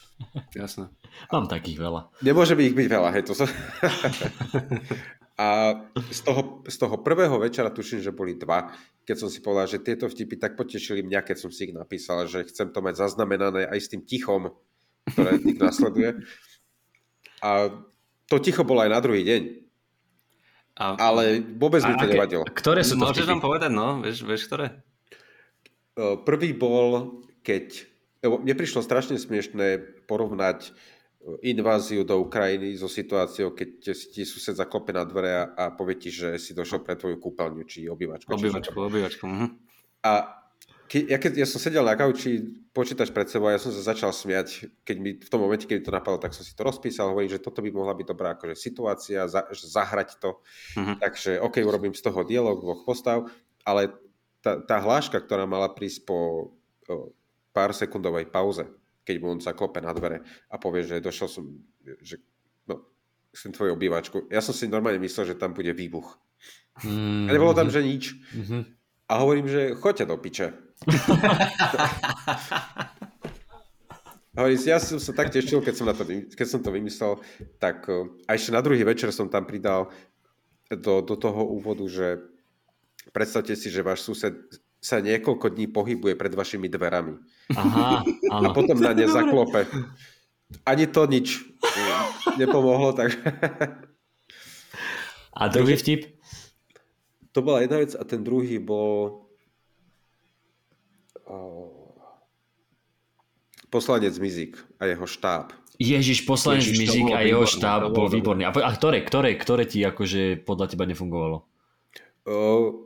Jasné. 0.66 0.90
Mám 1.30 1.46
takých 1.46 1.78
veľa. 1.78 2.10
Nemôže 2.20 2.58
by 2.58 2.62
ich 2.66 2.76
byť 2.76 2.88
veľa, 2.90 3.08
hej, 3.14 3.24
to 3.24 3.32
som... 3.38 3.48
A 5.40 5.72
z 6.12 6.20
toho, 6.20 6.60
z 6.68 6.76
toho 6.76 7.00
prvého 7.00 7.32
večera 7.40 7.72
tuším, 7.72 8.04
že 8.04 8.12
boli 8.12 8.36
dva, 8.36 8.76
keď 9.08 9.16
som 9.24 9.32
si 9.32 9.40
povedal, 9.40 9.72
že 9.72 9.80
tieto 9.80 10.04
vtipy 10.04 10.36
tak 10.36 10.52
potešili 10.52 11.00
mňa, 11.00 11.24
keď 11.24 11.36
som 11.40 11.48
si 11.48 11.64
ich 11.64 11.72
napísal, 11.72 12.28
že 12.28 12.44
chcem 12.44 12.68
to 12.68 12.84
mať 12.84 13.00
zaznamenané 13.00 13.64
aj 13.64 13.80
s 13.80 13.88
tým 13.88 14.04
tichom, 14.04 14.52
ktoré 15.08 15.40
ich 15.40 15.56
nasleduje. 15.56 16.20
A 17.40 17.72
to 18.28 18.36
ticho 18.38 18.62
bolo 18.62 18.84
aj 18.84 18.90
na 18.92 19.00
druhý 19.00 19.24
deň, 19.26 19.42
A, 20.80 20.96
ale 20.96 21.44
vôbec 21.60 21.84
mi 21.84 21.92
A 21.92 21.98
to 21.98 22.06
aké- 22.08 22.14
nevadilo. 22.16 22.44
Ktoré 22.48 22.80
sú 22.80 22.96
to 22.96 23.04
Môžeš 23.04 23.28
nám 23.28 23.44
povedať, 23.44 23.68
no? 23.68 24.00
Vieš, 24.00 24.24
vieš 24.24 24.48
ktoré? 24.48 24.80
Prvý 26.24 26.56
bol, 26.56 27.20
keď... 27.44 27.84
Mne 28.20 28.52
prišlo 28.56 28.80
strašne 28.84 29.16
smiešné 29.16 29.80
porovnať 30.04 30.68
e, 30.68 30.70
inváziu 31.52 32.04
do 32.04 32.20
Ukrajiny 32.20 32.76
so 32.76 32.84
situáciou, 32.84 33.56
keď 33.56 33.96
ti 33.96 34.28
sused 34.28 34.56
zaklope 34.56 34.92
na 34.92 35.08
dvere 35.08 35.32
a, 35.36 35.44
a 35.56 35.64
povie 35.72 35.96
ti, 35.96 36.12
že 36.12 36.36
si 36.36 36.52
došiel 36.52 36.84
pre 36.84 37.00
tvoju 37.00 37.16
kúpeľňu 37.16 37.64
či 37.64 37.88
obývačku. 37.88 38.28
či 38.28 38.36
Obývačku, 38.36 38.76
obývačku. 38.76 39.24
Mhm. 39.24 39.46
A 40.04 40.39
ke, 40.90 41.06
ja, 41.06 41.22
keď, 41.22 41.38
ja 41.38 41.46
som 41.46 41.62
sedel 41.62 41.86
na 41.86 41.94
kauči, 41.94 42.42
počítač 42.74 43.14
pred 43.14 43.30
sebou 43.30 43.46
a 43.46 43.54
ja 43.54 43.62
som 43.62 43.70
sa 43.70 43.94
začal 43.94 44.10
smiať, 44.10 44.66
keď 44.82 44.96
mi 44.98 45.14
v 45.14 45.30
tom 45.30 45.38
momente, 45.38 45.70
keď 45.70 45.76
mi 45.78 45.86
to 45.86 45.94
napadlo, 45.94 46.18
tak 46.18 46.34
som 46.34 46.42
si 46.42 46.50
to 46.50 46.66
rozpísal, 46.66 47.14
hovorím, 47.14 47.30
že 47.30 47.38
toto 47.38 47.62
by 47.62 47.70
mohla 47.70 47.94
byť 47.94 48.06
dobrá 48.10 48.34
akože 48.34 48.58
situácia, 48.58 49.30
za, 49.30 49.46
že 49.54 49.70
zahrať 49.70 50.18
to. 50.18 50.42
Mhm. 50.74 50.98
Takže 50.98 51.38
OK, 51.38 51.62
urobím 51.62 51.94
z 51.94 52.02
toho 52.02 52.26
dialog 52.26 52.58
dvoch 52.58 52.82
postav, 52.82 53.30
ale 53.62 53.94
tá, 54.42 54.58
tá 54.58 54.82
hláška, 54.82 55.22
ktorá 55.22 55.46
mala 55.46 55.70
prísť 55.70 56.10
po 56.10 56.18
o, 56.90 57.14
pár 57.54 57.70
sekundovej 57.70 58.26
pauze, 58.26 58.66
keď 59.06 59.14
mu 59.22 59.38
on 59.38 59.38
zaklope 59.38 59.78
na 59.78 59.94
dvere 59.94 60.26
a 60.50 60.58
povie, 60.58 60.82
že 60.82 60.98
došiel 60.98 61.28
som, 61.30 61.44
že 62.02 62.18
no, 62.66 62.82
chcem 63.30 63.54
tvoju 63.54 63.78
obývačku. 63.78 64.26
Ja 64.26 64.42
som 64.42 64.56
si 64.56 64.66
normálne 64.66 64.98
myslel, 64.98 65.34
že 65.34 65.38
tam 65.38 65.54
bude 65.54 65.70
výbuch. 65.70 66.18
Mm, 66.82 67.28
A 67.28 67.30
nebolo 67.30 67.54
tam, 67.54 67.70
že 67.70 67.78
nič. 67.78 68.18
mhm. 68.34 68.80
A 69.10 69.18
hovorím, 69.26 69.50
že 69.50 69.74
choďte 69.74 70.06
do 70.06 70.14
piče. 70.22 70.69
Hovorím, 74.30 74.62
ja 74.64 74.80
som 74.80 74.96
sa 74.96 75.12
tak 75.12 75.28
tešil, 75.28 75.60
keď 75.60 75.74
som, 75.76 75.84
na 75.84 75.92
to, 75.92 76.08
keď 76.08 76.46
som 76.48 76.64
to 76.64 76.72
vymyslel, 76.72 77.20
tak 77.60 77.84
eh, 77.90 78.08
a 78.24 78.32
ešte 78.38 78.54
na 78.56 78.64
druhý 78.64 78.80
večer 78.86 79.12
som 79.12 79.28
tam 79.28 79.44
pridal 79.44 79.92
do, 80.70 81.02
do 81.02 81.16
toho 81.18 81.44
úvodu, 81.44 81.84
že 81.90 82.22
predstavte 83.12 83.52
si, 83.58 83.68
že 83.68 83.84
váš 83.84 84.06
sused 84.06 84.32
sa 84.80 84.96
niekoľko 85.02 85.52
dní 85.52 85.68
pohybuje 85.68 86.16
pred 86.16 86.32
vašimi 86.32 86.72
dverami 86.72 87.20
Aha, 87.52 88.00
a 88.32 88.34
áno. 88.40 88.56
potom 88.56 88.80
na 88.80 88.96
ne 88.96 89.04
zaklope. 89.18 89.68
Ani 90.64 90.88
to 90.88 91.04
nič 91.06 91.44
nepomohlo, 92.40 92.96
tak 92.96 93.14
A 95.36 95.46
druhý 95.46 95.76
vtip? 95.78 96.16
to 97.30 97.38
bola 97.46 97.62
jedna 97.62 97.78
vec 97.78 97.94
a 97.94 98.02
ten 98.02 98.26
druhý 98.26 98.58
bol 98.58 99.29
poslanec 103.70 104.14
Mizik 104.18 104.58
a 104.82 104.90
jeho 104.90 105.06
štáb. 105.06 105.54
Ježiš, 105.80 106.28
poslanec 106.28 106.66
Ježiš, 106.66 106.78
Mizik 106.78 107.08
a 107.08 107.24
jeho 107.24 107.46
výborné, 107.46 107.56
štáb 107.56 107.82
bol 107.88 108.06
výborný. 108.12 108.42
A, 108.44 108.52
a 108.52 108.70
ktoré, 108.76 109.00
ktoré, 109.00 109.32
ktoré 109.38 109.64
ti 109.64 109.80
akože 109.80 110.44
podľa 110.44 110.76
teba 110.76 110.84
nefungovalo? 110.84 111.46
Uh, 112.28 112.84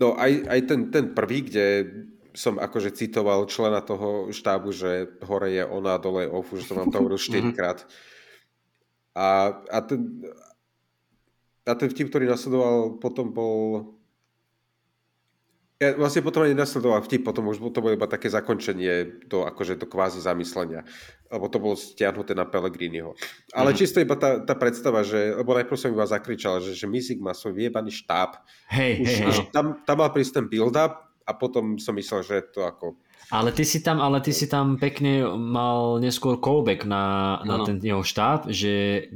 no 0.00 0.16
aj, 0.16 0.48
aj 0.48 0.60
ten, 0.64 0.80
ten 0.88 1.04
prvý, 1.12 1.44
kde 1.44 1.66
som 2.32 2.56
akože 2.56 2.94
citoval 2.96 3.44
člena 3.50 3.84
toho 3.84 4.32
štábu, 4.32 4.72
že 4.72 5.12
hore 5.26 5.52
je 5.52 5.64
ona, 5.66 6.00
dole 6.00 6.24
je 6.24 6.32
ofu, 6.32 6.56
že 6.56 6.70
som 6.70 6.80
vám 6.80 6.88
to 6.88 7.02
hovoril 7.02 7.20
4 7.20 7.52
mhm. 7.52 7.52
krát. 7.52 7.84
A, 9.18 9.60
a, 9.68 9.78
ten, 9.82 10.22
a 11.66 11.74
ten 11.74 11.90
vtip, 11.90 12.08
ktorý 12.08 12.30
nasledoval, 12.30 12.96
potom 13.02 13.34
bol 13.34 13.97
ja 15.78 15.94
vlastne 15.94 16.26
potom 16.26 16.42
ani 16.42 16.58
nasledoval 16.58 16.98
vtip, 17.06 17.22
potom 17.22 17.46
už 17.54 17.62
to 17.70 17.78
bolo 17.78 17.94
iba 17.94 18.10
také 18.10 18.26
zakončenie 18.26 19.22
do, 19.30 19.46
akože 19.46 19.78
do 19.78 19.86
kvázi 19.86 20.18
zamyslenia. 20.18 20.82
Lebo 21.30 21.46
to 21.46 21.62
bolo 21.62 21.78
stiahnuté 21.78 22.34
na 22.34 22.42
Pellegriniho. 22.42 23.14
Ale 23.54 23.70
mm-hmm. 23.70 23.78
čisto 23.78 24.02
iba 24.02 24.18
tá, 24.18 24.42
tá 24.42 24.58
predstava, 24.58 25.06
že, 25.06 25.38
lebo 25.38 25.54
najprv 25.54 25.78
som 25.78 25.94
iba 25.94 26.02
zakričal, 26.02 26.58
že, 26.58 26.74
že 26.74 26.90
Mizik 26.90 27.22
má 27.22 27.30
svoj 27.30 27.54
vyjebaný 27.54 27.94
štáb. 27.94 28.42
Hej, 28.74 29.06
už, 29.06 29.06
hej, 29.06 29.26
už 29.30 29.36
hej. 29.38 29.46
Tam, 29.54 29.78
tam 29.86 29.96
mal 30.02 30.10
prísť 30.10 30.42
ten 30.42 30.46
build-up 30.50 31.14
a 31.22 31.30
potom 31.38 31.78
som 31.78 31.94
myslel, 31.94 32.26
že 32.26 32.36
to 32.50 32.66
ako... 32.66 32.98
Ale 33.30 33.54
ty 33.54 33.62
si 33.62 33.78
tam, 33.78 34.02
ale 34.02 34.18
ty 34.18 34.34
si 34.34 34.50
tam 34.50 34.82
pekne 34.82 35.30
mal 35.30 36.02
neskôr 36.02 36.42
callback 36.42 36.90
na, 36.90 37.38
na 37.46 37.62
ten 37.62 37.78
jeho 37.78 38.02
štáb, 38.02 38.50
že 38.50 39.06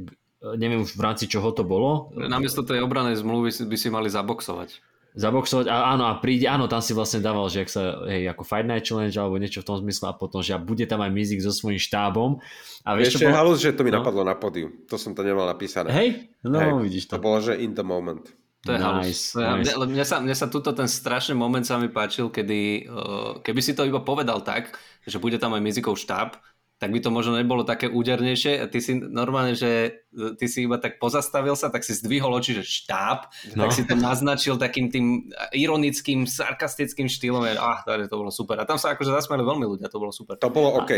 neviem 0.55 0.79
už 0.79 0.95
v 0.95 1.03
rámci 1.03 1.27
čoho 1.27 1.51
to 1.51 1.67
bolo. 1.67 2.13
Namiesto 2.15 2.63
tej 2.63 2.79
obranej 2.87 3.19
zmluvy 3.19 3.51
by 3.67 3.75
si 3.75 3.91
mali 3.91 4.07
zaboxovať 4.07 4.92
zaboxovať 5.13 5.69
a 5.69 5.93
áno 5.93 6.09
a 6.09 6.17
príde, 6.17 6.49
áno 6.49 6.65
tam 6.65 6.81
si 6.81 6.97
vlastne 6.97 7.21
dával, 7.21 7.45
že 7.45 7.61
ak 7.61 7.69
sa, 7.69 8.01
hej, 8.09 8.33
ako 8.33 8.41
Fight 8.41 8.65
Night 8.65 8.85
Challenge 8.89 9.13
alebo 9.13 9.37
niečo 9.37 9.61
v 9.61 9.67
tom 9.69 9.77
zmysle 9.77 10.09
a 10.09 10.13
potom, 10.17 10.41
že 10.41 10.57
bude 10.57 10.89
tam 10.89 11.05
aj 11.05 11.11
Mizik 11.13 11.39
so 11.45 11.53
svojím 11.53 11.77
štábom. 11.77 12.41
A 12.81 12.97
vieš, 12.97 13.21
Ešte 13.21 13.29
bolo... 13.29 13.37
halus, 13.37 13.61
že 13.61 13.77
to 13.77 13.85
mi 13.85 13.93
no. 13.93 14.01
napadlo 14.01 14.25
na 14.25 14.33
pódiu. 14.33 14.73
To 14.89 14.97
som 14.97 15.13
to 15.13 15.21
nemal 15.21 15.45
napísané. 15.45 15.93
Hej, 15.93 16.33
no 16.41 16.57
hej, 16.57 16.73
vidíš 16.81 17.13
to. 17.13 17.21
To 17.21 17.25
bolo, 17.25 17.37
že 17.45 17.61
in 17.61 17.77
the 17.77 17.85
moment. 17.85 18.25
To 18.63 18.71
je 18.73 18.79
nice, 18.79 18.87
halus. 18.89 19.05
nice. 19.05 19.75
Mne, 19.75 19.91
mne, 19.91 20.05
sa, 20.07 20.15
mne 20.23 20.35
sa 20.39 20.47
tuto 20.47 20.71
ten 20.73 20.87
strašný 20.87 21.35
moment 21.35 21.67
sa 21.67 21.77
mi 21.77 21.91
páčil, 21.91 22.31
kedy 22.31 22.87
uh, 22.87 23.31
keby 23.43 23.59
si 23.59 23.75
to 23.75 23.83
iba 23.83 23.99
povedal 24.01 24.41
tak, 24.41 24.73
že 25.03 25.19
bude 25.19 25.35
tam 25.35 25.51
aj 25.53 25.61
Mizikov 25.61 25.99
štáb, 25.99 26.39
tak 26.83 26.91
by 26.91 26.99
to 26.99 27.15
možno 27.15 27.39
nebolo 27.39 27.63
také 27.63 27.87
údernejšie. 27.87 28.59
A 28.59 28.67
ty 28.67 28.83
si 28.83 28.99
normálne, 28.99 29.55
že 29.55 30.03
e, 30.11 30.35
ty 30.35 30.51
si 30.51 30.67
iba 30.67 30.75
tak 30.75 30.99
pozastavil 30.99 31.55
sa, 31.55 31.71
tak 31.71 31.87
si 31.87 31.95
zdvihol 31.95 32.35
oči, 32.35 32.59
že 32.59 32.67
štáb, 32.67 33.31
no. 33.55 33.63
tak 33.63 33.71
si 33.71 33.87
to 33.87 33.95
naznačil 33.95 34.59
takým 34.59 34.91
tým 34.91 35.31
ironickým, 35.55 36.27
sarkastickým 36.27 37.07
štýlom. 37.07 37.47
Ah, 37.55 37.79
to, 37.87 37.95
to 38.03 38.19
bolo 38.19 38.35
super. 38.35 38.59
A 38.59 38.67
tam 38.67 38.75
sa 38.75 38.99
akože 38.99 39.15
zasmiali 39.15 39.47
veľmi 39.47 39.63
ľudia, 39.63 39.87
to 39.87 39.95
bolo 39.95 40.11
super. 40.11 40.35
To 40.35 40.51
bolo 40.51 40.75
OK. 40.83 40.91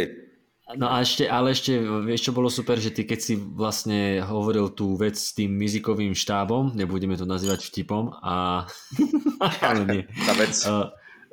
No 0.74 0.90
a 0.90 1.06
ešte, 1.06 1.30
ale 1.30 1.54
ešte, 1.54 1.78
vieš 1.78 2.26
čo 2.26 2.34
bolo 2.34 2.50
super, 2.50 2.82
že 2.82 2.90
ty 2.90 3.06
keď 3.06 3.20
si 3.22 3.38
vlastne 3.38 4.26
hovoril 4.26 4.74
tú 4.74 4.98
vec 4.98 5.14
s 5.14 5.38
tým 5.38 5.54
mizikovým 5.54 6.18
štábom, 6.18 6.74
nebudeme 6.74 7.14
to 7.14 7.30
nazývať 7.30 7.70
vtipom, 7.70 8.10
a... 8.26 8.66
ale 9.70 9.82
nie. 9.86 10.02
Tá 10.26 10.34
vec. 10.34 10.58
Uh, 10.66 10.90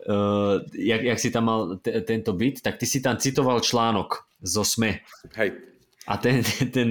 uh, 0.09 0.63
jak, 0.75 1.03
jak 1.03 1.19
si 1.19 1.31
tam 1.31 1.45
mal 1.45 1.79
t- 1.79 2.01
tento 2.03 2.33
byt, 2.33 2.63
tak 2.63 2.79
ty 2.79 2.87
si 2.87 3.01
tam 3.01 3.17
citoval 3.17 3.61
článok 3.61 4.27
zo 4.43 4.65
SME. 4.65 5.01
Hej. 5.39 5.53
A 6.07 6.19
ten, 6.19 6.43
ten, 6.43 6.71
ten 6.71 6.89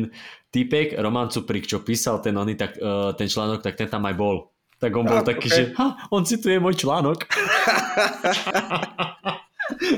typek, 0.52 0.96
Roman 1.00 1.28
Cuprik, 1.28 1.68
čo 1.68 1.84
písal 1.84 2.24
ten, 2.24 2.38
oný, 2.38 2.56
tak, 2.56 2.80
uh, 2.80 3.12
ten 3.16 3.28
článok, 3.28 3.64
tak 3.64 3.76
ten 3.76 3.88
tam 3.88 4.08
aj 4.08 4.16
bol. 4.16 4.48
Tak 4.82 4.92
on 4.98 5.06
bol 5.06 5.22
ah, 5.22 5.26
taký, 5.26 5.46
okay. 5.46 5.58
že 5.58 5.64
ha, 5.78 6.10
on 6.10 6.26
cituje 6.26 6.58
môj 6.58 6.74
článok. 6.74 7.22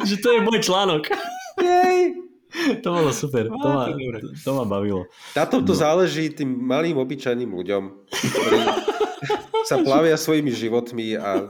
že 0.09 0.16
to 0.20 0.28
je 0.36 0.39
môj 0.43 0.59
článok. 0.59 1.07
Jej. 1.55 2.20
To 2.86 2.93
bolo 2.93 3.09
super, 3.09 3.49
to 3.49 3.66
ma, 3.66 3.89
to, 3.89 4.30
to 4.30 4.49
ma 4.53 4.66
bavilo. 4.68 5.09
Na 5.34 5.49
tomto 5.49 5.74
no. 5.74 5.80
záleží 5.80 6.30
tým 6.30 6.53
malým 6.53 7.01
obyčajným 7.01 7.49
ľuďom, 7.49 7.84
ktorí 8.14 8.61
sa 9.70 9.82
plavia 9.82 10.20
svojimi 10.20 10.53
životmi 10.53 11.18
a 11.18 11.49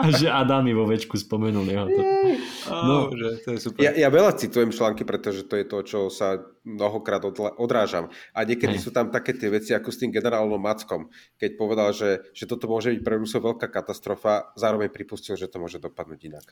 a 0.00 0.06
že 0.14 0.26
Adam 0.30 0.64
vo 0.72 0.86
večku 0.88 1.18
spomenul 1.18 1.66
jeho. 1.68 1.86
To. 1.88 2.02
No, 2.70 2.96
že 3.12 3.28
to 3.44 3.48
je 3.54 3.58
super. 3.60 3.80
Ja, 3.80 3.92
ja 3.92 4.08
veľa 4.08 4.34
citujem 4.38 4.72
články, 4.72 5.04
pretože 5.04 5.44
to 5.44 5.58
je 5.58 5.64
to, 5.66 5.78
čo 5.84 6.00
sa 6.08 6.40
mnohokrát 6.64 7.20
odrážam. 7.60 8.08
A 8.32 8.42
niekedy 8.48 8.80
sú 8.80 8.88
tam 8.88 9.12
také 9.12 9.36
tie 9.36 9.52
veci 9.52 9.76
ako 9.76 9.92
s 9.92 10.00
tým 10.00 10.10
generálom 10.10 10.56
Mackom, 10.56 11.12
keď 11.36 11.50
povedal, 11.60 11.92
že, 11.92 12.24
že 12.32 12.48
toto 12.48 12.66
môže 12.66 12.90
byť 12.96 13.00
pre 13.04 13.20
Rusov 13.20 13.44
veľká 13.44 13.68
katastrofa, 13.68 14.50
zároveň 14.56 14.88
pripustil, 14.88 15.36
že 15.36 15.46
to 15.46 15.60
môže 15.60 15.76
dopadnúť 15.76 16.20
inak. 16.24 16.46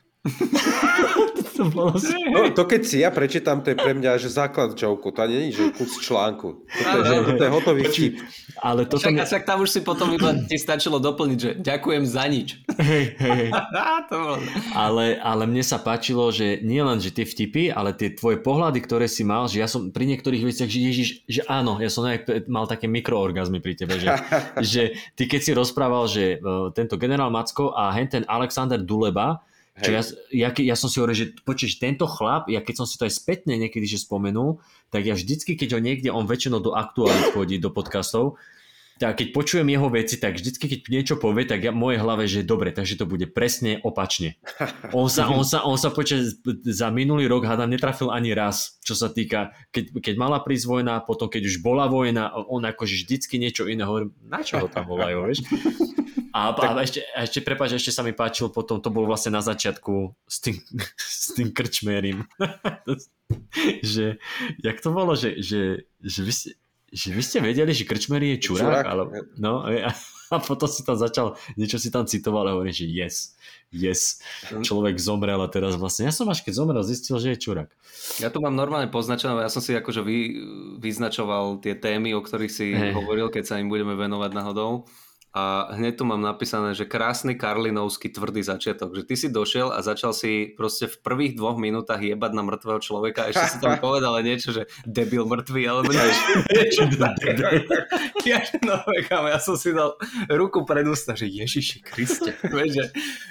to, 1.57 1.65
bolo... 1.73 1.97
no, 2.29 2.53
to 2.53 2.65
keď 2.69 2.83
si 2.85 3.01
ja 3.01 3.09
prečítam, 3.09 3.65
to 3.65 3.73
je 3.73 3.77
pre 3.81 3.97
mňa 3.97 4.21
že 4.21 4.29
základ 4.29 4.77
joke, 4.77 5.09
to 5.09 5.25
nie 5.25 5.49
je 5.49 5.65
že 5.65 5.65
kus 5.75 5.97
článku. 6.05 6.69
To 6.69 6.97
je, 7.01 7.03
že, 7.09 7.15
to 7.41 7.43
je 7.49 7.51
hotový 7.51 7.83
vtip. 7.89 8.15
Ale 8.61 8.85
toto 8.85 9.09
však, 9.09 9.15
mi... 9.17 9.25
však 9.25 9.43
tam 9.49 9.65
už 9.65 9.71
si 9.73 9.81
potom 9.81 10.13
iba 10.13 10.37
ti 10.45 10.61
stačilo 10.61 11.01
doplniť, 11.01 11.39
že 11.41 11.51
ďakujem 11.57 12.05
za 12.05 12.25
nič. 12.29 12.61
Hej, 12.77 13.05
hej. 13.17 13.47
to 14.13 14.15
bolo... 14.21 14.37
ale, 14.77 15.17
ale 15.17 15.45
mne 15.49 15.65
sa 15.65 15.81
páčilo, 15.81 16.29
že 16.29 16.61
nie 16.61 16.85
len, 16.85 17.01
že 17.01 17.15
tie 17.15 17.25
vtipy, 17.25 17.73
ale 17.73 17.97
tie 17.97 18.13
tvoje 18.13 18.43
pohľady, 18.45 18.79
ktoré 18.85 19.07
si 19.09 19.25
mal, 19.25 19.49
že 19.49 19.63
ja 19.63 19.69
som 19.71 19.89
pri 20.03 20.11
niektorých 20.11 20.43
veciach, 20.43 20.67
že 20.67 20.81
Ježiš, 20.83 21.09
že 21.31 21.47
áno, 21.47 21.79
ja 21.79 21.87
som 21.87 22.03
nejak, 22.03 22.51
mal 22.51 22.67
také 22.67 22.91
mikroorgazmy 22.91 23.63
pri 23.63 23.79
tebe, 23.79 24.03
že, 24.03 24.11
že 24.75 24.83
ty 25.15 25.31
keď 25.31 25.41
si 25.47 25.53
rozprával, 25.55 26.11
že 26.11 26.43
uh, 26.43 26.75
tento 26.75 26.99
generál 26.99 27.31
Macko 27.31 27.71
a 27.71 27.95
ten 28.11 28.27
Alexander 28.27 28.83
Duleba, 28.83 29.47
Čo 29.79 29.91
ja, 29.95 30.03
ja, 30.35 30.49
ja 30.51 30.75
som 30.75 30.91
si 30.91 30.99
hovoril, 30.99 31.15
že 31.15 31.27
počuješ, 31.47 31.79
tento 31.79 32.11
chlap, 32.11 32.51
ja 32.51 32.61
keď 32.61 32.83
som 32.83 32.87
si 32.91 32.99
to 32.99 33.07
aj 33.07 33.15
spätne 33.15 33.55
niekedy 33.55 33.87
že 33.87 34.03
spomenul, 34.03 34.59
tak 34.91 35.07
ja 35.07 35.15
vždycky, 35.15 35.55
keď 35.55 35.79
ho 35.79 35.81
niekde, 35.81 36.11
on 36.11 36.27
väčšinou 36.27 36.59
do 36.59 36.75
aktuálnych 36.75 37.33
chodí, 37.33 37.63
do 37.63 37.71
podcastov, 37.71 38.43
tak 39.03 39.19
keď 39.19 39.29
počujem 39.35 39.67
jeho 39.67 39.91
veci, 39.91 40.15
tak 40.15 40.39
vždycky, 40.39 40.71
keď 40.71 40.81
niečo 40.87 41.15
povie, 41.19 41.43
tak 41.43 41.67
ja 41.67 41.75
v 41.75 41.83
mojej 41.83 41.99
hlave, 41.99 42.31
že 42.31 42.47
dobre, 42.47 42.71
takže 42.71 42.95
to 42.95 43.11
bude 43.11 43.27
presne 43.35 43.83
opačne. 43.83 44.39
On 44.95 45.11
sa, 45.11 45.27
on 45.27 45.43
sa, 45.43 45.67
on 45.67 45.75
sa 45.75 45.91
počas, 45.91 46.39
za 46.63 46.89
minulý 46.95 47.27
rok 47.27 47.49
hádam 47.49 47.75
netrafil 47.75 48.15
ani 48.15 48.31
raz, 48.31 48.79
čo 48.87 48.95
sa 48.95 49.11
týka, 49.11 49.57
keď, 49.75 49.99
keď 49.99 50.15
mala 50.21 50.39
prísť 50.39 50.69
vojna, 50.71 51.03
potom 51.03 51.27
keď 51.27 51.51
už 51.51 51.65
bola 51.65 51.91
vojna, 51.91 52.31
on 52.47 52.63
akože 52.63 53.03
vždycky 53.03 53.43
niečo 53.43 53.67
iné, 53.67 53.83
hovorím, 53.83 54.15
na 54.23 54.45
čo 54.45 54.63
ho 54.63 54.69
tam 54.71 54.87
volajú, 54.87 55.27
vieš? 55.27 55.43
A, 56.33 56.53
tak... 56.57 56.69
a 56.73 56.81
ešte, 56.81 57.01
ešte 57.13 57.41
prepáč, 57.45 57.77
ešte 57.77 57.93
sa 57.93 58.01
mi 58.01 58.17
páčil 58.17 58.49
potom, 58.49 58.81
to 58.81 58.89
bolo 58.89 59.13
vlastne 59.13 59.37
na 59.37 59.45
začiatku 59.45 60.17
s 60.25 60.37
tým, 60.41 60.57
s 60.97 61.37
tým 61.37 61.51
krčmérím. 61.51 62.25
že, 63.93 64.21
jak 64.61 64.79
to 64.81 64.89
bolo, 64.93 65.13
že, 65.13 65.41
že, 65.41 65.89
že 66.01 66.21
vy 66.25 66.33
ste, 66.33 66.51
že 66.93 67.09
vy 67.09 67.23
ste 67.25 67.41
vedeli, 67.41 67.73
že 67.73 67.89
Krčmery 67.89 68.37
je 68.37 68.53
čurák? 68.53 68.85
čurák. 68.85 68.85
Ale, 68.85 69.03
no, 69.41 69.65
a, 69.65 69.91
a 70.33 70.37
potom 70.41 70.69
si 70.69 70.85
tam 70.85 71.01
začal, 71.01 71.41
niečo 71.57 71.81
si 71.81 71.89
tam 71.89 72.05
citoval 72.05 72.49
a 72.49 72.55
hovorí, 72.57 72.73
že 72.73 72.85
yes, 72.85 73.33
yes, 73.73 74.21
človek 74.61 75.01
zomrel 75.01 75.41
a 75.41 75.49
teraz 75.49 75.81
vlastne, 75.81 76.09
ja 76.09 76.13
som 76.13 76.29
až 76.29 76.45
keď 76.45 76.53
zomrel 76.61 76.85
zistil, 76.85 77.17
že 77.17 77.33
je 77.33 77.43
čurák. 77.49 77.71
Ja 78.21 78.29
tu 78.29 78.45
mám 78.45 78.53
normálne 78.53 78.93
poznačené, 78.93 79.41
ja 79.41 79.53
som 79.53 79.65
si 79.65 79.73
akože 79.73 80.05
vy, 80.05 80.19
vyznačoval 80.85 81.65
tie 81.65 81.73
témy, 81.73 82.13
o 82.13 82.21
ktorých 82.21 82.53
si 82.53 82.77
hey. 82.77 82.93
hovoril, 82.93 83.33
keď 83.33 83.45
sa 83.49 83.59
im 83.61 83.73
budeme 83.73 83.97
venovať 83.97 84.31
náhodou 84.37 84.85
a 85.33 85.73
hneď 85.73 85.97
tu 85.97 86.05
mám 86.05 86.21
napísané, 86.21 86.77
že 86.77 86.85
krásny 86.85 87.41
karlinovský 87.41 88.13
tvrdý 88.13 88.45
začiatok, 88.45 88.93
že 88.93 89.03
ty 89.09 89.15
si 89.17 89.29
došiel 89.33 89.73
a 89.73 89.81
začal 89.81 90.13
si 90.13 90.53
proste 90.53 90.93
v 90.93 91.01
prvých 91.01 91.41
dvoch 91.41 91.57
minútach 91.57 92.05
jebať 92.05 92.37
na 92.37 92.45
mŕtvého 92.45 92.81
človeka 92.85 93.25
a 93.25 93.29
ešte 93.33 93.57
si 93.57 93.59
tam 93.65 93.81
povedal 93.85 94.13
niečo, 94.21 94.53
že 94.53 94.69
debil 94.85 95.25
mŕtvý 95.25 95.63
alebo 95.65 95.89
niečo, 95.89 96.25
niečo 96.53 96.83
také. 97.09 97.31
Ja, 98.23 98.39
no, 98.63 98.79
ja 99.27 99.43
som 99.43 99.59
si 99.59 99.75
dal 99.75 99.99
ruku 100.31 100.63
pred 100.63 100.87
ústa, 100.87 101.19
že 101.19 101.27
Ježiši 101.27 101.83
Kriste, 101.83 102.39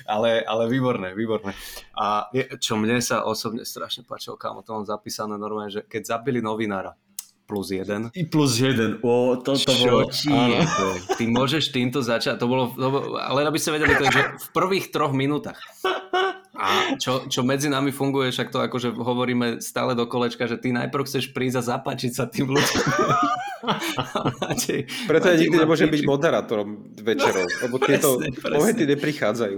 ale, 0.04 0.44
ale 0.44 0.68
výborné, 0.68 1.16
výborné. 1.16 1.56
A 1.96 2.28
čo 2.60 2.76
mne 2.76 3.00
sa 3.00 3.24
osobne 3.24 3.64
strašne 3.64 4.04
páčilo, 4.04 4.36
kámo, 4.36 4.68
to 4.68 4.76
mám 4.76 4.84
zapísané 4.84 5.40
normálne, 5.40 5.72
že 5.72 5.88
keď 5.88 6.20
zabili 6.20 6.44
novinára, 6.44 6.92
plus 7.52 7.68
jeden. 7.76 8.08
I 8.16 8.24
plus 8.24 8.56
jeden. 8.56 9.04
O, 9.04 9.36
to, 9.36 9.60
to 9.60 9.76
Čo 9.76 9.92
bolo... 9.92 10.08
ti 10.08 10.32
Ty 11.20 11.24
môžeš 11.28 11.76
týmto 11.76 12.00
začať. 12.00 12.40
To 12.40 12.48
bolo, 12.48 12.72
to 12.72 12.88
bolo, 12.88 13.20
ale 13.20 13.44
aby 13.44 13.60
ste 13.60 13.76
vedeli, 13.76 13.92
to 14.00 14.08
je, 14.08 14.16
že 14.16 14.24
v 14.40 14.48
prvých 14.56 14.88
troch 14.96 15.12
minútach. 15.12 15.60
A 16.56 16.96
čo, 16.96 17.28
čo 17.28 17.44
medzi 17.44 17.68
nami 17.68 17.92
funguje, 17.92 18.32
však 18.32 18.54
to 18.54 18.64
akože 18.64 18.96
hovoríme 18.96 19.60
stále 19.60 19.98
do 19.98 20.08
kolečka, 20.08 20.48
že 20.48 20.62
ty 20.62 20.72
najprv 20.72 21.04
chceš 21.04 21.36
prísť 21.36 21.60
a 21.60 21.68
zapáčiť 21.76 22.12
sa 22.16 22.30
tým 22.32 22.48
ľuďom. 22.48 22.84
Preto 25.12 25.26
ja 25.28 25.36
nikdy 25.36 25.58
nemôžem 25.58 25.90
byť 25.92 26.02
moderátorom 26.08 26.96
večerov, 27.02 27.50
lebo 27.68 27.76
tieto 27.82 28.22
momenty 28.48 28.88
neprichádzajú. 28.88 29.58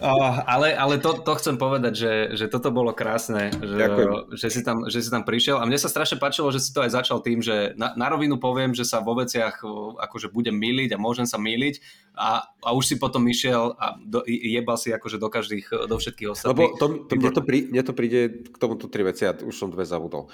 Oh, 0.00 0.32
ale 0.48 0.72
ale 0.72 0.96
to, 0.96 1.20
to 1.20 1.32
chcem 1.36 1.60
povedať, 1.60 1.92
že, 1.92 2.12
že 2.40 2.46
toto 2.48 2.72
bolo 2.72 2.96
krásne, 2.96 3.52
že, 3.52 3.84
že, 4.32 4.48
si 4.48 4.60
tam, 4.64 4.88
že 4.88 5.04
si 5.04 5.12
tam 5.12 5.28
prišiel 5.28 5.60
a 5.60 5.68
mne 5.68 5.76
sa 5.76 5.92
strašne 5.92 6.16
páčilo, 6.16 6.48
že 6.48 6.64
si 6.64 6.72
to 6.72 6.80
aj 6.80 6.96
začal 6.96 7.20
tým, 7.20 7.44
že 7.44 7.76
na, 7.76 7.92
na 7.92 8.08
rovinu 8.08 8.40
poviem, 8.40 8.72
že 8.72 8.88
sa 8.88 9.04
vo 9.04 9.12
veciach 9.12 9.60
akože 10.00 10.32
budem 10.32 10.56
miliť 10.56 10.96
a 10.96 11.02
môžem 11.02 11.28
sa 11.28 11.36
miliť 11.36 11.84
a, 12.16 12.48
a 12.64 12.68
už 12.72 12.84
si 12.84 12.96
potom 12.96 13.28
išiel 13.28 13.76
a 13.76 14.00
do, 14.00 14.24
jebal 14.24 14.80
si 14.80 14.88
akože 14.88 15.20
do 15.20 15.28
každých, 15.28 15.66
do 15.84 15.96
všetkých 16.00 16.28
ostatných. 16.32 16.56
Lebo 16.56 16.80
to, 16.80 16.86
to, 17.04 17.12
mne, 17.20 17.30
to 17.36 17.42
prí, 17.44 17.58
mne 17.68 17.82
to 17.84 17.92
príde 17.92 18.20
k 18.48 18.56
tomuto 18.56 18.88
tri 18.88 19.04
veci, 19.04 19.28
ja 19.28 19.36
už 19.36 19.52
som 19.52 19.68
dve 19.68 19.84
zabudol. 19.84 20.32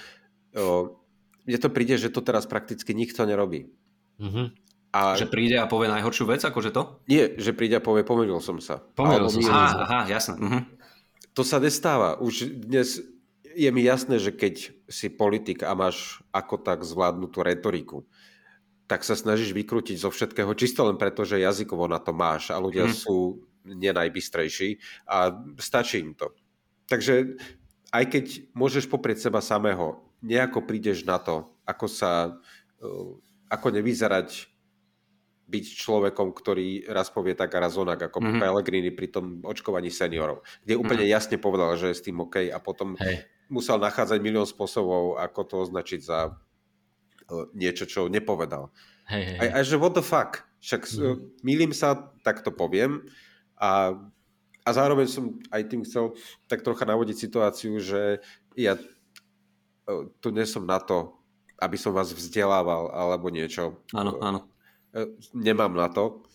O, 0.55 0.95
mne 1.43 1.57
to 1.59 1.67
príde, 1.67 1.99
že 1.99 2.07
to 2.07 2.23
teraz 2.23 2.47
prakticky 2.47 2.95
nikto 2.95 3.27
nerobí. 3.27 3.67
Mhm. 4.15 4.70
A... 4.91 5.15
Že 5.15 5.31
príde 5.31 5.55
a 5.55 5.71
povie 5.71 5.87
najhoršiu 5.87 6.27
vec, 6.27 6.43
akože 6.43 6.75
to? 6.75 6.99
Nie, 7.07 7.31
že 7.39 7.55
príde 7.55 7.79
a 7.79 7.83
povie, 7.83 8.03
pomýlil 8.03 8.43
som 8.43 8.59
sa. 8.59 8.83
Pomýlil 8.91 9.31
som 9.31 9.39
sa. 9.39 9.51
Aha, 9.55 9.69
aha, 9.87 9.99
jasné. 10.11 10.35
Uh-huh. 10.35 10.61
To 11.31 11.47
sa 11.47 11.63
nestáva. 11.63 12.19
Už 12.19 12.51
dnes 12.51 12.99
je 13.55 13.69
mi 13.71 13.83
jasné, 13.87 14.19
že 14.19 14.35
keď 14.35 14.75
si 14.91 15.07
politik 15.07 15.63
a 15.63 15.71
máš 15.75 16.19
ako 16.35 16.59
tak 16.59 16.83
zvládnutú 16.83 17.39
retoriku, 17.39 18.03
tak 18.87 19.07
sa 19.07 19.15
snažíš 19.15 19.55
vykrútiť 19.55 20.03
zo 20.03 20.11
všetkého 20.11 20.51
čisto 20.59 20.83
len 20.83 20.99
preto, 20.99 21.23
že 21.23 21.39
jazykovo 21.39 21.87
na 21.87 21.99
to 21.99 22.11
máš 22.11 22.51
a 22.51 22.59
ľudia 22.59 22.91
hmm. 22.91 22.95
sú 22.95 23.39
nenajbystrejší 23.63 24.75
a 25.07 25.31
stačí 25.55 26.03
im 26.03 26.11
to. 26.11 26.35
Takže 26.91 27.39
aj 27.95 28.03
keď 28.11 28.25
môžeš 28.51 28.91
poprieť 28.91 29.31
seba 29.31 29.39
samého, 29.39 30.03
nejako 30.19 30.67
prídeš 30.67 31.07
na 31.07 31.15
to, 31.23 31.47
ako 31.63 31.87
sa, 31.87 32.35
eh, 32.83 33.11
ako 33.47 33.67
nevyzerať 33.71 34.50
byť 35.51 35.65
človekom, 35.75 36.31
ktorý 36.31 36.87
raz 36.87 37.11
povie 37.11 37.35
tak 37.35 37.51
a 37.59 37.67
raz 37.67 37.75
onak, 37.75 38.07
ako 38.07 38.23
mm-hmm. 38.23 38.39
Pellegrini 38.39 38.91
pri 38.95 39.11
tom 39.11 39.43
očkovaní 39.43 39.91
seniorov, 39.91 40.47
kde 40.63 40.79
úplne 40.79 41.03
mm-hmm. 41.03 41.17
jasne 41.19 41.35
povedal, 41.35 41.75
že 41.75 41.91
je 41.91 41.99
s 41.99 42.05
tým 42.07 42.23
OK 42.23 42.47
a 42.47 42.57
potom 42.63 42.95
hey. 42.95 43.27
musel 43.51 43.75
nachádzať 43.75 44.23
milión 44.23 44.47
spôsobov, 44.47 45.19
ako 45.19 45.39
to 45.43 45.55
označiť 45.67 45.99
za 45.99 46.39
niečo, 47.55 47.87
čo 47.87 48.07
nepovedal. 48.07 48.71
Hey, 49.07 49.23
hey. 49.35 49.51
A, 49.51 49.59
a 49.59 49.67
že 49.67 49.75
what 49.75 49.95
the 49.95 50.03
fuck? 50.03 50.47
Však 50.63 50.87
mm-hmm. 50.87 51.15
milím 51.43 51.75
sa, 51.75 51.99
tak 52.23 52.47
to 52.47 52.55
poviem 52.55 53.03
a, 53.59 53.99
a 54.63 54.69
zároveň 54.71 55.11
som 55.11 55.35
aj 55.51 55.61
tým 55.67 55.83
chcel 55.83 56.15
tak 56.47 56.63
trocha 56.63 56.87
navodiť 56.87 57.17
situáciu, 57.17 57.75
že 57.83 58.23
ja 58.55 58.79
tu 60.23 60.27
nie 60.31 60.47
som 60.47 60.63
na 60.63 60.79
to, 60.79 61.11
aby 61.59 61.75
som 61.75 61.91
vás 61.91 62.13
vzdelával 62.13 62.93
alebo 62.93 63.27
niečo. 63.27 63.83
Áno, 63.91 64.15
áno 64.23 64.39
E, 64.41 64.50
nemám 65.33 65.73
na 65.73 65.87
to. 65.89 66.25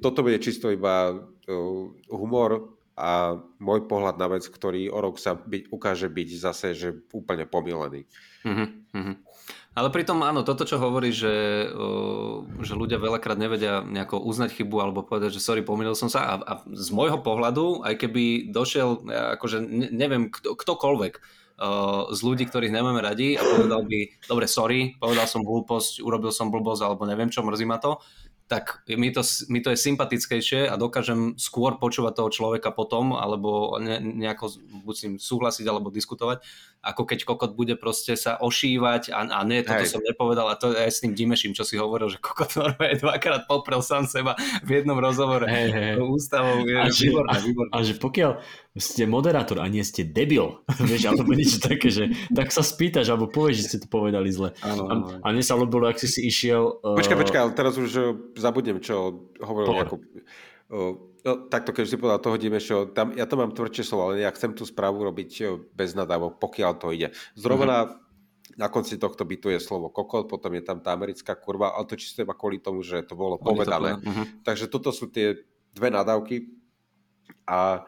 Toto 0.00 0.22
bude 0.22 0.38
čisto 0.38 0.70
iba 0.70 1.10
e, 1.10 1.14
humor 2.06 2.78
a 2.92 3.40
môj 3.56 3.88
pohľad 3.88 4.20
na 4.20 4.28
vec, 4.30 4.44
ktorý 4.46 4.92
o 4.92 5.00
rok 5.00 5.16
sa 5.16 5.34
byť, 5.34 5.72
ukáže 5.72 6.12
byť 6.12 6.28
zase 6.38 6.76
že 6.76 6.88
úplne 7.10 7.48
pomilený. 7.48 8.04
Mm-hmm. 8.44 9.14
Ale 9.72 9.88
pritom 9.88 10.20
áno, 10.20 10.44
toto 10.44 10.68
čo 10.68 10.76
hovorí, 10.76 11.16
že, 11.16 11.64
že 12.60 12.74
ľudia 12.76 13.00
veľakrát 13.00 13.40
nevedia 13.40 13.80
nejako 13.80 14.20
uznať 14.20 14.60
chybu 14.60 14.76
alebo 14.84 15.00
povedať, 15.00 15.32
že 15.32 15.40
sorry, 15.40 15.64
pomýlil 15.64 15.96
som 15.96 16.12
sa 16.12 16.20
a, 16.28 16.34
a 16.44 16.52
z 16.68 16.92
môjho 16.92 17.24
pohľadu, 17.24 17.80
aj 17.80 17.96
keby 17.96 18.52
došiel, 18.52 19.08
akože 19.40 19.64
neviem, 19.96 20.28
kto, 20.28 20.52
ktokoľvek, 20.60 21.14
z 22.12 22.20
ľudí, 22.24 22.48
ktorých 22.48 22.74
nemáme 22.74 22.98
radi 22.98 23.38
a 23.38 23.42
povedal 23.42 23.86
by, 23.86 23.98
dobre, 24.26 24.46
sorry, 24.50 24.98
povedal 24.98 25.28
som 25.30 25.46
hlúposť, 25.46 26.02
urobil 26.02 26.34
som 26.34 26.50
blbosť 26.50 26.82
alebo 26.82 27.06
neviem 27.06 27.30
čo, 27.30 27.44
mrzí 27.44 27.66
ma 27.68 27.78
to, 27.78 28.02
tak 28.52 28.84
mi 28.84 29.08
to, 29.08 29.24
mi 29.48 29.64
to 29.64 29.72
je 29.72 29.80
sympatickejšie 29.80 30.68
a 30.68 30.76
dokážem 30.76 31.40
skôr 31.40 31.80
počúvať 31.80 32.20
toho 32.20 32.28
človeka 32.28 32.68
potom, 32.68 33.16
alebo 33.16 33.80
ne, 33.80 33.96
nejako 33.96 34.52
buď 34.84 34.94
s 34.94 35.02
ním 35.08 35.14
súhlasiť 35.16 35.64
alebo 35.64 35.88
diskutovať, 35.88 36.44
ako 36.84 37.02
keď 37.08 37.18
kokot 37.24 37.56
bude 37.56 37.80
proste 37.80 38.12
sa 38.12 38.36
ošívať 38.36 39.08
a, 39.08 39.24
a 39.24 39.40
nie, 39.48 39.64
toto 39.64 39.88
Hej. 39.88 39.96
som 39.96 40.04
nepovedal 40.04 40.52
a 40.52 40.60
to 40.60 40.76
aj 40.76 40.90
s 40.92 41.00
tým 41.00 41.16
Dimeším, 41.16 41.56
čo 41.56 41.64
si 41.64 41.80
hovoril, 41.80 42.12
že 42.12 42.20
kokot 42.20 42.52
normálne 42.60 43.00
dvakrát 43.00 43.48
poprel 43.48 43.80
sám 43.80 44.04
seba 44.04 44.36
v 44.60 44.82
jednom 44.82 45.00
rozhovore 45.00 45.48
hey, 45.48 45.72
hey. 45.72 45.96
ústavou. 45.96 46.68
Je 46.68 46.76
a, 46.76 46.92
že, 46.92 47.08
výborné, 47.08 47.38
výborné. 47.40 47.72
a 47.72 47.78
že 47.80 47.94
pokiaľ 47.96 48.30
ste 48.72 49.04
moderátor 49.04 49.60
a 49.60 49.68
nie 49.68 49.84
ste 49.84 50.00
debil, 50.00 50.64
vieš, 50.88 51.12
alebo 51.12 51.36
niečo 51.36 51.60
také, 51.60 51.92
že 51.92 52.08
tak 52.32 52.48
sa 52.48 52.64
spýtaš 52.64 53.12
alebo 53.12 53.28
povieš, 53.28 53.56
že 53.60 53.66
ste 53.68 53.78
to 53.84 53.88
povedali 53.92 54.32
zle. 54.32 54.56
Áno, 54.64 54.88
áno. 54.88 55.04
A, 55.20 55.28
a 55.28 55.34
mne 55.36 55.44
sa 55.44 55.60
ľúbilo, 55.60 55.84
ak 55.84 56.00
si 56.00 56.08
si 56.08 56.24
išiel... 56.24 56.80
Uh... 56.80 56.96
Počkaj, 57.00 57.18
počkaj, 57.20 57.40
ale 57.44 57.52
teraz 57.52 57.76
už 57.76 57.90
zabudnem, 58.32 58.80
čo 58.80 59.28
hovoril 59.44 59.84
Jakub. 59.84 60.00
No, 61.22 61.46
takto, 61.52 61.70
keď 61.70 61.84
si 61.84 62.00
povedal 62.00 62.18
toho 62.18 62.40
Dimešo, 62.40 62.96
tam, 62.96 63.12
ja 63.12 63.28
to 63.28 63.36
mám 63.36 63.52
tvrdšie 63.52 63.84
slovo, 63.84 64.10
ale 64.10 64.24
ja 64.24 64.32
chcem 64.34 64.56
tú 64.56 64.64
správu 64.64 65.04
robiť 65.04 65.60
bez 65.70 65.92
nadávok, 65.92 66.40
pokiaľ 66.40 66.72
to 66.80 66.90
ide. 66.90 67.12
Zrovna 67.38 67.86
mm-hmm. 67.86 68.58
na 68.58 68.66
konci 68.72 68.98
tohto 68.98 69.22
bytu 69.22 69.52
je 69.52 69.60
slovo 69.62 69.92
kokot, 69.92 70.26
potom 70.26 70.50
je 70.56 70.64
tam 70.64 70.80
tá 70.80 70.96
americká 70.96 71.36
kurva, 71.36 71.76
ale 71.76 71.86
to 71.86 72.00
čisto 72.00 72.24
iba 72.24 72.34
kvôli 72.34 72.58
tomu, 72.58 72.80
že 72.82 73.06
to 73.06 73.14
bolo 73.14 73.38
Oni 73.38 73.46
povedané. 73.54 74.00
To 74.00 74.08
uh-huh. 74.08 74.26
Takže 74.42 74.66
toto 74.66 74.90
sú 74.90 75.12
tie 75.12 75.38
dve 75.76 75.94
nadávky 75.94 76.50
a 77.46 77.86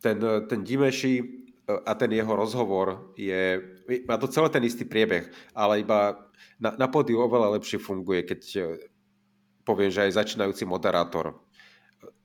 ten, 0.00 0.16
ten 0.48 0.60
Dimeši 0.64 1.40
a 1.86 1.94
ten 1.94 2.10
jeho 2.10 2.34
rozhovor 2.34 3.14
je, 3.14 3.62
má 4.08 4.18
to 4.18 4.26
celé 4.26 4.50
ten 4.50 4.64
istý 4.66 4.82
priebeh, 4.82 5.30
ale 5.54 5.86
iba 5.86 6.30
na, 6.58 6.74
na 6.74 6.86
pódiu 6.90 7.22
oveľa 7.22 7.60
lepšie 7.60 7.78
funguje, 7.78 8.26
keď 8.26 8.40
e, 8.58 8.62
poviem, 9.62 9.92
že 9.92 10.08
aj 10.08 10.18
začínajúci 10.18 10.66
moderátor 10.66 11.38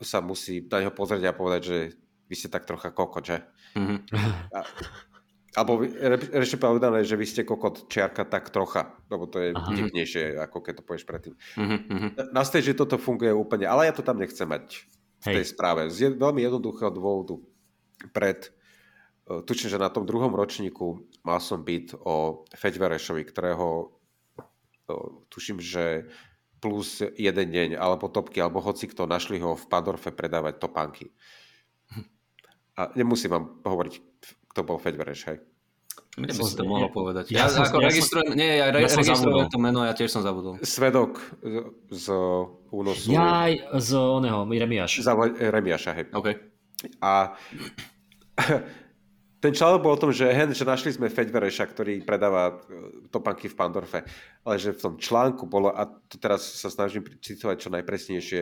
sa 0.01 0.23
musí 0.23 0.65
na 0.65 0.81
neho 0.81 0.93
pozrieť 0.93 1.29
a 1.29 1.37
povedať, 1.37 1.61
že 1.61 1.77
vy 2.25 2.35
ste 2.35 2.49
tak 2.49 2.65
trocha 2.65 2.89
kokot, 2.89 3.21
že? 3.21 3.37
Mm-hmm. 3.77 3.97
A, 4.55 4.59
alebo 5.55 5.85
ešte 6.35 6.59
povedané, 6.59 7.07
že 7.07 7.15
vy 7.15 7.25
ste 7.27 7.47
kokot 7.47 7.87
čiarka 7.87 8.25
tak 8.25 8.49
trocha, 8.49 8.91
lebo 9.07 9.29
to 9.29 9.39
je 9.39 9.49
divnejšie, 9.53 10.35
ako 10.41 10.57
keď 10.63 10.73
to 10.81 10.83
povieš 10.83 11.05
predtým. 11.05 11.35
Mm-hmm. 11.55 12.33
Na 12.33 12.43
stage 12.43 12.75
toto 12.75 12.97
funguje 12.97 13.31
úplne, 13.31 13.69
ale 13.69 13.87
ja 13.87 13.93
to 13.95 14.03
tam 14.03 14.19
nechcem 14.19 14.47
mať 14.47 14.83
v 15.25 15.41
tej 15.41 15.45
správe. 15.49 15.89
Z 15.89 16.13
veľmi 16.13 16.45
jednoduchého 16.45 16.93
dôvodu. 16.93 17.41
Pred 18.13 18.53
E, 19.25 19.41
tučím, 19.41 19.73
že 19.73 19.81
na 19.81 19.89
tom 19.89 20.05
druhom 20.05 20.29
ročníku 20.29 21.01
mal 21.25 21.41
som 21.41 21.65
byt 21.65 21.97
o 22.05 22.45
Feďverešovi, 22.53 23.25
ktorého 23.25 23.67
e, 23.81 23.85
tuším, 25.33 25.57
že 25.57 26.05
plus 26.61 27.01
jeden 27.17 27.47
deň, 27.49 27.69
alebo 27.77 28.09
topky, 28.09 28.41
alebo 28.41 28.61
hoci 28.61 28.89
kto 28.89 29.09
našli 29.09 29.41
ho 29.41 29.57
v 29.57 29.65
Pandorfe 29.69 30.13
predávať 30.13 30.61
topánky. 30.61 31.05
A 32.79 32.91
nemusím 32.93 33.33
vám 33.33 33.45
hovoriť, 33.65 33.93
kto 34.53 34.61
bol 34.61 34.77
Feďvereš, 34.77 35.19
hej? 35.29 35.37
Mne 36.15 36.31
by 36.31 36.41
si 36.47 36.55
to 36.55 36.63
mohol 36.63 36.87
povedať. 36.95 37.35
Ja, 37.35 37.45
ja 37.45 37.51
som, 37.51 37.67
ako 37.67 37.83
ja 37.83 37.91
registrujem, 37.91 38.31
som, 38.31 38.39
nie, 38.39 38.51
ja, 38.55 38.71
ja 38.71 38.87
registrujem 38.87 39.51
to 39.51 39.59
meno, 39.59 39.83
ja 39.83 39.91
tiež 39.91 40.15
som 40.15 40.23
zabudol. 40.23 40.55
Svedok 40.63 41.19
z 41.91 42.05
únosu. 42.71 43.11
Ja 43.11 43.51
aj 43.51 43.83
z 43.83 43.89
oného, 43.99 44.47
Remiáš. 44.47 45.03
Za 45.03 45.11
Remiáša, 45.27 45.91
hej. 45.91 46.05
Okay. 46.15 46.39
A 47.03 47.35
ten 49.43 49.51
článok 49.51 49.83
bol 49.83 49.93
o 49.95 50.01
tom, 50.01 50.11
že, 50.15 50.31
hen, 50.31 50.55
že 50.55 50.63
našli 50.63 50.95
sme 50.95 51.11
Feďvereša, 51.11 51.67
ktorý 51.67 51.99
predáva 52.07 52.43
e, 52.47 52.53
topanky 53.11 53.51
v 53.51 53.57
Pandorfe, 53.59 53.99
ale 54.47 54.55
že 54.55 54.71
v 54.71 54.81
tom 54.81 54.95
článku 54.95 55.51
bolo, 55.51 55.75
a 55.75 55.83
to 55.83 56.15
teraz 56.15 56.47
sa 56.47 56.71
snažím 56.71 57.03
citovať 57.19 57.55
čo 57.59 57.69
najpresnejšie, 57.75 58.39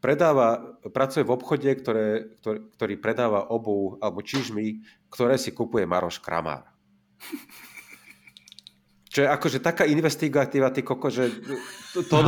predáva, 0.00 0.80
pracuje 0.94 1.24
v 1.24 1.34
obchode, 1.34 1.70
ktoré, 1.76 2.38
ktorý, 2.40 2.58
ktorý 2.72 2.94
predáva 3.00 3.48
obu 3.52 4.00
alebo 4.00 4.24
čižmy, 4.24 4.80
ktoré 5.12 5.36
si 5.40 5.52
kupuje 5.52 5.84
Maroš 5.84 6.20
Kramár. 6.20 6.75
Čo 9.16 9.24
je 9.24 9.32
akože 9.32 9.58
taká 9.64 9.88
investigatíva, 9.88 10.68
ty 10.68 10.84
koko, 10.84 11.08
že 11.08 11.32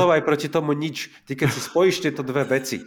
aj 0.09 0.25
proti 0.25 0.49
tomu 0.49 0.73
nič. 0.73 1.13
Ty 1.29 1.37
keď 1.37 1.49
si 1.53 1.61
spojíš 1.61 2.01
tieto 2.01 2.25
dve 2.25 2.49
veci, 2.49 2.81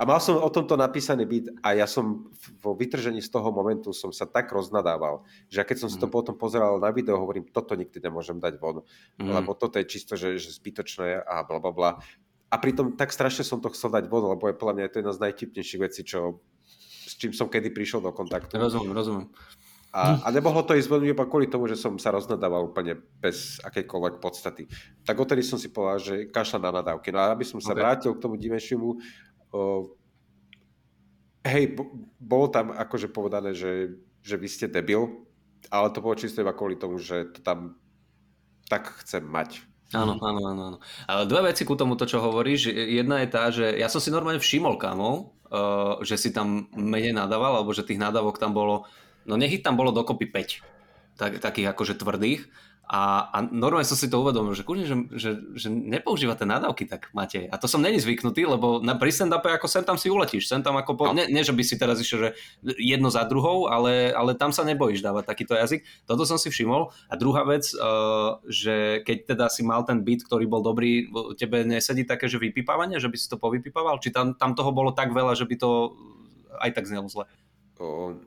a 0.00 0.08
mal 0.08 0.16
som 0.16 0.40
o 0.40 0.48
tomto 0.48 0.80
napísaný 0.80 1.28
byt 1.28 1.60
a 1.60 1.76
ja 1.76 1.84
som 1.84 2.24
vo 2.64 2.72
vytržení 2.72 3.20
z 3.20 3.28
toho 3.28 3.52
momentu 3.52 3.92
som 3.92 4.08
sa 4.16 4.24
tak 4.24 4.48
roznadával, 4.48 5.28
že 5.52 5.60
keď 5.60 5.76
som 5.76 5.92
si 5.92 6.00
to 6.00 6.08
mm. 6.08 6.14
potom 6.16 6.34
pozeral 6.40 6.80
na 6.80 6.88
video, 6.88 7.20
hovorím, 7.20 7.44
toto 7.52 7.76
nikdy 7.76 8.00
nemôžem 8.00 8.40
dať 8.40 8.56
von, 8.56 8.80
mm. 9.20 9.28
lebo 9.28 9.52
toto 9.52 9.76
je 9.76 9.84
čisto, 9.84 10.16
že, 10.16 10.40
že 10.40 10.56
zbytočné 10.56 11.20
a 11.20 11.44
bla 11.44 11.60
bla 11.60 11.72
bla. 11.76 11.90
A 12.48 12.56
pritom 12.56 12.96
tak 12.96 13.12
strašne 13.12 13.44
som 13.44 13.60
to 13.60 13.68
chcel 13.76 13.92
dať 13.92 14.08
von, 14.08 14.24
lebo 14.24 14.48
je 14.48 14.56
podľa 14.56 14.74
mňa 14.80 14.84
je 14.88 14.92
to 14.96 14.98
jedna 15.04 15.12
z 15.12 15.22
najtipnejších 15.28 15.80
vecí, 15.84 16.00
čo, 16.08 16.40
s 17.04 17.20
čím 17.20 17.36
som 17.36 17.52
kedy 17.52 17.68
prišiel 17.68 18.00
do 18.00 18.08
kontaktu. 18.16 18.56
Rozumiem, 18.56 18.96
rozumiem. 18.96 19.28
A, 19.90 20.22
a 20.22 20.28
nemohlo 20.30 20.62
to 20.62 20.78
ísť 20.78 20.86
veľmi 20.86 21.10
iba 21.10 21.26
kvôli 21.26 21.50
tomu, 21.50 21.66
že 21.66 21.74
som 21.74 21.98
sa 21.98 22.14
roznadával 22.14 22.70
úplne 22.70 22.94
bez 23.18 23.58
akejkoľvek 23.66 24.22
podstaty. 24.22 24.70
Tak 25.02 25.18
odtedy 25.18 25.42
som 25.42 25.58
si 25.58 25.74
povedal, 25.74 25.98
že 25.98 26.14
kašľa 26.30 26.58
na 26.62 26.70
nadávky. 26.78 27.10
No 27.10 27.18
a 27.18 27.34
aby 27.34 27.42
som 27.42 27.58
sa 27.58 27.74
okay. 27.74 27.82
vrátil 27.82 28.14
k 28.14 28.22
tomu 28.22 28.38
Dimenšimu, 28.38 28.86
o, 28.86 28.98
hej, 31.42 31.74
bolo 32.22 32.46
tam 32.54 32.70
akože 32.70 33.10
povedané, 33.10 33.50
že, 33.50 33.98
že 34.22 34.38
vy 34.38 34.46
ste 34.46 34.70
debil, 34.70 35.26
ale 35.74 35.90
to 35.90 35.98
bolo 35.98 36.14
čisto 36.14 36.38
iba 36.38 36.54
kvôli 36.54 36.78
tomu, 36.78 37.02
že 37.02 37.26
to 37.34 37.42
tam 37.42 37.74
tak 38.70 38.86
chcem 39.02 39.26
mať. 39.26 39.66
Áno, 39.90 40.22
áno, 40.22 40.40
áno, 40.46 40.62
áno. 40.70 40.78
Ale 41.10 41.26
dve 41.26 41.50
veci 41.50 41.66
ku 41.66 41.74
tomu, 41.74 41.98
to, 41.98 42.06
čo 42.06 42.22
hovoríš. 42.22 42.70
Jedna 42.70 43.26
je 43.26 43.28
tá, 43.28 43.50
že 43.50 43.74
ja 43.74 43.90
som 43.90 43.98
si 43.98 44.14
normálne 44.14 44.38
všimol, 44.38 44.78
kamo, 44.78 45.34
uh, 45.50 45.98
že 46.06 46.14
si 46.14 46.30
tam 46.30 46.70
menej 46.78 47.10
nadával, 47.10 47.58
alebo 47.58 47.74
že 47.74 47.82
tých 47.82 47.98
nadávok 47.98 48.38
tam 48.38 48.54
bolo, 48.54 48.86
no 49.24 49.34
nech 49.36 49.60
ich 49.60 49.64
tam 49.64 49.76
bolo 49.76 49.92
dokopy 49.92 50.28
5, 50.28 51.18
tak, 51.20 51.32
takých 51.40 51.72
akože 51.72 52.00
tvrdých 52.00 52.48
A, 52.90 53.30
a 53.30 53.38
normálne 53.46 53.86
som 53.86 53.94
si 53.94 54.10
to 54.10 54.18
uvedomil, 54.18 54.50
že, 54.50 54.66
že, 54.66 54.96
že, 55.14 55.30
že 55.54 55.68
nepoužívate 55.70 56.42
nadávky 56.42 56.90
tak, 56.90 57.14
Matej. 57.14 57.46
A 57.46 57.54
to 57.54 57.70
som 57.70 57.78
není 57.78 58.02
zvyknutý, 58.02 58.42
lebo 58.50 58.82
na 58.82 58.98
pri 58.98 59.14
stand 59.14 59.30
ako 59.30 59.70
sem 59.70 59.86
tam 59.86 59.94
si 59.94 60.10
uletíš. 60.10 60.50
Sem 60.50 60.58
tam 60.58 60.74
ako 60.74 60.98
po, 60.98 61.04
no. 61.06 61.14
ne, 61.14 61.30
ne, 61.30 61.38
že 61.46 61.54
by 61.54 61.62
si 61.62 61.78
teraz 61.78 62.02
išiel, 62.02 62.18
že 62.18 62.30
jedno 62.82 63.06
za 63.06 63.22
druhou, 63.30 63.70
ale, 63.70 64.10
ale 64.10 64.34
tam 64.34 64.50
sa 64.50 64.66
nebojíš 64.66 65.06
dávať 65.06 65.22
takýto 65.22 65.54
jazyk. 65.54 65.86
Toto 66.02 66.26
som 66.26 66.34
si 66.34 66.50
všimol. 66.50 66.90
A 67.06 67.14
druhá 67.14 67.46
vec, 67.46 67.70
uh, 67.78 68.42
že 68.50 69.06
keď 69.06 69.38
teda 69.38 69.46
si 69.54 69.62
mal 69.62 69.86
ten 69.86 70.02
beat, 70.02 70.26
ktorý 70.26 70.50
bol 70.50 70.66
dobrý, 70.66 71.06
tebe 71.38 71.62
nesedí 71.62 72.02
také, 72.02 72.26
že 72.26 72.42
vypipávanie, 72.42 72.98
že 72.98 73.06
by 73.06 73.14
si 73.14 73.30
to 73.30 73.38
povypipával? 73.38 74.02
Či 74.02 74.10
tam, 74.10 74.34
tam 74.34 74.58
toho 74.58 74.74
bolo 74.74 74.90
tak 74.90 75.14
veľa, 75.14 75.38
že 75.38 75.46
by 75.46 75.54
to 75.62 75.94
aj 76.58 76.74
tak 76.74 76.90
znelo 76.90 77.06
zle? 77.06 77.30
O, 77.78 78.18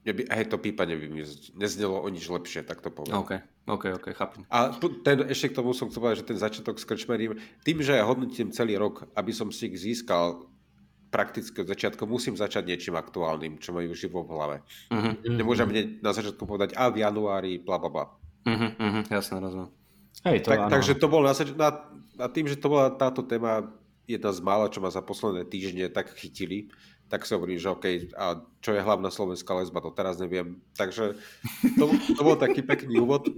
by, 0.00 0.22
aj 0.32 0.48
to 0.48 0.56
pípanie 0.56 0.96
by 0.96 1.06
mi 1.12 1.20
neznelo 1.60 2.00
o 2.00 2.08
nič 2.08 2.24
lepšie, 2.24 2.64
tak 2.64 2.80
to 2.80 2.88
poviem. 2.88 3.20
OK, 3.20 3.32
OK, 3.68 3.84
OK, 4.00 4.06
chápem. 4.16 4.48
A 4.48 4.72
ten, 5.04 5.28
ešte 5.28 5.52
k 5.52 5.56
tomu 5.60 5.76
som 5.76 5.92
chcel 5.92 6.00
povedať, 6.00 6.18
že 6.24 6.28
ten 6.32 6.38
začiatok 6.40 6.80
s 6.80 6.88
krčmerím, 6.88 7.36
tým, 7.60 7.84
že 7.84 8.00
ja 8.00 8.08
hodnotím 8.08 8.48
celý 8.48 8.80
rok, 8.80 9.04
aby 9.12 9.32
som 9.36 9.52
si 9.52 9.68
ich 9.68 9.76
získal 9.76 10.48
prakticky 11.10 11.60
od 11.60 11.68
začiatku, 11.68 12.06
musím 12.06 12.38
začať 12.38 12.70
niečím 12.70 12.94
aktuálnym, 12.96 13.58
čo 13.58 13.74
majú 13.74 13.92
živo 13.92 14.22
v 14.24 14.30
hlave. 14.30 14.56
Uh-huh. 14.88 15.12
Nemôžem 15.26 15.68
uh-huh. 15.68 16.00
na 16.00 16.14
začiatku 16.14 16.46
povedať, 16.46 16.72
a 16.78 16.88
v 16.88 17.02
januári, 17.02 17.58
bla, 17.58 17.76
bla, 17.82 17.90
bla. 17.90 18.06
Uh-huh, 18.46 18.70
uh-huh, 18.78 19.02
jasne, 19.10 19.42
rozumiem. 19.42 19.70
Hej, 20.24 20.46
to 20.46 20.48
tak, 20.54 20.70
takže 20.70 20.92
to 20.96 21.06
bolo 21.10 21.28
na, 21.28 21.34
na, 21.34 21.68
na 22.24 22.26
tým, 22.30 22.46
že 22.46 22.56
to 22.56 22.68
bola 22.70 22.92
táto 22.94 23.26
téma 23.26 23.68
jedna 24.06 24.30
z 24.34 24.40
mála, 24.42 24.72
čo 24.72 24.82
ma 24.82 24.90
za 24.90 25.02
posledné 25.02 25.46
týždne 25.46 25.86
tak 25.90 26.14
chytili, 26.18 26.70
tak 27.10 27.26
si 27.26 27.34
hovorím, 27.34 27.58
že 27.58 27.74
OK, 27.74 28.14
a 28.14 28.38
čo 28.62 28.70
je 28.70 28.80
hlavná 28.80 29.10
slovenská 29.10 29.50
lesba, 29.58 29.82
to 29.82 29.90
teraz 29.90 30.22
neviem. 30.22 30.62
Takže 30.78 31.18
to, 31.74 31.84
to 32.14 32.20
bol 32.22 32.38
taký 32.38 32.62
pekný 32.62 33.02
úvod. 33.02 33.26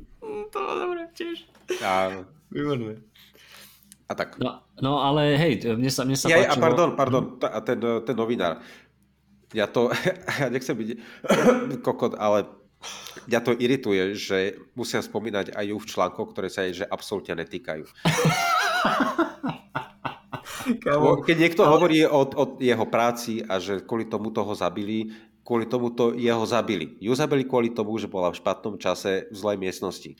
To 0.53 0.61
bolo 0.61 0.85
dobré 0.85 1.09
tiež. 1.17 1.49
A, 1.81 2.29
Výborné. 2.53 3.01
A 4.05 4.13
tak. 4.13 4.37
No, 4.37 4.61
no 4.85 5.01
ale 5.01 5.33
hej, 5.41 5.65
mne 5.65 5.89
sa, 5.89 6.05
mne 6.05 6.13
sa 6.13 6.29
ja, 6.29 6.45
páčilo... 6.45 6.61
A 6.61 6.65
pardon, 6.69 6.89
pardon, 6.93 7.25
a 7.41 7.59
ten, 7.65 7.81
ten 7.81 8.13
novinár, 8.13 8.61
ja 9.57 9.65
to, 9.65 9.89
ja 10.45 10.53
nechcem 10.53 10.77
byť 10.77 10.89
kokot, 11.87 12.21
ale 12.21 12.45
mňa 13.29 13.41
to 13.41 13.57
irituje, 13.57 14.13
že 14.13 14.61
musia 14.77 15.01
spomínať 15.01 15.57
aj 15.57 15.65
ju 15.73 15.77
v 15.81 15.89
článkoch, 15.89 16.37
ktoré 16.37 16.53
sa 16.53 16.69
jej 16.69 16.85
že 16.85 16.89
absolútne 16.89 17.41
netýkajú. 17.41 17.89
Keď 21.29 21.37
niekto 21.39 21.63
ale... 21.67 21.71
hovorí 21.71 21.99
o, 22.07 22.23
o 22.25 22.45
jeho 22.59 22.87
práci 22.87 23.43
a 23.43 23.59
že 23.59 23.83
kvôli 23.83 24.07
tomu 24.07 24.31
toho 24.31 24.55
zabili, 24.55 25.13
kvôli 25.43 25.67
tomu 25.67 25.91
to 25.91 26.15
jeho 26.15 26.43
zabili. 26.47 26.97
Ju 27.03 27.13
zabili 27.15 27.43
kvôli 27.45 27.75
tomu, 27.75 27.99
že 27.99 28.11
bola 28.11 28.31
v 28.31 28.39
špatnom 28.39 28.79
čase 28.79 29.29
v 29.31 29.37
zlej 29.37 29.57
miestnosti. 29.59 30.15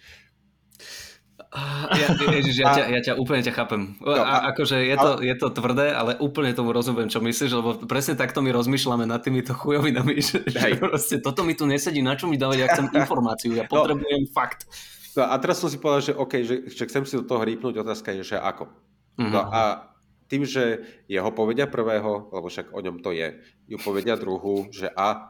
Ja, 1.93 2.17
ježiš, 2.33 2.65
ja, 2.65 2.73
ťa, 2.73 2.85
ja 2.89 3.01
ťa 3.05 3.13
úplne 3.21 3.45
ťa 3.45 3.53
chápem. 3.53 3.93
No, 4.01 4.17
a, 4.17 4.49
akože 4.57 4.89
je 4.89 4.97
to, 4.97 5.11
je 5.21 5.35
to 5.37 5.53
tvrdé, 5.53 5.93
ale 5.93 6.17
úplne 6.17 6.57
tomu 6.57 6.73
rozumiem, 6.73 7.13
čo 7.13 7.21
myslíš, 7.21 7.53
lebo 7.53 7.77
presne 7.85 8.17
takto 8.17 8.41
my 8.41 8.49
rozmýšľame 8.57 9.05
nad 9.05 9.21
týmito 9.21 9.53
chujovinami, 9.53 10.17
že, 10.25 10.49
že 10.49 10.81
proste 10.81 11.21
toto 11.21 11.45
mi 11.45 11.53
tu 11.53 11.69
nesedí, 11.69 12.01
na 12.01 12.17
čo 12.17 12.25
mi 12.25 12.41
dávať, 12.41 12.57
ja 12.57 12.69
chcem 12.73 12.89
informáciu, 13.05 13.53
ja 13.53 13.69
no. 13.69 13.73
potrebujem 13.73 14.25
no, 14.25 14.33
fakt. 14.33 14.65
No 15.13 15.29
a 15.29 15.37
teraz 15.37 15.61
som 15.61 15.69
si 15.69 15.77
povedal, 15.77 16.01
že 16.01 16.13
OK, 16.17 16.33
že, 16.41 16.57
že 16.73 16.89
chcem 16.89 17.05
si 17.05 17.21
do 17.21 17.25
toho 17.29 17.45
rýpnúť, 17.45 17.85
otázka 17.85 18.17
je, 18.17 18.33
že 18.33 18.37
ako. 18.41 18.73
Uh-huh. 19.21 19.29
No 19.29 19.45
a 19.53 19.92
tým, 20.33 20.49
že 20.49 20.81
jeho 21.13 21.29
povedia 21.37 21.69
prvého, 21.69 22.33
lebo 22.33 22.49
však 22.49 22.73
o 22.73 22.81
ňom 22.81 23.05
to 23.05 23.13
je, 23.13 23.37
ju 23.69 23.77
povedia 23.77 24.17
druhú, 24.17 24.73
že 24.73 24.89
a, 24.89 25.29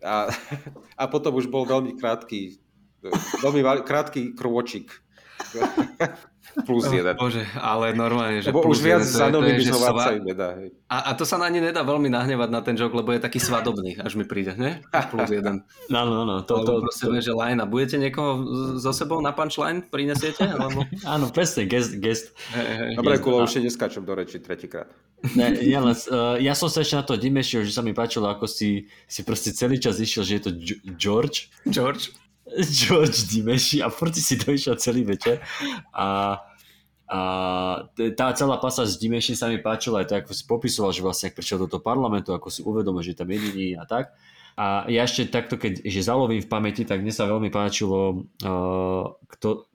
a, 0.00 0.32
a 0.96 1.04
potom 1.12 1.36
už 1.36 1.52
bol 1.52 1.68
veľmi 1.68 2.00
krátky, 2.00 2.56
veľmi 3.44 3.84
krátky 3.84 4.32
krôčik 4.32 4.88
plus 6.66 6.84
jeden. 6.88 7.14
Bože, 7.16 7.44
ale 7.58 7.92
normálne, 7.92 8.40
že 8.40 8.50
lebo 8.50 8.64
plus 8.64 8.78
už 8.78 8.86
viac 8.86 9.02
zanonymizovať 9.04 9.94
sa 9.96 10.12
im 10.14 10.24
nedá. 10.24 10.48
A, 10.88 10.96
a 11.08 11.10
to 11.12 11.28
sa 11.28 11.36
na 11.36 11.52
ne 11.52 11.60
nedá 11.60 11.84
veľmi 11.84 12.08
nahnevať 12.08 12.48
na 12.48 12.60
ten 12.64 12.74
joke, 12.74 12.96
lebo 12.96 13.12
je 13.12 13.20
taký 13.20 13.40
svadobný, 13.40 14.00
až 14.00 14.16
mi 14.16 14.24
príde, 14.24 14.56
ne? 14.56 14.80
Plus 15.12 15.28
jeden. 15.28 15.62
No, 15.88 16.04
no, 16.04 16.28
no. 16.28 16.44
To, 16.44 16.60
to, 16.64 16.84
to, 16.84 16.90
to, 16.92 17.16
že 17.16 17.32
line. 17.32 17.64
A 17.64 17.66
budete 17.66 17.96
niekoho 17.96 18.44
so 18.76 18.92
sebou 18.92 19.24
na 19.24 19.32
punchline 19.32 19.88
prinesiete? 19.88 20.44
Alebo... 20.44 20.84
Áno, 21.16 21.32
presne, 21.32 21.64
guest. 21.64 21.96
guest. 21.96 22.36
Hey, 22.52 22.92
hey. 22.92 22.92
Dobre, 22.92 23.16
Kulo, 23.18 23.48
už 23.48 23.56
neskáčem 23.64 24.04
do 24.04 24.12
reči 24.12 24.36
tretíkrát. 24.36 24.92
Ne, 25.34 25.56
ja, 25.64 25.80
len, 25.82 25.96
uh, 26.12 26.36
ja 26.38 26.52
som 26.54 26.70
sa 26.70 26.84
ešte 26.84 26.94
na 26.94 27.04
to 27.08 27.18
dimešil, 27.18 27.64
že 27.66 27.72
sa 27.74 27.82
mi 27.82 27.96
páčilo, 27.96 28.30
ako 28.30 28.46
si, 28.46 28.86
si 29.08 29.24
proste 29.24 29.50
celý 29.50 29.80
čas 29.80 29.98
išiel, 29.98 30.22
že 30.22 30.32
je 30.38 30.42
to 30.44 30.52
George. 30.94 31.50
George. 31.66 32.12
George 32.78 33.28
Dimeši 33.28 33.82
a 33.82 33.88
furt 33.88 34.14
si 34.16 34.38
to 34.38 34.52
išiel 34.52 34.76
celý 34.80 35.04
večer 35.04 35.42
a, 35.92 36.40
a 37.08 37.20
tá 38.16 38.26
celá 38.36 38.56
pasa 38.60 38.84
s 38.84 38.96
Dimeši 38.96 39.36
sa 39.36 39.48
mi 39.48 39.60
páčila 39.60 40.04
aj 40.04 40.06
to, 40.08 40.14
ako 40.18 40.32
si 40.32 40.44
popisoval, 40.44 40.90
že 40.92 41.04
vlastne 41.04 41.32
ak 41.32 41.38
prišiel 41.38 41.64
do 41.64 41.68
toho 41.68 41.82
parlamentu, 41.84 42.32
ako 42.32 42.48
si 42.48 42.60
uvedomil, 42.64 43.04
že 43.04 43.16
tam 43.16 43.28
jediný 43.28 43.76
a 43.76 43.84
tak. 43.88 44.12
A 44.58 44.90
ja 44.90 45.06
ešte 45.06 45.30
takto, 45.30 45.54
keď 45.54 45.86
že 45.86 46.02
zalovím 46.02 46.42
v 46.42 46.50
pamäti, 46.50 46.82
tak 46.82 46.98
mne 46.98 47.14
sa 47.14 47.30
veľmi 47.30 47.46
páčilo, 47.46 48.26
uh, 48.42 49.04
kto, 49.38 49.70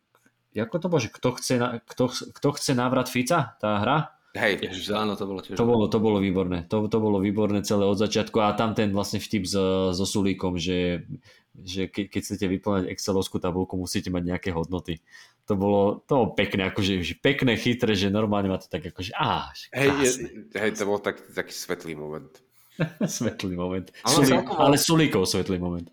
ako 0.51 0.75
to 0.75 0.87
bože, 0.91 1.07
kto 1.07 1.29
chce, 1.39 1.53
kto, 1.87 2.03
kto 2.11 2.47
chce 2.59 2.71
návrat 2.75 3.07
Fica, 3.07 3.55
tá 3.63 3.79
hra? 3.79 4.11
Hej, 4.33 4.65
Ježiš, 4.65 4.97
áno, 4.97 5.13
to 5.13 5.29
bolo 5.29 5.45
tiež. 5.45 5.53
To 5.53 5.63
bolo, 5.63 5.85
to 5.85 6.01
bolo 6.01 6.17
výborné. 6.17 6.65
To, 6.65 6.89
to 6.89 6.97
bolo 6.97 7.21
výborné 7.21 7.61
celé 7.61 7.85
od 7.85 8.01
začiatku 8.01 8.41
a 8.41 8.57
tam 8.57 8.73
ten 8.73 8.89
vlastne 8.89 9.21
vtip 9.21 9.45
so, 9.45 9.93
so 9.93 10.05
Sulíkom, 10.09 10.57
že 10.57 11.05
že 11.61 11.85
ke, 11.85 12.09
keď 12.09 12.21
chcete 12.25 12.45
vyplňať 12.49 12.83
Excelovskú 12.89 13.37
tabulku, 13.37 13.77
musíte 13.77 14.09
mať 14.09 14.23
nejaké 14.25 14.49
hodnoty. 14.49 15.05
To 15.45 15.53
bolo, 15.53 16.01
to 16.07 16.11
bolo 16.17 16.27
pekné, 16.33 16.71
akože 16.71 17.03
že 17.03 17.15
pekné, 17.19 17.59
chytré, 17.59 17.93
že 17.93 18.09
normálne 18.09 18.49
ma 18.49 18.57
to 18.57 18.65
tak 18.71 18.89
akože, 18.89 19.13
á, 19.13 19.51
hej, 19.75 19.89
je, 20.01 20.09
hej, 20.55 20.71
to 20.73 20.87
bol 20.87 20.97
tak, 20.97 21.19
taký 21.29 21.53
svetlý 21.53 21.93
moment. 21.93 22.31
svetlý 23.05 23.53
moment. 23.53 23.91
Ale, 24.01 24.25
Sulí, 24.25 24.33
ale 24.49 24.75
Sulíkov 24.81 25.29
svetlý 25.29 25.61
moment. 25.61 25.87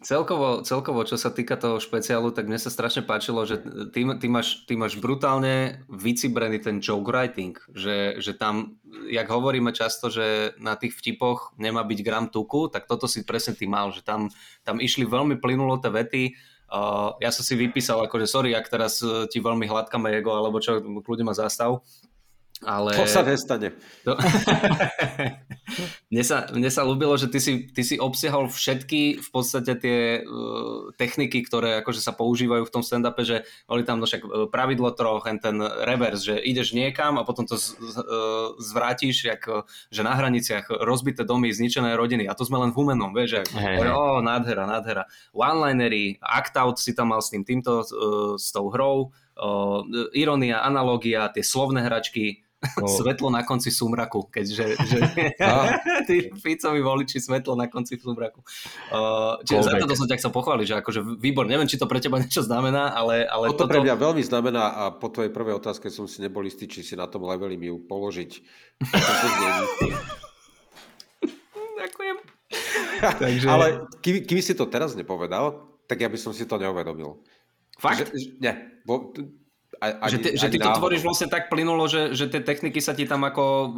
Celkovo, 0.00 0.64
celkovo, 0.64 1.04
čo 1.04 1.20
sa 1.20 1.28
týka 1.28 1.60
toho 1.60 1.76
špeciálu, 1.76 2.32
tak 2.32 2.48
mne 2.48 2.56
sa 2.56 2.72
strašne 2.72 3.04
páčilo, 3.04 3.44
že 3.44 3.60
ty, 3.92 4.08
ty, 4.16 4.26
máš, 4.32 4.64
ty 4.64 4.72
máš 4.72 4.96
brutálne 4.96 5.84
vycibrený 5.92 6.56
ten 6.56 6.80
joke 6.80 7.12
writing, 7.12 7.52
že, 7.76 8.16
že 8.16 8.32
tam, 8.32 8.80
jak 9.12 9.28
hovoríme 9.28 9.76
často, 9.76 10.08
že 10.08 10.56
na 10.56 10.80
tých 10.80 10.96
vtipoch 10.96 11.52
nemá 11.60 11.84
byť 11.84 12.00
gram 12.00 12.32
tuku, 12.32 12.72
tak 12.72 12.88
toto 12.88 13.04
si 13.04 13.28
presne 13.28 13.52
ty 13.52 13.68
mal, 13.68 13.92
že 13.92 14.00
tam, 14.00 14.32
tam 14.64 14.80
išli 14.80 15.04
veľmi 15.04 15.36
plynulo 15.36 15.76
tie 15.84 15.92
vety, 15.92 16.24
Uh, 16.70 17.18
ja 17.18 17.34
som 17.34 17.42
si 17.42 17.58
vypísal, 17.58 17.98
akože 18.06 18.30
sorry, 18.30 18.54
ak 18.54 18.70
teraz 18.70 19.02
uh, 19.02 19.26
ti 19.26 19.42
veľmi 19.42 19.66
hladkáme 19.66 20.06
ego, 20.14 20.38
alebo 20.38 20.62
čo, 20.62 20.78
kľudne 20.78 21.26
ma 21.26 21.34
zastav. 21.34 21.82
Ale... 22.60 22.92
To 22.92 23.08
sa 23.08 23.24
nestane. 23.24 23.72
To... 24.04 24.12
mne, 26.12 26.24
sa, 26.24 26.44
mne 26.52 26.68
sa 26.68 26.84
ľúbilo, 26.84 27.16
že 27.16 27.32
ty 27.32 27.40
si, 27.40 27.72
ty 27.72 27.80
si 27.80 27.96
obsiahol 27.96 28.52
všetky 28.52 29.16
v 29.16 29.28
podstate 29.32 29.72
tie 29.80 29.98
uh, 30.20 30.92
techniky, 31.00 31.40
ktoré 31.40 31.80
akože 31.80 32.04
sa 32.04 32.12
používajú 32.12 32.68
v 32.68 32.72
tom 32.72 32.84
stand-upe, 32.84 33.24
že 33.24 33.48
boli 33.64 33.80
tam 33.80 33.96
no 33.96 34.04
však 34.04 34.22
uh, 34.24 34.28
pravidlo 34.52 34.92
troch, 34.92 35.24
ten 35.24 35.56
reverse, 35.88 36.28
že 36.28 36.36
ideš 36.36 36.76
niekam 36.76 37.16
a 37.16 37.24
potom 37.24 37.48
to 37.48 37.56
z, 37.56 37.80
uh, 37.80 38.52
zvrátiš, 38.60 39.24
jak, 39.24 39.42
že 39.88 40.04
na 40.04 40.12
hraniciach 40.12 40.68
rozbité 40.84 41.24
domy, 41.24 41.48
zničené 41.56 41.96
rodiny 41.96 42.28
a 42.28 42.36
to 42.36 42.44
sme 42.44 42.60
len 42.60 42.76
v 42.76 42.78
humenom, 42.82 43.16
vieš, 43.16 43.40
že 43.40 43.56
hey, 43.56 43.80
hey. 43.80 43.88
oh, 43.88 44.20
nádhera, 44.20 44.68
nádhera. 44.68 45.08
One-linery, 45.32 46.20
act-out 46.20 46.76
si 46.76 46.92
tam 46.92 47.16
mal 47.16 47.24
s 47.24 47.32
tým 47.32 47.40
týmto, 47.40 47.88
uh, 47.88 48.36
s 48.36 48.52
tou 48.52 48.68
hrou, 48.68 49.16
uh, 49.40 49.80
ironia, 50.12 50.60
analogia, 50.60 51.32
tie 51.32 51.40
slovné 51.40 51.88
hračky, 51.88 52.44
No. 52.60 52.84
Svetlo 53.00 53.32
na 53.32 53.40
konci 53.40 53.72
súmraku, 53.72 54.28
keďže 54.28 54.76
že, 54.84 55.00
no. 55.40 55.64
tí 56.08 56.28
Ficovi 56.36 56.84
voliči 56.84 57.16
svetlo 57.16 57.56
na 57.56 57.72
konci 57.72 57.96
súmraku. 57.96 58.44
Uh, 58.92 59.40
čiže 59.48 59.64
za 59.64 59.80
to 59.80 59.96
som 59.96 60.04
ťa 60.04 60.20
chcel 60.20 60.32
pochváliť, 60.32 60.66
že 60.68 60.76
akože 60.84 61.00
výbor, 61.16 61.48
neviem, 61.48 61.64
či 61.64 61.80
to 61.80 61.88
pre 61.88 62.04
teba 62.04 62.20
niečo 62.20 62.44
znamená, 62.44 62.92
ale... 62.92 63.24
ale 63.24 63.48
to 63.56 63.64
toto... 63.64 63.72
pre 63.72 63.80
mňa 63.80 63.96
veľmi 63.96 64.20
znamená 64.20 64.64
a 64.76 64.82
po 64.92 65.08
tvojej 65.08 65.32
prvej 65.32 65.56
otázke 65.56 65.88
som 65.88 66.04
si 66.04 66.20
nebol 66.20 66.44
istý, 66.44 66.68
či 66.68 66.84
si 66.84 66.92
na 67.00 67.08
tom 67.08 67.24
leveli 67.24 67.56
mi 67.56 67.72
ju 67.72 67.80
položiť. 67.80 68.30
Ďakujem. 71.80 72.16
Takže... 73.00 73.46
Ale 73.48 73.88
keby, 74.04 74.28
keby 74.28 74.42
si 74.44 74.52
to 74.52 74.68
teraz 74.68 74.92
nepovedal, 74.92 75.64
tak 75.88 76.04
ja 76.04 76.12
by 76.12 76.18
som 76.20 76.36
si 76.36 76.44
to 76.44 76.60
neuvedomil. 76.60 77.24
Fakt? 77.80 78.12
Že, 78.12 78.36
nie, 78.36 78.52
bo 78.84 79.16
ani, 79.80 80.12
že 80.12 80.18
ty, 80.20 80.28
že 80.36 80.46
ty 80.52 80.58
to 80.60 80.70
tvoríš 80.76 81.00
vlastne 81.00 81.32
tak 81.32 81.48
plynulo, 81.48 81.88
že, 81.88 82.12
že 82.12 82.28
tie 82.28 82.44
techniky 82.44 82.84
sa 82.84 82.92
ti 82.92 83.08
tam 83.08 83.24
ako 83.24 83.44
uh, 83.44 83.68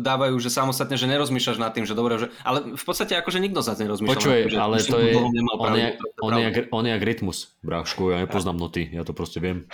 dávajú, 0.00 0.40
že 0.40 0.48
samostatne, 0.48 0.96
že 0.96 1.04
nerozmýšľaš 1.04 1.60
nad 1.60 1.76
tým, 1.76 1.84
že 1.84 1.92
dobre, 1.92 2.16
že, 2.16 2.32
ale 2.40 2.72
v 2.72 2.84
podstate 2.84 3.12
akože 3.20 3.36
nikto 3.36 3.60
sa 3.60 3.76
nerozmýšľa. 3.76 4.16
Počuj, 4.16 4.38
že, 4.48 4.56
ale 4.56 4.80
to 4.80 4.96
je, 4.96 5.12
on, 5.12 5.28
je, 5.76 5.88
on, 6.24 6.32
je, 6.40 6.48
on 6.72 6.82
je 6.88 6.92
jak 6.96 7.04
rytmus, 7.04 7.52
brášku, 7.60 8.16
ja 8.16 8.24
nepoznám 8.24 8.56
noty, 8.56 8.88
ja 8.96 9.04
to 9.04 9.12
proste 9.12 9.44
viem. 9.44 9.68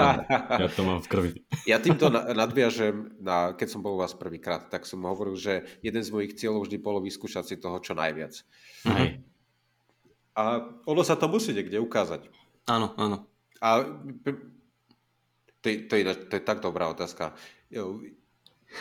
ja 0.62 0.68
to 0.68 0.84
mám 0.84 1.00
v 1.00 1.08
krvi. 1.08 1.30
Ja 1.64 1.80
týmto 1.80 2.12
nadviažem, 2.12 3.16
na, 3.16 3.56
keď 3.56 3.68
som 3.72 3.80
bol 3.80 3.96
u 3.96 4.04
vás 4.04 4.12
prvýkrát, 4.12 4.68
tak 4.68 4.84
som 4.84 5.00
hovoril, 5.08 5.40
že 5.40 5.64
jeden 5.80 6.04
z 6.04 6.12
mojich 6.12 6.36
cieľov 6.36 6.68
vždy 6.68 6.76
bolo 6.76 7.00
vyskúšať 7.00 7.44
si 7.48 7.54
toho 7.56 7.80
čo 7.80 7.96
najviac. 7.96 8.36
Hej. 8.84 9.24
A 10.36 10.60
ono 10.84 11.00
sa 11.00 11.16
to 11.16 11.24
musí 11.24 11.56
niekde 11.56 11.80
ukázať. 11.80 12.28
Áno, 12.68 12.92
áno. 13.00 13.24
A 13.62 13.84
to, 15.62 15.66
je, 15.70 15.76
to, 15.86 15.94
je, 15.96 16.04
to 16.28 16.34
je 16.36 16.42
tak 16.42 16.58
dobrá 16.58 16.90
otázka. 16.90 17.32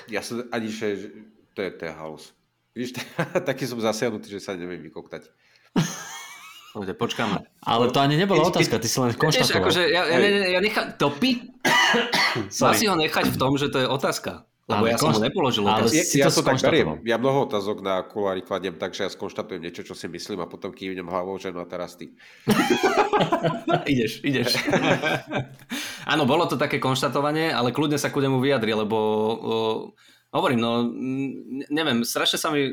Ja 0.09 0.21
som 0.25 0.43
ani, 0.49 0.67
že 0.73 1.13
to 1.53 1.61
je, 1.61 1.69
to 1.77 1.83
je 1.85 1.93
halus. 1.93 2.33
Víš, 2.73 2.97
taký 3.49 3.69
som 3.69 3.77
zasiahnutý, 3.77 4.31
že 4.31 4.41
sa 4.41 4.57
neviem 4.57 4.81
vykoktať. 4.81 5.29
Dobre, 6.71 6.95
počkáme. 6.95 7.43
Ale 7.67 7.91
to 7.91 7.99
ani 7.99 8.15
nebola 8.15 8.47
otázka, 8.47 8.79
ty 8.79 8.87
si 8.87 8.95
len 9.03 9.11
konštatoval. 9.11 9.67
Akože 9.67 9.83
ja, 9.91 10.07
ja, 10.07 10.17
ja, 10.23 10.47
ja 10.55 10.59
nechám, 10.63 10.95
to 10.95 11.11
py... 11.11 11.51
Má 12.63 12.71
si 12.71 12.87
ho 12.87 12.95
nechať 12.95 13.35
v 13.35 13.37
tom, 13.37 13.59
že 13.59 13.67
to 13.67 13.83
je 13.83 13.87
otázka. 13.91 14.47
Lebo 14.71 14.87
ale 14.87 14.95
ja 14.95 14.97
som 15.03 15.11
mu 15.11 15.19
nepoložil 15.19 15.67
otázku. 15.67 15.99
Ja, 16.15 16.31
ja 16.31 16.31
to 16.31 16.47
tak 16.47 16.63
beriem. 16.63 17.03
Ja 17.03 17.19
mnoho 17.19 17.43
otázok 17.43 17.83
na 17.83 17.99
kulári 18.07 18.39
kladiem, 18.39 18.79
takže 18.79 19.03
ja 19.03 19.09
skonštatujem 19.11 19.59
niečo, 19.59 19.83
čo 19.83 19.91
si 19.91 20.07
myslím 20.07 20.39
a 20.39 20.47
potom 20.47 20.71
kývnem 20.71 21.03
hlavou, 21.03 21.35
že 21.35 21.51
no 21.51 21.59
a 21.59 21.67
teraz 21.67 21.99
ty. 21.99 22.15
ideš, 23.91 24.23
ideš. 24.23 24.55
Áno, 26.11 26.27
bolo 26.27 26.43
to 26.43 26.59
také 26.59 26.75
konštatovanie, 26.75 27.55
ale 27.55 27.71
kľudne 27.71 27.95
sa 27.95 28.11
ku 28.11 28.19
nemu 28.19 28.43
vyjadri, 28.43 28.75
lebo 28.75 28.97
uh, 28.99 29.79
hovorím, 30.35 30.59
no 30.59 30.71
neviem, 31.71 32.03
strašne 32.03 32.35
sa 32.35 32.51
mi 32.51 32.67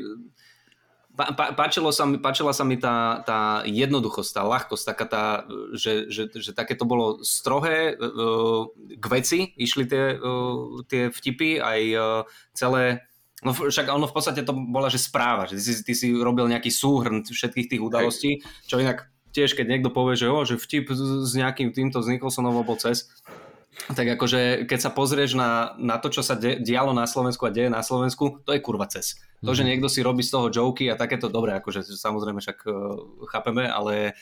pá, 1.15 1.55
páčilo 1.55 1.91
sa 1.95 2.03
mi, 2.03 2.19
páčila 2.19 2.51
sa 2.51 2.67
mi 2.67 2.75
tá, 2.75 3.23
tá 3.23 3.63
jednoduchosť, 3.63 4.31
tá 4.35 4.43
ľahkosť, 4.43 4.83
taká 4.91 5.05
tá, 5.07 5.25
že, 5.71 6.11
že, 6.11 6.27
že 6.35 6.51
také 6.51 6.75
to 6.75 6.83
bolo 6.83 7.23
strohé, 7.23 7.95
uh, 7.95 8.67
k 8.75 9.05
veci 9.07 9.39
išli 9.55 9.87
tie, 9.87 10.19
uh, 10.19 10.83
tie 10.87 11.07
vtipy, 11.07 11.63
aj 11.63 11.81
uh, 11.95 12.03
celé 12.51 13.07
No 13.39 13.55
však 13.55 13.87
ono 13.87 14.03
v 14.03 14.11
podstate 14.11 14.43
to 14.43 14.51
bola, 14.51 14.91
že 14.91 14.99
správa, 14.99 15.47
že 15.47 15.55
ty 15.55 15.63
si, 15.63 15.73
ty 15.79 15.93
si 15.95 16.07
robil 16.11 16.43
nejaký 16.51 16.67
súhrn 16.67 17.23
všetkých 17.23 17.71
tých 17.71 17.79
udalostí, 17.79 18.43
čo 18.67 18.83
inak 18.83 19.07
tiež, 19.31 19.53
keď 19.53 19.65
niekto 19.65 19.89
povie, 19.93 20.17
že, 20.17 20.27
oh, 20.29 20.45
že 20.45 20.57
vtip 20.57 20.89
s 20.93 21.31
nejakým 21.37 21.73
týmto 21.73 22.01
z 22.01 22.17
Nicholsonovou 22.17 22.65
bol 22.65 22.77
cez, 22.77 23.09
tak 23.87 24.05
akože 24.19 24.67
keď 24.67 24.79
sa 24.79 24.91
pozrieš 24.91 25.39
na, 25.39 25.73
na 25.79 25.95
to, 26.01 26.11
čo 26.11 26.19
sa 26.19 26.35
de, 26.35 26.59
dialo 26.59 26.91
na 26.91 27.07
Slovensku 27.07 27.47
a 27.47 27.53
deje 27.53 27.71
na 27.71 27.79
Slovensku, 27.79 28.43
to 28.43 28.51
je 28.51 28.59
kurva 28.59 28.89
cez. 28.91 29.15
To, 29.39 29.55
že 29.55 29.63
mhm. 29.63 29.69
niekto 29.71 29.87
si 29.87 30.03
robí 30.03 30.19
z 30.19 30.35
toho 30.35 30.51
joky 30.51 30.91
a 30.91 30.99
takéto, 30.99 31.31
dobre, 31.31 31.55
akože 31.55 31.85
samozrejme 31.87 32.43
však 32.43 32.57
uh, 32.67 32.73
chápeme, 33.31 33.63
ale 33.63 34.19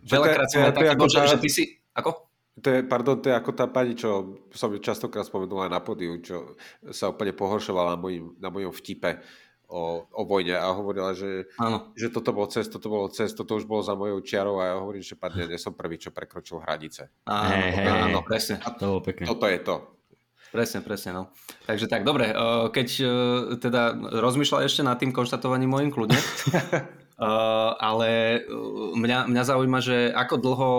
veľakrát 0.00 0.48
som 0.48 0.72
taký 0.72 0.96
že, 1.12 1.36
že 1.36 1.38
ty 1.40 1.48
si... 1.52 1.62
Ako? 1.92 2.32
To 2.62 2.70
je, 2.70 2.86
pardon, 2.86 3.18
to 3.18 3.28
je 3.28 3.34
ako 3.34 3.50
tá 3.50 3.66
pani, 3.66 3.98
čo 3.98 4.38
som 4.54 4.70
častokrát 4.78 5.26
spomenul 5.26 5.66
aj 5.66 5.74
na 5.74 5.82
podiu, 5.82 6.22
čo 6.22 6.54
sa 6.94 7.10
úplne 7.10 7.34
pohoršovala 7.34 7.98
na 7.98 7.98
mojom, 7.98 8.38
na 8.38 8.46
mojom 8.46 8.70
vtipe 8.70 9.18
o, 9.74 10.06
o 10.06 10.22
vojne 10.22 10.54
a 10.54 10.70
hovorila, 10.70 11.10
že, 11.18 11.50
že 11.98 12.08
toto 12.14 12.30
bolo 12.30 12.46
cez, 12.46 12.70
toto 12.70 12.86
bolo 12.86 13.10
cez, 13.10 13.34
toto 13.34 13.58
už 13.58 13.66
bolo 13.66 13.82
za 13.82 13.98
mojou 13.98 14.22
čiarou 14.22 14.62
a 14.62 14.70
ja 14.70 14.74
hovorím, 14.78 15.02
že 15.02 15.18
padne, 15.18 15.50
nie 15.50 15.58
som 15.58 15.74
prvý, 15.74 15.98
čo 15.98 16.14
prekročil 16.14 16.62
hranice. 16.62 17.10
Áno, 17.26 17.50
hey, 17.50 17.70
hey, 17.74 17.86
áno 17.90 18.22
presne. 18.22 18.62
A 18.62 18.70
to 18.70 18.94
bolo 18.94 19.02
pekne. 19.02 19.26
Toto 19.26 19.50
je 19.50 19.58
to. 19.58 19.76
Presne, 20.54 20.86
presne, 20.86 21.10
no. 21.10 21.22
Takže 21.66 21.90
tak, 21.90 22.06
dobre, 22.06 22.30
keď 22.70 22.88
e, 23.02 23.06
teda 23.58 23.90
rozmýšľal 24.22 24.70
ešte 24.70 24.86
nad 24.86 24.94
tým 25.02 25.10
konštatovaním 25.10 25.66
mojim 25.66 25.90
kľudne, 25.90 26.18
Uh, 27.14 27.78
ale 27.94 28.42
mňa, 28.98 29.30
mňa 29.30 29.42
zaujíma, 29.46 29.78
že 29.78 30.10
ako 30.10 30.34
dlho 30.34 30.70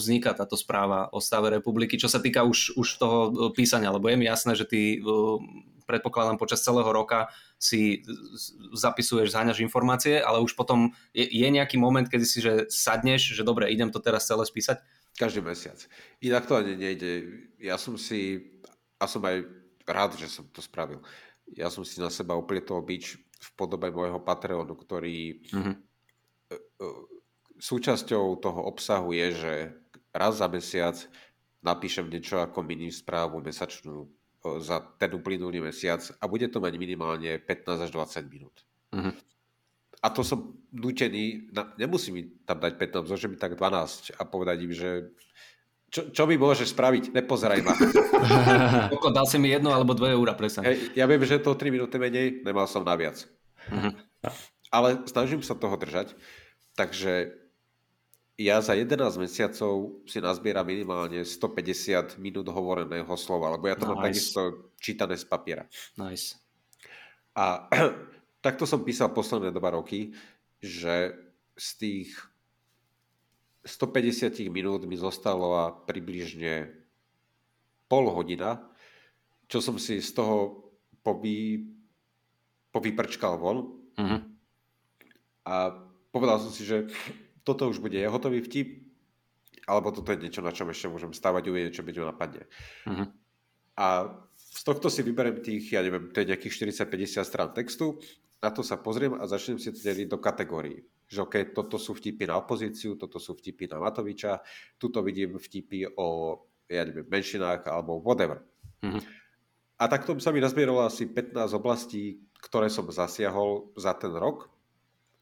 vzniká 0.00 0.32
táto 0.32 0.56
správa 0.56 1.12
o 1.12 1.20
stave 1.20 1.52
republiky, 1.52 2.00
čo 2.00 2.08
sa 2.08 2.24
týka 2.24 2.40
už, 2.40 2.72
už 2.80 2.88
toho 2.96 3.52
písania, 3.52 3.92
lebo 3.92 4.08
je 4.08 4.16
mi 4.16 4.24
jasné, 4.24 4.56
že 4.56 4.64
ty 4.64 5.04
predpokladám 5.84 6.40
počas 6.40 6.64
celého 6.64 6.88
roka 6.88 7.28
si 7.60 8.04
zapisuješ, 8.72 9.32
zháňaš 9.32 9.64
informácie, 9.64 10.20
ale 10.20 10.40
už 10.40 10.56
potom 10.56 10.92
je, 11.12 11.24
je 11.24 11.48
nejaký 11.48 11.76
moment, 11.76 12.04
kedy 12.04 12.24
si 12.24 12.40
že 12.40 12.66
sadneš, 12.68 13.36
že 13.36 13.46
dobre, 13.46 13.70
idem 13.70 13.88
to 13.92 14.00
teraz 14.00 14.28
celé 14.28 14.44
spísať? 14.44 14.80
Každý 15.14 15.40
mesiac. 15.46 15.78
Inak 16.18 16.50
to 16.50 16.58
ani 16.58 16.74
nejde. 16.74 17.12
Ja 17.62 17.78
som 17.78 17.94
si, 17.94 18.50
a 18.98 19.06
som 19.06 19.22
aj 19.22 19.46
rád, 19.86 20.18
že 20.18 20.26
som 20.26 20.48
to 20.50 20.58
spravil. 20.58 20.98
Ja 21.54 21.70
som 21.70 21.86
si 21.86 22.00
na 22.00 22.10
seba 22.10 22.34
uplietol 22.34 22.82
bič 22.82 23.20
v 23.20 23.48
podobe 23.54 23.92
môjho 23.92 24.18
Patreonu, 24.18 24.74
ktorý 24.74 25.44
mm-hmm. 25.52 25.74
súčasťou 27.60 28.40
toho 28.40 28.60
obsahu 28.66 29.12
je, 29.12 29.28
že 29.36 29.54
raz 30.10 30.40
za 30.40 30.48
mesiac 30.48 30.96
napíšem 31.60 32.08
niečo 32.08 32.40
ako 32.40 32.64
mini 32.64 32.88
správu 32.92 33.40
mesačnú 33.44 34.08
za 34.60 34.80
ten 35.00 35.10
uplynulý 35.16 35.64
mesiac 35.64 36.04
a 36.20 36.24
bude 36.28 36.46
to 36.52 36.60
mať 36.60 36.76
minimálne 36.76 37.40
15 37.40 37.84
až 37.88 37.90
20 37.90 38.28
minút. 38.28 38.56
Uh-huh. 38.92 39.12
A 40.04 40.06
to 40.12 40.20
som 40.20 40.52
nutený, 40.68 41.48
na, 41.48 41.72
nemusím 41.80 42.12
mi 42.20 42.22
tam 42.44 42.60
dať 42.60 42.76
15, 42.76 43.08
môže 43.08 43.28
mi 43.32 43.40
tak 43.40 43.56
12 43.56 44.20
a 44.20 44.22
povedať 44.28 44.56
im, 44.68 44.72
že 44.76 44.90
čo, 45.88 46.10
čo 46.10 46.22
mi 46.26 46.34
môžeš 46.34 46.74
spraviť? 46.74 47.14
Nepozeraj 47.14 47.60
ma. 47.62 47.72
Koľko, 48.92 49.14
dal 49.14 49.30
si 49.30 49.38
mi 49.38 49.54
jedno 49.54 49.70
alebo 49.70 49.94
dve 49.94 50.12
eurá, 50.12 50.34
presne. 50.34 50.66
Hey, 50.66 50.90
ja 50.92 51.06
viem, 51.06 51.22
že 51.22 51.38
to 51.38 51.54
3 51.54 51.70
minúty 51.70 51.96
menej, 51.96 52.42
nemal 52.42 52.66
som 52.66 52.82
naviac. 52.82 53.24
Uh-huh. 53.70 53.94
Ale 54.74 55.06
snažím 55.06 55.40
sa 55.40 55.54
toho 55.54 55.78
držať, 55.78 56.12
takže 56.74 57.43
ja 58.34 58.58
za 58.58 58.74
11 58.74 58.98
mesiacov 59.22 60.02
si 60.10 60.18
nazbieram 60.18 60.66
minimálne 60.66 61.22
150 61.22 62.18
minút 62.18 62.50
hovoreného 62.50 63.14
slova, 63.14 63.54
lebo 63.54 63.70
ja 63.70 63.78
to 63.78 63.86
nice. 63.86 63.90
mám 63.94 64.02
takisto 64.02 64.40
čítané 64.82 65.14
z 65.14 65.24
papiera. 65.26 65.64
Nice. 65.94 66.34
A 67.38 67.70
takto 68.46 68.66
som 68.66 68.82
písal 68.82 69.14
posledné 69.14 69.54
dva 69.54 69.78
roky, 69.78 70.10
že 70.58 71.14
z 71.54 71.68
tých 71.78 72.10
150 73.64 74.50
minút 74.50 74.82
mi 74.84 74.98
zostalo 74.98 75.54
približne 75.86 76.68
pol 77.86 78.10
hodina, 78.10 78.60
čo 79.46 79.62
som 79.62 79.78
si 79.78 80.02
z 80.02 80.10
toho 80.10 80.68
povy, 81.06 81.62
povyprčkal 82.74 83.38
von. 83.38 83.72
Uh-huh. 83.94 84.20
A 85.46 85.54
povedal 86.10 86.42
som 86.42 86.50
si, 86.50 86.66
že 86.66 86.90
toto 87.44 87.68
už 87.68 87.78
bude 87.78 88.00
hotový 88.08 88.40
vtip, 88.40 88.82
alebo 89.68 89.92
toto 89.92 90.12
je 90.12 90.20
niečo, 90.20 90.44
na 90.44 90.52
čom 90.52 90.68
ešte 90.68 90.88
môžem 90.88 91.12
stávať, 91.12 91.48
uvedieť, 91.48 91.80
čo 91.80 91.84
mi 91.84 91.92
napadne. 91.92 92.44
Uh-huh. 92.88 93.08
A 93.76 93.86
z 94.36 94.62
tohto 94.64 94.88
si 94.92 95.04
vyberiem 95.04 95.40
tých, 95.40 95.72
ja 95.72 95.80
neviem, 95.80 96.12
to 96.12 96.20
je 96.24 96.30
nejakých 96.32 96.72
40-50 96.84 97.24
strán 97.24 97.50
textu, 97.56 98.00
na 98.44 98.52
to 98.52 98.60
sa 98.60 98.76
pozriem 98.76 99.16
a 99.16 99.24
začnem 99.24 99.56
si 99.56 99.72
to 99.72 99.80
deliť 99.80 100.08
do 100.08 100.20
kategórií. 100.20 100.84
Že 101.08 101.18
OK, 101.24 101.34
toto 101.56 101.80
sú 101.80 101.96
vtipy 101.96 102.28
na 102.28 102.36
opozíciu, 102.40 102.96
toto 103.00 103.16
sú 103.16 103.32
vtipy 103.36 103.72
na 103.72 103.80
Matoviča, 103.80 104.44
tuto 104.76 105.00
vidím 105.00 105.40
vtipy 105.40 105.96
o, 105.96 106.38
ja 106.68 106.84
neviem, 106.84 107.08
menšinách 107.08 107.64
alebo 107.64 108.04
whatever. 108.04 108.44
Uh-huh. 108.84 109.00
A 109.80 109.84
takto 109.88 110.12
sa 110.20 110.30
mi 110.30 110.44
nazbieralo 110.44 110.84
asi 110.84 111.08
15 111.08 111.40
oblastí, 111.56 112.20
ktoré 112.38 112.68
som 112.68 112.84
zasiahol 112.92 113.72
za 113.80 113.96
ten 113.96 114.12
rok 114.12 114.53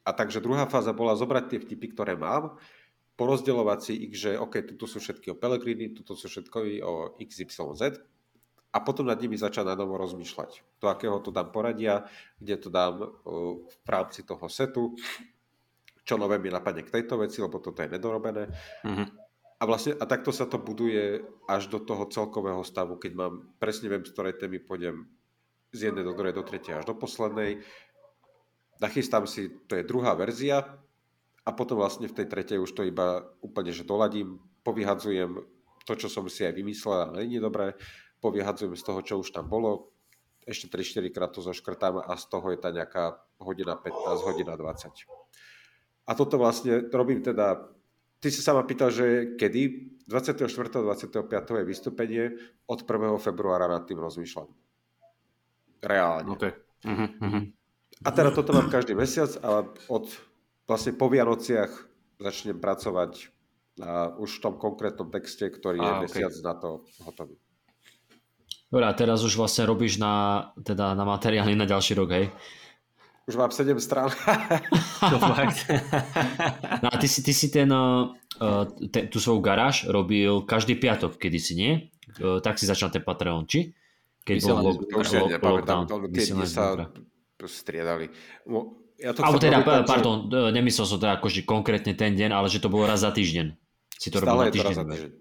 a 0.03 0.11
takže 0.11 0.43
druhá 0.43 0.67
fáza 0.67 0.91
bola 0.91 1.15
zobrať 1.15 1.45
tie 1.47 1.59
vtipy, 1.63 1.87
ktoré 1.95 2.15
mám, 2.19 2.59
porozdeľovať 3.15 3.79
si 3.83 3.93
ich, 4.09 4.15
že 4.19 4.35
OK, 4.35 4.67
tuto 4.75 4.91
sú 4.91 4.99
všetky 4.99 5.31
o 5.31 5.39
Pelegrini, 5.39 5.95
tuto 5.95 6.19
sú 6.19 6.27
všetky 6.27 6.83
o 6.83 7.15
XYZ 7.21 8.03
a 8.73 8.79
potom 8.81 9.05
nad 9.07 9.21
nimi 9.21 9.37
začať 9.37 9.69
na 9.69 9.77
novo 9.77 10.01
rozmýšľať. 10.01 10.81
Do 10.81 10.89
akého 10.89 11.21
to 11.21 11.29
dám 11.29 11.53
poradia, 11.53 12.09
kde 12.41 12.57
to 12.57 12.69
dám 12.73 13.05
v 13.69 13.89
rámci 13.89 14.25
toho 14.25 14.49
setu, 14.49 14.97
čo 16.03 16.19
nové 16.19 16.41
mi 16.41 16.51
napadne 16.51 16.83
k 16.83 16.91
tejto 16.99 17.21
veci, 17.21 17.39
lebo 17.45 17.61
toto 17.63 17.79
je 17.85 17.93
nedorobené. 17.93 18.49
Mm-hmm. 18.83 19.07
A 19.61 19.63
vlastne 19.63 19.95
a 19.95 20.05
takto 20.09 20.35
sa 20.35 20.51
to 20.51 20.59
buduje 20.59 21.23
až 21.47 21.71
do 21.71 21.79
toho 21.79 22.11
celkového 22.11 22.67
stavu, 22.67 22.99
keď 22.99 23.13
mám 23.15 23.55
presne 23.63 23.87
viem, 23.87 24.03
z 24.03 24.11
ktorej 24.11 24.35
témy 24.41 24.59
pôjdem 24.59 25.07
z 25.71 25.93
jednej 25.93 26.03
do 26.03 26.19
druhej, 26.19 26.35
do 26.35 26.43
tretej 26.43 26.83
až 26.83 26.91
do 26.91 26.99
poslednej 26.99 27.63
nachystám 28.83 29.25
si, 29.31 29.49
to 29.71 29.79
je 29.79 29.87
druhá 29.87 30.19
verzia 30.19 30.83
a 31.47 31.51
potom 31.55 31.79
vlastne 31.79 32.11
v 32.11 32.17
tej 32.19 32.27
tretej 32.27 32.59
už 32.59 32.75
to 32.75 32.83
iba 32.83 33.23
úplne, 33.39 33.71
že 33.71 33.87
doladím, 33.87 34.43
povyhadzujem 34.67 35.39
to, 35.87 35.93
čo 35.95 36.11
som 36.11 36.27
si 36.27 36.43
aj 36.43 36.55
vymyslel 36.59 36.99
a 36.99 37.15
není 37.15 37.39
dobré, 37.39 37.79
povyhadzujem 38.19 38.75
z 38.75 38.83
toho, 38.83 39.01
čo 39.03 39.15
už 39.23 39.31
tam 39.31 39.47
bolo, 39.47 39.95
ešte 40.43 40.67
3-4 40.71 41.15
krát 41.15 41.31
to 41.31 41.43
zoškrtám 41.43 42.03
a 42.03 42.13
z 42.19 42.25
toho 42.27 42.51
je 42.51 42.59
tá 42.59 42.75
nejaká 42.75 43.23
hodina 43.39 43.79
15, 43.79 44.27
hodina 44.27 44.59
20. 44.59 44.91
A 46.03 46.11
toto 46.19 46.35
vlastne 46.35 46.91
robím 46.91 47.23
teda, 47.23 47.63
ty 48.19 48.29
si 48.31 48.43
sa 48.43 48.59
ma 48.59 48.67
pýtal, 48.67 48.91
že 48.91 49.39
kedy? 49.39 49.95
24. 50.11 50.51
25. 50.83 51.31
je 51.31 51.65
vystúpenie, 51.65 52.25
od 52.67 52.83
1. 52.83 53.23
februára 53.23 53.71
nad 53.71 53.87
tým 53.87 54.03
rozmýšľam. 54.03 54.51
Reálne. 55.83 56.31
Okay. 56.35 56.53
Uh-huh, 56.83 57.11
uh-huh. 57.23 57.43
A 58.03 58.11
teda 58.11 58.35
toto 58.35 58.51
mám 58.51 58.67
každý 58.67 58.99
mesiac 58.99 59.31
a 59.43 59.67
od 59.87 60.05
vlastne 60.67 60.93
po 60.95 61.07
Vianociach 61.07 61.71
začnem 62.19 62.59
pracovať 62.59 63.31
na 63.79 64.13
už 64.21 64.39
v 64.39 64.43
tom 64.43 64.55
konkrétnom 64.61 65.09
texte, 65.09 65.49
ktorý 65.49 65.79
je 65.81 65.93
a, 65.93 66.01
mesiac 66.05 66.33
okay. 66.35 66.45
na 66.45 66.55
to 66.55 66.85
hotový. 67.03 67.37
Dobre, 68.73 68.89
a 68.89 68.93
teraz 68.97 69.21
už 69.21 69.37
vlastne 69.37 69.69
robíš 69.69 70.01
na, 70.01 70.49
teda 70.57 70.97
na 70.97 71.05
materiály 71.05 71.53
na 71.53 71.69
ďalší 71.69 71.93
rok, 71.93 72.11
hej? 72.17 72.33
Už 73.29 73.39
mám 73.39 73.53
7 73.55 73.79
strán. 73.79 74.11
no 76.83 76.89
a 76.91 76.97
ty 76.99 77.07
si, 77.07 77.23
ty 77.23 77.31
si 77.31 77.55
ten, 77.55 77.71
uh, 77.71 78.11
uh, 78.43 78.65
te, 78.91 79.07
tú 79.07 79.23
svoju 79.23 79.39
garáž 79.39 79.87
robil 79.87 80.43
každý 80.43 80.75
piatok, 80.75 81.21
kedysi 81.21 81.55
nie? 81.55 81.73
Uh, 82.19 82.43
tak 82.43 82.59
si 82.59 82.67
začal 82.67 82.91
ten 82.91 83.05
Patreon, 83.05 83.47
či? 83.47 83.77
Keď 84.27 84.37
bol 84.43 84.79
to 84.79 84.99
už 85.03 85.09
ja 85.15 85.23
nepamätám, 85.27 85.87
tie 86.15 86.25
dni 86.31 86.47
sa 86.47 86.91
striedali. 87.47 88.11
Ja 89.03 89.11
to 89.17 89.27
Alebo 89.27 89.43
teda, 89.43 89.63
robiť, 89.63 89.89
pardon, 89.89 90.31
že... 90.31 90.55
nemyslel 90.55 90.87
som 90.87 90.99
teda 91.03 91.19
akože 91.19 91.43
konkrétne 91.43 91.95
ten 91.99 92.15
deň, 92.15 92.31
ale 92.31 92.47
že 92.47 92.63
to 92.63 92.71
bolo 92.71 92.87
raz 92.87 93.03
za 93.03 93.11
týždeň. 93.11 93.51
Si 93.99 94.09
to 94.11 94.23
Stále 94.23 94.51
je 94.51 94.59
to 94.59 94.67
raz 94.67 94.79
za 94.79 94.87
týždeň. 94.87 95.13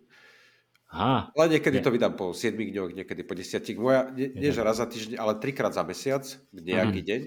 Aha. 0.92 1.32
Ale 1.32 1.46
niekedy 1.56 1.80
je. 1.80 1.84
to 1.88 1.92
vydám 1.96 2.14
po 2.20 2.36
7 2.36 2.52
dňoch, 2.52 2.92
niekedy 2.92 3.24
po 3.24 3.32
10. 3.32 3.64
Moja, 3.80 4.12
nie, 4.12 4.28
nie 4.36 4.52
že 4.52 4.60
raz 4.60 4.84
za 4.84 4.88
týždeň, 4.92 5.16
ale 5.16 5.40
trikrát 5.40 5.72
za 5.72 5.88
mesiac, 5.88 6.28
v 6.52 6.60
nejaký 6.68 7.00
mm-hmm. 7.00 7.10
deň. 7.10 7.22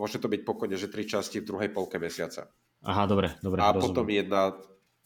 Môže 0.00 0.16
to 0.16 0.28
byť 0.32 0.40
pokojne, 0.44 0.76
že 0.80 0.88
tri 0.88 1.04
časti 1.04 1.44
v 1.44 1.48
druhej 1.52 1.68
polke 1.68 2.00
mesiaca. 2.00 2.48
Aha, 2.80 3.04
dobre, 3.04 3.36
dobre. 3.44 3.60
A 3.60 3.72
rozumiem. 3.72 3.84
potom 3.84 4.04
jedna 4.08 4.56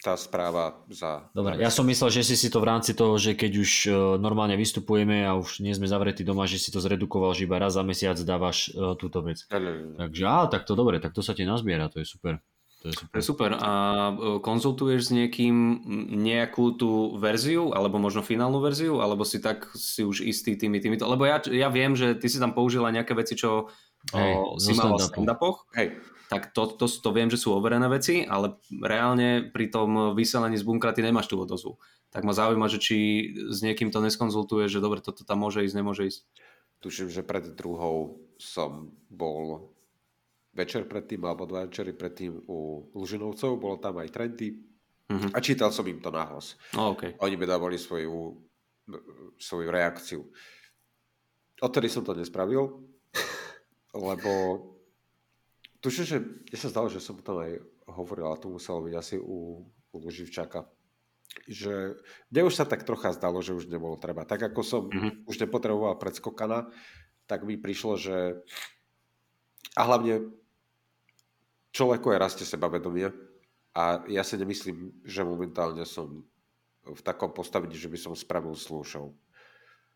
tá 0.00 0.16
správa 0.16 0.80
za... 0.88 1.28
Dobre, 1.36 1.60
ja 1.60 1.68
som 1.68 1.84
myslel, 1.84 2.08
že 2.08 2.32
si 2.32 2.36
si 2.40 2.48
to 2.48 2.64
v 2.64 2.68
rámci 2.72 2.96
toho, 2.96 3.20
že 3.20 3.36
keď 3.36 3.52
už 3.60 3.70
uh, 3.86 3.92
normálne 4.16 4.56
vystupujeme 4.56 5.28
a 5.28 5.36
už 5.36 5.60
nie 5.60 5.76
sme 5.76 5.84
zavretí 5.84 6.24
doma, 6.24 6.48
že 6.48 6.56
si 6.56 6.72
to 6.72 6.80
zredukoval, 6.80 7.36
že 7.36 7.44
iba 7.44 7.60
raz 7.60 7.76
za 7.76 7.84
mesiac 7.84 8.16
dávaš 8.16 8.72
uh, 8.72 8.96
túto 8.96 9.20
vec. 9.20 9.44
Ne. 9.52 9.92
Takže 10.00 10.22
á, 10.24 10.48
tak 10.48 10.64
to 10.64 10.72
dobre, 10.72 11.04
tak 11.04 11.12
to 11.12 11.20
sa 11.20 11.36
ti 11.36 11.44
nazbiera, 11.44 11.92
to 11.92 12.00
je 12.00 12.08
super. 12.08 12.40
To 12.80 12.88
je 12.88 12.96
super. 12.96 13.20
Super. 13.20 13.50
A 13.60 13.72
e, 14.08 14.12
konzultuješ 14.40 15.00
s 15.04 15.10
niekým 15.12 15.84
nejakú 16.16 16.80
tú 16.80 17.12
verziu, 17.20 17.76
alebo 17.76 18.00
možno 18.00 18.24
finálnu 18.24 18.56
verziu, 18.56 19.04
alebo 19.04 19.20
si 19.28 19.36
tak 19.36 19.68
si 19.76 20.00
už 20.00 20.24
istý 20.24 20.56
tými, 20.56 20.80
týmito, 20.80 21.04
lebo 21.04 21.28
ja, 21.28 21.44
ja 21.52 21.68
viem, 21.68 21.92
že 21.92 22.16
ty 22.16 22.32
si 22.32 22.40
tam 22.40 22.56
použila 22.56 22.88
nejaké 22.88 23.12
veci, 23.12 23.36
čo 23.36 23.68
hey, 24.16 24.32
o, 24.32 24.56
si 24.56 24.72
mal 24.72 24.96
v 24.96 25.04
stand-upoch. 25.04 25.68
Hej 25.76 26.00
tak 26.30 26.54
to, 26.54 26.70
to, 26.78 26.86
to 26.86 27.10
viem, 27.10 27.26
že 27.26 27.42
sú 27.42 27.50
overené 27.50 27.90
veci, 27.90 28.22
ale 28.22 28.54
reálne 28.70 29.50
pri 29.50 29.66
tom 29.66 30.14
vyselení 30.14 30.54
z 30.54 30.62
bunkra 30.62 30.94
ty 30.94 31.02
nemáš 31.02 31.26
tú 31.26 31.42
odozvu. 31.42 31.82
Tak 32.14 32.22
ma 32.22 32.30
zaujíma, 32.30 32.70
že 32.70 32.78
či 32.78 32.96
s 33.50 33.66
niekým 33.66 33.90
to 33.90 33.98
neskonzultuje, 33.98 34.70
že 34.70 34.78
dobre, 34.78 35.02
toto 35.02 35.26
tam 35.26 35.42
môže 35.42 35.66
ísť, 35.66 35.74
nemôže 35.74 36.06
ísť. 36.06 36.20
Tuším, 36.86 37.10
že 37.10 37.26
pred 37.26 37.50
druhou 37.58 38.22
som 38.38 38.94
bol 39.10 39.74
večer 40.54 40.86
predtým, 40.86 41.26
alebo 41.26 41.50
dva 41.50 41.66
večery 41.66 41.98
predtým 41.98 42.46
u 42.46 42.86
Lužinovcov, 42.94 43.58
bolo 43.58 43.82
tam 43.82 43.98
aj 43.98 44.14
trendy 44.14 44.54
uh-huh. 45.10 45.34
a 45.34 45.38
čítal 45.42 45.74
som 45.74 45.82
im 45.90 45.98
to 45.98 46.14
nahlas. 46.14 46.54
Oh, 46.78 46.94
okay. 46.94 47.18
Oni 47.26 47.34
mi 47.34 47.42
dávali 47.42 47.74
svoju, 47.74 48.38
svoju 49.34 49.66
reakciu. 49.66 50.22
Odtedy 51.58 51.90
som 51.90 52.06
to 52.06 52.14
nespravil, 52.14 52.86
lebo 54.06 54.30
Tuším, 55.80 56.04
že 56.04 56.16
ja 56.52 56.58
sa 56.60 56.68
zdalo, 56.68 56.92
že 56.92 57.00
som 57.00 57.16
tam 57.24 57.40
aj 57.40 57.56
hovoril, 57.88 58.28
a 58.28 58.36
to 58.36 58.52
muselo 58.52 58.84
byť 58.84 58.94
asi 58.94 59.16
u, 59.16 59.64
u 59.64 59.96
Luživčaka, 59.96 60.68
že 61.48 61.96
mne 62.28 62.42
už 62.46 62.54
sa 62.54 62.68
tak 62.68 62.84
trocha 62.84 63.16
zdalo, 63.16 63.40
že 63.40 63.56
už 63.56 63.70
nebolo 63.72 63.96
treba. 63.96 64.28
Tak 64.28 64.52
ako 64.52 64.60
som 64.60 64.82
mm-hmm. 64.92 65.24
už 65.24 65.36
nepotreboval 65.40 65.96
predskokana, 65.96 66.68
tak 67.24 67.48
mi 67.48 67.56
prišlo, 67.56 67.96
že 67.96 68.44
a 69.78 69.80
hlavne 69.86 70.34
človeku 71.70 72.10
aj 72.10 72.18
rastie 72.18 72.44
sebavedomie 72.44 73.14
a 73.72 74.02
ja 74.10 74.26
si 74.26 74.34
nemyslím, 74.34 75.06
že 75.06 75.22
momentálne 75.22 75.86
som 75.86 76.26
v 76.82 77.00
takom 77.06 77.30
postavení, 77.30 77.72
že 77.78 77.86
by 77.86 77.98
som 78.00 78.12
spravil 78.18 78.58
slúšov. 78.58 79.14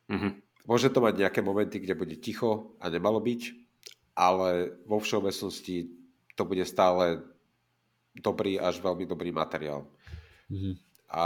Mm-hmm. 0.06 0.32
Môže 0.64 0.88
to 0.88 1.02
mať 1.02 1.26
nejaké 1.26 1.40
momenty, 1.42 1.82
kde 1.82 1.98
bude 1.98 2.16
ticho 2.16 2.78
a 2.78 2.88
nemalo 2.88 3.18
byť, 3.20 3.63
ale 4.14 4.78
vo 4.86 5.02
všeobecnosti 5.02 5.90
to 6.38 6.42
bude 6.46 6.62
stále 6.66 7.22
dobrý 8.14 8.58
až 8.62 8.78
veľmi 8.78 9.04
dobrý 9.10 9.34
materiál. 9.34 9.86
Mm-hmm. 10.50 10.74
A 11.10 11.22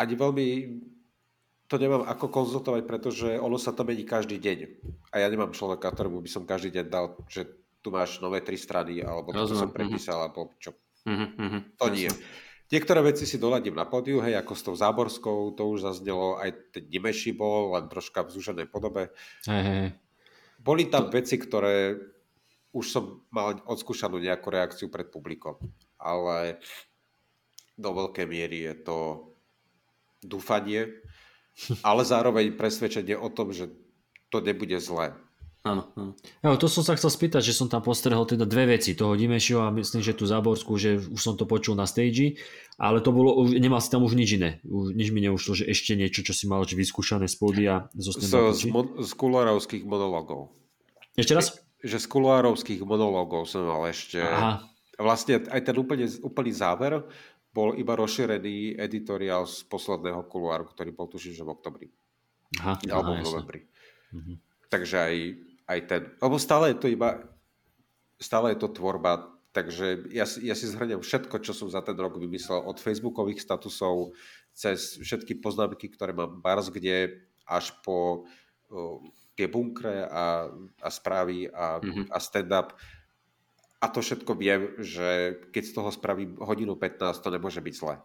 ani 0.00 0.14
veľmi 0.16 0.46
to 1.70 1.78
nemám 1.78 2.02
ako 2.02 2.26
konzultovať, 2.28 2.82
pretože 2.84 3.28
ono 3.38 3.56
sa 3.56 3.70
to 3.70 3.86
mení 3.86 4.02
každý 4.02 4.42
deň. 4.42 4.58
A 5.14 5.22
ja 5.22 5.28
nemám 5.30 5.54
človeka, 5.54 5.92
ktorému 5.92 6.18
by 6.18 6.28
som 6.28 6.42
každý 6.42 6.74
deň 6.76 6.86
dal, 6.90 7.14
že 7.30 7.46
tu 7.80 7.94
máš 7.94 8.18
nové 8.18 8.42
tri 8.42 8.58
strany, 8.58 9.00
alebo 9.00 9.32
to 9.32 9.54
som 9.54 9.70
prepísal, 9.72 10.28
alebo 10.28 10.52
čo. 10.58 10.74
Mm-hmm. 11.06 11.78
To 11.80 11.86
nie. 11.88 12.10
Niektoré 12.70 13.00
veci 13.02 13.22
si 13.22 13.38
doladím 13.38 13.78
na 13.78 13.86
pódiu, 13.86 14.18
hej, 14.18 14.36
ako 14.38 14.52
s 14.54 14.62
tou 14.66 14.74
záborskou, 14.74 15.54
to 15.54 15.62
už 15.70 15.86
zaznelo, 15.86 16.38
aj 16.42 16.74
ten 16.74 16.84
Dimeši 16.90 17.34
bol, 17.34 17.74
len 17.78 17.86
troška 17.86 18.26
v 18.26 18.34
zúženej 18.34 18.66
podobe. 18.66 19.10
Hey, 19.46 19.62
hey 19.62 19.86
boli 20.60 20.92
tam 20.92 21.08
veci, 21.08 21.40
ktoré 21.40 21.96
už 22.70 22.86
som 22.86 23.04
mal 23.34 23.58
odskúšanú 23.66 24.22
nejakú 24.22 24.52
reakciu 24.52 24.86
pred 24.92 25.10
publikom, 25.10 25.58
ale 25.98 26.62
do 27.74 27.90
veľkej 27.90 28.26
miery 28.28 28.68
je 28.70 28.74
to 28.84 28.98
dúfanie, 30.20 31.00
ale 31.82 32.02
zároveň 32.04 32.54
presvedčenie 32.54 33.16
o 33.16 33.32
tom, 33.32 33.50
že 33.50 33.72
to 34.30 34.38
nebude 34.38 34.76
zlé. 34.78 35.16
Áno, 35.60 35.92
áno. 35.92 36.16
Ja, 36.40 36.56
to 36.56 36.72
som 36.72 36.80
sa 36.80 36.96
chcel 36.96 37.12
spýtať, 37.12 37.44
že 37.44 37.52
som 37.52 37.68
tam 37.68 37.84
postrehol 37.84 38.24
teda 38.24 38.48
dve 38.48 38.80
veci, 38.80 38.96
toho 38.96 39.12
Dimešiho 39.12 39.60
a 39.60 39.68
myslím, 39.68 40.00
že 40.00 40.16
tú 40.16 40.24
Záborskú, 40.24 40.80
že 40.80 40.96
už 40.96 41.20
som 41.20 41.36
to 41.36 41.44
počul 41.44 41.76
na 41.76 41.84
stage, 41.84 42.40
ale 42.80 43.04
to 43.04 43.12
bolo, 43.12 43.44
nemal 43.44 43.84
si 43.84 43.92
tam 43.92 44.00
už 44.00 44.16
nič 44.16 44.40
iné. 44.40 44.64
Už, 44.64 44.96
nič 44.96 45.12
mi 45.12 45.20
neušlo, 45.20 45.52
že 45.52 45.68
ešte 45.68 46.00
niečo, 46.00 46.24
čo 46.24 46.32
si 46.32 46.48
mal 46.48 46.64
vyskúšané 46.64 47.28
z 47.28 47.36
pódia. 47.36 47.92
Zo 47.92 48.16
z, 48.16 48.32
z, 48.56 48.72
mon, 48.72 49.04
z 49.04 49.12
kulárovských 49.12 49.84
monologov. 49.84 50.48
Ešte 51.20 51.36
raz? 51.36 51.52
Že, 51.84 51.92
že 51.92 51.96
z 52.00 52.06
kulárovských 52.08 52.80
monologov 52.80 53.44
som 53.44 53.68
mal 53.68 53.84
ešte... 53.92 54.16
Aha. 54.24 54.64
Vlastne 54.96 55.44
aj 55.44 55.60
ten 55.60 55.76
úplne, 55.76 56.08
úplný 56.24 56.56
záver 56.56 57.04
bol 57.52 57.76
iba 57.76 57.92
rozšírený 58.00 58.80
editoriál 58.80 59.44
z 59.44 59.60
posledného 59.68 60.24
kuluáru, 60.24 60.72
ktorý 60.72 60.96
bol 60.96 61.04
tuším, 61.04 61.36
že 61.36 61.44
v 61.44 61.52
oktobri. 61.52 61.88
Aha, 62.64 62.80
alebo 62.88 63.12
v 63.12 63.24
novembri. 63.28 63.60
Mhm. 64.16 64.32
Takže 64.70 64.96
aj 64.96 65.14
aj 65.70 65.80
ten, 65.86 66.02
lebo 66.18 66.34
stále 66.42 66.74
je 66.74 66.78
to 66.82 66.88
iba, 66.90 67.22
stále 68.18 68.50
je 68.52 68.58
to 68.58 68.74
tvorba, 68.74 69.30
takže 69.54 70.10
ja, 70.10 70.26
ja 70.26 70.54
si 70.58 70.66
zhrňam 70.66 70.98
všetko, 70.98 71.38
čo 71.46 71.54
som 71.54 71.70
za 71.70 71.78
ten 71.86 71.94
rok 71.94 72.18
vymyslel, 72.18 72.66
od 72.66 72.82
facebookových 72.82 73.38
statusov, 73.38 74.18
cez 74.50 74.98
všetky 74.98 75.38
poznámky, 75.38 75.86
ktoré 75.94 76.10
mám 76.10 76.42
bars 76.42 76.74
kde, 76.74 77.22
až 77.46 77.70
po 77.86 78.26
uh, 78.70 78.98
tie 79.38 79.46
bunkre 79.46 80.04
a, 80.10 80.50
a 80.82 80.88
správy 80.90 81.46
a, 81.48 81.78
mm-hmm. 81.78 82.10
a 82.10 82.18
stand-up. 82.18 82.74
A 83.80 83.86
to 83.88 84.04
všetko 84.04 84.36
viem, 84.36 84.76
že 84.76 85.40
keď 85.54 85.62
z 85.64 85.72
toho 85.72 85.88
spravím 85.88 86.36
hodinu 86.36 86.76
15, 86.76 87.24
to 87.24 87.32
nemôže 87.32 87.64
byť 87.64 87.74
zle. 87.74 87.96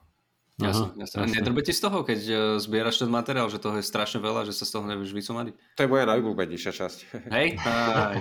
Jasne, 0.56 0.96
jasne. 0.96 1.28
Nedrbe 1.28 1.60
ti 1.60 1.76
z 1.76 1.84
toho, 1.84 2.08
keď 2.08 2.20
uh, 2.32 2.40
zbieraš 2.64 3.04
ten 3.04 3.12
materiál, 3.12 3.52
že 3.52 3.60
toho 3.60 3.76
je 3.76 3.84
strašne 3.84 4.24
veľa, 4.24 4.48
že 4.48 4.56
sa 4.56 4.64
z 4.64 4.80
toho 4.80 4.88
nevieš 4.88 5.12
vysumadiť? 5.12 5.52
To 5.76 5.84
je 5.84 5.92
moja 5.92 6.08
najobľúbenejšia 6.08 6.72
časť. 6.72 6.98
Hej? 7.28 7.60
Á, 7.68 8.16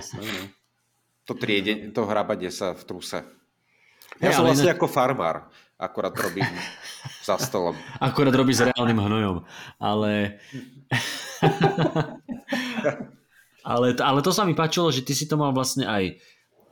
to 1.23 1.33
triede, 1.33 1.95
to 1.95 2.03
hrabanie 2.03 2.51
sa 2.51 2.75
v 2.75 2.83
truse. 2.83 3.23
Ja 4.19 4.31
hey, 4.31 4.35
som 4.35 4.47
vlastne 4.47 4.71
ne... 4.71 4.75
ako 4.75 4.87
farmár, 4.87 5.47
akorát 5.75 6.15
robím 6.15 6.47
za 7.27 7.39
stolom. 7.39 7.75
Akorát 8.03 8.35
robíš 8.35 8.63
s 8.63 8.67
reálnym 8.67 8.99
hnojom, 8.99 9.43
ale... 9.79 10.39
ale, 13.75 13.87
ale 13.95 14.19
to 14.19 14.31
sa 14.35 14.43
mi 14.43 14.55
páčilo, 14.55 14.91
že 14.91 15.07
ty 15.07 15.15
si 15.15 15.27
to 15.27 15.35
mal 15.35 15.51
vlastne 15.51 15.87
aj... 15.87 16.19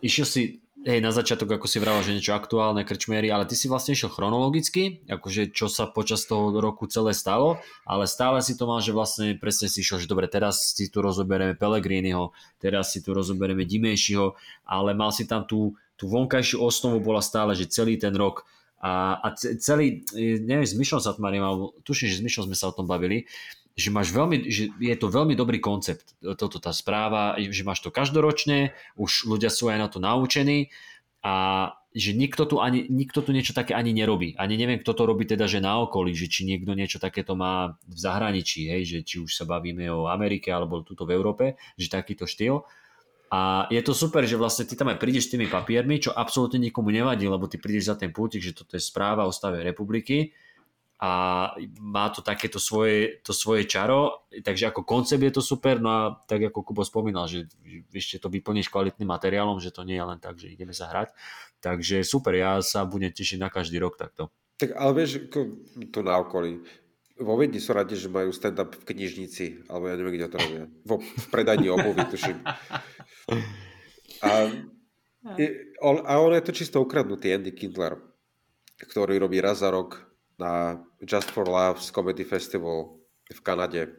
Išiel 0.04 0.28
si 0.28 0.63
hej, 0.84 1.00
na 1.00 1.12
začiatok, 1.16 1.56
ako 1.58 1.68
si 1.68 1.80
vravel, 1.80 2.04
že 2.04 2.16
niečo 2.16 2.36
aktuálne, 2.36 2.84
krčmery, 2.84 3.32
ale 3.32 3.48
ty 3.48 3.56
si 3.56 3.72
vlastne 3.72 3.96
išiel 3.96 4.12
chronologicky, 4.12 5.04
akože 5.08 5.56
čo 5.56 5.72
sa 5.72 5.88
počas 5.88 6.28
toho 6.28 6.52
roku 6.60 6.86
celé 6.86 7.16
stalo, 7.16 7.60
ale 7.88 8.06
stále 8.06 8.44
si 8.44 8.60
to 8.60 8.68
mal, 8.68 8.84
že 8.84 8.92
vlastne 8.92 9.40
presne 9.40 9.72
si 9.72 9.82
išiel, 9.82 10.04
že 10.04 10.12
dobre, 10.12 10.28
teraz 10.28 10.76
si 10.76 10.92
tu 10.92 11.00
rozoberieme 11.00 11.56
Pellegriniho, 11.56 12.36
teraz 12.60 12.92
si 12.92 13.00
tu 13.00 13.16
rozoberieme 13.16 13.64
Dimejšiho, 13.64 14.36
ale 14.68 14.92
mal 14.92 15.16
si 15.16 15.24
tam 15.24 15.48
tú, 15.48 15.74
tú 15.96 16.12
vonkajšiu 16.12 16.60
osnovu, 16.60 17.00
bola 17.00 17.24
stále, 17.24 17.56
že 17.56 17.72
celý 17.72 17.96
ten 17.96 18.12
rok 18.14 18.44
a, 18.84 19.16
a 19.24 19.28
celý, 19.40 20.04
neviem, 20.20 20.68
s 20.68 20.76
Myšom 20.76 21.00
Satmariem, 21.00 21.40
alebo 21.40 21.72
tuším, 21.88 22.12
že 22.12 22.20
s 22.20 22.26
Myšom 22.28 22.52
sme 22.52 22.58
sa 22.60 22.68
o 22.68 22.76
tom 22.76 22.84
bavili, 22.84 23.32
že 23.74 23.90
máš 23.90 24.14
veľmi, 24.14 24.38
že 24.54 24.70
je 24.78 24.96
to 24.98 25.10
veľmi 25.10 25.34
dobrý 25.34 25.58
koncept, 25.58 26.14
toto 26.38 26.62
tá 26.62 26.70
správa, 26.70 27.34
že 27.42 27.66
máš 27.66 27.82
to 27.82 27.90
každoročne, 27.90 28.78
už 28.94 29.26
ľudia 29.26 29.50
sú 29.50 29.74
aj 29.74 29.78
na 29.82 29.88
to 29.90 29.98
naučení 29.98 30.70
a 31.26 31.34
že 31.94 32.14
nikto 32.18 32.50
tu, 32.50 32.58
ani, 32.58 32.90
nikto 32.90 33.22
tu 33.22 33.30
niečo 33.30 33.54
také 33.54 33.78
ani 33.78 33.94
nerobí. 33.94 34.34
Ani 34.42 34.58
neviem, 34.58 34.82
kto 34.82 34.98
to 34.98 35.04
robí 35.06 35.30
teda, 35.30 35.46
že 35.46 35.62
na 35.62 35.78
okolí, 35.78 36.18
že 36.18 36.26
či 36.26 36.42
niekto 36.42 36.74
niečo 36.74 36.98
takéto 36.98 37.38
má 37.38 37.78
v 37.86 37.98
zahraničí, 37.98 38.66
hej, 38.66 38.82
že 38.86 38.98
či 39.06 39.16
už 39.22 39.30
sa 39.30 39.46
bavíme 39.46 39.86
o 39.94 40.10
Amerike 40.10 40.50
alebo 40.50 40.82
tuto 40.82 41.06
v 41.06 41.14
Európe, 41.14 41.46
že 41.78 41.94
takýto 41.94 42.26
štýl. 42.26 42.66
A 43.34 43.66
je 43.70 43.82
to 43.82 43.98
super, 43.98 44.26
že 44.26 44.38
vlastne 44.38 44.66
ty 44.66 44.78
tam 44.78 44.94
aj 44.94 45.02
prídeš 45.02 45.30
s 45.30 45.38
tými 45.38 45.50
papiermi, 45.50 46.02
čo 46.02 46.14
absolútne 46.14 46.62
nikomu 46.62 46.94
nevadí, 46.94 47.26
lebo 47.26 47.50
ty 47.50 47.58
prídeš 47.58 47.94
za 47.94 47.96
ten 47.98 48.14
pútik, 48.14 48.42
že 48.42 48.54
toto 48.54 48.78
je 48.78 48.82
správa 48.82 49.26
o 49.26 49.34
stave 49.34 49.62
republiky 49.62 50.34
a 51.04 51.10
má 51.84 52.08
to 52.16 52.24
takéto 52.24 52.64
svoje, 52.64 53.20
to 53.28 53.36
svoje 53.36 53.68
čaro, 53.68 54.24
takže 54.32 54.72
ako 54.72 54.88
koncept 54.88 55.20
je 55.20 55.36
to 55.36 55.44
super, 55.44 55.84
no 55.84 55.90
a 55.92 56.02
tak 56.24 56.48
ako 56.48 56.64
Kubo 56.64 56.88
spomínal, 56.88 57.28
že 57.28 57.52
ešte 57.92 58.24
to 58.24 58.32
vyplníš 58.32 58.72
kvalitným 58.72 59.12
materiálom, 59.12 59.60
že 59.60 59.76
to 59.76 59.84
nie 59.84 60.00
je 60.00 60.08
len 60.08 60.20
tak, 60.24 60.40
že 60.40 60.56
ideme 60.56 60.72
sa 60.72 60.88
hrať. 60.88 61.12
Takže 61.60 62.08
super, 62.08 62.32
ja 62.40 62.64
sa 62.64 62.88
budem 62.88 63.12
tešiť 63.12 63.36
na 63.36 63.52
každý 63.52 63.84
rok 63.84 64.00
takto. 64.00 64.32
Tak 64.56 64.80
ale 64.80 65.04
vieš, 65.04 65.28
tu 65.92 66.00
na 66.08 66.24
okolí, 66.24 66.64
vo 67.20 67.36
Viedni 67.36 67.60
sú 67.60 67.76
radi, 67.76 68.00
že 68.00 68.08
majú 68.08 68.32
stand-up 68.32 68.72
v 68.72 68.88
knižnici, 68.96 69.68
alebo 69.68 69.92
ja 69.92 70.00
neviem, 70.00 70.16
kde 70.16 70.32
to 70.32 70.40
robia. 70.40 70.64
Vo, 70.88 71.04
v 71.04 71.26
predajni 71.28 71.68
obuvy, 71.68 72.00
tuším. 72.08 72.40
A, 74.24 74.32
a 75.84 76.14
on 76.16 76.32
je 76.32 76.48
to 76.48 76.56
čisto 76.56 76.80
ukradnutý 76.80 77.36
Andy 77.36 77.52
Kindler, 77.52 78.00
ktorý 78.80 79.20
robí 79.20 79.44
raz 79.44 79.60
za 79.60 79.68
rok 79.68 80.13
na 80.40 80.82
Just 81.02 81.30
for 81.32 81.46
Laughs 81.50 81.92
Comedy 81.92 82.24
Festival 82.24 83.00
v 83.30 83.40
Kanade. 83.42 83.82
E, 83.84 83.90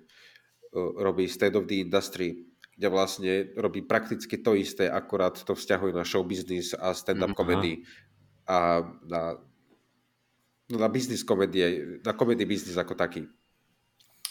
robí 0.99 1.29
State 1.29 1.55
of 1.55 1.67
the 1.71 1.87
Industry, 1.87 2.47
kde 2.75 2.89
vlastne 2.91 3.33
robí 3.55 3.87
prakticky 3.87 4.43
to 4.43 4.59
isté, 4.59 4.91
akorát 4.91 5.39
to 5.39 5.55
vzťahuje 5.55 5.95
na 5.95 6.03
show 6.03 6.27
business 6.27 6.75
a 6.75 6.91
stand-up 6.95 7.33
mm, 7.33 7.39
comedy 7.39 7.73
a 8.51 8.83
na 9.07 9.39
No 10.65 10.81
na 10.81 10.89
business 10.89 11.21
komedie, 11.21 12.01
na 12.01 12.17
komedy 12.17 12.49
business 12.49 12.81
ako 12.81 12.97
taký. 12.97 13.29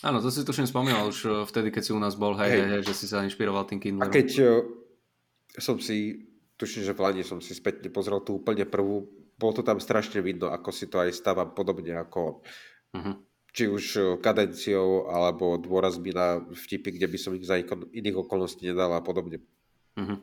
Áno, 0.01 0.18
to 0.18 0.34
si 0.34 0.41
tuším 0.41 0.66
spomínal 0.66 1.06
už 1.06 1.20
eh, 1.30 1.32
vtedy, 1.45 1.70
keď 1.70 1.84
si 1.86 1.91
u 1.93 2.01
nás 2.01 2.18
bol, 2.18 2.34
hej, 2.41 2.49
hej. 2.49 2.66
hej 2.74 2.82
že 2.89 2.93
si 2.97 3.06
sa 3.06 3.22
inšpiroval 3.22 3.70
tým 3.70 3.78
Kindlerom. 3.78 4.10
A 4.10 4.12
keď 4.12 4.30
uh, 4.41 4.66
som 5.62 5.78
si, 5.78 6.26
tuším, 6.58 6.89
že 6.89 6.97
v 6.97 6.99
Lani 7.06 7.22
som 7.22 7.38
si 7.38 7.54
spätne 7.54 7.86
pozrel 7.93 8.18
tú 8.26 8.41
úplne 8.41 8.66
prvú, 8.66 9.06
bolo 9.38 9.51
to 9.59 9.63
tam 9.65 9.81
strašne 9.81 10.21
vidno, 10.21 10.49
ako 10.49 10.69
si 10.69 10.86
to 10.88 11.01
aj 11.01 11.13
stávam 11.13 11.51
podobne 11.51 11.97
ako 11.97 12.45
uh-huh. 12.93 13.15
či 13.51 13.69
už 13.69 13.84
eh, 13.97 14.03
kadenciou, 14.21 15.09
alebo 15.09 15.57
dôrazmi 15.57 16.13
na 16.13 16.41
vtipy, 16.41 16.95
kde 16.95 17.07
by 17.09 17.17
som 17.17 17.36
ich 17.38 17.45
za 17.45 17.59
iných 17.59 18.17
okolností 18.25 18.69
nedal 18.69 18.93
a 18.93 19.01
podobne. 19.01 19.41
Uh-huh. 19.97 20.17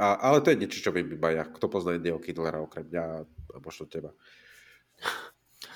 A, 0.00 0.16
ale 0.32 0.40
to 0.40 0.50
je 0.50 0.60
niečo, 0.60 0.80
čo 0.80 0.94
viem 0.96 1.12
iba 1.12 1.28
ja. 1.28 1.44
Kto 1.44 1.68
pozná 1.68 1.92
jedného 1.92 2.16
Kindlera 2.22 2.64
okrem 2.64 2.88
mňa 2.88 3.04
a 3.04 3.56
možno 3.60 3.84
teba. 3.84 4.16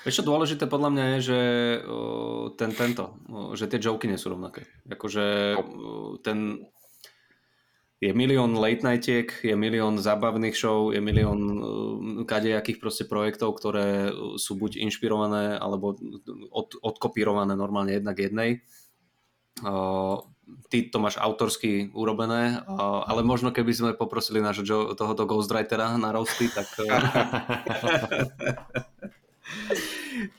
Ešte 0.01 0.25
dôležité 0.25 0.65
podľa 0.65 0.89
mňa 0.93 1.05
je, 1.05 1.19
že 1.21 1.39
ten, 2.57 2.73
tento, 2.73 3.21
že 3.53 3.69
tie 3.69 3.77
joky 3.77 4.09
nie 4.09 4.17
sú 4.17 4.33
rovnaké. 4.33 4.65
Akože 4.89 5.57
ten 6.25 6.61
je 8.05 8.13
milión 8.13 8.53
late 8.53 8.85
nightiek, 8.85 9.33
je 9.41 9.57
milión 9.57 9.97
zábavných 9.97 10.53
show, 10.53 10.93
je 10.93 11.01
milión 11.01 11.41
kadejakých 12.29 12.77
proste 12.77 13.09
projektov, 13.09 13.57
ktoré 13.57 14.13
sú 14.37 14.53
buď 14.61 14.77
inšpirované 14.85 15.57
alebo 15.57 15.97
od, 16.53 16.77
odkopírované 16.85 17.57
normálne 17.57 17.97
jednak 17.97 18.21
jednej. 18.21 18.61
Ty 20.69 20.77
to 20.93 20.97
máš 21.01 21.17
autorsky 21.17 21.89
urobené, 21.97 22.61
ale 23.09 23.25
možno 23.25 23.49
keby 23.49 23.73
sme 23.73 23.97
poprosili 23.97 24.37
nášho 24.45 24.93
tohoto 24.93 25.25
ghostwritera 25.25 25.97
na 25.97 26.13
roasty, 26.13 26.45
tak 26.53 26.69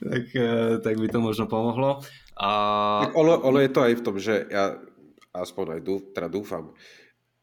tak, 0.03 0.25
eh, 0.35 0.79
tak 0.79 0.95
by 0.95 1.07
to 1.11 1.19
možno 1.19 1.51
pomohlo. 1.51 2.03
A... 2.39 2.51
Tak 3.09 3.15
ono, 3.17 3.35
ono 3.43 3.59
je 3.59 3.71
to 3.73 3.81
aj 3.83 3.93
v 3.99 4.05
tom, 4.05 4.17
že 4.21 4.47
ja 4.47 4.79
aspoň 5.33 5.79
aj 5.79 5.81
dúf, 5.85 6.01
teda 6.17 6.29
dúfam, 6.33 6.73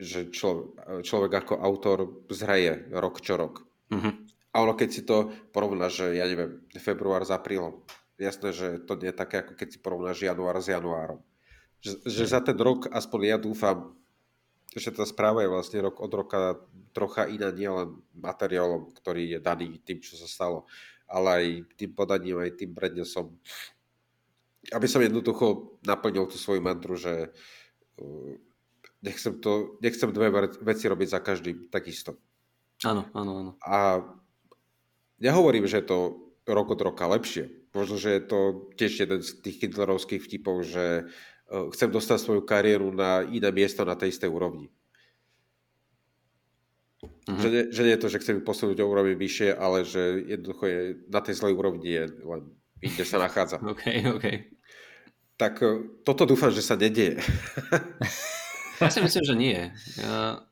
že 0.01 0.33
člo, 0.33 0.73
človek 1.05 1.31
ako 1.45 1.53
autor 1.61 1.99
zhraje 2.33 2.89
rok 2.91 3.21
čo 3.21 3.37
rok. 3.37 3.63
Uh-huh. 3.93 4.13
A 4.53 4.55
ono 4.61 4.73
keď 4.73 4.89
si 4.89 5.01
to 5.05 5.33
porovná, 5.53 5.89
že 5.89 6.17
ja 6.17 6.25
neviem, 6.25 6.61
február 6.77 7.25
s 7.25 7.33
aprílom, 7.33 7.81
jasné, 8.17 8.53
že 8.53 8.67
to 8.85 8.97
nie 8.97 9.09
je 9.09 9.17
také, 9.17 9.41
ako 9.41 9.53
keď 9.57 9.67
si 9.73 9.79
porovnáš 9.81 10.21
január 10.21 10.57
s 10.61 10.69
januárom. 10.69 11.19
Že, 11.83 11.93
že 12.07 12.23
za 12.29 12.39
ten 12.39 12.55
rok, 12.55 12.87
aspoň 12.89 13.19
ja 13.27 13.37
dúfam, 13.37 13.97
že 14.73 14.89
tá 14.89 15.05
správa 15.05 15.45
je 15.45 15.53
vlastne 15.53 15.85
rok 15.85 16.01
od 16.01 16.11
roka 16.13 16.57
trocha 16.93 17.29
iná, 17.29 17.53
nielen 17.53 18.01
materiálom, 18.17 18.89
ktorý 18.93 19.37
je 19.37 19.39
daný 19.41 19.77
tým, 19.85 20.01
čo 20.01 20.17
sa 20.17 20.25
stalo, 20.25 20.65
ale 21.05 21.29
aj 21.29 21.45
tým 21.77 21.91
podaním, 21.93 22.41
aj 22.41 22.57
tým 22.57 22.71
prednesom. 22.73 23.37
Aby 24.71 24.87
som 24.89 25.03
jednoducho 25.03 25.77
naplnil 25.85 26.25
tú 26.25 26.39
svoju 26.39 26.63
mantru, 26.63 26.95
že 26.97 27.35
nechcem, 29.03 29.33
to, 29.43 29.77
nechcem 29.83 30.09
dve 30.15 30.31
veci 30.63 30.87
robiť 30.87 31.07
za 31.11 31.19
každým 31.19 31.67
takisto. 31.67 32.15
Áno, 32.87 33.05
áno, 33.11 33.31
áno. 33.37 33.51
A 33.63 34.01
nehovorím, 35.19 35.67
že 35.67 35.83
je 35.83 35.87
to 35.91 35.97
rok 36.47 36.71
od 36.71 36.79
roka 36.79 37.05
lepšie. 37.07 37.51
Možno, 37.75 37.99
že 37.99 38.19
je 38.19 38.23
to 38.23 38.39
tiež 38.79 39.07
jeden 39.07 39.19
z 39.19 39.29
tých 39.43 39.59
kindlerovských 39.67 40.23
vtipov, 40.23 40.63
že 40.63 41.07
uh, 41.07 41.67
chcem 41.75 41.89
dostať 41.91 42.17
svoju 42.19 42.41
kariéru 42.47 42.91
na 42.95 43.23
iné 43.27 43.49
miesto 43.51 43.83
na 43.83 43.95
tej 43.99 44.15
istej 44.15 44.29
úrovni. 44.31 44.71
Uh-huh. 47.03 47.39
Že, 47.39 47.47
nie, 47.51 47.63
že 47.71 47.81
nie 47.83 47.93
je 47.95 48.01
to, 48.03 48.11
že 48.11 48.21
chcem 48.23 48.37
posunúť 48.43 48.79
o 48.83 48.87
úroveň 48.87 49.15
vyššie, 49.19 49.49
ale 49.55 49.83
že 49.83 50.23
jednoducho 50.27 50.63
je 50.67 50.79
na 51.11 51.19
tej 51.19 51.35
zlej 51.35 51.53
úrovni 51.55 51.89
je 51.91 52.03
len 52.23 52.41
inde 52.83 53.03
sa 53.07 53.19
nachádza. 53.19 53.59
OK, 53.73 53.83
OK. 54.11 54.25
Tak 55.39 55.53
e, 55.63 55.67
toto 56.03 56.27
dúfam, 56.27 56.51
že 56.51 56.61
sa 56.61 56.75
nedieje. 56.75 57.19
ja 58.83 58.91
si 58.91 58.99
myslím, 59.01 59.23
že 59.23 59.35
nie. 59.35 59.59
Ja... 59.97 60.43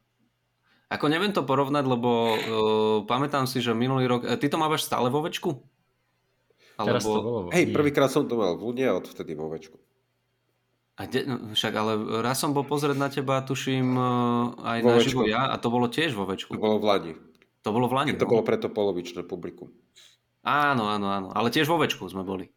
Ako 0.91 1.07
neviem 1.07 1.32
to 1.32 1.47
porovnať, 1.47 1.88
lebo 1.88 2.09
uh, 2.36 2.97
pamätám 3.07 3.47
si, 3.47 3.63
že 3.63 3.71
minulý 3.71 4.11
rok... 4.11 4.27
Ty 4.27 4.47
to 4.47 4.57
máš 4.59 4.84
stále 4.84 5.07
vo 5.07 5.23
večku? 5.23 5.63
Alebo... 6.75 6.99
Teraz 6.99 7.03
to 7.07 7.21
bolo. 7.23 7.39
Hej, 7.55 7.71
prvýkrát 7.71 8.11
som 8.11 8.27
to 8.27 8.36
mal 8.36 8.59
v 8.59 8.67
Lune 8.67 8.86
a 8.88 8.97
odvtedy 8.99 9.32
vo 9.38 9.47
večku. 9.47 9.79
A 10.99 11.07
de, 11.07 11.23
no, 11.23 11.55
však 11.55 11.73
ale 11.73 11.91
raz 12.21 12.38
som 12.38 12.51
bol 12.51 12.67
pozrieť 12.67 12.97
na 12.99 13.09
teba, 13.09 13.41
tuším, 13.41 13.95
eh, 13.95 14.75
aj 14.75 14.79
vo 14.84 14.89
na 14.91 14.99
živo 15.01 15.23
ja 15.25 15.49
a 15.49 15.55
to 15.57 15.71
bolo 15.71 15.88
tiež 15.88 16.13
vo 16.13 16.27
večku. 16.27 16.53
To 16.53 16.61
bolo 16.61 16.77
v 16.77 16.86
Lani. 16.86 17.13
To 17.63 17.69
bolo 17.71 17.86
v 17.88 17.93
Lani, 17.97 18.11
To 18.17 18.25
no? 18.27 18.32
bolo 18.38 18.43
preto 18.45 18.67
polovičné 18.69 19.25
publikum. 19.25 19.73
Áno, 20.41 20.89
áno, 20.89 21.07
áno. 21.09 21.27
Ale 21.34 21.53
tiež 21.53 21.69
vo 21.69 21.77
večku 21.77 22.09
sme 22.09 22.25
boli. 22.25 22.49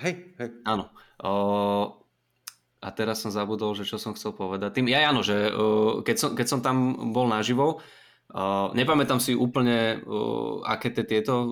Hej, 0.00 0.32
hej. 0.40 0.50
Áno. 0.64 0.88
O, 1.20 1.99
a 2.80 2.88
teraz 2.90 3.20
som 3.20 3.30
zabudol, 3.30 3.76
že 3.76 3.84
čo 3.84 4.00
som 4.00 4.16
chcel 4.16 4.32
povedať. 4.32 4.80
Tým, 4.80 4.88
ja 4.88 5.04
áno, 5.08 5.20
že 5.20 5.52
o, 5.52 6.00
keď, 6.00 6.16
som, 6.16 6.30
keď 6.32 6.46
som 6.48 6.60
tam 6.64 6.76
bol 7.12 7.28
naživo, 7.28 7.78
Uh, 8.30 8.70
nepamätám 8.78 9.18
si 9.18 9.34
úplne, 9.34 10.06
uh, 10.06 10.62
aké 10.62 10.94
tie 10.94 11.02
tieto 11.02 11.34
uh, 11.34 11.50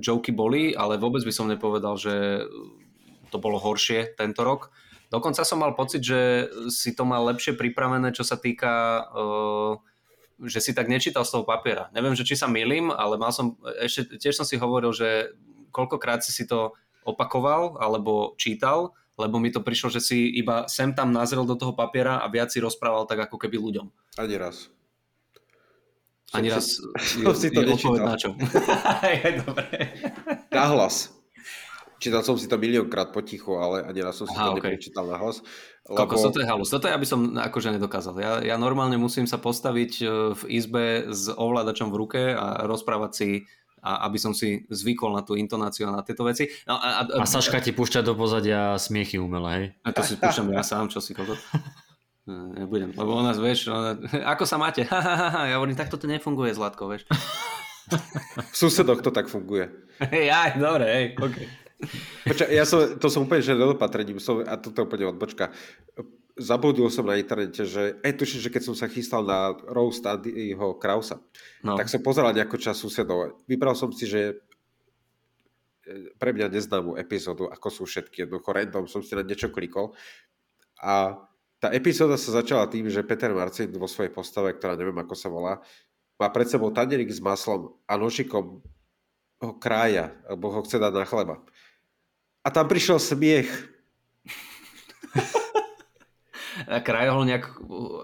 joky 0.00 0.32
boli, 0.32 0.72
ale 0.72 0.96
vôbec 0.96 1.20
by 1.20 1.28
som 1.28 1.44
nepovedal, 1.44 2.00
že 2.00 2.40
to 3.28 3.36
bolo 3.36 3.60
horšie 3.60 4.16
tento 4.16 4.40
rok. 4.40 4.72
Dokonca 5.12 5.44
som 5.44 5.60
mal 5.60 5.76
pocit, 5.76 6.00
že 6.00 6.48
si 6.72 6.96
to 6.96 7.04
mal 7.04 7.20
lepšie 7.28 7.52
pripravené, 7.52 8.16
čo 8.16 8.24
sa 8.24 8.40
týka, 8.40 9.04
uh, 9.12 9.76
že 10.40 10.64
si 10.64 10.72
tak 10.72 10.88
nečítal 10.88 11.28
z 11.28 11.36
toho 11.36 11.44
papiera. 11.44 11.92
Neviem, 11.92 12.16
že 12.16 12.24
či 12.24 12.32
sa 12.32 12.48
milím, 12.48 12.88
ale 12.88 13.20
mal 13.20 13.28
som, 13.28 13.60
ešte 13.76 14.16
tiež 14.16 14.40
som 14.40 14.48
si 14.48 14.56
hovoril, 14.56 14.96
že 14.96 15.36
koľkokrát 15.68 16.24
si 16.24 16.32
si 16.32 16.48
to 16.48 16.72
opakoval 17.04 17.76
alebo 17.76 18.32
čítal, 18.40 18.96
lebo 19.16 19.40
mi 19.40 19.48
to 19.48 19.64
prišlo, 19.64 19.88
že 19.88 20.00
si 20.04 20.28
iba 20.36 20.68
sem 20.68 20.92
tam 20.92 21.10
nazrel 21.10 21.48
do 21.48 21.56
toho 21.56 21.72
papiera 21.72 22.20
a 22.20 22.28
viac 22.28 22.52
si 22.52 22.60
rozprával 22.60 23.08
tak 23.08 23.28
ako 23.28 23.40
keby 23.40 23.56
ľuďom. 23.56 23.86
Ani 24.20 24.36
raz. 24.36 24.68
Ani 26.36 26.52
raz. 26.52 26.76
Som 27.00 27.34
si 27.40 27.48
to 27.48 27.64
nečítal. 27.64 28.04
Na 28.04 28.18
čo? 28.18 28.36
Dobre. 29.46 29.66
Nahlas. 30.52 31.16
Čítal 31.96 32.20
som 32.20 32.36
si 32.36 32.44
to 32.44 32.60
miliónkrát 32.60 33.08
potichu, 33.08 33.56
ale 33.56 33.80
ani 33.88 34.04
raz 34.04 34.20
som 34.20 34.28
si 34.28 34.36
Aha, 34.36 34.52
to 34.52 34.60
okay. 34.60 34.76
neprečítal 34.76 35.08
na 35.08 35.16
hlas. 35.16 35.40
Lebo... 35.88 35.96
Koko, 36.04 36.28
toto 36.28 36.44
je 36.44 36.46
halus. 36.46 36.68
Toto 36.68 36.92
ja 36.92 36.98
by 37.00 37.06
som 37.08 37.32
akože 37.40 37.72
nedokázal. 37.72 38.14
Ja, 38.20 38.32
ja 38.44 38.56
normálne 38.60 39.00
musím 39.00 39.24
sa 39.24 39.40
postaviť 39.40 39.92
e, 40.02 40.06
v 40.36 40.42
izbe 40.52 41.08
s 41.08 41.32
ovládačom 41.32 41.88
v 41.88 41.96
ruke 41.96 42.22
a 42.36 42.68
rozprávať 42.68 43.12
si 43.16 43.28
a 43.86 44.10
aby 44.10 44.18
som 44.18 44.34
si 44.34 44.66
zvykol 44.66 45.14
na 45.14 45.22
tú 45.22 45.38
intonáciu 45.38 45.86
a 45.86 45.94
na 45.94 46.02
tieto 46.02 46.26
veci. 46.26 46.50
No, 46.66 46.74
a, 46.74 47.06
a, 47.06 47.22
a 47.22 47.26
Saška 47.26 47.62
ti 47.62 47.70
púšťa 47.70 48.02
do 48.02 48.18
pozadia 48.18 48.74
smiechy 48.74 49.22
umelé, 49.22 49.50
hej? 49.54 49.66
A 49.86 49.94
to 49.94 50.02
si 50.02 50.18
púšťam 50.18 50.50
ja 50.50 50.66
sám, 50.66 50.90
čo 50.90 50.98
si 50.98 51.14
koko. 51.14 51.38
Nebudem, 52.58 52.90
lebo 52.90 53.14
u 53.14 53.22
nás, 53.22 53.38
vieš, 53.38 53.70
ona, 53.70 53.94
ako 54.26 54.42
sa 54.42 54.58
máte? 54.58 54.82
ja 55.50 55.54
hovorím, 55.62 55.78
tak 55.78 55.94
toto 55.94 56.10
nefunguje, 56.10 56.50
Zlatko, 56.58 56.90
vieš. 56.90 57.06
v 58.50 58.56
susedoch 58.58 58.98
to 58.98 59.14
tak 59.14 59.30
funguje. 59.30 59.70
Hej, 60.02 60.34
aj, 60.34 60.50
dobre, 60.58 60.86
hej, 60.90 61.06
okay. 61.22 61.46
Poča, 62.26 62.50
ja 62.50 62.66
som, 62.66 62.98
to 62.98 63.06
som 63.06 63.30
úplne 63.30 63.46
že 63.46 63.54
nedopatrením, 63.54 64.18
som, 64.18 64.42
a 64.42 64.58
toto 64.58 64.82
je 64.82 64.86
úplne 64.90 65.06
odbočka. 65.12 65.54
Zabudil 66.36 66.92
som 66.92 67.08
na 67.08 67.16
internete, 67.16 67.64
že 67.64 67.96
aj 68.04 68.12
tuším, 68.20 68.40
že 68.44 68.52
keď 68.52 68.62
som 68.68 68.76
sa 68.76 68.92
chystal 68.92 69.24
na 69.24 69.56
roast 69.72 70.04
jeho 70.28 70.76
Krausa, 70.76 71.24
no. 71.64 71.80
tak 71.80 71.88
som 71.88 72.04
pozeral 72.04 72.36
nejakú 72.36 72.60
čas 72.60 72.76
susedov. 72.76 73.40
Vybral 73.48 73.72
som 73.72 73.88
si, 73.88 74.04
že 74.04 74.36
e, 75.88 76.12
pre 76.20 76.36
mňa 76.36 76.52
neznámu 76.52 77.00
epizódu, 77.00 77.48
ako 77.48 77.68
sú 77.72 77.82
všetky, 77.88 78.28
jednoducho 78.28 78.52
random 78.52 78.84
som 78.84 79.00
si 79.00 79.16
na 79.16 79.24
niečo 79.24 79.48
klikol. 79.48 79.96
A 80.76 81.24
tá 81.56 81.72
epizóda 81.72 82.20
sa 82.20 82.36
začala 82.36 82.68
tým, 82.68 82.92
že 82.92 83.00
Peter 83.00 83.32
Marcin 83.32 83.72
vo 83.72 83.88
svojej 83.88 84.12
postave, 84.12 84.52
ktorá 84.52 84.76
neviem 84.76 85.00
ako 85.00 85.16
sa 85.16 85.32
volá, 85.32 85.64
má 86.20 86.28
pred 86.28 86.48
sebou 86.52 86.68
tanierik 86.68 87.08
s 87.08 87.20
maslom 87.20 87.76
a 87.88 87.96
nožikom 87.96 88.60
ho 89.40 89.52
krája, 89.56 90.12
alebo 90.28 90.52
ho 90.52 90.60
chce 90.64 90.80
dať 90.80 90.92
na 90.92 91.04
chleba. 91.08 91.40
A 92.44 92.48
tam 92.52 92.68
prišiel 92.68 93.00
smiech. 93.00 93.48
A 96.66 96.82
krajal 96.82 97.22
nejak 97.22 97.46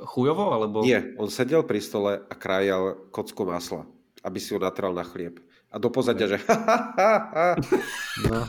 chujovo, 0.06 0.54
alebo... 0.54 0.86
Nie, 0.86 1.14
on 1.18 1.26
sedel 1.26 1.66
pri 1.66 1.82
stole 1.82 2.22
a 2.22 2.34
krajal 2.38 3.10
kocku 3.10 3.42
masla, 3.42 3.86
aby 4.22 4.38
si 4.38 4.54
ho 4.54 4.62
natral 4.62 4.94
na 4.94 5.02
chlieb. 5.02 5.42
A 5.72 5.80
do 5.82 5.90
pozadia, 5.90 6.30
že 6.30 6.38
No. 8.30 8.46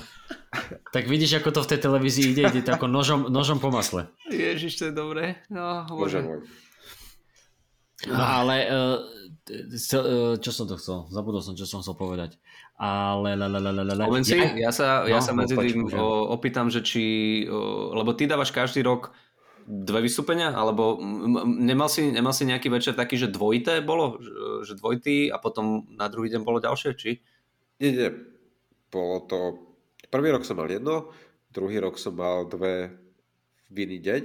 Tak 0.93 1.09
vidíš, 1.09 1.41
ako 1.41 1.49
to 1.49 1.61
v 1.65 1.69
tej 1.73 1.79
televízii 1.81 2.25
ide, 2.29 2.45
ide 2.45 2.61
to 2.61 2.77
ako 2.77 2.85
nožom, 2.85 3.25
nožom 3.33 3.57
po 3.57 3.73
masle. 3.73 4.05
Ježiš, 4.29 4.77
to 4.77 4.83
je 4.89 4.93
dobré. 4.93 5.41
No, 5.49 5.89
Bože 5.89 6.21
bože. 6.21 6.21
môj. 6.21 6.39
No, 8.03 8.19
ale 8.19 8.55
uh, 8.67 8.99
uh, 9.49 10.35
čo 10.37 10.51
som 10.51 10.67
to 10.67 10.75
chcel? 10.75 11.07
Zabudol 11.07 11.39
som, 11.39 11.55
čo 11.55 11.63
som 11.63 11.79
chcel 11.79 11.95
povedať. 11.95 12.35
Ale... 12.75 13.33
Si, 14.27 14.35
ja 14.59 14.75
sa, 14.75 15.07
ja 15.07 15.17
No, 15.17 15.25
sa 15.25 15.31
medzi 15.31 15.55
tým 15.55 15.87
opýtam, 16.29 16.67
že 16.67 16.83
či, 16.83 17.03
lebo 17.95 18.11
ty 18.11 18.27
dávaš 18.27 18.51
každý 18.51 18.83
rok 18.83 19.15
dve 19.65 20.05
vystúpenia, 20.05 20.51
alebo 20.51 20.99
nemal 21.45 21.87
si, 21.87 22.11
nemal 22.11 22.35
si 22.35 22.43
nejaký 22.45 22.67
večer 22.67 22.93
taký, 22.93 23.15
že 23.17 23.31
dvojité 23.31 23.79
bolo, 23.83 24.19
že, 24.63 24.75
dvojitý 24.77 25.31
a 25.31 25.39
potom 25.39 25.87
na 25.95 26.07
druhý 26.07 26.29
deň 26.31 26.41
bolo 26.43 26.63
ďalšie, 26.63 26.91
či? 26.95 27.19
Nie, 27.79 27.91
nie. 27.91 28.09
Bolo 28.91 29.25
to... 29.25 29.37
Prvý 30.07 30.29
rok 30.29 30.45
som 30.45 30.61
mal 30.61 30.69
jedno, 30.69 31.09
druhý 31.49 31.81
rok 31.81 31.97
som 31.97 32.13
mal 32.13 32.45
dve 32.45 32.93
v 33.73 33.77
iný 33.89 33.99
deň, 33.99 34.21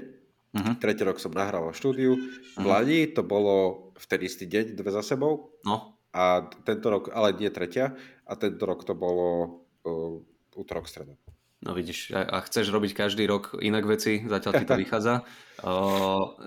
Mhm. 0.49 0.80
tretí 0.80 1.05
rok 1.05 1.20
som 1.20 1.28
nahral 1.28 1.68
v 1.68 1.76
štúdiu. 1.76 2.12
V 2.57 2.64
Lani 2.64 3.05
to 3.12 3.20
bolo 3.20 3.89
v 3.93 4.05
ten 4.09 4.20
istý 4.24 4.49
deň, 4.49 4.80
dve 4.80 4.91
za 4.91 5.05
sebou. 5.05 5.53
No, 5.61 5.93
A 6.09 6.49
tento 6.64 6.89
rok, 6.89 7.12
ale 7.12 7.36
nie 7.36 7.53
tretia, 7.53 7.93
a 8.24 8.32
tento 8.32 8.64
rok 8.64 8.80
to 8.80 8.97
bolo 8.97 9.61
uh, 9.84 10.16
útorok, 10.57 10.89
streda. 10.89 11.12
No 11.59 11.74
vidíš, 11.74 12.14
a, 12.14 12.22
a 12.22 12.38
chceš 12.46 12.70
robiť 12.70 12.94
každý 12.94 13.26
rok 13.26 13.59
inak 13.59 13.82
veci, 13.82 14.22
zatiaľ 14.22 14.62
ti 14.62 14.64
to 14.64 14.78
vychádza. 14.86 15.26
Uh, 15.59 16.38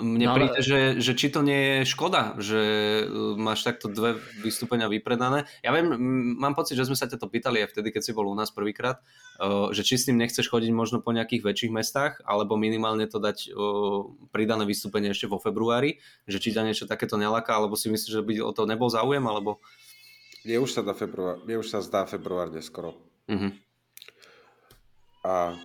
mne 0.00 0.24
No 0.24 0.32
ale- 0.32 0.48
príde, 0.48 0.64
že, 0.64 0.80
že 0.96 1.12
či 1.12 1.28
to 1.28 1.44
nie 1.44 1.84
je 1.84 1.92
škoda, 1.92 2.40
že 2.40 2.60
uh, 3.04 3.36
máš 3.36 3.68
takto 3.68 3.92
dve 3.92 4.16
vystúpenia 4.40 4.88
vypredané. 4.88 5.44
Ja 5.60 5.76
viem, 5.76 5.92
mám 6.40 6.56
pocit, 6.56 6.72
že 6.80 6.88
sme 6.88 6.96
sa 6.96 7.04
ťa 7.04 7.20
to 7.20 7.28
pýtali 7.28 7.68
aj 7.68 7.76
vtedy, 7.76 7.92
keď 7.92 8.02
si 8.08 8.16
bol 8.16 8.24
u 8.24 8.32
nás 8.32 8.48
prvýkrát, 8.48 9.04
že 9.76 9.84
či 9.84 10.00
s 10.00 10.08
tým 10.08 10.16
nechceš 10.16 10.48
chodiť 10.48 10.72
možno 10.72 11.04
po 11.04 11.12
nejakých 11.12 11.44
väčších 11.44 11.72
mestách, 11.76 12.24
alebo 12.24 12.56
minimálne 12.56 13.04
to 13.04 13.20
dať 13.20 13.52
uh, 13.52 14.08
pridané 14.32 14.64
vystúpenie 14.64 15.12
ešte 15.12 15.28
vo 15.28 15.36
februári, 15.36 16.00
že 16.24 16.40
či 16.40 16.56
ťa 16.56 16.64
niečo 16.64 16.88
takéto 16.88 17.20
neláka, 17.20 17.52
alebo 17.52 17.76
si 17.76 17.92
myslíš, 17.92 18.08
že 18.08 18.24
by 18.24 18.40
o 18.40 18.56
to 18.56 18.64
nebol 18.64 18.88
záujem, 18.88 19.20
alebo... 19.28 19.60
Mne 20.48 20.64
už 20.64 20.72
sa, 20.72 20.80
dá 20.80 20.96
február, 20.96 21.44
mne 21.44 21.60
už 21.60 21.68
sa 21.68 21.84
zdá 21.84 22.08
február 22.08 22.48
neskoro. 22.48 22.96
Uh-huh. 23.28 23.52
A 25.26 25.58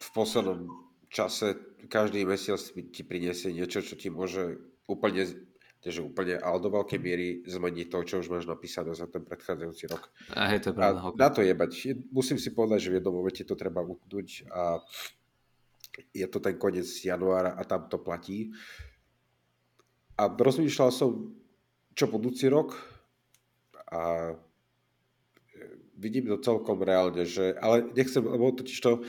v 0.00 0.08
poslednom 0.16 0.64
čase 1.12 1.52
každý 1.92 2.24
mesiac 2.24 2.56
ti 2.72 3.02
priniesie 3.04 3.52
niečo, 3.52 3.84
čo 3.84 3.92
ti 3.92 4.08
môže 4.08 4.56
úplne, 4.88 5.28
že 5.86 6.00
úplne, 6.02 6.40
ale 6.40 6.58
do 6.58 6.72
veľkej 6.72 6.98
miery 6.98 7.44
zmeniť 7.44 7.86
to, 7.92 7.98
čo 8.08 8.14
už 8.24 8.32
máš 8.32 8.48
napísané 8.48 8.96
za 8.96 9.06
ten 9.06 9.20
predchádzajúci 9.22 9.84
rok. 9.92 10.08
A 10.32 10.56
to 10.56 10.72
je 10.72 10.74
A 10.74 10.78
pravda. 10.80 10.98
ok. 11.04 11.14
na 11.14 11.28
to 11.28 11.40
jebať. 11.44 11.70
Musím 12.08 12.40
si 12.40 12.50
povedať, 12.56 12.88
že 12.88 12.90
v 12.90 12.96
jednom 12.98 13.14
momente 13.14 13.44
to 13.44 13.54
treba 13.54 13.84
utnúť 13.84 14.48
a 14.48 14.80
je 16.10 16.26
to 16.26 16.38
ten 16.40 16.56
koniec 16.56 16.88
januára 16.88 17.52
a 17.54 17.62
tam 17.68 17.86
to 17.86 18.00
platí. 18.00 18.50
A 20.16 20.32
rozmýšľal 20.32 20.90
som, 20.90 21.36
čo 21.92 22.08
budúci 22.08 22.48
rok 22.48 22.72
a 23.92 24.32
vidím 25.96 26.28
to 26.28 26.38
celkom 26.38 26.78
reálne, 26.80 27.24
že, 27.24 27.56
ale 27.58 27.88
nechcem, 27.92 28.20
lebo 28.20 28.52
totiž 28.52 28.78
to, 28.78 29.02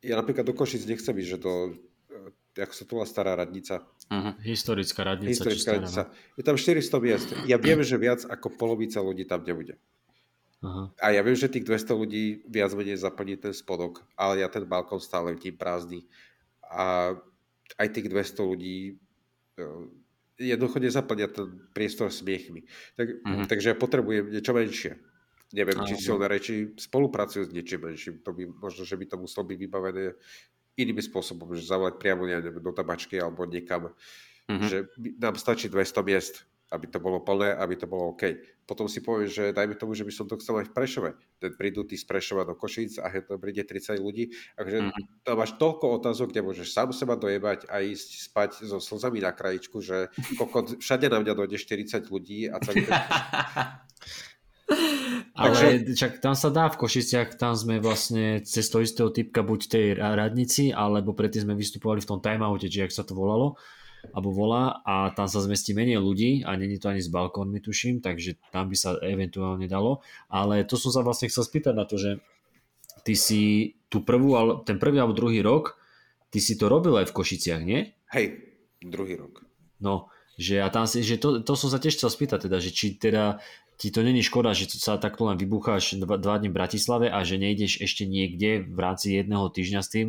ja 0.00 0.16
napríklad 0.16 0.46
do 0.46 0.54
Košic 0.54 0.86
nechcem 0.86 1.12
ísť, 1.12 1.28
že 1.28 1.38
do, 1.38 1.52
eh, 2.56 2.62
ako 2.62 2.72
sa 2.72 2.82
to 2.82 2.92
volá 2.94 3.06
stará 3.06 3.34
radnica, 3.34 3.82
Uh-huh. 4.08 4.32
Historická 4.40 5.04
radnica. 5.04 5.28
historická 5.28 5.76
radnica. 5.76 6.08
Je 6.32 6.40
tam 6.40 6.56
400 6.56 6.96
miest. 6.96 7.28
Ja 7.44 7.60
viem, 7.60 7.76
že 7.84 8.00
viac 8.00 8.24
ako 8.24 8.56
polovica 8.56 9.04
ľudí 9.04 9.28
tam 9.28 9.44
nebude. 9.44 9.76
Aha. 10.64 10.88
A 10.96 11.12
ja 11.12 11.20
viem, 11.20 11.36
že 11.36 11.44
tých 11.44 11.68
200 11.68 11.92
ľudí 11.92 12.40
viac 12.48 12.72
menej 12.72 12.96
zaplní 12.96 13.36
ten 13.36 13.52
spodok, 13.52 14.08
ale 14.16 14.40
ja 14.40 14.48
ten 14.48 14.64
balkón 14.64 14.96
stále 14.96 15.36
vidím 15.36 15.60
prázdny. 15.60 16.08
A 16.64 17.20
aj 17.76 17.88
tých 17.92 18.08
200 18.08 18.48
ľudí 18.48 18.96
eh, 19.60 19.84
jednoducho 20.40 20.80
nezaplňa 20.80 21.26
ten 21.28 21.46
priestor 21.76 22.08
smiechmi. 22.08 22.64
Tak, 22.96 23.06
Mhm. 23.28 23.44
Takže 23.44 23.66
ja 23.70 23.76
potrebujem 23.76 24.32
niečo 24.32 24.56
menšie. 24.56 24.96
Neviem, 25.48 25.80
či 25.88 25.96
silné 25.96 26.28
reči 26.28 26.76
spolupracujú 26.76 27.48
s 27.48 27.54
niečím 27.56 27.88
menším. 27.88 28.20
To 28.20 28.36
by, 28.36 28.42
možno, 28.52 28.84
že 28.84 29.00
by 29.00 29.04
to 29.08 29.16
muselo 29.16 29.48
byť 29.48 29.56
vybavené 29.56 30.12
inými 30.76 31.00
spôsobom, 31.00 31.56
že 31.56 31.64
zavolať 31.64 31.96
priamo 31.96 32.28
ja 32.28 32.38
neviem, 32.38 32.60
do 32.60 32.70
tabačky 32.70 33.16
alebo 33.16 33.48
niekam. 33.48 33.96
Mhm. 34.48 34.66
Že 34.68 34.76
nám 35.18 35.40
stačí 35.40 35.72
200 35.72 36.04
miest, 36.04 36.44
aby 36.68 36.84
to 36.84 37.00
bolo 37.00 37.24
plné, 37.24 37.56
aby 37.56 37.80
to 37.80 37.88
bolo 37.88 38.12
OK. 38.12 38.44
Potom 38.68 38.84
si 38.92 39.00
poviem, 39.00 39.24
že 39.24 39.56
dajme 39.56 39.72
tomu, 39.80 39.96
že 39.96 40.04
by 40.04 40.12
som 40.12 40.28
to 40.28 40.36
chcel 40.36 40.60
aj 40.60 40.68
v 40.68 40.76
Prešove. 40.76 41.10
Ten 41.40 41.56
prídu 41.56 41.80
tí 41.88 41.96
z 41.96 42.04
Prešova 42.04 42.44
do 42.44 42.52
Košíc 42.52 43.00
a 43.00 43.08
hneď 43.08 43.24
tam 43.24 43.40
príde 43.40 43.64
30 43.64 43.96
ľudí. 43.96 44.36
Takže 44.52 44.76
Mhm. 44.92 45.24
tam 45.24 45.40
máš 45.40 45.56
toľko 45.56 45.96
otázok, 45.96 46.28
kde 46.28 46.44
môžeš 46.44 46.68
sám 46.76 46.92
seba 46.92 47.16
dojebať 47.16 47.72
a 47.72 47.80
ísť 47.80 48.08
spať 48.28 48.50
so 48.68 48.84
slzami 48.84 49.24
na 49.24 49.32
krajičku, 49.32 49.80
že 49.80 50.12
kokot, 50.36 50.76
všade 50.76 51.08
na 51.08 51.24
mňa 51.24 51.32
dojde 51.32 51.56
40 51.56 52.12
ľudí 52.12 52.52
a 52.52 52.60
celý 52.60 52.84
ten... 52.84 52.92
Ale 55.38 55.94
čak 55.94 56.18
tam 56.18 56.34
sa 56.34 56.50
dá 56.50 56.66
v 56.66 56.82
Košiciach, 56.82 57.38
tam 57.38 57.54
sme 57.54 57.78
vlastne 57.78 58.42
cez 58.42 58.66
toho 58.66 58.82
istého 58.82 59.14
typka 59.14 59.46
buď 59.46 59.60
v 59.64 59.70
tej 59.70 59.86
ra- 59.94 60.18
radnici, 60.18 60.74
alebo 60.74 61.14
predtým 61.14 61.46
sme 61.46 61.54
vystupovali 61.54 62.02
v 62.02 62.08
tom 62.10 62.18
timeoute, 62.18 62.66
či 62.66 62.82
jak 62.82 62.90
sa 62.90 63.06
to 63.06 63.14
volalo, 63.14 63.54
alebo 64.10 64.34
volá 64.34 64.82
a 64.82 65.14
tam 65.14 65.30
sa 65.30 65.38
zmestí 65.38 65.78
menej 65.78 66.02
ľudí 66.02 66.42
a 66.42 66.58
není 66.58 66.82
to 66.82 66.90
ani 66.90 66.98
s 66.98 67.06
balkónmi 67.06 67.62
tuším, 67.62 68.02
takže 68.02 68.34
tam 68.50 68.66
by 68.66 68.76
sa 68.76 68.98
eventuálne 68.98 69.70
dalo. 69.70 70.02
Ale 70.26 70.66
to 70.66 70.74
som 70.74 70.90
sa 70.90 71.06
vlastne 71.06 71.30
chcel 71.30 71.46
spýtať 71.46 71.74
na 71.74 71.86
to, 71.86 71.94
že 72.02 72.18
ty 73.06 73.14
si 73.14 73.74
tú 73.86 74.02
prvú, 74.02 74.34
ten 74.66 74.82
prvý 74.82 74.98
alebo 74.98 75.14
druhý 75.14 75.38
rok, 75.38 75.78
ty 76.34 76.42
si 76.42 76.58
to 76.58 76.66
robil 76.66 76.98
aj 76.98 77.08
v 77.08 77.16
Košiciach, 77.16 77.62
nie? 77.62 77.94
Hej, 78.10 78.42
druhý 78.82 79.14
rok. 79.14 79.46
No, 79.78 80.10
že 80.38 80.62
a 80.62 80.70
tam 80.70 80.86
si, 80.86 81.02
že 81.02 81.18
to, 81.18 81.42
to 81.42 81.52
som 81.58 81.70
sa 81.70 81.82
tiež 81.82 81.98
chcel 81.98 82.10
spýtať 82.10 82.46
teda, 82.46 82.58
že 82.62 82.70
či 82.70 82.94
teda 82.94 83.42
ti 83.78 83.94
to 83.94 84.02
není 84.02 84.26
škoda, 84.26 84.58
že 84.58 84.66
sa 84.74 84.98
takto 84.98 85.30
len 85.30 85.38
vybucháš 85.38 86.02
dva, 86.02 86.18
dva 86.18 86.42
dní 86.42 86.50
v 86.50 86.58
Bratislave 86.58 87.06
a 87.14 87.22
že 87.22 87.38
nejdeš 87.38 87.78
ešte 87.78 88.10
niekde 88.10 88.66
v 88.66 88.78
rámci 88.78 89.14
jedného 89.14 89.46
týždňa 89.46 89.80
s 89.86 89.88
tým, 89.94 90.08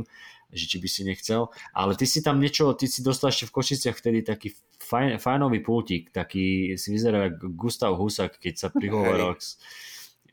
že 0.50 0.66
či 0.66 0.82
by 0.82 0.88
si 0.90 1.02
nechcel. 1.06 1.54
Ale 1.78 1.94
ty 1.94 2.10
si 2.10 2.26
tam 2.26 2.42
niečo, 2.42 2.74
ty 2.74 2.90
si 2.90 3.06
dostal 3.06 3.30
ešte 3.30 3.46
v 3.46 3.54
Košiciach 3.54 3.94
vtedy 3.94 4.26
taký 4.26 4.58
fajn, 4.82 5.22
fajnový 5.22 5.62
pultík, 5.62 6.10
taký 6.10 6.74
si 6.82 6.90
vyzeral 6.90 7.30
ako 7.30 7.46
Gustav 7.54 7.94
Husak, 7.94 8.42
keď 8.42 8.54
sa 8.58 8.68
prihovoril 8.74 9.38
k, 9.38 9.42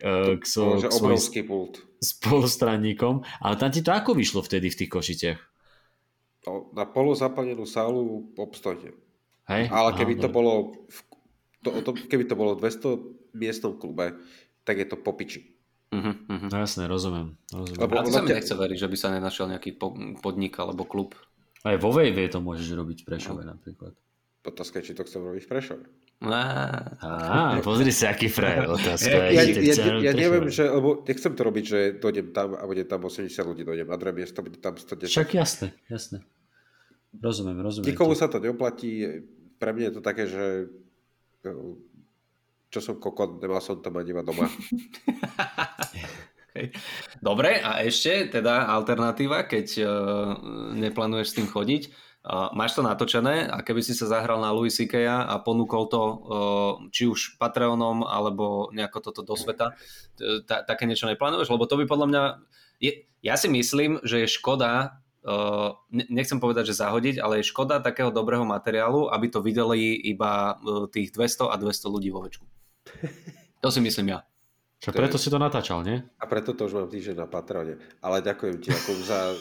e, 0.01 0.41
k, 0.41 0.45
so, 0.49 0.81
k 0.81 0.89
svojim 0.89 1.45
pult. 1.45 1.85
spolustranníkom. 2.01 3.21
Ale 3.45 3.61
tam 3.61 3.69
ti 3.69 3.85
to 3.85 3.93
ako 3.93 4.17
vyšlo 4.17 4.41
vtedy 4.41 4.73
v 4.73 4.79
tých 4.81 4.91
Košiciach? 4.91 5.41
No, 6.49 6.73
na 6.73 6.89
polozaplnenú 6.89 7.69
sálu 7.69 8.33
obstojne. 8.41 8.97
Hej? 9.53 9.69
Ale 9.69 9.93
keby 9.93 10.17
Aha, 10.17 10.23
to 10.25 10.29
bolo 10.33 10.53
v, 10.89 10.99
to, 11.61 11.71
to, 11.85 11.91
keby 12.07 12.25
to 12.25 12.39
bolo 12.39 12.57
v 12.57 12.65
200 12.65 13.26
miestnom 13.37 13.77
klube, 13.77 14.17
tak 14.65 14.81
je 14.81 14.87
to 14.89 14.97
popiči. 14.97 15.57
Uh-huh, 15.95 16.17
uh-huh. 16.27 16.49
No 16.51 16.57
jasné, 16.59 16.91
rozumiem. 16.91 17.39
rozumiem. 17.55 17.79
Lebo- 17.79 17.95
A 17.97 18.03
to 18.03 18.11
sa 18.11 18.25
mi 18.25 18.35
nechce 18.35 18.55
veriť, 18.57 18.79
že 18.81 18.89
by 18.91 18.97
sa 18.99 19.09
nenašiel 19.15 19.47
nejaký 19.55 19.79
po, 19.79 19.95
podnik 20.19 20.59
alebo 20.59 20.83
klub. 20.83 21.15
Aj 21.63 21.79
vo 21.79 21.95
Vejve 21.95 22.27
to 22.27 22.43
môžeš 22.43 22.75
robiť 22.75 22.99
v 23.03 23.07
Prešove 23.07 23.43
napríklad. 23.47 23.95
Otázka 24.47 24.83
je, 24.83 24.91
či 24.91 24.99
to 24.99 25.07
chcem 25.07 25.23
robiť 25.23 25.43
v 25.47 25.51
Prešove. 25.51 25.85
Á, 26.17 27.61
pozri 27.61 27.93
sa, 27.93 28.17
aký 28.17 28.33
frajer 28.33 28.65
otázka. 28.77 29.13
Ja, 29.13 29.29
ja, 29.29 29.43
ja, 29.45 29.75
ja, 30.01 30.13
neviem, 30.17 30.49
že, 30.49 30.65
lebo 30.65 31.05
nechcem 31.05 31.37
to 31.37 31.43
robiť, 31.45 31.65
že 31.67 31.79
dojdem 32.01 32.33
tam 32.33 32.57
a 32.57 32.65
bude 32.65 32.89
tam 32.89 33.05
80 33.05 33.29
ľudí, 33.45 33.63
dojdem 33.69 33.85
na 33.85 33.99
druhé 34.01 34.15
miesto, 34.17 34.41
bude 34.41 34.57
tam 34.57 34.81
110. 34.81 35.13
Však 35.13 35.31
jasné, 35.37 35.77
jasné. 35.93 36.25
Rozumiem, 37.21 37.61
rozumiem. 37.61 37.93
Nikomu 37.93 38.17
sa 38.17 38.33
to 38.33 38.41
neoplatí. 38.41 39.25
Pre 39.57 39.71
mňa 39.73 39.85
je 39.89 39.95
to 39.97 40.03
také, 40.05 40.25
že 40.29 40.45
no, 41.45 41.81
čo 42.71 42.79
som 42.83 42.99
kokot, 42.99 43.39
nemal 43.39 43.63
som 43.63 43.79
to 43.79 43.91
mať 43.95 44.13
doma. 44.27 44.47
Dobre, 47.21 47.61
a 47.61 47.85
ešte 47.85 48.33
teda 48.41 48.65
alternatíva, 48.73 49.45
keď 49.45 49.67
uh, 49.85 49.89
neplánuješ 50.73 51.29
s 51.33 51.37
tým 51.37 51.49
chodiť. 51.53 51.83
Uh, 52.27 52.51
máš 52.59 52.75
to 52.75 52.83
natočené 52.83 53.47
a 53.47 53.63
keby 53.63 53.87
si 53.87 53.95
sa 53.95 54.11
zahral 54.11 54.43
na 54.43 54.51
Louis 54.51 54.75
C.K. 54.75 55.07
a 55.07 55.35
ponúkol 55.45 55.87
to 55.87 56.03
uh, 56.03 56.17
či 56.91 57.07
už 57.07 57.39
Patreonom 57.39 58.03
alebo 58.03 58.73
nejako 58.75 58.99
toto 59.13 59.23
do 59.23 59.39
sveta, 59.39 59.79
také 60.67 60.89
niečo 60.91 61.07
neplánuješ? 61.07 61.53
Lebo 61.53 61.69
to 61.71 61.79
by 61.79 61.85
podľa 61.87 62.07
mňa... 62.11 62.23
Ja 63.23 63.35
si 63.39 63.49
myslím, 63.49 64.03
že 64.03 64.27
je 64.27 64.29
škoda 64.33 65.01
nechcem 65.91 66.39
povedať, 66.39 66.71
že 66.71 66.79
zahodiť, 66.79 67.19
ale 67.19 67.43
je 67.43 67.51
škoda 67.51 67.83
takého 67.83 68.15
dobrého 68.15 68.47
materiálu, 68.47 69.11
aby 69.11 69.27
to 69.27 69.43
videli 69.43 69.99
iba 69.99 70.55
uh, 70.55 70.87
tých 70.87 71.11
200 71.11 71.51
a 71.51 71.59
200 71.59 71.91
ľudí 71.91 72.15
vo 72.15 72.23
večku. 72.23 72.47
To 73.65 73.73
si 73.73 73.81
myslím 73.83 74.15
ja. 74.15 74.23
Čo 74.79 74.95
preto 74.95 75.19
si 75.19 75.33
to 75.33 75.41
natáčal, 75.41 75.83
nie? 75.83 75.99
A 76.21 76.25
preto 76.29 76.55
to 76.55 76.71
už 76.71 76.77
mám 76.77 76.89
týždeň 76.93 77.17
na 77.19 77.27
Patrone. 77.27 77.81
Ale 77.99 78.23
ďakujem 78.23 78.63
ti 78.63 78.71
ako 78.71 78.91
za... 79.03 79.35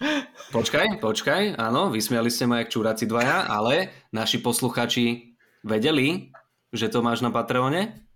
Počkaj, 0.50 1.04
počkaj, 1.04 1.60
áno, 1.60 1.92
vysmiali 1.92 2.32
ste 2.32 2.48
ma 2.48 2.64
jak 2.64 2.72
čúraci 2.72 3.04
dvaja, 3.04 3.44
ale 3.44 3.92
naši 4.16 4.40
posluchači 4.40 5.36
vedeli, 5.60 6.32
že 6.72 6.88
to 6.88 7.04
máš 7.04 7.20
na 7.20 7.28
Patreone? 7.28 8.08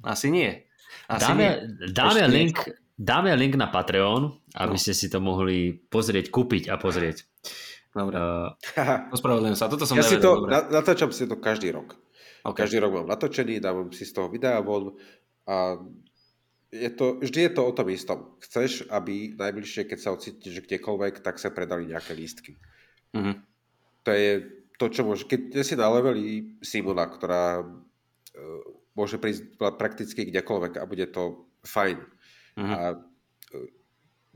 Asi 0.00 0.32
nie. 0.32 0.64
Asi 1.12 1.28
dáme, 1.28 1.44
nie. 1.44 1.52
dáme, 1.92 2.20
Ešte 2.24 2.32
link, 2.32 2.56
dáme 2.96 3.32
link 3.34 3.54
na 3.54 3.68
Patreon, 3.68 4.32
aby 4.56 4.76
No. 4.76 4.80
ste 4.80 4.92
si 4.92 5.08
to 5.08 5.18
mohli 5.18 5.72
pozrieť, 5.88 6.28
kúpiť 6.28 6.68
a 6.70 6.76
pozrieť. 6.76 7.24
Dobre, 7.92 8.16
Uh, 8.16 8.56
ospravedlňujem 9.16 9.58
sa, 9.58 9.68
toto 9.68 9.84
som 9.84 10.00
ja 10.00 10.04
si 10.06 10.16
to, 10.16 10.40
dobre. 10.40 10.48
na, 10.48 10.64
natáčam 10.80 11.12
si 11.12 11.28
to 11.28 11.36
každý 11.36 11.76
rok. 11.76 11.92
OK. 12.42 12.64
Každý 12.64 12.80
rok 12.80 13.04
mám 13.04 13.08
natočený, 13.12 13.60
dávam 13.60 13.92
si 13.92 14.08
z 14.08 14.16
toho 14.16 14.32
videa 14.32 14.58
von 14.64 14.96
a 15.44 15.76
je 16.72 16.88
to, 16.88 17.20
vždy 17.20 17.40
je 17.46 17.52
to 17.52 17.62
o 17.68 17.72
tom 17.76 17.92
istom. 17.92 18.18
Chceš, 18.40 18.88
aby 18.88 19.36
najbližšie, 19.36 19.84
keď 19.84 19.98
sa 20.00 20.16
ocitneš 20.16 20.64
kdekoľvek, 20.64 21.20
tak 21.20 21.36
sa 21.36 21.52
predali 21.52 21.92
nejaké 21.92 22.16
lístky. 22.16 22.56
Mhm. 23.12 23.44
To 24.02 24.10
je 24.10 24.30
to, 24.80 24.88
čo 24.88 25.04
môže... 25.04 25.28
Keď 25.28 25.60
si 25.60 25.76
na 25.76 25.92
leveli 25.92 26.56
Simona, 26.64 27.04
ktorá 27.06 27.60
e, 27.60 27.64
môže 28.96 29.20
prísť 29.20 29.54
prakticky 29.76 30.26
kdekoľvek 30.26 30.80
a 30.80 30.88
bude 30.88 31.06
to 31.12 31.44
fajn. 31.62 32.00
Mhm. 32.58 32.74
A 32.74 32.84
e, 32.92 32.96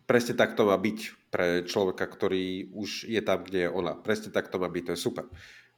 presne 0.06 0.34
tak 0.38 0.56
to 0.56 0.68
má 0.68 0.76
byť 0.78 0.98
pre 1.28 1.48
človeka, 1.68 2.06
ktorý 2.09 2.72
už 2.72 3.10
je 3.10 3.20
tam, 3.20 3.44
kde 3.44 3.68
je 3.68 3.70
ona. 3.70 3.98
Presne 3.98 4.32
tak 4.32 4.48
to 4.48 4.56
má 4.56 4.70
byť, 4.70 4.82
to 4.88 4.93
je 4.97 5.01
super. 5.01 5.24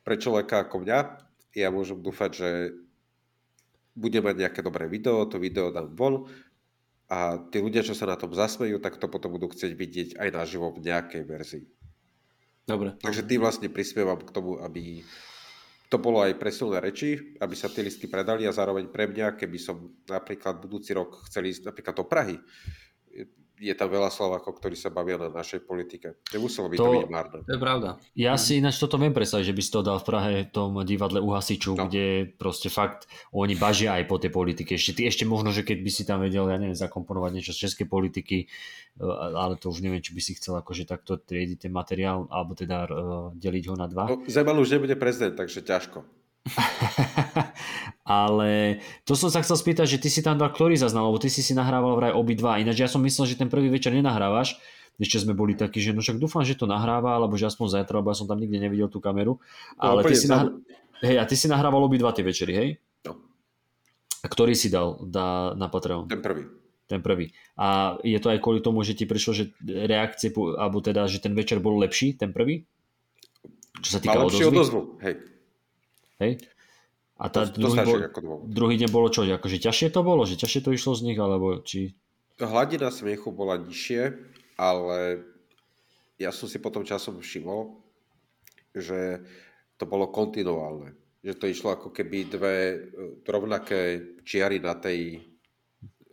Pre 0.06 0.14
človeka 0.14 0.68
ako 0.68 0.86
mňa, 0.86 0.98
ja 1.58 1.68
môžem 1.74 1.98
dúfať, 1.98 2.30
že 2.32 2.50
bude 3.98 4.22
mať 4.22 4.34
nejaké 4.38 4.60
dobré 4.62 4.86
video, 4.86 5.26
to 5.26 5.42
video 5.42 5.74
dám 5.74 5.90
von 5.98 6.30
a 7.10 7.40
tí 7.50 7.58
ľudia, 7.58 7.82
čo 7.82 7.96
sa 7.98 8.06
na 8.06 8.14
tom 8.14 8.30
zasmejú, 8.30 8.78
tak 8.78 9.00
to 9.00 9.10
potom 9.10 9.34
budú 9.34 9.50
chcieť 9.50 9.72
vidieť 9.74 10.08
aj 10.20 10.28
naživo 10.30 10.70
v 10.70 10.86
nejakej 10.86 11.22
verzii. 11.26 11.64
Dobre. 12.68 12.94
Takže 13.00 13.24
tým 13.24 13.40
vlastne 13.40 13.72
prispievam 13.72 14.20
k 14.20 14.28
tomu, 14.28 14.60
aby 14.60 15.00
to 15.88 15.96
bolo 15.96 16.20
aj 16.20 16.36
pre 16.36 16.52
silné 16.52 16.84
reči, 16.84 17.36
aby 17.40 17.54
sa 17.56 17.72
tie 17.72 17.80
listky 17.80 18.12
predali 18.12 18.44
a 18.44 18.52
zároveň 18.52 18.92
pre 18.92 19.08
mňa, 19.08 19.40
keby 19.40 19.56
som 19.56 20.04
napríklad 20.04 20.60
budúci 20.60 20.92
rok 20.92 21.24
chcel 21.24 21.48
ísť 21.48 21.72
napríklad 21.72 21.96
do 21.96 22.04
Prahy, 22.04 22.36
je 23.60 23.70
tam 23.72 23.86
veľa 23.86 24.08
Slovákov, 24.08 24.56
ktorí 24.56 24.72
sa 24.72 24.88
bavia 24.88 25.14
na 25.14 25.28
našej 25.28 25.62
politike. 25.62 26.18
Nemuselo 26.30 26.66
by 26.66 26.74
to, 26.74 26.82
To- 26.82 26.92
byť 26.96 27.08
márne. 27.08 27.38
To 27.40 27.52
je 27.52 27.60
pravda. 27.60 27.88
ja 28.14 28.34
si 28.34 28.56
ináč 28.56 28.76
toto 28.76 28.94
viem 28.94 29.10
predstaviť, 29.10 29.44
že 29.44 29.52
by 29.52 29.60
si 29.60 29.70
to 29.70 29.80
dal 29.80 29.98
v 29.98 30.06
Prahe 30.06 30.32
v 30.44 30.50
tom 30.50 30.72
divadle 30.82 31.18
u 31.18 31.30
hasičov, 31.30 31.74
No. 31.74 31.84
kde 31.84 32.04
proste 32.32 32.68
fakt 32.68 33.04
oni 33.30 33.52
bažia 33.52 33.94
aj 33.94 34.04
po 34.04 34.16
tej 34.16 34.30
politike. 34.30 34.74
Ešte, 34.74 34.94
ty, 34.94 35.02
ešte 35.04 35.22
možno, 35.22 35.50
že 35.50 35.62
keď 35.62 35.78
by 35.78 35.90
si 35.90 36.02
tam 36.02 36.18
vedel, 36.20 36.44
ja 36.44 36.56
neviem, 36.56 36.74
zakomponovať 36.74 37.30
niečo 37.32 37.52
z 37.52 37.66
českej 37.66 37.86
politiky, 37.86 38.44
eh, 38.44 39.02
ale 39.34 39.54
to 39.54 39.68
už 39.68 39.80
neviem, 39.80 39.98
či 39.98 40.12
by 40.12 40.20
si 40.20 40.32
chcel 40.32 40.56
akože 40.56 40.84
takto 40.84 41.16
triediť 41.16 41.66
ten 41.66 41.72
materiál, 41.72 42.26
alebo 42.28 42.52
teda 42.52 42.78
eh, 42.82 42.90
deliť 43.34 43.64
ho 43.68 43.74
na 43.74 43.86
dva. 43.86 44.04
No, 44.08 44.22
Zeman 44.24 44.56
už 44.56 44.70
nebude 44.70 44.94
prezident, 44.94 45.34
takže 45.34 45.60
ťažko. 45.60 46.17
Ale 48.08 48.80
to 49.04 49.12
som 49.12 49.28
sa 49.28 49.44
chcel 49.44 49.60
spýtať, 49.60 49.86
že 49.86 49.98
ty 50.00 50.08
si 50.08 50.24
tam 50.24 50.40
dal 50.40 50.48
ktorý 50.48 50.74
zaznal, 50.80 51.12
lebo 51.12 51.20
ty 51.20 51.28
si 51.28 51.44
si 51.44 51.52
nahrával 51.52 52.00
vraj 52.00 52.12
obidva. 52.16 52.56
Ináč 52.56 52.80
ja 52.80 52.88
som 52.88 53.04
myslel, 53.04 53.28
že 53.28 53.36
ten 53.36 53.52
prvý 53.52 53.68
večer 53.68 53.92
nenahrávaš. 53.92 54.56
Ešte 54.98 55.22
sme 55.22 55.36
boli 55.36 55.54
takí, 55.54 55.78
že 55.78 55.94
no 55.94 56.02
však 56.02 56.18
dúfam, 56.18 56.42
že 56.42 56.58
to 56.58 56.66
nahráva, 56.66 57.14
alebo 57.14 57.38
že 57.38 57.46
aspoň 57.46 57.80
zajtra, 57.80 58.02
lebo 58.02 58.10
ja 58.10 58.18
som 58.18 58.26
tam 58.26 58.42
nikde 58.42 58.58
nevidel 58.58 58.90
tú 58.90 58.98
kameru. 58.98 59.38
Ale 59.78 60.02
ty 60.02 60.10
úplne 60.10 60.18
si, 60.18 60.26
sam- 60.26 60.34
nahr... 60.34 60.48
hej, 61.06 61.16
a 61.22 61.24
ty 61.28 61.34
si 61.38 61.46
nahrával 61.46 61.86
obidva 61.86 62.10
tie 62.10 62.26
večery, 62.26 62.52
hej? 62.58 62.68
No. 63.06 63.22
Ktorý 64.26 64.58
si 64.58 64.74
dal 64.74 64.98
dá 65.06 65.54
na 65.54 65.70
Patreon? 65.70 66.10
Ten 66.10 66.18
prvý. 66.18 66.50
Ten 66.90 66.98
prvý. 67.04 67.30
A 67.54 68.00
je 68.02 68.18
to 68.18 68.32
aj 68.32 68.42
kvôli 68.42 68.58
tomu, 68.58 68.82
že 68.82 68.98
ti 68.98 69.06
prišlo, 69.06 69.32
že 69.36 69.44
reakcie, 69.62 70.34
alebo 70.34 70.82
teda, 70.82 71.06
že 71.06 71.22
ten 71.22 71.30
večer 71.30 71.62
bol 71.62 71.78
lepší, 71.78 72.18
ten 72.18 72.34
prvý? 72.34 72.66
Čo 73.78 73.90
sa 73.94 73.98
týka 74.02 74.18
Mal 74.18 74.26
lepšiu 74.26 74.50
odozvy? 74.50 74.56
odozvu. 74.58 74.80
Hej, 74.98 75.14
Hej? 76.18 76.42
A 77.18 77.26
tá 77.26 77.50
to, 77.50 77.58
to 77.58 77.66
druhý, 77.66 77.82
bol, 77.82 77.98
ako 77.98 78.20
dôvod. 78.22 78.46
druhý 78.46 78.76
deň 78.78 78.90
bolo 78.94 79.10
čo? 79.10 79.26
Akože 79.26 79.58
ťažšie 79.58 79.90
to 79.90 80.06
bolo? 80.06 80.22
Že 80.22 80.38
ťažšie 80.38 80.60
to 80.62 80.70
išlo 80.70 80.94
z 80.94 81.02
nich? 81.02 81.18
Alebo 81.18 81.58
či... 81.66 81.98
Hladina 82.38 82.94
smiechu 82.94 83.34
bola 83.34 83.58
nižšie, 83.58 84.14
ale 84.54 85.26
ja 86.18 86.30
som 86.30 86.46
si 86.46 86.62
potom 86.62 86.86
časom 86.86 87.18
všimol, 87.18 87.74
že 88.70 89.26
to 89.74 89.86
bolo 89.86 90.10
kontinuálne. 90.10 90.94
Že 91.22 91.34
to 91.34 91.46
išlo 91.50 91.68
ako 91.74 91.90
keby 91.90 92.30
dve 92.30 92.54
e, 92.54 92.76
rovnaké 93.26 94.14
čiary 94.22 94.62
na 94.62 94.78
tej, 94.78 95.18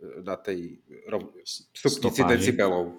e, 0.02 0.22
na 0.26 0.34
tej 0.34 0.82
rov, 1.06 1.34
stupnici 1.46 2.22
Stopáži. 2.22 2.50
decibelov. 2.50 2.98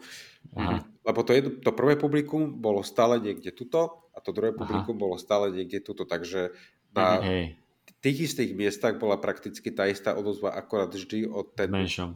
Aha. 0.55 0.79
Lebo 1.03 1.19
to, 1.27 1.31
jedno, 1.35 1.51
to 1.59 1.71
prvé 1.75 1.99
publikum 1.99 2.59
bolo 2.59 2.83
stále 2.83 3.19
niekde 3.19 3.51
tuto 3.51 4.07
a 4.15 4.23
to 4.23 4.31
druhé 4.31 4.55
Aha. 4.55 4.59
publikum 4.59 4.95
bolo 4.95 5.19
stále 5.19 5.51
niekde 5.51 5.83
tuto. 5.83 6.07
Takže 6.07 6.55
na 6.95 7.21
Hej, 7.21 7.57
tých 8.01 8.31
istých 8.31 8.51
miestach 8.53 8.95
bola 9.01 9.17
prakticky 9.17 9.73
tá 9.73 9.89
istá 9.89 10.13
odozva, 10.13 10.53
akorát 10.53 10.93
vždy 10.93 11.27
od 11.27 11.51
ten 11.57 11.67
menšom. 11.67 12.15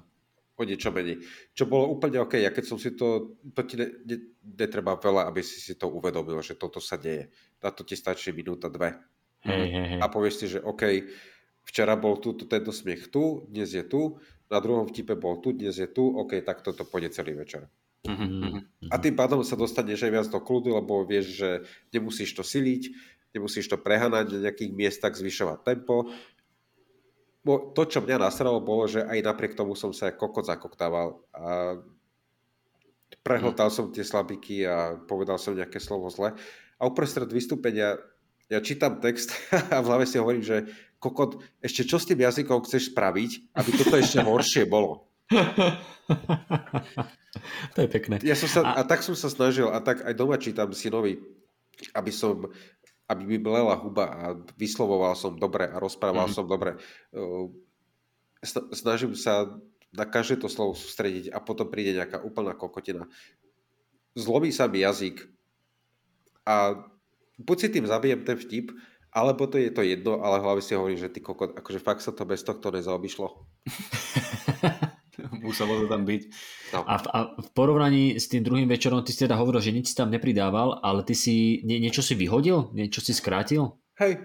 o 0.56 0.62
niečo 0.64 0.94
menej. 0.94 1.26
Čo 1.58 1.66
bolo 1.66 1.90
úplne 1.90 2.22
OK. 2.22 2.38
Ja 2.38 2.54
keď 2.54 2.66
som 2.70 2.78
si 2.78 2.94
to, 2.94 3.36
to 3.52 3.62
ti 3.66 3.76
ne, 3.82 3.88
ne, 4.06 4.18
netreba 4.46 4.94
veľa, 4.96 5.26
aby 5.28 5.42
si 5.42 5.58
si 5.58 5.74
to 5.74 5.90
uvedomil, 5.90 6.38
že 6.46 6.54
toto 6.54 6.78
sa 6.78 7.02
deje. 7.02 7.34
Na 7.60 7.74
to 7.74 7.82
ti 7.82 7.98
stačí 7.98 8.30
minúta, 8.30 8.70
dve. 8.70 8.94
Hej, 9.42 9.66
hej, 9.74 9.86
hej. 9.98 10.00
A 10.00 10.06
povieš 10.06 10.36
si, 10.38 10.46
že 10.54 10.60
OK, 10.62 11.02
včera 11.66 11.98
bol 11.98 12.22
tu, 12.22 12.38
tu 12.38 12.46
tento 12.46 12.70
smiech 12.70 13.10
tu, 13.10 13.50
dnes 13.50 13.66
je 13.66 13.82
tu, 13.82 14.22
na 14.54 14.62
druhom 14.62 14.86
vtipe 14.86 15.18
bol 15.18 15.42
tu, 15.42 15.50
dnes 15.50 15.74
je 15.74 15.90
tu, 15.90 16.06
OK, 16.06 16.46
tak 16.46 16.62
toto 16.62 16.86
pôjde 16.86 17.10
celý 17.10 17.34
večer. 17.34 17.66
Mhm, 18.06 18.26
mhm. 18.26 18.90
A 18.90 18.98
tým 18.98 19.14
pádom 19.14 19.42
sa 19.46 19.58
dostaneš 19.58 20.06
aj 20.06 20.12
viac 20.14 20.28
do 20.30 20.42
kľudu, 20.42 20.78
lebo 20.78 21.06
vieš, 21.06 21.38
že 21.38 21.50
nemusíš 21.94 22.34
to 22.34 22.42
siliť, 22.46 22.84
nemusíš 23.32 23.72
to 23.72 23.80
prehanať 23.80 24.26
na 24.32 24.40
nejakých 24.50 24.72
miestach, 24.76 25.16
zvyšovať 25.16 25.60
tempo. 25.64 26.12
Bo 27.42 27.74
to, 27.74 27.90
čo 27.90 28.06
mňa 28.06 28.22
nasralo, 28.22 28.62
bolo, 28.62 28.86
že 28.86 29.02
aj 29.02 29.26
napriek 29.26 29.58
tomu 29.58 29.74
som 29.74 29.90
sa 29.90 30.14
kokot 30.14 30.46
zakoktával 30.46 31.26
a 31.34 31.80
prehltal 33.26 33.74
som 33.74 33.90
tie 33.90 34.06
slabiky 34.06 34.64
a 34.64 34.96
povedal 34.96 35.42
som 35.42 35.58
nejaké 35.58 35.82
slovo 35.82 36.10
zle. 36.14 36.38
A 36.78 36.82
uprostred 36.86 37.30
vystúpenia 37.34 37.98
ja 38.52 38.60
čítam 38.60 39.00
text 39.00 39.32
a 39.74 39.80
v 39.80 39.88
hlave 39.88 40.04
si 40.04 40.20
hovorím, 40.20 40.44
že 40.44 40.68
kokot, 41.00 41.40
ešte 41.64 41.88
čo 41.88 41.98
s 41.98 42.06
tým 42.06 42.20
jazykom 42.20 42.68
chceš 42.68 42.92
spraviť, 42.92 43.56
aby 43.56 43.70
toto 43.80 43.96
ešte 43.96 44.20
horšie 44.28 44.68
bolo. 44.68 45.08
to 47.74 47.80
je 47.80 47.88
pekné. 47.88 48.20
Ja 48.28 48.36
som 48.36 48.52
sa, 48.52 48.62
a... 48.68 48.84
a 48.84 48.86
tak 48.86 49.02
som 49.08 49.16
sa 49.16 49.32
snažil, 49.32 49.72
a 49.72 49.80
tak 49.80 50.04
aj 50.04 50.14
doma 50.14 50.36
čítam 50.36 50.76
synovi, 50.76 51.24
aby 51.96 52.12
som 52.12 52.52
aby 53.12 53.24
mi 53.28 53.38
blela 53.38 53.76
huba 53.76 54.06
a 54.08 54.26
vyslovoval 54.56 55.20
som 55.20 55.36
dobre 55.36 55.68
a 55.68 55.76
rozprával 55.76 56.32
mm-hmm. 56.32 56.38
som 56.40 56.48
dobre. 56.48 56.80
Sna- 58.40 58.72
Snažím 58.72 59.14
sa 59.20 59.52
na 59.92 60.08
každé 60.08 60.40
to 60.40 60.48
slovo 60.48 60.72
sústrediť 60.72 61.36
a 61.36 61.44
potom 61.44 61.68
príde 61.68 62.00
nejaká 62.00 62.24
úplná 62.24 62.56
kokotina. 62.56 63.12
Zlomí 64.16 64.56
sa 64.56 64.72
mi 64.72 64.80
jazyk 64.80 65.28
a 66.48 66.88
buď 67.36 67.58
si 67.60 67.68
tým 67.76 67.86
zabijem 67.88 68.24
ten 68.24 68.40
vtip, 68.40 68.72
alebo 69.12 69.44
to 69.52 69.60
je 69.60 69.68
to 69.76 69.84
jedno, 69.84 70.24
ale 70.24 70.40
v 70.40 70.46
hlave 70.48 70.62
si 70.64 70.72
hovorím, 70.72 70.96
že 70.96 71.12
ty 71.12 71.20
kokot, 71.20 71.52
akože 71.60 71.84
fakt 71.84 72.00
sa 72.00 72.16
to 72.16 72.24
bez 72.24 72.40
tohto 72.48 72.72
nezaobišlo. 72.72 73.28
Muselo 75.52 75.78
to 75.78 75.88
tam 75.88 76.08
byť. 76.08 76.22
No. 76.72 76.80
A 76.88 76.94
v, 76.96 77.06
a 77.08 77.18
v 77.36 77.50
porovnaní 77.52 78.16
s 78.16 78.26
tým 78.26 78.42
druhým 78.42 78.66
večerom, 78.66 79.04
ty 79.04 79.12
si 79.12 79.20
teda 79.20 79.36
hovoril, 79.36 79.60
že 79.60 79.70
nič 79.70 79.92
si 79.92 79.96
tam 79.96 80.08
nepridával, 80.08 80.80
ale 80.80 81.04
ty 81.04 81.12
si 81.12 81.60
nie, 81.62 81.78
niečo 81.78 82.00
si 82.00 82.16
vyhodil? 82.16 82.72
Niečo 82.72 83.04
si 83.04 83.12
skrátil? 83.12 83.76
Hej, 84.00 84.24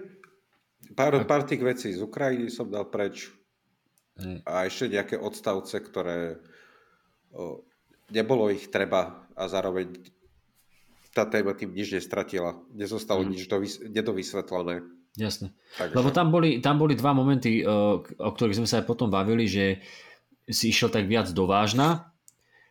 pár, 0.95 1.19
pár 1.27 1.43
tých 1.43 1.59
vecí 1.59 1.91
z 1.91 1.99
Ukrajiny 1.99 2.47
som 2.47 2.71
dal 2.71 2.87
preč. 2.87 3.27
Hej. 4.15 4.41
A 4.47 4.65
ešte 4.65 4.87
nejaké 4.89 5.19
odstavce, 5.19 5.77
ktoré 5.77 6.39
o, 7.29 7.61
nebolo 8.09 8.47
ich 8.47 8.71
treba 8.71 9.27
a 9.35 9.43
zároveň 9.45 9.93
tá 11.11 11.27
téma 11.27 11.53
tým 11.53 11.73
nič 11.73 11.91
nestratila. 11.91 12.55
Nezostalo 12.71 13.25
Mhm. 13.25 13.29
nič 13.29 13.43
dovys- 13.45 13.81
nedovysvetlené. 13.83 14.85
Jasne. 15.17 15.49
Takže, 15.81 15.97
Lebo 15.97 16.09
tam 16.13 16.29
boli, 16.29 16.61
tam 16.61 16.77
boli 16.77 16.93
dva 16.93 17.09
momenty, 17.09 17.65
o 17.65 18.05
ktorých 18.29 18.61
sme 18.61 18.69
sa 18.69 18.77
aj 18.81 18.85
potom 18.85 19.09
bavili, 19.09 19.49
že 19.49 19.81
si 20.47 20.71
išiel 20.71 20.87
tak 20.87 21.05
viac 21.05 21.27
do 21.35 21.43
vážna 21.45 22.11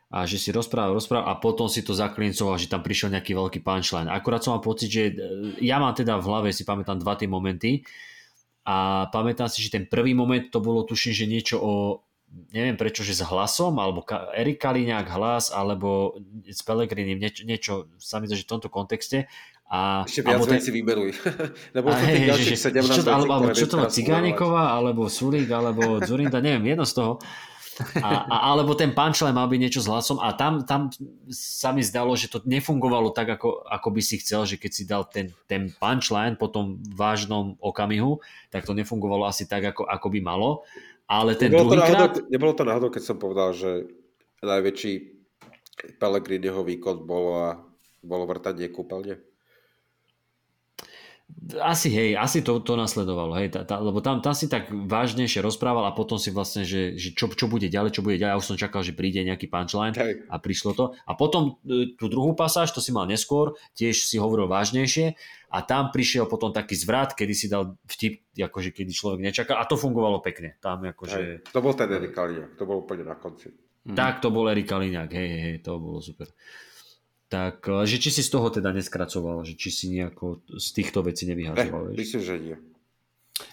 a 0.09 0.25
že 0.25 0.39
si 0.39 0.55
rozprával, 0.55 0.97
rozprával 0.97 1.29
a 1.29 1.37
potom 1.37 1.67
si 1.67 1.83
to 1.83 1.93
zaklincoval, 1.93 2.57
že 2.57 2.71
tam 2.71 2.81
prišiel 2.81 3.13
nejaký 3.13 3.37
veľký 3.37 3.61
punchline. 3.61 4.09
Akurát 4.09 4.41
som 4.41 4.57
mal 4.57 4.63
pocit, 4.63 4.89
že 4.89 5.03
e, 5.11 5.15
ja 5.67 5.83
mám 5.83 5.93
teda 5.93 6.17
v 6.17 6.27
hlave, 6.31 6.49
si 6.55 6.63
pamätám 6.63 7.03
dva 7.03 7.19
tie 7.19 7.27
momenty 7.27 7.83
a 8.63 9.07
pamätám 9.11 9.51
si, 9.51 9.61
že 9.61 9.75
ten 9.75 9.85
prvý 9.85 10.15
moment 10.15 10.47
to 10.49 10.63
bolo 10.63 10.87
tuším, 10.87 11.13
že 11.13 11.27
niečo 11.27 11.57
o 11.59 11.73
neviem 12.51 12.75
prečo, 12.75 13.07
že 13.07 13.15
s 13.15 13.23
hlasom, 13.23 13.79
alebo 13.79 14.03
Erik 14.35 14.59
Kaliňák 14.59 15.07
hlas, 15.15 15.55
alebo 15.55 16.19
s 16.43 16.59
Pelegrinim, 16.67 17.23
niečo, 17.23 17.47
niečo 17.47 17.73
sa 18.03 18.19
mi 18.19 18.27
zdá, 18.27 18.35
že 18.35 18.45
v 18.45 18.51
tomto 18.51 18.69
kontexte 18.69 19.31
A, 19.67 20.07
Ešte 20.07 20.23
viac 20.23 20.47
ten- 20.47 20.63
vecí 20.63 20.71
vymenuj. 20.71 21.11
Lebo 21.77 21.91
a 21.91 21.99
hej, 22.07 22.31
že- 22.39 22.71
17 22.71 22.87
čo, 22.87 23.03
alebo, 23.11 23.31
alebo 23.35 23.51
čo 23.51 23.67
to 23.67 23.83
má, 23.83 23.91
Cigániková, 23.91 24.75
alebo 24.75 25.11
Sulík, 25.11 25.51
alebo 25.51 25.99
Zurinda, 26.07 26.39
neviem, 26.39 26.75
jedno 26.75 26.87
z 26.87 26.95
toho. 26.95 27.13
A, 28.01 28.25
a, 28.25 28.37
alebo 28.57 28.73
ten 28.73 28.97
punchline 28.97 29.37
mal 29.37 29.49
byť 29.53 29.61
niečo 29.61 29.85
s 29.85 29.91
hlasom 29.91 30.17
a 30.17 30.33
tam, 30.33 30.65
tam 30.65 30.89
sa 31.29 31.77
mi 31.77 31.85
zdalo, 31.85 32.17
že 32.17 32.33
to 32.33 32.41
nefungovalo 32.49 33.13
tak, 33.13 33.37
ako, 33.37 33.69
ako 33.69 33.89
by 33.93 34.01
si 34.01 34.17
chcel, 34.21 34.49
že 34.49 34.57
keď 34.57 34.71
si 34.73 34.85
dal 34.89 35.05
ten, 35.05 35.33
ten 35.45 35.69
punchline 35.77 36.41
po 36.41 36.49
tom 36.49 36.81
vážnom 36.97 37.61
okamihu, 37.61 38.25
tak 38.49 38.65
to 38.65 38.73
nefungovalo 38.73 39.29
asi 39.29 39.45
tak, 39.45 39.77
ako, 39.77 39.85
ako 39.85 40.07
by 40.09 40.21
malo. 40.25 40.65
Ale 41.07 41.37
ten 41.39 41.53
Nebolo 41.53 41.71
to, 41.71 41.75
druhý 41.77 41.93
náhodou, 41.93 42.23
nebolo 42.33 42.53
to 42.57 42.65
náhodou, 42.65 42.91
keď 42.91 43.03
som 43.05 43.17
povedal, 43.21 43.55
že 43.55 43.71
najväčší 44.43 44.93
Pellegriniho 46.01 46.65
výkon 46.65 47.05
bolo, 47.05 47.33
a 47.37 47.51
bolo 48.01 48.25
vrtanie 48.25 48.73
kúpeľne? 48.73 49.21
Asi 51.59 51.91
hej, 51.91 52.15
asi 52.15 52.43
to, 52.43 52.63
to 52.63 52.79
nasledovalo, 52.79 53.35
hej, 53.39 53.51
tá, 53.51 53.67
tá, 53.67 53.83
lebo 53.83 53.99
tam, 53.99 54.23
tam 54.23 54.35
si 54.35 54.47
tak 54.47 54.71
vážnejšie 54.71 55.43
rozprával 55.43 55.83
a 55.87 55.95
potom 55.95 56.19
si 56.19 56.31
vlastne, 56.31 56.63
že, 56.63 56.95
že 56.99 57.15
čo, 57.15 57.27
čo 57.31 57.51
bude 57.51 57.67
ďalej, 57.67 57.99
čo 57.99 58.03
bude 58.03 58.19
ďalej, 58.19 58.35
ja 58.35 58.39
už 58.39 58.47
som 58.51 58.59
čakal, 58.59 58.87
že 58.87 58.95
príde 58.95 59.23
nejaký 59.27 59.51
punchline 59.51 59.95
Hej. 59.95 60.27
a 60.27 60.37
prišlo 60.39 60.75
to. 60.75 60.85
A 61.03 61.19
potom 61.19 61.59
e, 61.67 61.95
tú 61.99 62.07
druhú 62.07 62.35
pasáž, 62.39 62.71
to 62.75 62.83
si 62.83 62.95
mal 62.95 63.11
neskôr, 63.11 63.59
tiež 63.75 64.07
si 64.07 64.23
hovoril 64.23 64.47
vážnejšie 64.47 65.19
a 65.51 65.59
tam 65.67 65.95
prišiel 65.95 66.31
potom 66.31 66.51
taký 66.55 66.79
zvrat, 66.79 67.15
kedy 67.15 67.35
si 67.35 67.47
dal 67.51 67.75
vtip, 67.91 68.27
akože 68.35 68.71
kedy 68.75 68.91
človek 68.95 69.23
nečakal 69.23 69.59
a 69.59 69.67
to 69.67 69.75
fungovalo 69.75 70.23
pekne. 70.23 70.59
Tam 70.63 70.83
akože, 70.83 71.19
Hej. 71.19 71.51
To 71.51 71.59
bol 71.59 71.75
ten 71.75 71.91
Erik 71.91 72.15
Kaliňák, 72.15 72.55
to 72.55 72.67
bolo 72.67 72.87
úplne 72.87 73.07
na 73.07 73.19
konci. 73.19 73.51
Tak 73.87 74.19
to 74.19 74.35
bol 74.35 74.51
Erik 74.51 74.67
Kaliňák, 74.67 75.11
hej, 75.15 75.29
hej, 75.31 75.43
hej, 75.43 75.57
to 75.63 75.79
bolo 75.79 76.03
super. 76.03 76.27
Tak, 77.27 77.67
e, 77.67 77.83
že 77.87 77.99
či 77.99 78.11
si 78.15 78.23
z 78.23 78.31
toho 78.31 78.47
teda 78.55 78.71
neskracoval, 78.71 79.43
že 79.43 79.59
či 79.59 79.69
si 79.75 79.85
nejako 79.91 80.47
z 80.47 80.69
týchto 80.73 81.03
vecí 81.03 81.27
Eh, 81.27 81.35
nevyhádzoval, 81.35 81.83
vieš? 81.91 81.99
myslím, 81.99 82.23
že 82.23 82.35
nie. 82.39 82.57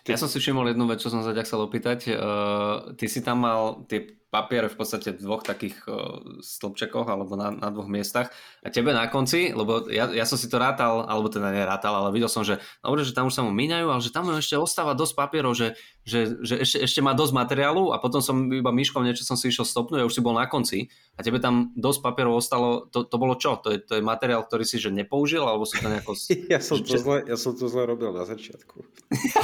Ja 0.08 0.16
som 0.16 0.32
si 0.32 0.40
všimol 0.40 0.72
jednu 0.72 0.88
vec, 0.88 1.04
čo 1.04 1.12
som 1.12 1.26
sa 1.28 1.36
ťa 1.36 1.44
chcel 1.44 1.60
opýtať. 1.60 2.00
Uh, 2.16 2.96
ty 2.96 3.12
si 3.12 3.20
tam 3.20 3.44
mal 3.44 3.84
tie 3.92 4.16
papiere 4.34 4.66
v 4.66 4.74
podstate 4.82 5.14
v 5.14 5.22
dvoch 5.22 5.46
takých 5.46 5.78
uh, 5.86 6.42
stĺpčekoch 6.42 7.06
alebo 7.06 7.38
na, 7.38 7.54
na 7.54 7.70
dvoch 7.70 7.86
miestach 7.86 8.34
a 8.66 8.74
tebe 8.74 8.90
na 8.90 9.06
konci, 9.06 9.54
lebo 9.54 9.86
ja, 9.94 10.10
ja 10.10 10.26
som 10.26 10.42
si 10.42 10.50
to 10.50 10.58
rátal, 10.58 11.06
alebo 11.06 11.30
teda 11.30 11.54
nerátal, 11.54 11.94
ale 11.94 12.10
videl 12.10 12.34
som, 12.34 12.42
že 12.42 12.58
dobre, 12.82 13.06
že 13.06 13.14
tam 13.14 13.30
už 13.30 13.38
sa 13.38 13.46
mu 13.46 13.54
míňajú, 13.54 13.86
ale 13.86 14.02
že 14.02 14.10
tam 14.10 14.26
ešte 14.34 14.58
ostáva 14.58 14.98
dosť 14.98 15.14
papierov, 15.14 15.54
že, 15.54 15.78
že, 16.02 16.42
že 16.42 16.66
ešte, 16.66 16.78
ešte 16.82 17.00
má 17.06 17.14
dosť 17.14 17.38
materiálu 17.38 17.94
a 17.94 18.02
potom 18.02 18.26
som 18.26 18.50
iba 18.50 18.74
myškom 18.74 19.06
niečo 19.06 19.22
som 19.22 19.38
si 19.38 19.54
išiel 19.54 19.70
stopnúť 19.70 20.02
a 20.02 20.08
už 20.10 20.18
si 20.18 20.26
bol 20.26 20.34
na 20.34 20.50
konci 20.50 20.90
a 21.14 21.22
tebe 21.22 21.38
tam 21.38 21.70
dosť 21.78 22.02
papierov 22.02 22.42
ostalo, 22.42 22.90
to, 22.90 23.06
to 23.06 23.22
bolo 23.22 23.38
čo? 23.38 23.62
To 23.62 23.70
je, 23.70 23.78
to 23.86 24.02
je 24.02 24.02
materiál, 24.02 24.42
ktorý 24.42 24.66
si 24.66 24.82
že 24.82 24.90
nepoužil, 24.90 25.46
alebo 25.46 25.70
si 25.70 25.78
to 25.78 25.94
nejako... 25.94 26.18
Ja 26.54 26.60
som, 26.60 26.82
to 26.82 26.98
zle, 26.98 27.24
ja 27.30 27.38
som 27.38 27.54
to 27.54 27.70
zle 27.70 27.86
robil 27.86 28.12
na 28.14 28.26
začiatku. 28.26 28.82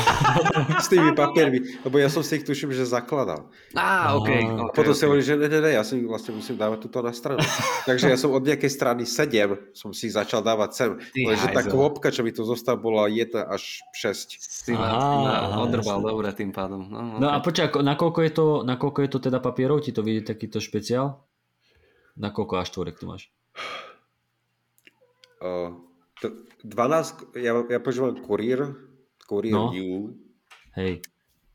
S 0.83 0.89
tými 0.89 1.13
papiermi, 1.19 1.85
lebo 1.85 1.95
ja 2.01 2.09
som 2.09 2.25
si 2.25 2.41
ich 2.41 2.45
tuším, 2.45 2.73
že 2.73 2.89
zakladal. 2.89 3.49
Á, 3.77 4.17
OK. 4.17 4.29
Aha. 4.29 4.49
A 4.59 4.63
okay, 4.69 4.78
potom 4.79 4.95
si 4.95 5.03
okay. 5.03 5.07
hovorím, 5.11 5.25
že 5.27 5.35
ne, 5.35 5.47
ne, 5.51 5.59
ne, 5.59 5.71
ja 5.75 5.83
si 5.83 5.99
vlastne 6.07 6.31
musím 6.31 6.55
dávať 6.55 6.79
túto 6.87 7.03
na 7.03 7.11
stranu. 7.11 7.43
Takže 7.89 8.07
ja 8.07 8.17
som 8.17 8.31
od 8.31 8.43
nejakej 8.43 8.71
strany 8.71 9.03
7 9.03 9.75
som 9.75 9.91
si 9.91 10.07
začal 10.07 10.39
dávať 10.39 10.69
sem. 10.71 10.89
Ty 10.95 11.19
Lenže 11.27 11.47
tá 11.51 11.61
kvopka, 11.67 12.07
čo 12.09 12.23
mi 12.23 12.31
tu 12.31 12.47
zostala, 12.47 12.79
bola 12.79 13.11
1 13.11 13.35
až 13.35 13.83
6. 13.93 14.39
Si 14.39 14.71
ma, 14.71 14.87
Aha, 14.87 15.59
odrbal, 15.67 15.99
dobre 16.01 16.31
tým 16.31 16.55
pádom. 16.55 16.87
No, 16.87 17.19
No 17.19 17.27
okay. 17.27 17.35
a 17.35 17.43
počkaj, 17.43 17.65
ako- 17.75 17.83
nakoľko 17.83 18.19
je 18.23 18.31
to, 18.31 18.45
nakoľko 18.63 18.99
je 19.03 19.09
to 19.11 19.19
teda 19.19 19.39
papierov? 19.43 19.83
Ti 19.83 19.91
to 19.91 20.01
vidie 20.01 20.23
takýto 20.23 20.63
špeciál? 20.63 21.19
Na 22.15 22.31
koľko 22.31 22.59
A4 22.63 22.87
tu 22.95 23.05
máš? 23.07 23.27
Uh, 25.39 25.71
t- 26.19 26.35
12, 26.67 27.31
ja, 27.39 27.55
ja 27.55 27.79
používam 27.79 28.11
Courier, 28.19 28.75
Courier 29.23 29.55
No. 29.55 29.71
no. 29.71 29.75
New 29.75 30.19
Hej, 30.75 30.99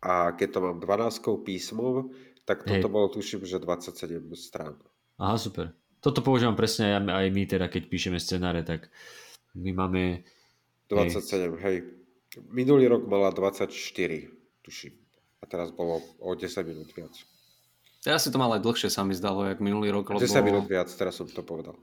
a 0.05 0.37
keď 0.37 0.49
to 0.53 0.59
mám 0.61 0.77
12 0.85 1.41
písmom, 1.41 2.13
tak 2.45 2.65
toto 2.65 2.89
Hej. 2.89 2.93
bolo 2.93 3.09
tuším, 3.09 3.45
že 3.49 3.61
27 3.61 4.37
strán. 4.37 4.77
aha, 5.17 5.37
super. 5.41 5.73
Toto 6.05 6.21
používam 6.21 6.53
presne 6.53 7.01
aj, 7.01 7.09
aj 7.09 7.27
my 7.33 7.43
teda, 7.49 7.73
keď 7.73 7.89
píšeme 7.89 8.21
scenáre, 8.21 8.61
tak 8.61 8.93
my 9.57 9.73
máme... 9.73 10.21
27, 10.93 11.57
hej. 11.65 11.77
Minulý 12.53 12.93
rok 12.93 13.09
mala 13.09 13.33
24, 13.33 13.73
tuším. 14.61 14.93
A 15.41 15.49
teraz 15.49 15.73
bolo 15.73 16.05
o 16.21 16.37
10 16.37 16.45
minút 16.69 16.93
viac. 16.93 17.17
Ja 18.05 18.21
si 18.21 18.29
to 18.29 18.37
mal 18.37 18.53
aj 18.53 18.61
dlhšie, 18.61 18.93
sa 18.93 19.01
mi 19.01 19.17
zdalo, 19.17 19.49
jak 19.49 19.65
minulý 19.65 19.89
rok, 19.89 20.13
lebo... 20.13 20.21
10 20.21 20.45
minút 20.45 20.69
viac, 20.69 20.93
teraz 20.93 21.17
som 21.17 21.25
to 21.25 21.41
povedal. 21.41 21.81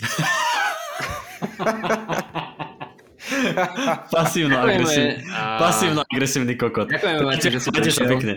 Pasívno 4.14 4.56
agresívny. 4.56 5.14
A- 5.28 5.58
pasívno 5.58 6.00
agresívny 6.04 6.54
kokot. 6.54 6.88
Ďakujeme, 6.88 7.20
Martin, 7.22 7.50
že 7.50 7.60
si 7.60 7.68
Máte 7.68 7.90
sa 7.90 8.02
prišiel. 8.02 8.08
pekne. 8.10 8.34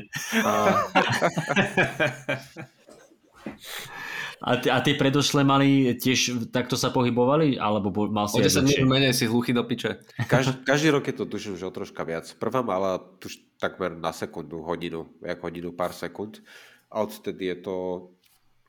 A, 4.37 4.53
ty, 4.61 4.69
a 4.69 4.77
tie 4.85 4.93
predošlé 4.93 5.41
mali 5.41 5.97
tiež 5.97 6.53
takto 6.53 6.77
sa 6.77 6.93
pohybovali? 6.93 7.57
Alebo 7.57 7.89
mal 8.05 8.29
si 8.29 8.37
O 8.37 8.39
aj 8.39 8.53
10 8.53 8.61
dlhšie? 8.61 8.77
minút 8.77 8.89
menej 8.93 9.13
si 9.17 9.25
hluchý 9.25 9.49
do 9.49 9.65
piče. 9.65 9.97
Každý, 10.29 10.61
každý 10.61 10.87
rok 10.93 11.09
je 11.09 11.15
to 11.17 11.25
tuším, 11.25 11.57
že 11.57 11.65
o 11.65 11.73
troška 11.73 12.05
viac. 12.05 12.29
Prvá 12.37 12.61
mala 12.61 13.01
tuž 13.17 13.41
takmer 13.57 13.97
na 13.97 14.13
sekundu, 14.13 14.61
hodinu, 14.61 15.09
jak 15.25 15.41
hodinu, 15.41 15.73
pár 15.73 15.89
sekúnd. 15.89 16.45
A 16.87 17.01
odtedy 17.01 17.49
je 17.49 17.57
to... 17.65 17.75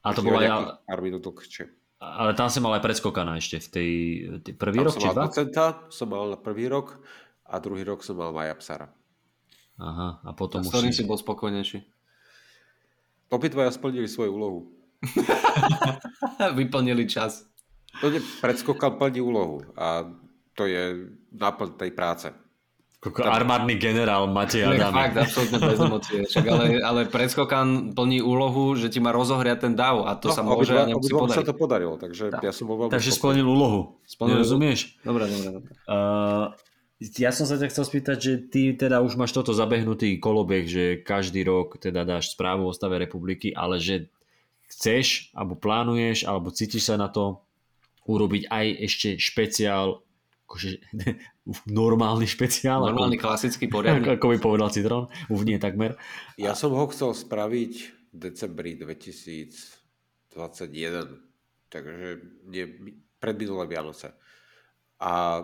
A 0.01 0.17
to 0.17 0.25
nejakých 0.25 0.81
pár 0.89 1.01
minút 1.05 1.21
dlhšie. 1.21 1.69
Ale 1.99 2.31
tam 2.39 2.47
si 2.47 2.63
mal 2.63 2.79
aj 2.79 2.83
predskokaná 2.87 3.39
ešte 3.39 3.59
v 3.59 3.69
tej, 3.69 3.91
tej 4.47 4.55
prvý 4.55 4.81
Tam 4.81 4.87
rok 4.87 4.95
som 4.95 5.03
či 5.03 5.09
mal 5.11 5.15
dva? 5.19 5.25
docenta, 5.27 5.65
som 5.91 6.07
mal 6.07 6.31
na 6.31 6.39
prvý 6.39 6.71
rok 6.71 7.03
a 7.43 7.59
druhý 7.59 7.83
rok 7.83 8.07
som 8.07 8.15
mal 8.15 8.31
Maja 8.31 8.55
Psara. 8.55 8.87
Aha, 9.79 10.23
a 10.23 10.31
A 10.31 10.35
potom 10.35 10.63
s 10.63 10.71
už 10.71 10.91
si... 10.91 11.03
si 11.03 11.05
bol 11.07 11.19
spokojnejší. 11.19 11.79
Obidvaja 13.31 13.71
splnili 13.71 14.09
svoju 14.09 14.31
úlohu. 14.35 14.61
Vyplnili 16.59 17.07
čas. 17.07 17.47
To 18.01 18.11
nie, 18.11 18.23
predskokal 18.43 18.95
plní 18.99 19.23
úlohu 19.23 19.63
a 19.75 20.07
to 20.55 20.67
je 20.67 21.15
náplň 21.35 21.69
tej 21.79 21.91
práce. 21.95 22.29
Koko, 22.99 23.23
armádny 23.23 23.75
generál 23.75 24.27
Matej 24.27 24.67
Ne, 24.67 24.75
Adami. 24.77 24.95
fakt, 24.99 25.17
absolútne 25.17 25.59
bez 25.61 25.79
emócie. 25.79 26.21
Ale, 26.43 26.83
ale 26.83 27.01
predskokan 27.07 27.95
plní 27.95 28.19
úlohu, 28.21 28.75
že 28.75 28.87
ti 28.87 28.99
má 28.99 29.11
rozohriať 29.11 29.59
ten 29.61 29.75
dav 29.75 30.03
a 30.03 30.13
to 30.13 30.29
sa 30.29 30.43
môže 30.43 30.75
a 30.75 30.83
nemusí 30.85 31.07
obidvom 31.07 31.27
sa 31.27 31.39
podariť. 31.39 31.47
to 31.47 31.55
podarilo, 31.55 31.95
takže 31.95 32.25
ja 32.37 32.51
som 32.51 32.67
bol 32.67 32.77
veľmi 32.77 32.91
Takže 32.91 33.11
spokojný. 33.11 33.39
splnil 33.39 33.47
úlohu. 33.47 33.81
Splnil- 34.03 34.35
Nerozumieš? 34.37 34.81
Dobre, 35.01 35.25
dobre, 35.25 35.49
dobre. 35.53 35.71
Uh, 35.85 36.51
ja 36.99 37.31
som 37.31 37.47
sa 37.47 37.55
ťa 37.55 37.71
chcel 37.71 37.85
spýtať, 37.87 38.17
že 38.19 38.33
ty 38.45 38.75
teda 38.75 38.99
už 38.99 39.15
máš 39.15 39.31
toto 39.31 39.55
zabehnutý 39.55 40.19
kolobeh, 40.19 40.67
že 40.67 40.85
každý 40.99 41.47
rok 41.47 41.79
teda 41.79 42.03
dáš 42.03 42.35
správu 42.35 42.67
o 42.67 42.75
stave 42.75 42.99
republiky, 42.99 43.55
ale 43.55 43.79
že 43.79 44.11
chceš, 44.69 45.31
alebo 45.33 45.55
plánuješ, 45.55 46.27
alebo 46.27 46.51
cítiš 46.51 46.83
sa 46.85 46.99
na 46.99 47.07
to 47.07 47.39
urobiť 48.05 48.51
aj 48.51 48.67
ešte 48.83 49.09
špeciál, 49.15 50.03
akože 50.45 50.83
normálny 51.65 52.29
špeciál, 52.29 52.85
Normálny 52.85 53.17
ako, 53.17 53.25
klasický 53.25 53.67
ako, 53.69 53.75
poriadny. 53.81 54.05
ako 54.21 54.27
by 54.29 54.39
povedal 54.39 54.69
Citrón, 54.69 55.09
už 55.33 55.49
nie 55.49 55.57
takmer. 55.57 55.97
Ja 56.37 56.53
som 56.53 56.77
ho 56.77 56.85
chcel 56.93 57.17
spraviť 57.17 57.73
v 58.13 58.17
decembri 58.17 58.77
2021, 58.77 60.35
takže 61.73 62.09
nie, 62.49 62.65
pred 63.17 63.37
minulé 63.41 63.65
Vianoce. 63.65 64.13
A 65.01 65.43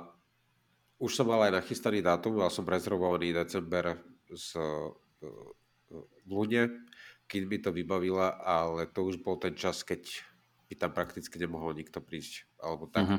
už 1.01 1.10
som 1.12 1.26
mal 1.28 1.48
aj 1.48 1.64
nachystaný 1.64 2.05
dátum, 2.05 2.36
mal 2.36 2.52
som 2.52 2.64
rezervovaný 2.68 3.32
december 3.35 3.98
z, 4.32 4.56
v 5.90 6.28
Lune, 6.28 6.89
keď 7.24 7.43
mi 7.48 7.59
to 7.60 7.70
vybavila, 7.72 8.40
ale 8.44 8.86
to 8.93 9.05
už 9.09 9.20
bol 9.24 9.40
ten 9.40 9.56
čas, 9.56 9.81
keď 9.81 10.05
by 10.68 10.74
tam 10.76 10.93
prakticky 10.93 11.36
nemohol 11.40 11.72
nikto 11.76 12.01
prísť. 12.01 12.48
Alebo 12.60 12.89
tak. 12.89 13.09
Mhm. 13.09 13.18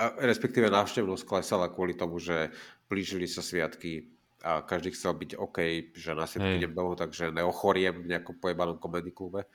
A 0.00 0.16
respektíve 0.24 0.72
návštevnosť 0.72 1.28
klesala 1.28 1.68
kvôli 1.68 1.92
tomu, 1.92 2.16
že 2.16 2.48
blížili 2.88 3.28
sa 3.28 3.44
sviatky 3.44 4.08
a 4.42 4.64
každý 4.64 4.90
chcel 4.96 5.14
byť 5.14 5.30
OK, 5.38 5.58
že 5.94 6.16
na 6.16 6.26
sviatky 6.26 6.64
idem 6.64 6.74
domov, 6.74 6.98
takže 6.98 7.30
neochoriem 7.30 8.02
v 8.02 8.10
nejakom 8.16 8.40
pojebanom 8.40 8.80
komedy 8.80 9.14
klube. 9.14 9.46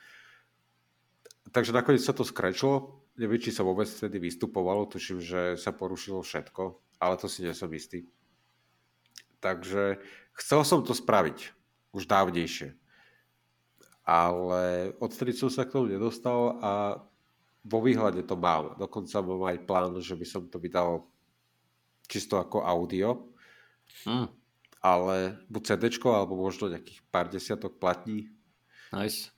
Takže 1.52 1.76
nakoniec 1.76 2.04
sa 2.04 2.16
to 2.16 2.24
skrečilo. 2.24 3.04
Neviem, 3.18 3.42
či 3.42 3.50
sa 3.50 3.66
vôbec 3.66 3.90
vtedy 3.90 4.22
vystupovalo. 4.22 4.86
Tuším, 4.86 5.20
že 5.20 5.42
sa 5.58 5.74
porušilo 5.74 6.22
všetko, 6.22 6.64
ale 7.02 7.18
to 7.18 7.26
si 7.26 7.42
nie 7.42 7.52
som 7.52 7.72
istý. 7.74 8.06
Takže 9.42 9.98
chcel 10.38 10.62
som 10.62 10.86
to 10.86 10.94
spraviť 10.94 11.52
už 11.98 12.06
dávnejšie. 12.06 12.78
Ale 14.08 14.94
odtedy 15.04 15.36
som 15.36 15.52
sa 15.52 15.68
k 15.68 15.76
tomu 15.76 15.92
nedostal 15.92 16.62
a 16.64 16.72
vo 17.68 17.80
výhľade 17.84 18.24
to 18.24 18.40
mám. 18.40 18.80
Dokonca 18.80 19.20
mám 19.20 19.44
aj 19.52 19.58
plán, 19.68 19.92
že 20.00 20.16
by 20.16 20.26
som 20.26 20.48
to 20.48 20.58
vydal 20.58 21.04
čisto 22.08 22.40
ako 22.40 22.64
audio, 22.64 23.28
Mm, 24.06 24.28
ale 24.84 25.40
buď 25.50 25.62
CD, 25.64 25.84
alebo 26.06 26.36
možno 26.38 26.70
nejakých 26.70 27.00
pár 27.08 27.32
desiatok 27.32 27.80
platní. 27.80 28.30
nice. 28.94 29.32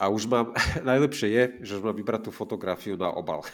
A 0.00 0.08
už 0.08 0.24
mám, 0.32 0.54
najlepšie 0.90 1.28
je, 1.28 1.44
že 1.60 1.76
už 1.76 1.84
mám 1.84 1.92
vybrať 1.92 2.30
tú 2.30 2.32
fotografiu 2.32 2.96
na 2.96 3.12
obal. 3.12 3.44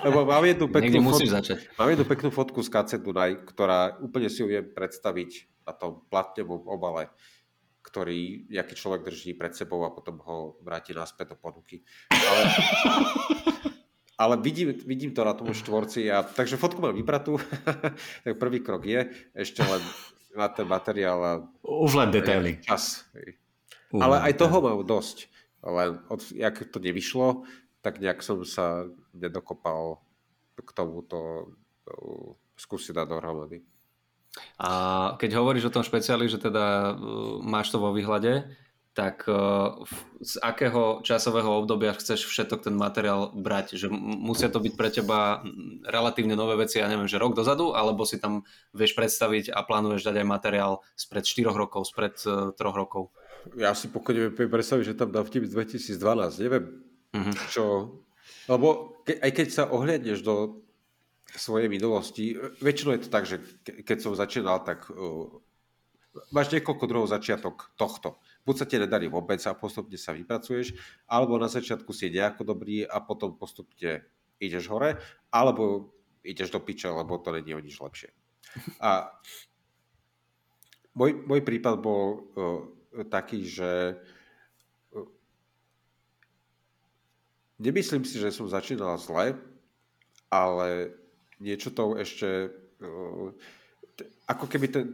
Lebo 0.00 0.24
mám 0.24 0.40
jednu 0.48 0.66
peknú, 0.72 1.12
fotku, 1.12 1.28
začať. 1.28 1.58
mám 1.76 1.92
jednu 1.92 2.06
peknú 2.08 2.30
fotku 2.32 2.64
z 2.64 2.72
KC 2.72 2.90
Dunaj, 3.04 3.44
ktorá 3.52 4.00
úplne 4.00 4.32
si 4.32 4.40
ju 4.40 4.48
viem 4.48 4.64
predstaviť 4.64 5.44
na 5.68 5.76
tom 5.76 6.00
platnevom 6.08 6.64
obale, 6.72 7.12
ktorý 7.86 8.50
nejaký 8.50 8.74
človek 8.74 9.06
drží 9.06 9.38
pred 9.38 9.54
sebou 9.54 9.86
a 9.86 9.94
potom 9.94 10.18
ho 10.26 10.58
vráti 10.58 10.90
naspäť 10.90 11.32
do 11.32 11.36
ponuky. 11.38 11.86
Ale, 12.10 12.42
ale 14.26 14.34
vidím, 14.42 14.74
vidím 14.82 15.14
to 15.14 15.22
na 15.22 15.38
tom 15.38 15.54
štvorci. 15.54 16.10
A, 16.10 16.26
takže 16.26 16.58
fotku 16.58 16.82
mám 16.82 16.98
vybratú. 16.98 17.38
tak 18.26 18.34
prvý 18.42 18.58
krok 18.58 18.82
je 18.82 19.06
ešte 19.38 19.62
len 19.62 19.78
na 20.34 20.50
ten 20.50 20.66
materiál. 20.66 21.18
A, 21.22 21.32
Už 21.62 21.94
len 21.94 22.10
detaily. 22.10 22.58
Čas. 22.66 23.06
Uh, 23.94 24.02
Ale 24.02 24.18
aj 24.26 24.34
toho 24.34 24.58
mám 24.58 24.82
dosť. 24.82 25.30
Len 25.62 26.02
od, 26.10 26.20
jak 26.34 26.66
to 26.66 26.82
nevyšlo, 26.82 27.46
tak 27.86 28.02
nejak 28.02 28.18
som 28.18 28.42
sa 28.42 28.82
nedokopal 29.14 30.02
k 30.58 30.70
tomuto 30.74 31.50
skúsiť 32.58 32.98
dať 32.98 33.06
dohromady. 33.06 33.62
A 34.56 34.70
keď 35.20 35.36
hovoríš 35.36 35.68
o 35.68 35.74
tom 35.74 35.84
špeciáli, 35.84 36.28
že 36.28 36.40
teda 36.40 36.96
uh, 36.96 37.40
máš 37.44 37.72
to 37.72 37.80
vo 37.80 37.92
výhľade, 37.92 38.48
tak 38.96 39.28
uh, 39.28 39.84
z 40.24 40.40
akého 40.40 41.04
časového 41.04 41.60
obdobia 41.60 41.92
chceš 41.92 42.24
všetok 42.24 42.64
ten 42.64 42.72
materiál 42.72 43.28
brať? 43.36 43.76
Že 43.76 43.92
musia 44.00 44.48
to 44.48 44.56
byť 44.56 44.72
pre 44.72 44.88
teba 44.88 45.44
relatívne 45.84 46.32
nové 46.32 46.56
veci, 46.56 46.80
ja 46.80 46.88
neviem, 46.88 47.04
že 47.04 47.20
rok 47.20 47.36
dozadu, 47.36 47.76
alebo 47.76 48.08
si 48.08 48.16
tam 48.16 48.48
vieš 48.72 48.96
predstaviť 48.96 49.52
a 49.52 49.60
plánuješ 49.60 50.08
dať 50.08 50.24
aj 50.24 50.26
materiál 50.26 50.72
spred 50.96 51.28
4 51.28 51.52
rokov, 51.52 51.92
spred 51.92 52.16
uh, 52.24 52.56
3 52.56 52.72
rokov? 52.72 53.12
Ja 53.54 53.76
si 53.76 53.92
pokojne 53.92 54.32
viem 54.32 54.50
predstaviť, 54.50 54.96
že 54.96 54.98
tam 54.98 55.12
dám 55.12 55.28
vtip 55.28 55.44
z 55.44 55.52
2012, 55.52 56.42
neviem, 56.42 56.64
uh-huh. 57.12 57.34
čo... 57.52 57.64
Lebo 58.50 58.98
ke, 59.06 59.22
aj 59.22 59.30
keď 59.30 59.46
sa 59.52 59.62
ohliadneš 59.70 60.24
do 60.24 60.65
svojej 61.34 61.66
minulosti, 61.66 62.38
väčšinou 62.62 62.94
je 62.94 63.02
to 63.02 63.10
tak, 63.10 63.24
že 63.26 63.42
keď 63.82 63.98
som 63.98 64.14
začínal, 64.14 64.62
tak 64.62 64.86
uh, 64.94 65.26
máš 66.30 66.54
niekoľko 66.54 66.84
druhov 66.86 67.10
začiatok 67.10 67.74
tohto 67.74 68.22
buď 68.46 68.54
sa 68.54 68.64
ti 68.70 68.78
nedarí 68.78 69.10
vôbec 69.10 69.42
a 69.42 69.58
postupne 69.58 69.98
sa 69.98 70.14
vypracuješ, 70.14 70.78
alebo 71.10 71.34
na 71.34 71.50
začiatku 71.50 71.90
si 71.90 72.14
nejako 72.14 72.46
dobrý 72.46 72.86
a 72.86 73.02
potom 73.02 73.34
postupne 73.34 74.06
ideš 74.38 74.70
hore, 74.70 75.02
alebo 75.34 75.90
ideš 76.22 76.54
do 76.54 76.62
piče, 76.62 76.86
lebo 76.86 77.18
to 77.18 77.34
není 77.34 77.50
o 77.50 77.60
nič 77.60 77.82
lepšie. 77.82 78.14
A 78.78 79.10
môj, 80.94 81.26
môj 81.26 81.42
prípad 81.42 81.82
bol 81.82 82.02
uh, 82.06 82.62
taký, 83.10 83.42
že 83.42 83.98
uh, 84.94 85.10
nemyslím 87.58 88.06
si, 88.06 88.22
že 88.22 88.30
som 88.30 88.46
začínal 88.46 88.94
zle, 89.02 89.34
ale 90.30 90.94
niečo 91.40 91.72
to 91.72 91.96
ešte 91.98 92.52
ako 94.28 94.44
keby 94.50 94.66
ten, 94.68 94.84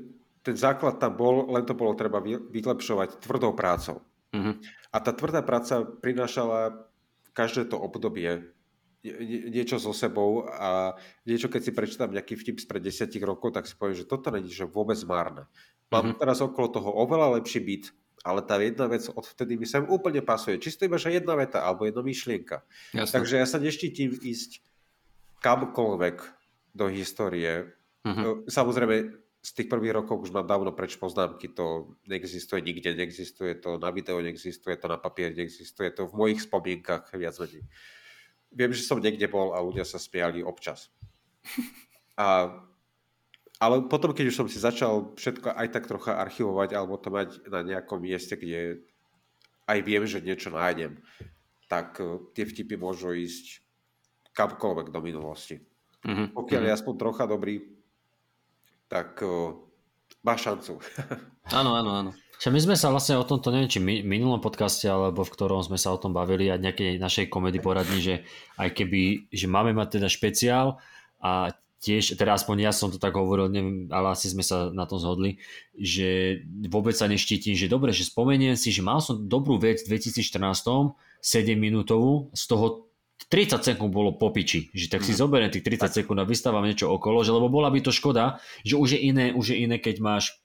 ten 0.43 0.56
základ 0.59 0.98
tam 0.98 1.19
bol, 1.19 1.51
len 1.51 1.66
to 1.66 1.74
bolo 1.74 1.94
treba 1.98 2.23
vylepšovať 2.23 3.23
tvrdou 3.23 3.55
prácou. 3.55 4.02
Uh-huh. 4.32 4.55
A 4.93 4.97
tá 5.01 5.10
tvrdá 5.12 5.43
práca 5.43 5.82
prinášala 5.82 6.86
každé 7.32 7.73
to 7.73 7.81
obdobie 7.81 8.52
niečo 9.27 9.82
so 9.82 9.90
sebou 9.90 10.47
a 10.47 10.94
niečo, 11.27 11.51
keď 11.51 11.60
si 11.66 11.73
prečítam 11.74 12.14
nejaký 12.14 12.39
vtip 12.39 12.62
spred 12.62 12.86
desiatich 12.86 13.27
rokov, 13.27 13.51
tak 13.51 13.66
si 13.66 13.74
poviem, 13.74 13.98
že 13.98 14.06
toto 14.06 14.31
není 14.31 14.47
že 14.47 14.62
vôbec 14.62 14.98
márne. 15.02 15.51
Mám 15.90 16.14
uh-huh. 16.14 16.20
teraz 16.23 16.39
okolo 16.39 16.70
toho 16.70 16.90
oveľa 17.02 17.43
lepší 17.43 17.60
byt, 17.66 17.90
ale 18.23 18.47
tá 18.47 18.62
jedna 18.62 18.86
vec 18.86 19.02
odvtedy 19.10 19.59
mi 19.59 19.66
sem 19.66 19.82
úplne 19.90 20.23
pasuje. 20.23 20.62
Čisto 20.62 20.86
iba, 20.86 21.02
že 21.02 21.10
jedna 21.10 21.35
veta 21.35 21.66
alebo 21.66 21.82
jedna 21.82 22.06
myšlienka. 22.06 22.62
Jasne. 22.94 23.10
Takže 23.19 23.35
ja 23.43 23.47
sa 23.51 23.59
neštítim 23.59 24.14
ísť 24.14 24.62
kamkoľvek 25.43 26.16
do 26.73 26.86
histórie. 26.89 27.69
Uh-huh. 28.06 28.47
Samozrejme, 28.48 29.23
z 29.43 29.51
tých 29.59 29.69
prvých 29.69 29.98
rokov 29.98 30.23
už 30.23 30.31
mám 30.31 30.47
dávno 30.47 30.70
preč 30.70 30.94
poznámky, 30.94 31.51
to 31.51 31.98
neexistuje 32.06 32.62
nikde, 32.62 32.94
neexistuje 32.94 33.59
to 33.59 33.74
na 33.74 33.90
video, 33.90 34.23
neexistuje 34.23 34.78
to 34.78 34.86
na 34.86 34.97
papier, 35.02 35.35
neexistuje 35.35 35.90
to 35.90 36.06
v 36.06 36.14
mojich 36.14 36.47
spomienkach 36.47 37.10
viac 37.19 37.35
menej. 37.43 37.66
Viem, 38.55 38.70
že 38.70 38.86
som 38.86 39.02
niekde 39.02 39.27
bol 39.27 39.51
a 39.51 39.59
ľudia 39.59 39.82
sa 39.82 39.98
smiali 39.98 40.47
občas. 40.47 40.94
A, 42.12 42.60
ale 43.56 43.89
potom, 43.89 44.12
keď 44.12 44.28
už 44.28 44.36
som 44.36 44.47
si 44.52 44.60
začal 44.60 45.16
všetko 45.16 45.56
aj 45.56 45.69
tak 45.73 45.89
trocha 45.89 46.20
archivovať 46.20 46.77
alebo 46.77 47.01
to 47.01 47.09
mať 47.09 47.48
na 47.48 47.64
nejakom 47.64 48.05
mieste, 48.05 48.36
kde 48.36 48.85
aj 49.64 49.78
viem, 49.81 50.05
že 50.05 50.20
niečo 50.20 50.52
nájdem, 50.52 51.01
tak 51.73 51.97
eh, 52.05 52.20
tie 52.36 52.44
vtipy 52.44 52.77
môžu 52.77 53.16
ísť 53.16 53.64
kamkoľvek 54.33 54.89
do 54.93 55.01
minulosti. 55.05 55.61
Mm-hmm. 56.03 56.35
Pokiaľ 56.35 56.63
je 56.67 56.71
mhm. 56.73 56.77
aspoň 56.77 56.95
trocha 56.99 57.25
dobrý, 57.31 57.63
tak 58.91 59.23
uh, 59.25 59.55
má 60.27 60.35
šancu. 60.37 60.83
áno, 61.59 61.79
áno, 61.79 61.91
áno. 61.95 62.11
my 62.13 62.61
sme 62.61 62.77
sa 62.77 62.91
vlastne 62.91 63.17
o 63.17 63.25
tomto, 63.25 63.55
neviem, 63.55 63.71
či 63.71 63.81
v 63.81 64.05
minulom 64.05 64.43
podcaste, 64.43 64.85
alebo 64.91 65.23
v 65.23 65.33
ktorom 65.33 65.63
sme 65.63 65.79
sa 65.79 65.95
o 65.95 66.01
tom 66.01 66.13
bavili 66.13 66.51
a 66.51 66.61
nejakej 66.61 66.99
našej 66.99 67.27
komedy 67.33 67.63
poradni, 67.63 68.03
že 68.03 68.15
aj 68.59 68.75
keby, 68.75 69.33
že 69.33 69.47
máme 69.47 69.73
mať 69.73 70.01
teda 70.01 70.09
špeciál 70.11 70.83
a 71.23 71.55
tiež, 71.83 72.15
teda 72.15 72.39
aspoň 72.39 72.71
ja 72.71 72.73
som 72.73 72.95
to 72.95 72.99
tak 73.03 73.19
hovoril, 73.19 73.51
neviem, 73.51 73.91
ale 73.91 74.15
asi 74.15 74.31
sme 74.31 74.47
sa 74.47 74.71
na 74.71 74.87
tom 74.87 75.03
zhodli, 75.03 75.43
že 75.75 76.43
vôbec 76.71 76.95
sa 76.95 77.11
neštítim, 77.11 77.59
že 77.59 77.67
dobre, 77.67 77.91
že 77.91 78.07
spomeniem 78.07 78.55
si, 78.55 78.71
že 78.71 78.87
mal 78.87 79.03
som 79.03 79.19
dobrú 79.19 79.59
vec 79.59 79.83
v 79.83 79.99
2014, 79.99 80.39
7 80.39 81.59
minútovú, 81.59 82.31
z 82.35 82.45
toho 82.47 82.91
30 83.28 83.62
sekúnd 83.62 83.93
bolo 83.93 84.16
popiči, 84.16 84.73
že 84.73 84.89
tak 84.89 85.07
si 85.07 85.15
mm. 85.15 85.19
zoberiem 85.19 85.51
tých 85.53 85.66
30 85.66 86.03
sekúnd 86.03 86.19
a 86.23 86.28
vystávam 86.28 86.65
niečo 86.65 86.90
okolo, 86.90 87.23
že 87.23 87.35
lebo 87.35 87.53
bola 87.53 87.69
by 87.69 87.81
to 87.85 87.93
škoda, 87.94 88.40
že 88.66 88.74
už 88.78 88.97
je 88.97 89.01
iné, 89.12 89.31
už 89.36 89.55
je 89.55 89.57
iné, 89.62 89.77
keď 89.78 90.01
máš 90.01 90.43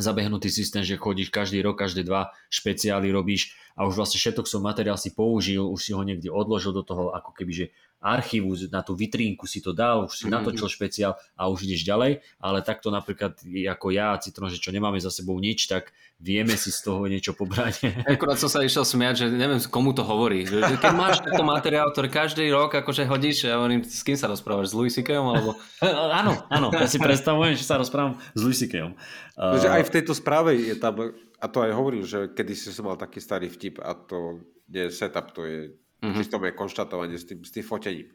zabehnutý 0.00 0.48
systém, 0.48 0.80
že 0.80 0.96
chodíš 0.96 1.28
každý 1.28 1.60
rok, 1.60 1.78
každé 1.78 2.02
dva 2.08 2.32
špeciály 2.48 3.12
robíš 3.12 3.52
a 3.76 3.84
už 3.84 4.00
vlastne 4.00 4.18
všetok 4.18 4.48
som 4.48 4.64
materiál 4.64 4.96
si 4.96 5.12
použil, 5.12 5.62
už 5.66 5.80
si 5.80 5.92
ho 5.92 6.00
niekde 6.00 6.32
odložil 6.32 6.72
do 6.72 6.80
toho 6.80 7.12
ako 7.12 7.36
keby, 7.36 7.52
že 7.52 7.66
archívu, 8.00 8.56
na 8.72 8.80
tú 8.80 8.96
vitrínku 8.96 9.44
si 9.44 9.60
to 9.60 9.76
dal, 9.76 10.08
už 10.08 10.16
si 10.16 10.24
mm-hmm. 10.24 10.40
natočil 10.40 10.72
špeciál 10.72 11.12
a 11.36 11.52
už 11.52 11.68
ideš 11.68 11.84
ďalej, 11.84 12.24
ale 12.40 12.58
takto 12.64 12.88
napríklad 12.88 13.36
ako 13.44 13.86
ja 13.92 14.16
a 14.16 14.20
Citron, 14.20 14.48
že 14.48 14.56
čo 14.56 14.72
nemáme 14.72 14.96
za 14.96 15.12
sebou 15.12 15.36
nič, 15.36 15.68
tak 15.68 15.92
vieme 16.16 16.56
si 16.56 16.72
z 16.72 16.80
toho 16.80 17.04
niečo 17.04 17.36
pobrať. 17.36 17.92
Akurát 18.16 18.40
som 18.40 18.48
sa 18.48 18.64
išiel 18.64 18.88
smiať, 18.88 19.24
že 19.24 19.26
neviem, 19.28 19.60
komu 19.68 19.92
to 19.92 20.00
hovorí. 20.00 20.48
Že, 20.48 20.80
keď 20.80 20.92
máš 20.96 21.20
tento 21.20 21.44
materiál, 21.44 21.92
ktorý 21.92 22.08
každý 22.08 22.48
rok 22.48 22.72
akože 22.72 23.04
hodíš, 23.04 23.44
ja 23.44 23.60
hovorím, 23.60 23.84
s 23.84 24.00
kým 24.00 24.16
sa 24.16 24.28
rozprávaš? 24.32 24.72
S 24.72 24.74
Louis 24.76 24.92
C.K.om? 24.92 25.26
Alebo... 25.36 25.50
áno, 26.20 26.32
áno, 26.48 26.68
ja 26.72 26.88
si 26.88 26.96
predstavujem, 26.96 27.52
že 27.56 27.68
sa 27.68 27.76
rozprávam 27.76 28.16
s 28.32 28.40
Louis 28.40 28.56
C.K.om. 28.56 28.96
Uh... 29.36 29.60
Aj 29.60 29.84
v 29.84 29.92
tejto 29.92 30.16
správe 30.16 30.56
je 30.56 30.76
tam, 30.76 31.12
a 31.36 31.46
to 31.48 31.64
aj 31.64 31.72
hovorím, 31.72 32.04
že 32.08 32.32
kedy 32.32 32.52
si 32.56 32.72
som 32.72 32.88
mal 32.88 32.96
taký 32.96 33.20
starý 33.20 33.52
vtip 33.52 33.80
a 33.80 33.92
to 33.92 34.44
nie 34.68 34.88
je 34.88 34.96
setup, 34.96 35.32
to 35.36 35.44
je 35.44 35.72
Mm-hmm. 36.00 36.44
Je 36.48 36.52
konštatovanie 36.56 37.16
s 37.20 37.28
tým, 37.28 37.44
s 37.44 37.50
tým 37.52 37.64
fotením. 37.64 38.08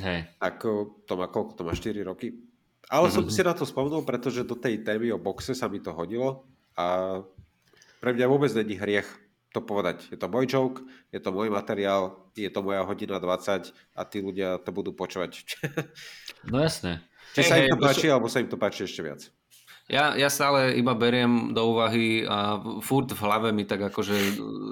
Hej. 0.00 0.28
Ako 0.42 1.02
to 1.08 1.12
má 1.16 1.30
koľko? 1.30 1.56
To 1.56 1.62
má 1.64 1.72
4 1.72 2.04
roky. 2.04 2.36
Ale 2.92 3.08
mm-hmm. 3.08 3.16
som 3.16 3.24
si 3.32 3.40
na 3.40 3.54
to 3.56 3.64
spomnul, 3.64 4.04
pretože 4.04 4.44
do 4.44 4.58
tej 4.58 4.84
témy 4.84 5.12
o 5.14 5.18
boxe 5.18 5.56
sa 5.56 5.72
mi 5.72 5.80
to 5.80 5.94
hodilo 5.96 6.44
a 6.76 7.18
pre 8.02 8.12
mňa 8.12 8.26
vôbec 8.28 8.52
není 8.52 8.76
hriech 8.76 9.08
to 9.54 9.62
povedať. 9.62 10.10
Je 10.10 10.18
to 10.18 10.26
môj 10.26 10.50
joke, 10.50 10.82
je 11.14 11.22
to 11.22 11.30
môj 11.30 11.48
materiál, 11.48 12.26
je 12.34 12.50
to 12.50 12.60
moja 12.60 12.82
hodina 12.82 13.22
20 13.22 13.70
a 13.70 14.02
tí 14.02 14.18
ľudia 14.18 14.58
to 14.60 14.74
budú 14.74 14.92
počúvať. 14.92 15.32
No 16.44 16.60
jasné. 16.60 17.00
Či 17.32 17.40
hey, 17.40 17.48
sa 17.48 17.56
im 17.56 17.72
to 17.72 17.80
páči, 17.80 18.06
alebo 18.12 18.28
sa 18.28 18.44
im 18.44 18.52
to 18.52 18.60
páči 18.60 18.84
ešte 18.84 19.00
viac. 19.00 19.32
Ja, 19.84 20.16
ja 20.16 20.32
stále 20.32 20.80
iba 20.80 20.96
beriem 20.96 21.52
do 21.52 21.76
úvahy 21.76 22.24
a 22.24 22.56
furt 22.80 23.12
v 23.12 23.20
hlave 23.20 23.52
mi 23.52 23.68
tak 23.68 23.84
akože 23.84 24.16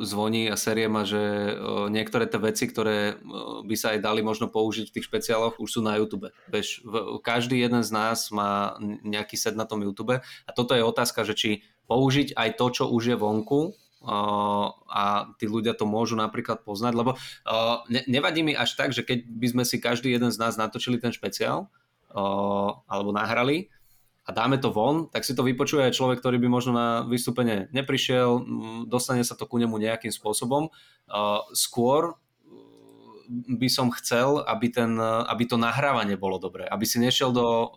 zvoní 0.08 0.48
a 0.48 0.56
série 0.56 0.88
ma, 0.88 1.04
že 1.04 1.52
niektoré 1.92 2.24
tie 2.24 2.40
veci, 2.40 2.64
ktoré 2.64 3.20
by 3.60 3.76
sa 3.76 3.92
aj 3.92 4.00
dali 4.00 4.24
možno 4.24 4.48
použiť 4.48 4.88
v 4.88 4.94
tých 4.96 5.08
špeciáloch, 5.12 5.60
už 5.60 5.68
sú 5.68 5.80
na 5.84 6.00
YouTube. 6.00 6.32
Bež, 6.48 6.80
každý 7.20 7.60
jeden 7.60 7.84
z 7.84 7.92
nás 7.92 8.32
má 8.32 8.80
nejaký 9.04 9.36
set 9.36 9.52
na 9.52 9.68
tom 9.68 9.84
YouTube 9.84 10.16
a 10.16 10.50
toto 10.56 10.72
je 10.72 10.80
otázka, 10.80 11.28
že 11.28 11.36
či 11.36 11.50
použiť 11.92 12.32
aj 12.32 12.48
to, 12.56 12.66
čo 12.72 12.84
už 12.88 13.12
je 13.12 13.16
vonku, 13.20 13.76
a 14.90 15.30
tí 15.38 15.46
ľudia 15.46 15.78
to 15.78 15.86
môžu 15.86 16.18
napríklad 16.18 16.66
poznať, 16.66 16.92
lebo 16.98 17.14
nevadí 18.10 18.42
mi 18.42 18.50
až 18.50 18.74
tak, 18.74 18.90
že 18.90 19.06
keď 19.06 19.30
by 19.30 19.46
sme 19.46 19.62
si 19.62 19.78
každý 19.78 20.10
jeden 20.10 20.34
z 20.34 20.42
nás 20.42 20.58
natočili 20.58 20.98
ten 20.98 21.14
špeciál 21.14 21.70
alebo 22.90 23.14
nahrali, 23.14 23.70
a 24.22 24.30
dáme 24.30 24.58
to 24.62 24.70
von, 24.70 25.10
tak 25.10 25.26
si 25.26 25.34
to 25.34 25.42
vypočuje 25.42 25.82
aj 25.82 25.98
človek, 25.98 26.22
ktorý 26.22 26.38
by 26.38 26.48
možno 26.48 26.72
na 26.74 27.02
vystúpenie 27.02 27.66
neprišiel, 27.74 28.42
dostane 28.86 29.26
sa 29.26 29.34
to 29.34 29.50
ku 29.50 29.58
nemu 29.58 29.74
nejakým 29.74 30.14
spôsobom. 30.14 30.70
Skôr 31.50 32.14
by 33.32 33.68
som 33.70 33.90
chcel, 33.98 34.46
aby, 34.46 34.70
ten, 34.70 34.94
aby 35.02 35.42
to 35.48 35.58
nahrávanie 35.58 36.14
bolo 36.14 36.38
dobré. 36.38 36.68
Aby 36.70 36.86
si 36.86 37.02
nešiel 37.02 37.34
do... 37.34 37.72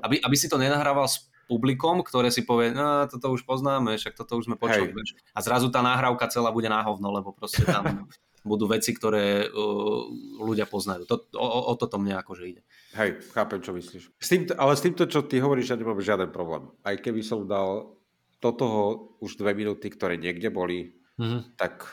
Aby, 0.00 0.22
aby 0.22 0.36
si 0.38 0.48
to 0.48 0.56
nenahrával 0.56 1.10
publikom, 1.46 2.02
ktoré 2.02 2.34
si 2.34 2.42
povie, 2.42 2.74
no 2.74 3.06
toto 3.06 3.30
už 3.30 3.46
poznáme, 3.46 3.94
však 3.94 4.18
toto 4.18 4.34
už 4.34 4.50
sme 4.50 4.56
počuli. 4.58 4.90
Hej. 4.90 5.14
A 5.30 5.38
zrazu 5.38 5.70
tá 5.70 5.78
nahrávka 5.78 6.26
celá 6.26 6.50
bude 6.50 6.66
na 6.66 6.82
hovno, 6.82 7.14
lebo 7.14 7.30
proste 7.30 7.62
tam 7.62 8.10
budú 8.46 8.70
veci, 8.70 8.94
ktoré 8.94 9.50
uh, 9.50 10.02
ľudia 10.40 10.64
poznajú. 10.70 11.04
To, 11.10 11.26
o, 11.34 11.46
o 11.70 11.72
toto 11.74 11.98
mne 11.98 12.22
akože 12.22 12.44
ide. 12.46 12.62
Hej, 12.94 13.26
chápem, 13.34 13.60
čo 13.60 13.74
myslíš. 13.74 14.02
S 14.16 14.28
týmto, 14.30 14.54
ale 14.56 14.72
s 14.78 14.82
týmto, 14.86 15.04
čo 15.04 15.26
ty 15.26 15.42
hovoríš, 15.42 15.74
ja 15.74 15.76
nemám 15.76 16.00
žiaden 16.00 16.30
problém. 16.30 16.70
Aj 16.86 16.94
keby 16.96 17.20
som 17.20 17.44
dal 17.44 17.98
do 18.40 18.50
toho 18.54 18.80
už 19.20 19.36
dve 19.36 19.52
minúty, 19.52 19.90
ktoré 19.90 20.16
niekde 20.16 20.48
boli, 20.48 20.96
mm-hmm. 21.18 21.58
tak 21.58 21.84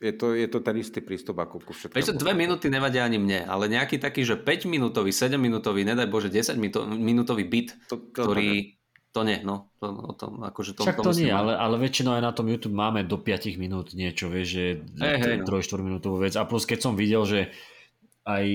je 0.00 0.12
to, 0.16 0.32
je 0.32 0.48
to 0.48 0.64
ten 0.64 0.80
istý 0.80 1.04
prístup 1.04 1.44
ako 1.44 1.60
ku 1.60 1.72
všetkému. 1.76 2.00
Vieš, 2.00 2.16
dve 2.16 2.32
minúty 2.32 2.72
nevadia 2.72 3.04
ani 3.04 3.20
mne, 3.20 3.44
ale 3.44 3.68
nejaký 3.68 4.00
taký, 4.00 4.24
že 4.24 4.40
5 4.40 4.64
minútový, 4.64 5.12
7 5.12 5.36
minútový, 5.36 5.84
nedaj 5.84 6.08
Bože, 6.08 6.32
10 6.32 6.56
minútový 6.96 7.44
byt, 7.44 7.76
to, 7.84 8.00
to, 8.00 8.24
ktorý... 8.24 8.79
To 9.10 9.26
nie, 9.26 9.42
no. 9.42 9.74
To, 9.82 9.90
o 9.90 10.14
tom, 10.14 10.38
akože 10.46 10.78
to, 10.78 10.86
Však 10.86 11.02
to, 11.02 11.10
to 11.10 11.18
nie, 11.18 11.34
ale, 11.34 11.58
ale 11.58 11.82
väčšinou 11.82 12.14
aj 12.14 12.22
na 12.22 12.30
tom 12.30 12.46
YouTube 12.46 12.78
máme 12.78 13.02
do 13.02 13.18
5 13.18 13.58
minút 13.58 13.90
niečo, 13.90 14.30
vieš, 14.30 14.48
že 14.54 14.64
hey, 15.02 15.18
hey, 15.18 15.36
no. 15.42 15.50
3-4 15.50 15.82
minútovú 15.82 16.22
vec. 16.22 16.38
A 16.38 16.46
plus 16.46 16.62
keď 16.62 16.78
som 16.78 16.94
videl, 16.94 17.26
že 17.26 17.50
aj 18.22 18.46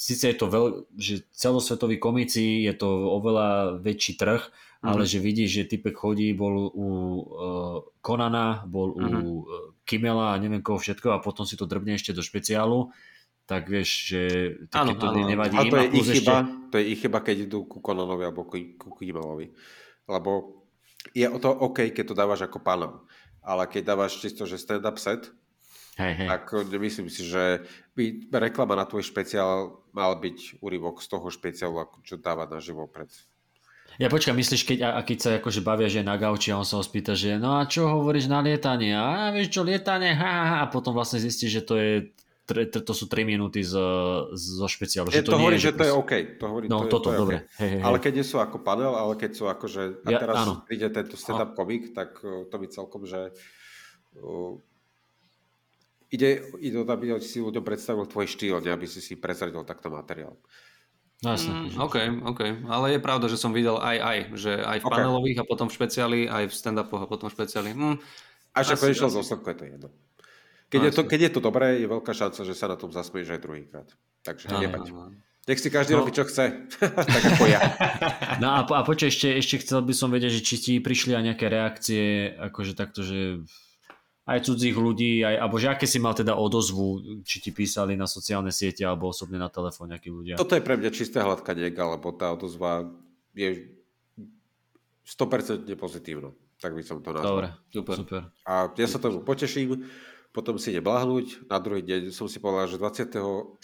síce 0.00 0.32
je 0.32 0.36
to 0.40 0.46
veľ, 0.48 0.64
že 0.96 1.28
celosvetoví 1.34 2.00
komici 2.00 2.64
je 2.64 2.72
to 2.72 2.88
oveľa 2.88 3.76
väčší 3.84 4.16
trh, 4.16 4.40
mm-hmm. 4.40 4.88
ale 4.88 5.02
že 5.04 5.18
vidíš, 5.20 5.50
že 5.52 5.70
typek 5.76 5.92
chodí, 5.92 6.32
bol 6.32 6.72
u 6.72 6.88
uh, 6.88 7.76
Konana, 8.00 8.64
bol 8.64 8.96
mm-hmm. 8.96 9.20
u 9.20 9.28
uh, 9.44 9.44
Kimela 9.84 10.32
a 10.32 10.40
neviem 10.40 10.64
koho 10.64 10.80
všetko 10.80 11.12
a 11.12 11.22
potom 11.22 11.44
si 11.44 11.58
to 11.58 11.68
drbne 11.68 12.00
ešte 12.00 12.16
do 12.16 12.24
špeciálu, 12.24 12.94
tak 13.48 13.68
vieš, 13.68 14.12
že 14.12 14.22
áno, 14.72 14.96
to 14.96 15.08
áno. 15.08 15.24
nevadí. 15.24 15.56
A 15.56 15.68
to 15.68 15.76
je, 15.80 15.86
ich 15.96 16.08
chyba, 16.20 16.36
ešte... 16.44 16.68
to 16.68 16.74
je 16.80 16.84
ich 16.84 17.00
chyba, 17.00 17.18
keď 17.24 17.36
idú 17.48 17.64
ku 17.68 17.84
Konanovi 17.84 18.24
alebo 18.28 18.44
ku, 18.48 18.56
ku 18.76 18.88
Kimelovi. 18.96 19.52
Lebo 20.08 20.64
je 21.12 21.28
o 21.28 21.38
to 21.38 21.52
OK, 21.52 21.92
keď 21.92 22.04
to 22.10 22.18
dávaš 22.18 22.48
ako 22.48 22.58
panel. 22.64 23.06
Ale 23.44 23.68
keď 23.70 23.94
dávaš 23.94 24.18
čisto, 24.18 24.48
že 24.48 24.58
stand-up 24.58 24.98
set, 24.98 25.30
Hej, 25.98 26.14
hej. 26.14 26.28
Tak 26.30 26.54
myslím 26.78 27.10
si, 27.10 27.26
že 27.26 27.66
by 27.98 28.30
reklama 28.30 28.78
na 28.78 28.86
tvoj 28.86 29.02
špeciál 29.02 29.82
mal 29.90 30.14
byť 30.14 30.62
úryvok 30.62 31.02
z 31.02 31.10
toho 31.10 31.26
špeciálu, 31.26 31.74
čo 32.06 32.14
dáva 32.22 32.46
na 32.46 32.62
živo 32.62 32.86
pred 32.86 33.10
ja 33.98 34.06
počkaj, 34.06 34.30
myslíš, 34.30 34.62
keď, 34.62 34.78
a, 34.86 34.90
a 34.94 35.00
keď 35.02 35.18
sa 35.18 35.30
akože 35.42 35.58
bavia, 35.58 35.90
že 35.90 36.06
na 36.06 36.14
gauči 36.14 36.54
a 36.54 36.60
on 36.60 36.62
sa 36.62 36.78
ho 36.78 36.84
spýta, 36.86 37.18
že 37.18 37.34
no 37.34 37.58
a 37.58 37.66
čo 37.66 37.90
hovoríš 37.90 38.30
na 38.30 38.38
lietanie? 38.38 38.94
A 38.94 39.34
vieš 39.34 39.58
čo, 39.58 39.66
lietanie, 39.66 40.14
ha, 40.14 40.32
ha. 40.46 40.56
a 40.62 40.70
potom 40.70 40.94
vlastne 40.94 41.18
zistí, 41.18 41.50
že 41.50 41.66
to 41.66 41.74
je 41.74 41.94
to 42.56 42.92
sú 42.96 43.04
3 43.04 43.28
minúty 43.28 43.60
z, 43.60 43.76
zo 44.32 44.66
špeciálu. 44.66 45.12
Je, 45.12 45.20
že 45.20 45.26
to, 45.28 45.32
to 45.32 45.38
hovorí, 45.38 45.56
že 45.60 45.76
to 45.76 45.84
je 45.84 45.92
OK. 45.92 46.12
To 46.40 46.44
hovorí, 46.48 46.66
no, 46.66 46.88
to 46.88 46.96
toto, 46.96 47.12
je, 47.12 47.16
to 47.16 47.20
dobre. 47.20 47.36
Okay. 47.44 47.60
Hej, 47.60 47.70
hej, 47.76 47.82
ale 47.84 47.96
keď 48.00 48.12
nie 48.16 48.26
sú 48.26 48.36
ako 48.40 48.56
panel, 48.64 48.92
ale 48.96 49.12
keď 49.20 49.30
sú 49.36 49.44
ako, 49.46 49.66
že 49.68 49.82
a 50.02 50.08
ja, 50.08 50.18
teraz 50.18 50.36
áno. 50.48 50.64
príde 50.64 50.88
tento 50.88 51.20
stand-up 51.20 51.52
komik, 51.52 51.92
tak 51.92 52.16
to 52.24 52.54
by 52.56 52.66
celkom, 52.72 53.04
že 53.04 53.36
uh, 54.16 54.56
ide, 56.08 56.48
ide 56.56 56.76
o 56.80 56.84
to, 56.88 56.92
aby 56.96 57.20
si 57.20 57.38
ľuďom 57.44 57.64
predstavil 57.64 58.08
tvoj 58.08 58.26
štýl, 58.26 58.64
ne 58.64 58.72
aby 58.72 58.88
si 58.88 59.04
si 59.04 59.14
prezradil 59.20 59.60
takto 59.68 59.92
materiál. 59.92 60.40
No, 61.18 61.34
jasne. 61.34 61.50
Mm, 61.50 61.82
OK, 61.82 61.96
OK. 62.30 62.40
Ale 62.70 62.94
je 62.94 63.00
pravda, 63.02 63.26
že 63.26 63.36
som 63.36 63.50
videl 63.50 63.74
aj 63.74 63.96
aj, 63.98 64.18
že 64.38 64.52
aj 64.54 64.78
v 64.78 64.86
okay. 64.86 64.94
panelových 65.02 65.38
a 65.42 65.44
potom 65.44 65.66
v 65.66 65.74
špeciáli, 65.74 66.20
aj 66.30 66.44
v 66.46 66.54
stand-upoch 66.54 67.02
a 67.02 67.10
potom 67.10 67.26
v 67.26 67.34
špeciáli. 67.34 67.74
Mm, 67.74 67.98
a 68.54 68.58
že 68.62 68.78
konečnom 68.78 69.10
dôsledku 69.10 69.46
je 69.50 69.56
to 69.58 69.66
jedno. 69.66 69.88
Keď, 70.68 70.80
je 70.84 70.92
to, 70.92 71.02
keď 71.08 71.20
je 71.28 71.30
to 71.32 71.40
dobré, 71.40 71.80
je 71.80 71.88
veľká 71.88 72.12
šanca, 72.12 72.44
že 72.44 72.52
sa 72.52 72.68
na 72.68 72.76
tom 72.76 72.92
zasmieš 72.92 73.32
aj 73.32 73.40
druhýkrát. 73.40 73.88
Takže 74.20 74.52
no, 74.52 74.60
nebať. 74.60 74.84
No, 74.92 75.08
no. 75.08 75.16
Nech 75.48 75.64
si 75.64 75.72
každý 75.72 75.96
no. 75.96 76.04
robí, 76.04 76.12
čo 76.12 76.28
chce. 76.28 76.68
tak 77.08 77.22
ako 77.24 77.44
ja. 77.48 77.60
No 78.36 78.52
a, 78.52 78.68
a 78.68 78.80
počkaj, 78.84 79.08
ešte, 79.08 79.28
ešte 79.32 79.64
chcel 79.64 79.80
by 79.80 79.96
som 79.96 80.12
vedieť, 80.12 80.32
že 80.36 80.44
či 80.44 80.56
ti 80.60 80.72
prišli 80.76 81.16
aj 81.16 81.24
nejaké 81.24 81.46
reakcie, 81.48 82.36
akože 82.36 82.76
takto, 82.76 83.00
že 83.00 83.40
aj 84.28 84.44
cudzích 84.44 84.76
ľudí, 84.76 85.24
aj, 85.24 85.40
alebo 85.40 85.56
že 85.56 85.72
aké 85.72 85.88
si 85.88 85.96
mal 85.96 86.12
teda 86.12 86.36
odozvu, 86.36 87.00
či 87.24 87.40
ti 87.40 87.48
písali 87.48 87.96
na 87.96 88.04
sociálne 88.04 88.52
siete 88.52 88.84
alebo 88.84 89.08
osobne 89.08 89.40
na 89.40 89.48
telefón 89.48 89.88
nejakí 89.88 90.12
ľudia? 90.12 90.36
Toto 90.36 90.52
je 90.52 90.60
pre 90.60 90.76
mňa 90.76 90.92
čisté 90.92 91.24
hladká 91.24 91.56
nega, 91.56 91.96
lebo 91.96 92.12
tá 92.12 92.28
odozva 92.36 92.84
je 93.32 93.72
100% 95.08 95.64
pozitívna. 95.80 96.36
Tak 96.60 96.76
by 96.76 96.82
som 96.84 97.00
to 97.00 97.16
nazval. 97.16 97.40
Dobre, 97.40 97.48
super. 97.72 97.96
super. 97.96 98.22
A 98.44 98.68
ja 98.68 98.84
sa 98.84 99.00
tomu 99.00 99.24
poteším, 99.24 99.80
potom 100.32 100.60
si 100.60 100.70
nebláhnuť. 100.76 101.48
Na 101.48 101.58
druhý 101.58 101.80
deň 101.82 102.12
som 102.12 102.28
si 102.28 102.38
povedal, 102.38 102.68
že 102.68 102.76
26. 102.76 103.58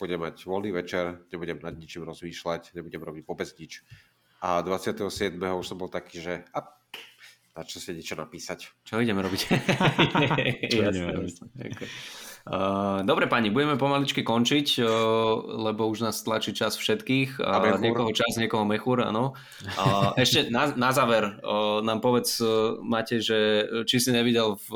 budem 0.00 0.20
mať 0.20 0.48
voľný 0.48 0.70
večer, 0.72 1.22
nebudem 1.28 1.60
nad 1.60 1.76
ničím 1.76 2.08
rozmýšľať, 2.08 2.74
nebudem 2.74 3.02
robiť 3.04 3.22
vôbec 3.28 3.48
nič. 3.60 3.84
A 4.40 4.60
27. 4.60 5.36
už 5.36 5.66
som 5.66 5.76
bol 5.80 5.88
taký, 5.88 6.20
že 6.20 6.44
a 6.52 6.64
na 7.54 7.62
čo 7.62 7.78
si 7.78 7.94
niečo 7.94 8.18
napísať. 8.18 8.66
Čo 8.82 8.98
ideme 8.98 9.22
robiť? 9.22 9.40
čo 10.74 10.78
ideme 10.90 11.10
robiť? 11.14 11.34
Uh, 12.44 13.00
dobre 13.08 13.24
pani, 13.24 13.48
budeme 13.48 13.80
pomaličky 13.80 14.20
končiť, 14.20 14.76
uh, 14.76 14.88
lebo 15.64 15.88
už 15.88 16.04
nás 16.04 16.20
tlačí 16.20 16.52
čas 16.52 16.76
všetkých. 16.76 17.40
Uh, 17.40 17.80
niekoho 17.80 18.12
čas, 18.12 18.36
niekoho 18.36 18.68
mechúr, 18.68 19.00
áno. 19.00 19.32
Ešte 20.20 20.52
na, 20.52 20.68
na 20.76 20.92
záver 20.92 21.40
nám 21.80 22.04
povedz, 22.04 22.44
Mate, 22.84 23.24
že 23.24 23.64
či 23.88 23.96
si 23.96 24.12
nevidel 24.12 24.60
v 24.60 24.68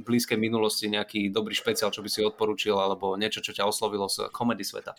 blízkej 0.00 0.40
minulosti 0.40 0.88
nejaký 0.88 1.28
dobrý 1.28 1.52
špeciál, 1.52 1.92
čo 1.92 2.00
by 2.00 2.08
si 2.08 2.24
odporúčil, 2.24 2.80
alebo 2.80 3.20
niečo, 3.20 3.44
čo 3.44 3.52
ťa 3.52 3.68
oslovilo 3.68 4.08
z 4.08 4.32
komedy 4.32 4.64
sveta. 4.64 4.96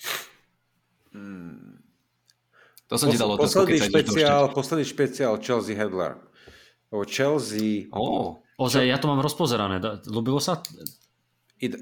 Hmm. 1.10 1.82
To 2.86 3.02
som 3.02 3.10
Pos- 3.10 3.18
ti 3.18 3.22
dal 3.22 3.34
otázku, 3.34 3.66
posledný 3.66 3.80
špeciál, 3.82 4.44
posledný 4.54 4.86
špeciál 4.86 5.34
Chelsea 5.42 5.74
Handler 5.74 6.22
o 6.94 7.06
Chelsea. 7.06 7.90
Oh. 7.94 8.42
Ozaj, 8.58 8.86
ja 8.86 8.98
to 8.98 9.08
mám 9.08 9.22
rozpozerané. 9.22 9.80
Ľubilo 10.10 10.42
sa? 10.42 10.62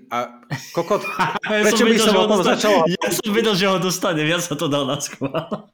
A 0.09 0.41
kokot, 0.73 1.05
prečo 1.65 1.85
by 1.85 1.97
som 2.01 2.17
o 2.17 2.25
tom 2.25 2.41
začal? 2.41 2.89
Ja 2.89 3.13
som 3.13 3.29
vedel, 3.29 3.53
že 3.53 3.65
ho 3.69 3.77
dostane, 3.77 4.25
ja 4.25 4.41
sa 4.41 4.57
to 4.57 4.65
dal 4.65 4.89
na 4.89 4.97
skvál. 4.97 5.69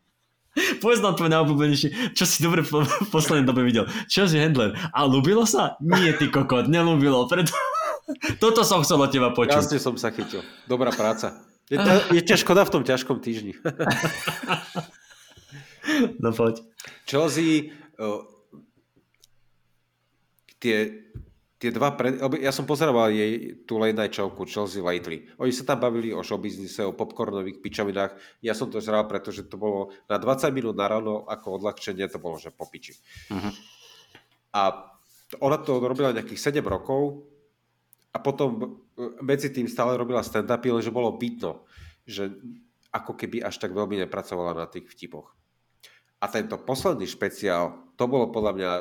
Povedz 0.83 1.01
nám 1.01 1.17
tvoj 1.17 1.31
najobľúbenejší, 1.33 2.13
čo 2.13 2.29
si 2.29 2.45
dobre 2.45 2.61
v 2.61 2.85
poslednej 3.09 3.47
dobe 3.47 3.65
videl. 3.65 3.89
Chelsea 4.05 4.37
Handler. 4.37 4.77
A 4.93 5.07
ľúbilo 5.07 5.49
sa? 5.49 5.79
Nie, 5.81 6.13
ty 6.13 6.29
kokot, 6.29 6.69
nelúbilo. 6.69 7.25
Preto... 7.25 7.55
Toto 8.43 8.67
som 8.67 8.83
chcel 8.83 8.99
od 8.99 9.09
teba 9.09 9.31
počuť. 9.31 9.63
Jasne 9.63 9.79
som 9.79 9.95
sa 9.95 10.11
chytil. 10.11 10.43
Dobrá 10.67 10.91
práca. 10.91 11.41
Je, 11.71 11.79
ťa, 11.79 11.93
je 12.11 12.21
ťa 12.21 12.35
škoda 12.43 12.67
v 12.67 12.73
tom 12.75 12.83
ťažkom 12.83 13.23
týždni. 13.23 13.55
no 16.21 16.29
poď. 16.35 16.59
Chelsea 17.07 17.71
tie, 20.63 21.02
tie 21.63 21.71
dva, 21.71 21.95
pre, 21.95 22.19
ja 22.43 22.51
som 22.51 22.67
pozeroval 22.67 23.07
jej 23.15 23.63
tú 23.63 23.79
late 23.79 23.95
night 23.95 24.11
showku 24.11 24.43
Chelsea 24.43 24.83
Lately. 24.83 25.31
Oni 25.39 25.55
sa 25.55 25.63
tam 25.63 25.79
bavili 25.79 26.11
o 26.11 26.19
showbiznise, 26.19 26.83
o 26.83 26.91
popcornových 26.91 27.63
pičavinách. 27.63 28.43
Ja 28.43 28.51
som 28.51 28.67
to 28.67 28.83
zral, 28.83 29.07
pretože 29.07 29.47
to 29.47 29.55
bolo 29.55 29.95
na 30.11 30.19
20 30.19 30.51
minút 30.51 30.75
na 30.75 30.91
ráno 30.91 31.23
ako 31.23 31.63
odľahčenie, 31.63 32.11
to 32.11 32.19
bolo, 32.19 32.35
že 32.35 32.51
po 32.51 32.67
piči. 32.67 32.99
Uh-huh. 33.31 33.51
A 34.51 34.91
ona 35.39 35.55
to 35.63 35.79
robila 35.79 36.11
nejakých 36.11 36.51
7 36.51 36.59
rokov 36.67 37.23
a 38.11 38.19
potom 38.19 38.49
e, 38.59 38.67
medzi 39.23 39.47
tým 39.47 39.71
stále 39.71 39.95
robila 39.95 40.19
stand-upy, 40.19 40.67
lenže 40.67 40.91
bolo 40.91 41.15
vidno, 41.15 41.63
že 42.03 42.27
ako 42.91 43.15
keby 43.15 43.39
až 43.39 43.55
tak 43.55 43.71
veľmi 43.71 44.03
nepracovala 44.03 44.51
na 44.51 44.67
tých 44.67 44.91
vtipoch. 44.91 45.31
A 46.19 46.27
tento 46.27 46.59
posledný 46.59 47.07
špeciál, 47.07 47.95
to 47.95 48.03
bolo 48.11 48.35
podľa 48.35 48.51
mňa 48.51 48.71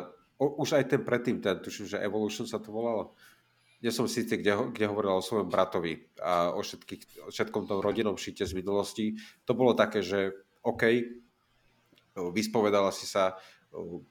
už 0.43 0.79
aj 0.81 0.85
ten 0.91 1.03
predtým, 1.05 1.39
ten, 1.39 1.61
tuším, 1.61 1.87
že 1.97 2.03
Evolution 2.03 2.49
sa 2.49 2.59
to 2.59 2.75
volalo. 2.75 3.15
Nie 3.83 3.91
som 3.91 4.07
si 4.07 4.23
kde, 4.23 4.71
kde 4.71 4.87
hovoril 4.87 5.19
o 5.19 5.27
svojom 5.27 5.51
bratovi 5.51 6.07
a 6.23 6.55
o, 6.55 6.63
všetkých, 6.63 7.27
o 7.27 7.31
všetkom 7.35 7.67
tom 7.67 7.83
rodinnom 7.83 8.15
šite 8.15 8.47
z 8.47 8.55
minulosti. 8.55 9.19
To 9.43 9.59
bolo 9.59 9.75
také, 9.75 10.07
že 10.07 10.31
OK, 10.63 11.03
vyspovedala 12.15 12.95
si 12.95 13.11
sa, 13.11 13.35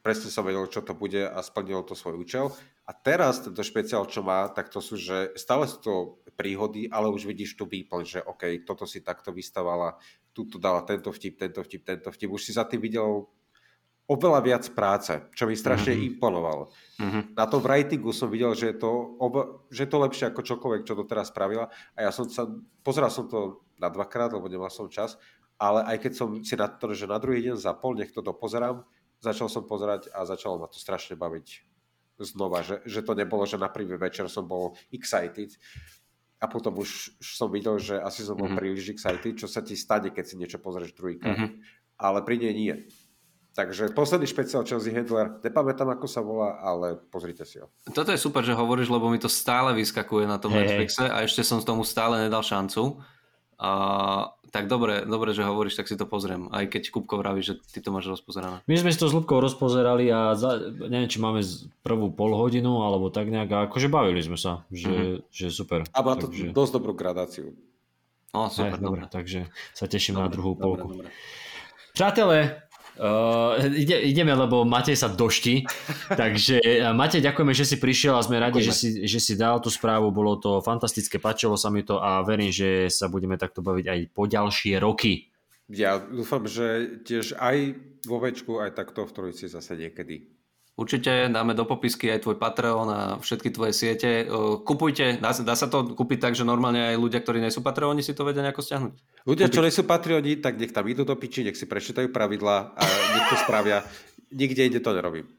presne 0.03 0.27
som 0.27 0.43
vedel, 0.43 0.67
čo 0.67 0.83
to 0.83 0.91
bude 0.91 1.23
a 1.23 1.39
splnilo 1.39 1.87
to 1.87 1.95
svoj 1.95 2.19
účel. 2.19 2.51
A 2.83 2.91
teraz 2.91 3.39
tento 3.39 3.63
špeciál, 3.63 4.03
čo 4.11 4.19
má, 4.19 4.51
tak 4.51 4.67
to 4.67 4.83
sú, 4.83 4.99
že 4.99 5.31
stále 5.39 5.63
sú 5.63 5.77
to 5.79 5.93
príhody, 6.35 6.91
ale 6.91 7.07
už 7.07 7.23
vidíš 7.23 7.55
tu 7.55 7.63
výplň, 7.63 8.03
že 8.03 8.19
OK, 8.27 8.67
toto 8.67 8.83
si 8.83 8.99
takto 8.99 9.31
vystavala, 9.31 9.95
tu 10.35 10.43
dala 10.59 10.83
tento 10.83 11.15
vtip, 11.15 11.39
tento 11.39 11.63
vtip, 11.63 11.87
tento 11.87 12.09
vtip. 12.11 12.27
Už 12.27 12.43
si 12.43 12.51
za 12.51 12.67
tým 12.67 12.83
videl 12.83 13.23
oveľa 14.11 14.39
viac 14.43 14.63
práce, 14.75 15.15
čo 15.31 15.47
mi 15.47 15.55
strašne 15.55 15.95
mm-hmm. 15.95 16.09
imponovalo. 16.19 16.67
Mm-hmm. 16.99 17.23
Na 17.39 17.47
tom 17.47 17.63
writingu 17.63 18.11
som 18.11 18.27
videl, 18.27 18.51
že 18.51 18.75
je, 18.75 18.77
to 18.83 18.91
ob- 19.15 19.63
že 19.71 19.88
je 19.88 19.89
to 19.89 19.97
lepšie 20.03 20.25
ako 20.27 20.41
čokoľvek, 20.43 20.83
čo 20.83 20.99
doteraz 20.99 21.31
spravila. 21.31 21.71
A 21.95 21.99
ja 22.03 22.11
som 22.11 22.27
sa, 22.27 22.43
pozeral 22.83 23.07
som 23.07 23.31
to 23.31 23.63
na 23.79 23.88
dvakrát, 23.88 24.35
lebo 24.35 24.51
nemal 24.51 24.67
som 24.67 24.91
čas, 24.91 25.15
ale 25.55 25.88
aj 25.88 25.97
keď 26.03 26.11
som 26.11 26.29
si 26.43 26.59
na 26.59 26.67
to, 26.67 26.91
že 26.91 27.07
na 27.07 27.17
druhý 27.23 27.39
deň 27.39 27.55
zapol, 27.55 27.95
nech 27.95 28.11
to 28.11 28.19
dopozerám, 28.19 28.83
začal 29.23 29.47
som 29.47 29.63
pozerať 29.63 30.11
a 30.11 30.27
začalo 30.27 30.59
ma 30.59 30.67
to 30.67 30.77
strašne 30.77 31.15
baviť 31.15 31.71
znova, 32.21 32.61
že, 32.61 32.85
že 32.85 33.01
to 33.01 33.17
nebolo, 33.17 33.47
že 33.49 33.57
na 33.57 33.71
prvý 33.71 33.97
večer 33.97 34.29
som 34.29 34.45
bol 34.45 34.77
excited 34.93 35.57
a 36.38 36.45
potom 36.45 36.77
už, 36.77 37.17
už 37.17 37.27
som 37.38 37.49
videl, 37.49 37.81
že 37.81 37.97
asi 37.97 38.21
som 38.21 38.38
bol 38.38 38.49
mm-hmm. 38.49 38.61
príliš 38.61 38.93
excited, 38.93 39.38
čo 39.38 39.49
sa 39.49 39.65
ti 39.65 39.73
stane, 39.73 40.13
keď 40.13 40.25
si 40.25 40.35
niečo 40.38 40.61
pozrieš 40.61 40.93
druhýkrát. 40.93 41.38
Mm-hmm. 41.38 41.49
Ale 42.01 42.19
pri 42.25 42.35
nej 42.41 42.53
nie 42.53 42.75
Takže 43.52 43.91
posledný 43.91 44.32
špeciál 44.32 44.64
Chelsea 44.64 44.95
Handler, 44.95 45.36
nepamätám 45.44 45.91
ako 45.91 46.07
sa 46.07 46.23
volá, 46.23 46.56
ale 46.64 46.95
pozrite 47.11 47.44
si 47.44 47.60
ho. 47.60 47.68
Toto 47.91 48.15
je 48.15 48.19
super, 48.19 48.48
že 48.48 48.56
hovoríš, 48.56 48.88
lebo 48.88 49.11
mi 49.11 49.19
to 49.19 49.28
stále 49.28 49.76
vyskakuje 49.76 50.23
na 50.23 50.40
tom 50.40 50.56
hey, 50.56 50.64
Netflixe 50.64 51.03
a 51.03 51.19
ešte 51.28 51.44
som 51.44 51.60
tomu 51.60 51.84
stále 51.84 52.15
nedal 52.23 52.48
šancu. 52.48 53.03
A, 53.60 53.72
tak 54.56 54.72
dobre, 54.72 55.03
dobre, 55.03 55.36
že 55.36 55.44
hovoríš, 55.44 55.76
tak 55.76 55.91
si 55.91 55.99
to 55.99 56.07
pozriem. 56.07 56.48
Aj 56.48 56.64
keď 56.64 56.95
Kupko 56.95 57.19
vraví, 57.19 57.44
že 57.44 57.60
ty 57.60 57.84
to 57.84 57.91
máš 57.91 58.07
rozpozerané. 58.07 58.64
My 58.72 58.76
sme 58.80 58.90
si 58.90 58.98
to 58.98 59.11
s 59.11 59.14
Lubkou 59.14 59.44
rozpozerali 59.44 60.07
a 60.07 60.32
za, 60.34 60.72
neviem, 60.88 61.11
či 61.11 61.19
máme 61.19 61.44
prvú 61.84 62.07
pol 62.07 62.32
hodinu 62.34 62.88
alebo 62.88 63.11
tak 63.11 63.28
nejak. 63.28 63.52
A 63.52 63.57
akože 63.68 63.91
bavili 63.91 64.23
sme 64.23 64.40
sa, 64.40 64.64
že, 64.72 65.22
mm-hmm. 65.22 65.28
že 65.28 65.45
super. 65.52 65.84
A 65.91 65.99
má 65.99 66.15
to 66.15 66.32
takže... 66.32 66.56
dosť 66.56 66.72
dobrú 66.72 66.95
gradáciu. 66.95 67.52
O, 68.32 68.48
super, 68.48 68.80
Aj, 68.80 68.84
dobre. 68.84 69.02
Takže 69.11 69.52
sa 69.76 69.86
teším 69.91 70.15
dobre, 70.15 70.23
na 70.23 70.28
druhú 70.32 70.52
dobre, 70.56 70.64
polku. 70.64 70.88
Dobre. 70.95 71.07
Přátelé, 71.91 72.64
Uh, 72.99 73.55
ide, 73.72 74.03
ideme, 74.03 74.35
lebo 74.35 74.68
Matej 74.68 74.99
sa 74.99 75.07
došti. 75.07 75.63
Takže 76.22 76.59
Matej, 76.91 77.23
ďakujeme, 77.23 77.53
že 77.55 77.65
si 77.68 77.76
prišiel 77.80 78.18
a 78.18 78.26
sme 78.26 78.41
radi, 78.41 78.59
že 78.59 78.73
si, 78.76 78.89
že 79.07 79.19
si 79.22 79.34
dal 79.39 79.63
tú 79.63 79.72
správu. 79.72 80.11
Bolo 80.11 80.39
to 80.41 80.59
fantastické, 80.59 81.22
páčilo 81.22 81.55
sa 81.55 81.72
mi 81.72 81.85
to 81.85 82.01
a 82.01 82.26
verím, 82.26 82.51
že 82.51 82.91
sa 82.91 83.07
budeme 83.07 83.39
takto 83.39 83.63
baviť 83.63 83.85
aj 83.88 83.99
po 84.11 84.27
ďalšie 84.27 84.76
roky. 84.81 85.31
Ja 85.72 86.03
dúfam, 86.03 86.43
že 86.51 86.99
tiež 87.07 87.39
aj 87.39 87.80
vo 88.03 88.19
večku, 88.19 88.59
aj 88.59 88.76
takto 88.76 89.07
v 89.07 89.15
trojici 89.15 89.47
zase 89.47 89.80
niekedy. 89.80 90.40
Určite 90.81 91.29
dáme 91.29 91.53
do 91.53 91.61
popisky 91.69 92.09
aj 92.09 92.25
tvoj 92.25 92.41
Patreon 92.41 92.87
a 92.89 92.99
všetky 93.21 93.53
tvoje 93.53 93.69
siete. 93.69 94.25
Kupujte, 94.65 95.21
dá, 95.21 95.29
dá 95.29 95.53
sa 95.53 95.69
to 95.69 95.93
kúpiť 95.93 96.17
tak, 96.17 96.33
že 96.33 96.41
normálne 96.41 96.81
aj 96.89 96.97
ľudia, 96.97 97.21
ktorí 97.21 97.37
nie 97.37 97.53
sú 97.53 97.61
Patreoni, 97.61 98.01
si 98.01 98.17
to 98.17 98.25
vedia 98.25 98.41
nejako 98.41 98.65
stiahnuť? 98.65 98.93
Ľudia, 99.29 99.45
Kúpiť. 99.45 99.53
čo 99.53 99.61
nie 99.61 99.69
sú 99.69 99.85
Patreoni, 99.85 100.41
tak 100.41 100.57
nech 100.57 100.73
tam 100.73 100.89
idú 100.89 101.05
do 101.05 101.13
piči, 101.13 101.45
nech 101.45 101.53
si 101.53 101.69
prečítajú 101.69 102.09
pravidla 102.09 102.73
a 102.73 102.81
nech 103.13 103.29
to 103.29 103.37
spravia. 103.45 103.85
Nikde 104.33 104.73
ide 104.73 104.79
to 104.81 104.89
nerobím. 104.89 105.29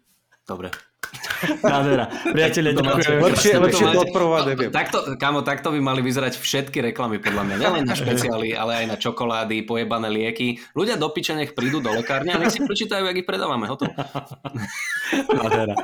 Dobre. 0.46 0.70
Nádhera. 1.64 2.08
Priatelia, 2.32 2.72
ďakujem. 2.72 3.20
Lepšie, 3.20 3.52
lepšie 3.60 3.86
to 3.92 4.00
odprovať, 4.08 4.42
neviem. 4.52 4.70
Takto, 4.72 4.98
kamo, 5.20 5.44
takto 5.44 5.68
by 5.70 5.80
mali 5.80 6.00
vyzerať 6.00 6.40
všetky 6.40 6.80
reklamy, 6.92 7.20
podľa 7.20 7.42
mňa. 7.44 7.54
Nielen 7.60 7.84
na 7.84 7.96
špeciály, 8.00 8.56
ale 8.56 8.84
aj 8.84 8.86
na 8.88 8.96
čokolády, 8.96 9.62
pojebané 9.68 10.08
lieky. 10.08 10.56
Ľudia 10.72 10.96
do 10.96 11.12
piče 11.12 11.36
nech 11.36 11.52
prídu 11.52 11.84
do 11.84 11.92
lekárne 11.92 12.32
a 12.32 12.40
nech 12.40 12.52
si 12.52 12.64
prečítajú, 12.64 13.04
jak 13.04 13.16
ich 13.20 13.28
predávame. 13.28 13.68
Hotovo. 13.68 13.92
Nádhera. 15.36 15.76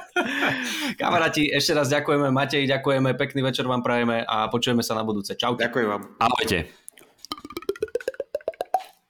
Kamaráti, 0.96 1.52
ešte 1.52 1.76
raz 1.76 1.92
ďakujeme. 1.92 2.32
Matej, 2.32 2.64
ďakujeme. 2.64 3.12
Pekný 3.14 3.44
večer 3.44 3.68
vám 3.68 3.84
prajeme 3.84 4.24
a 4.24 4.48
počujeme 4.48 4.80
sa 4.80 4.96
na 4.96 5.04
budúce. 5.04 5.36
Čau. 5.36 5.54
Ďakujem 5.54 5.88
vám. 5.88 6.02
Ahojte. 6.24 6.87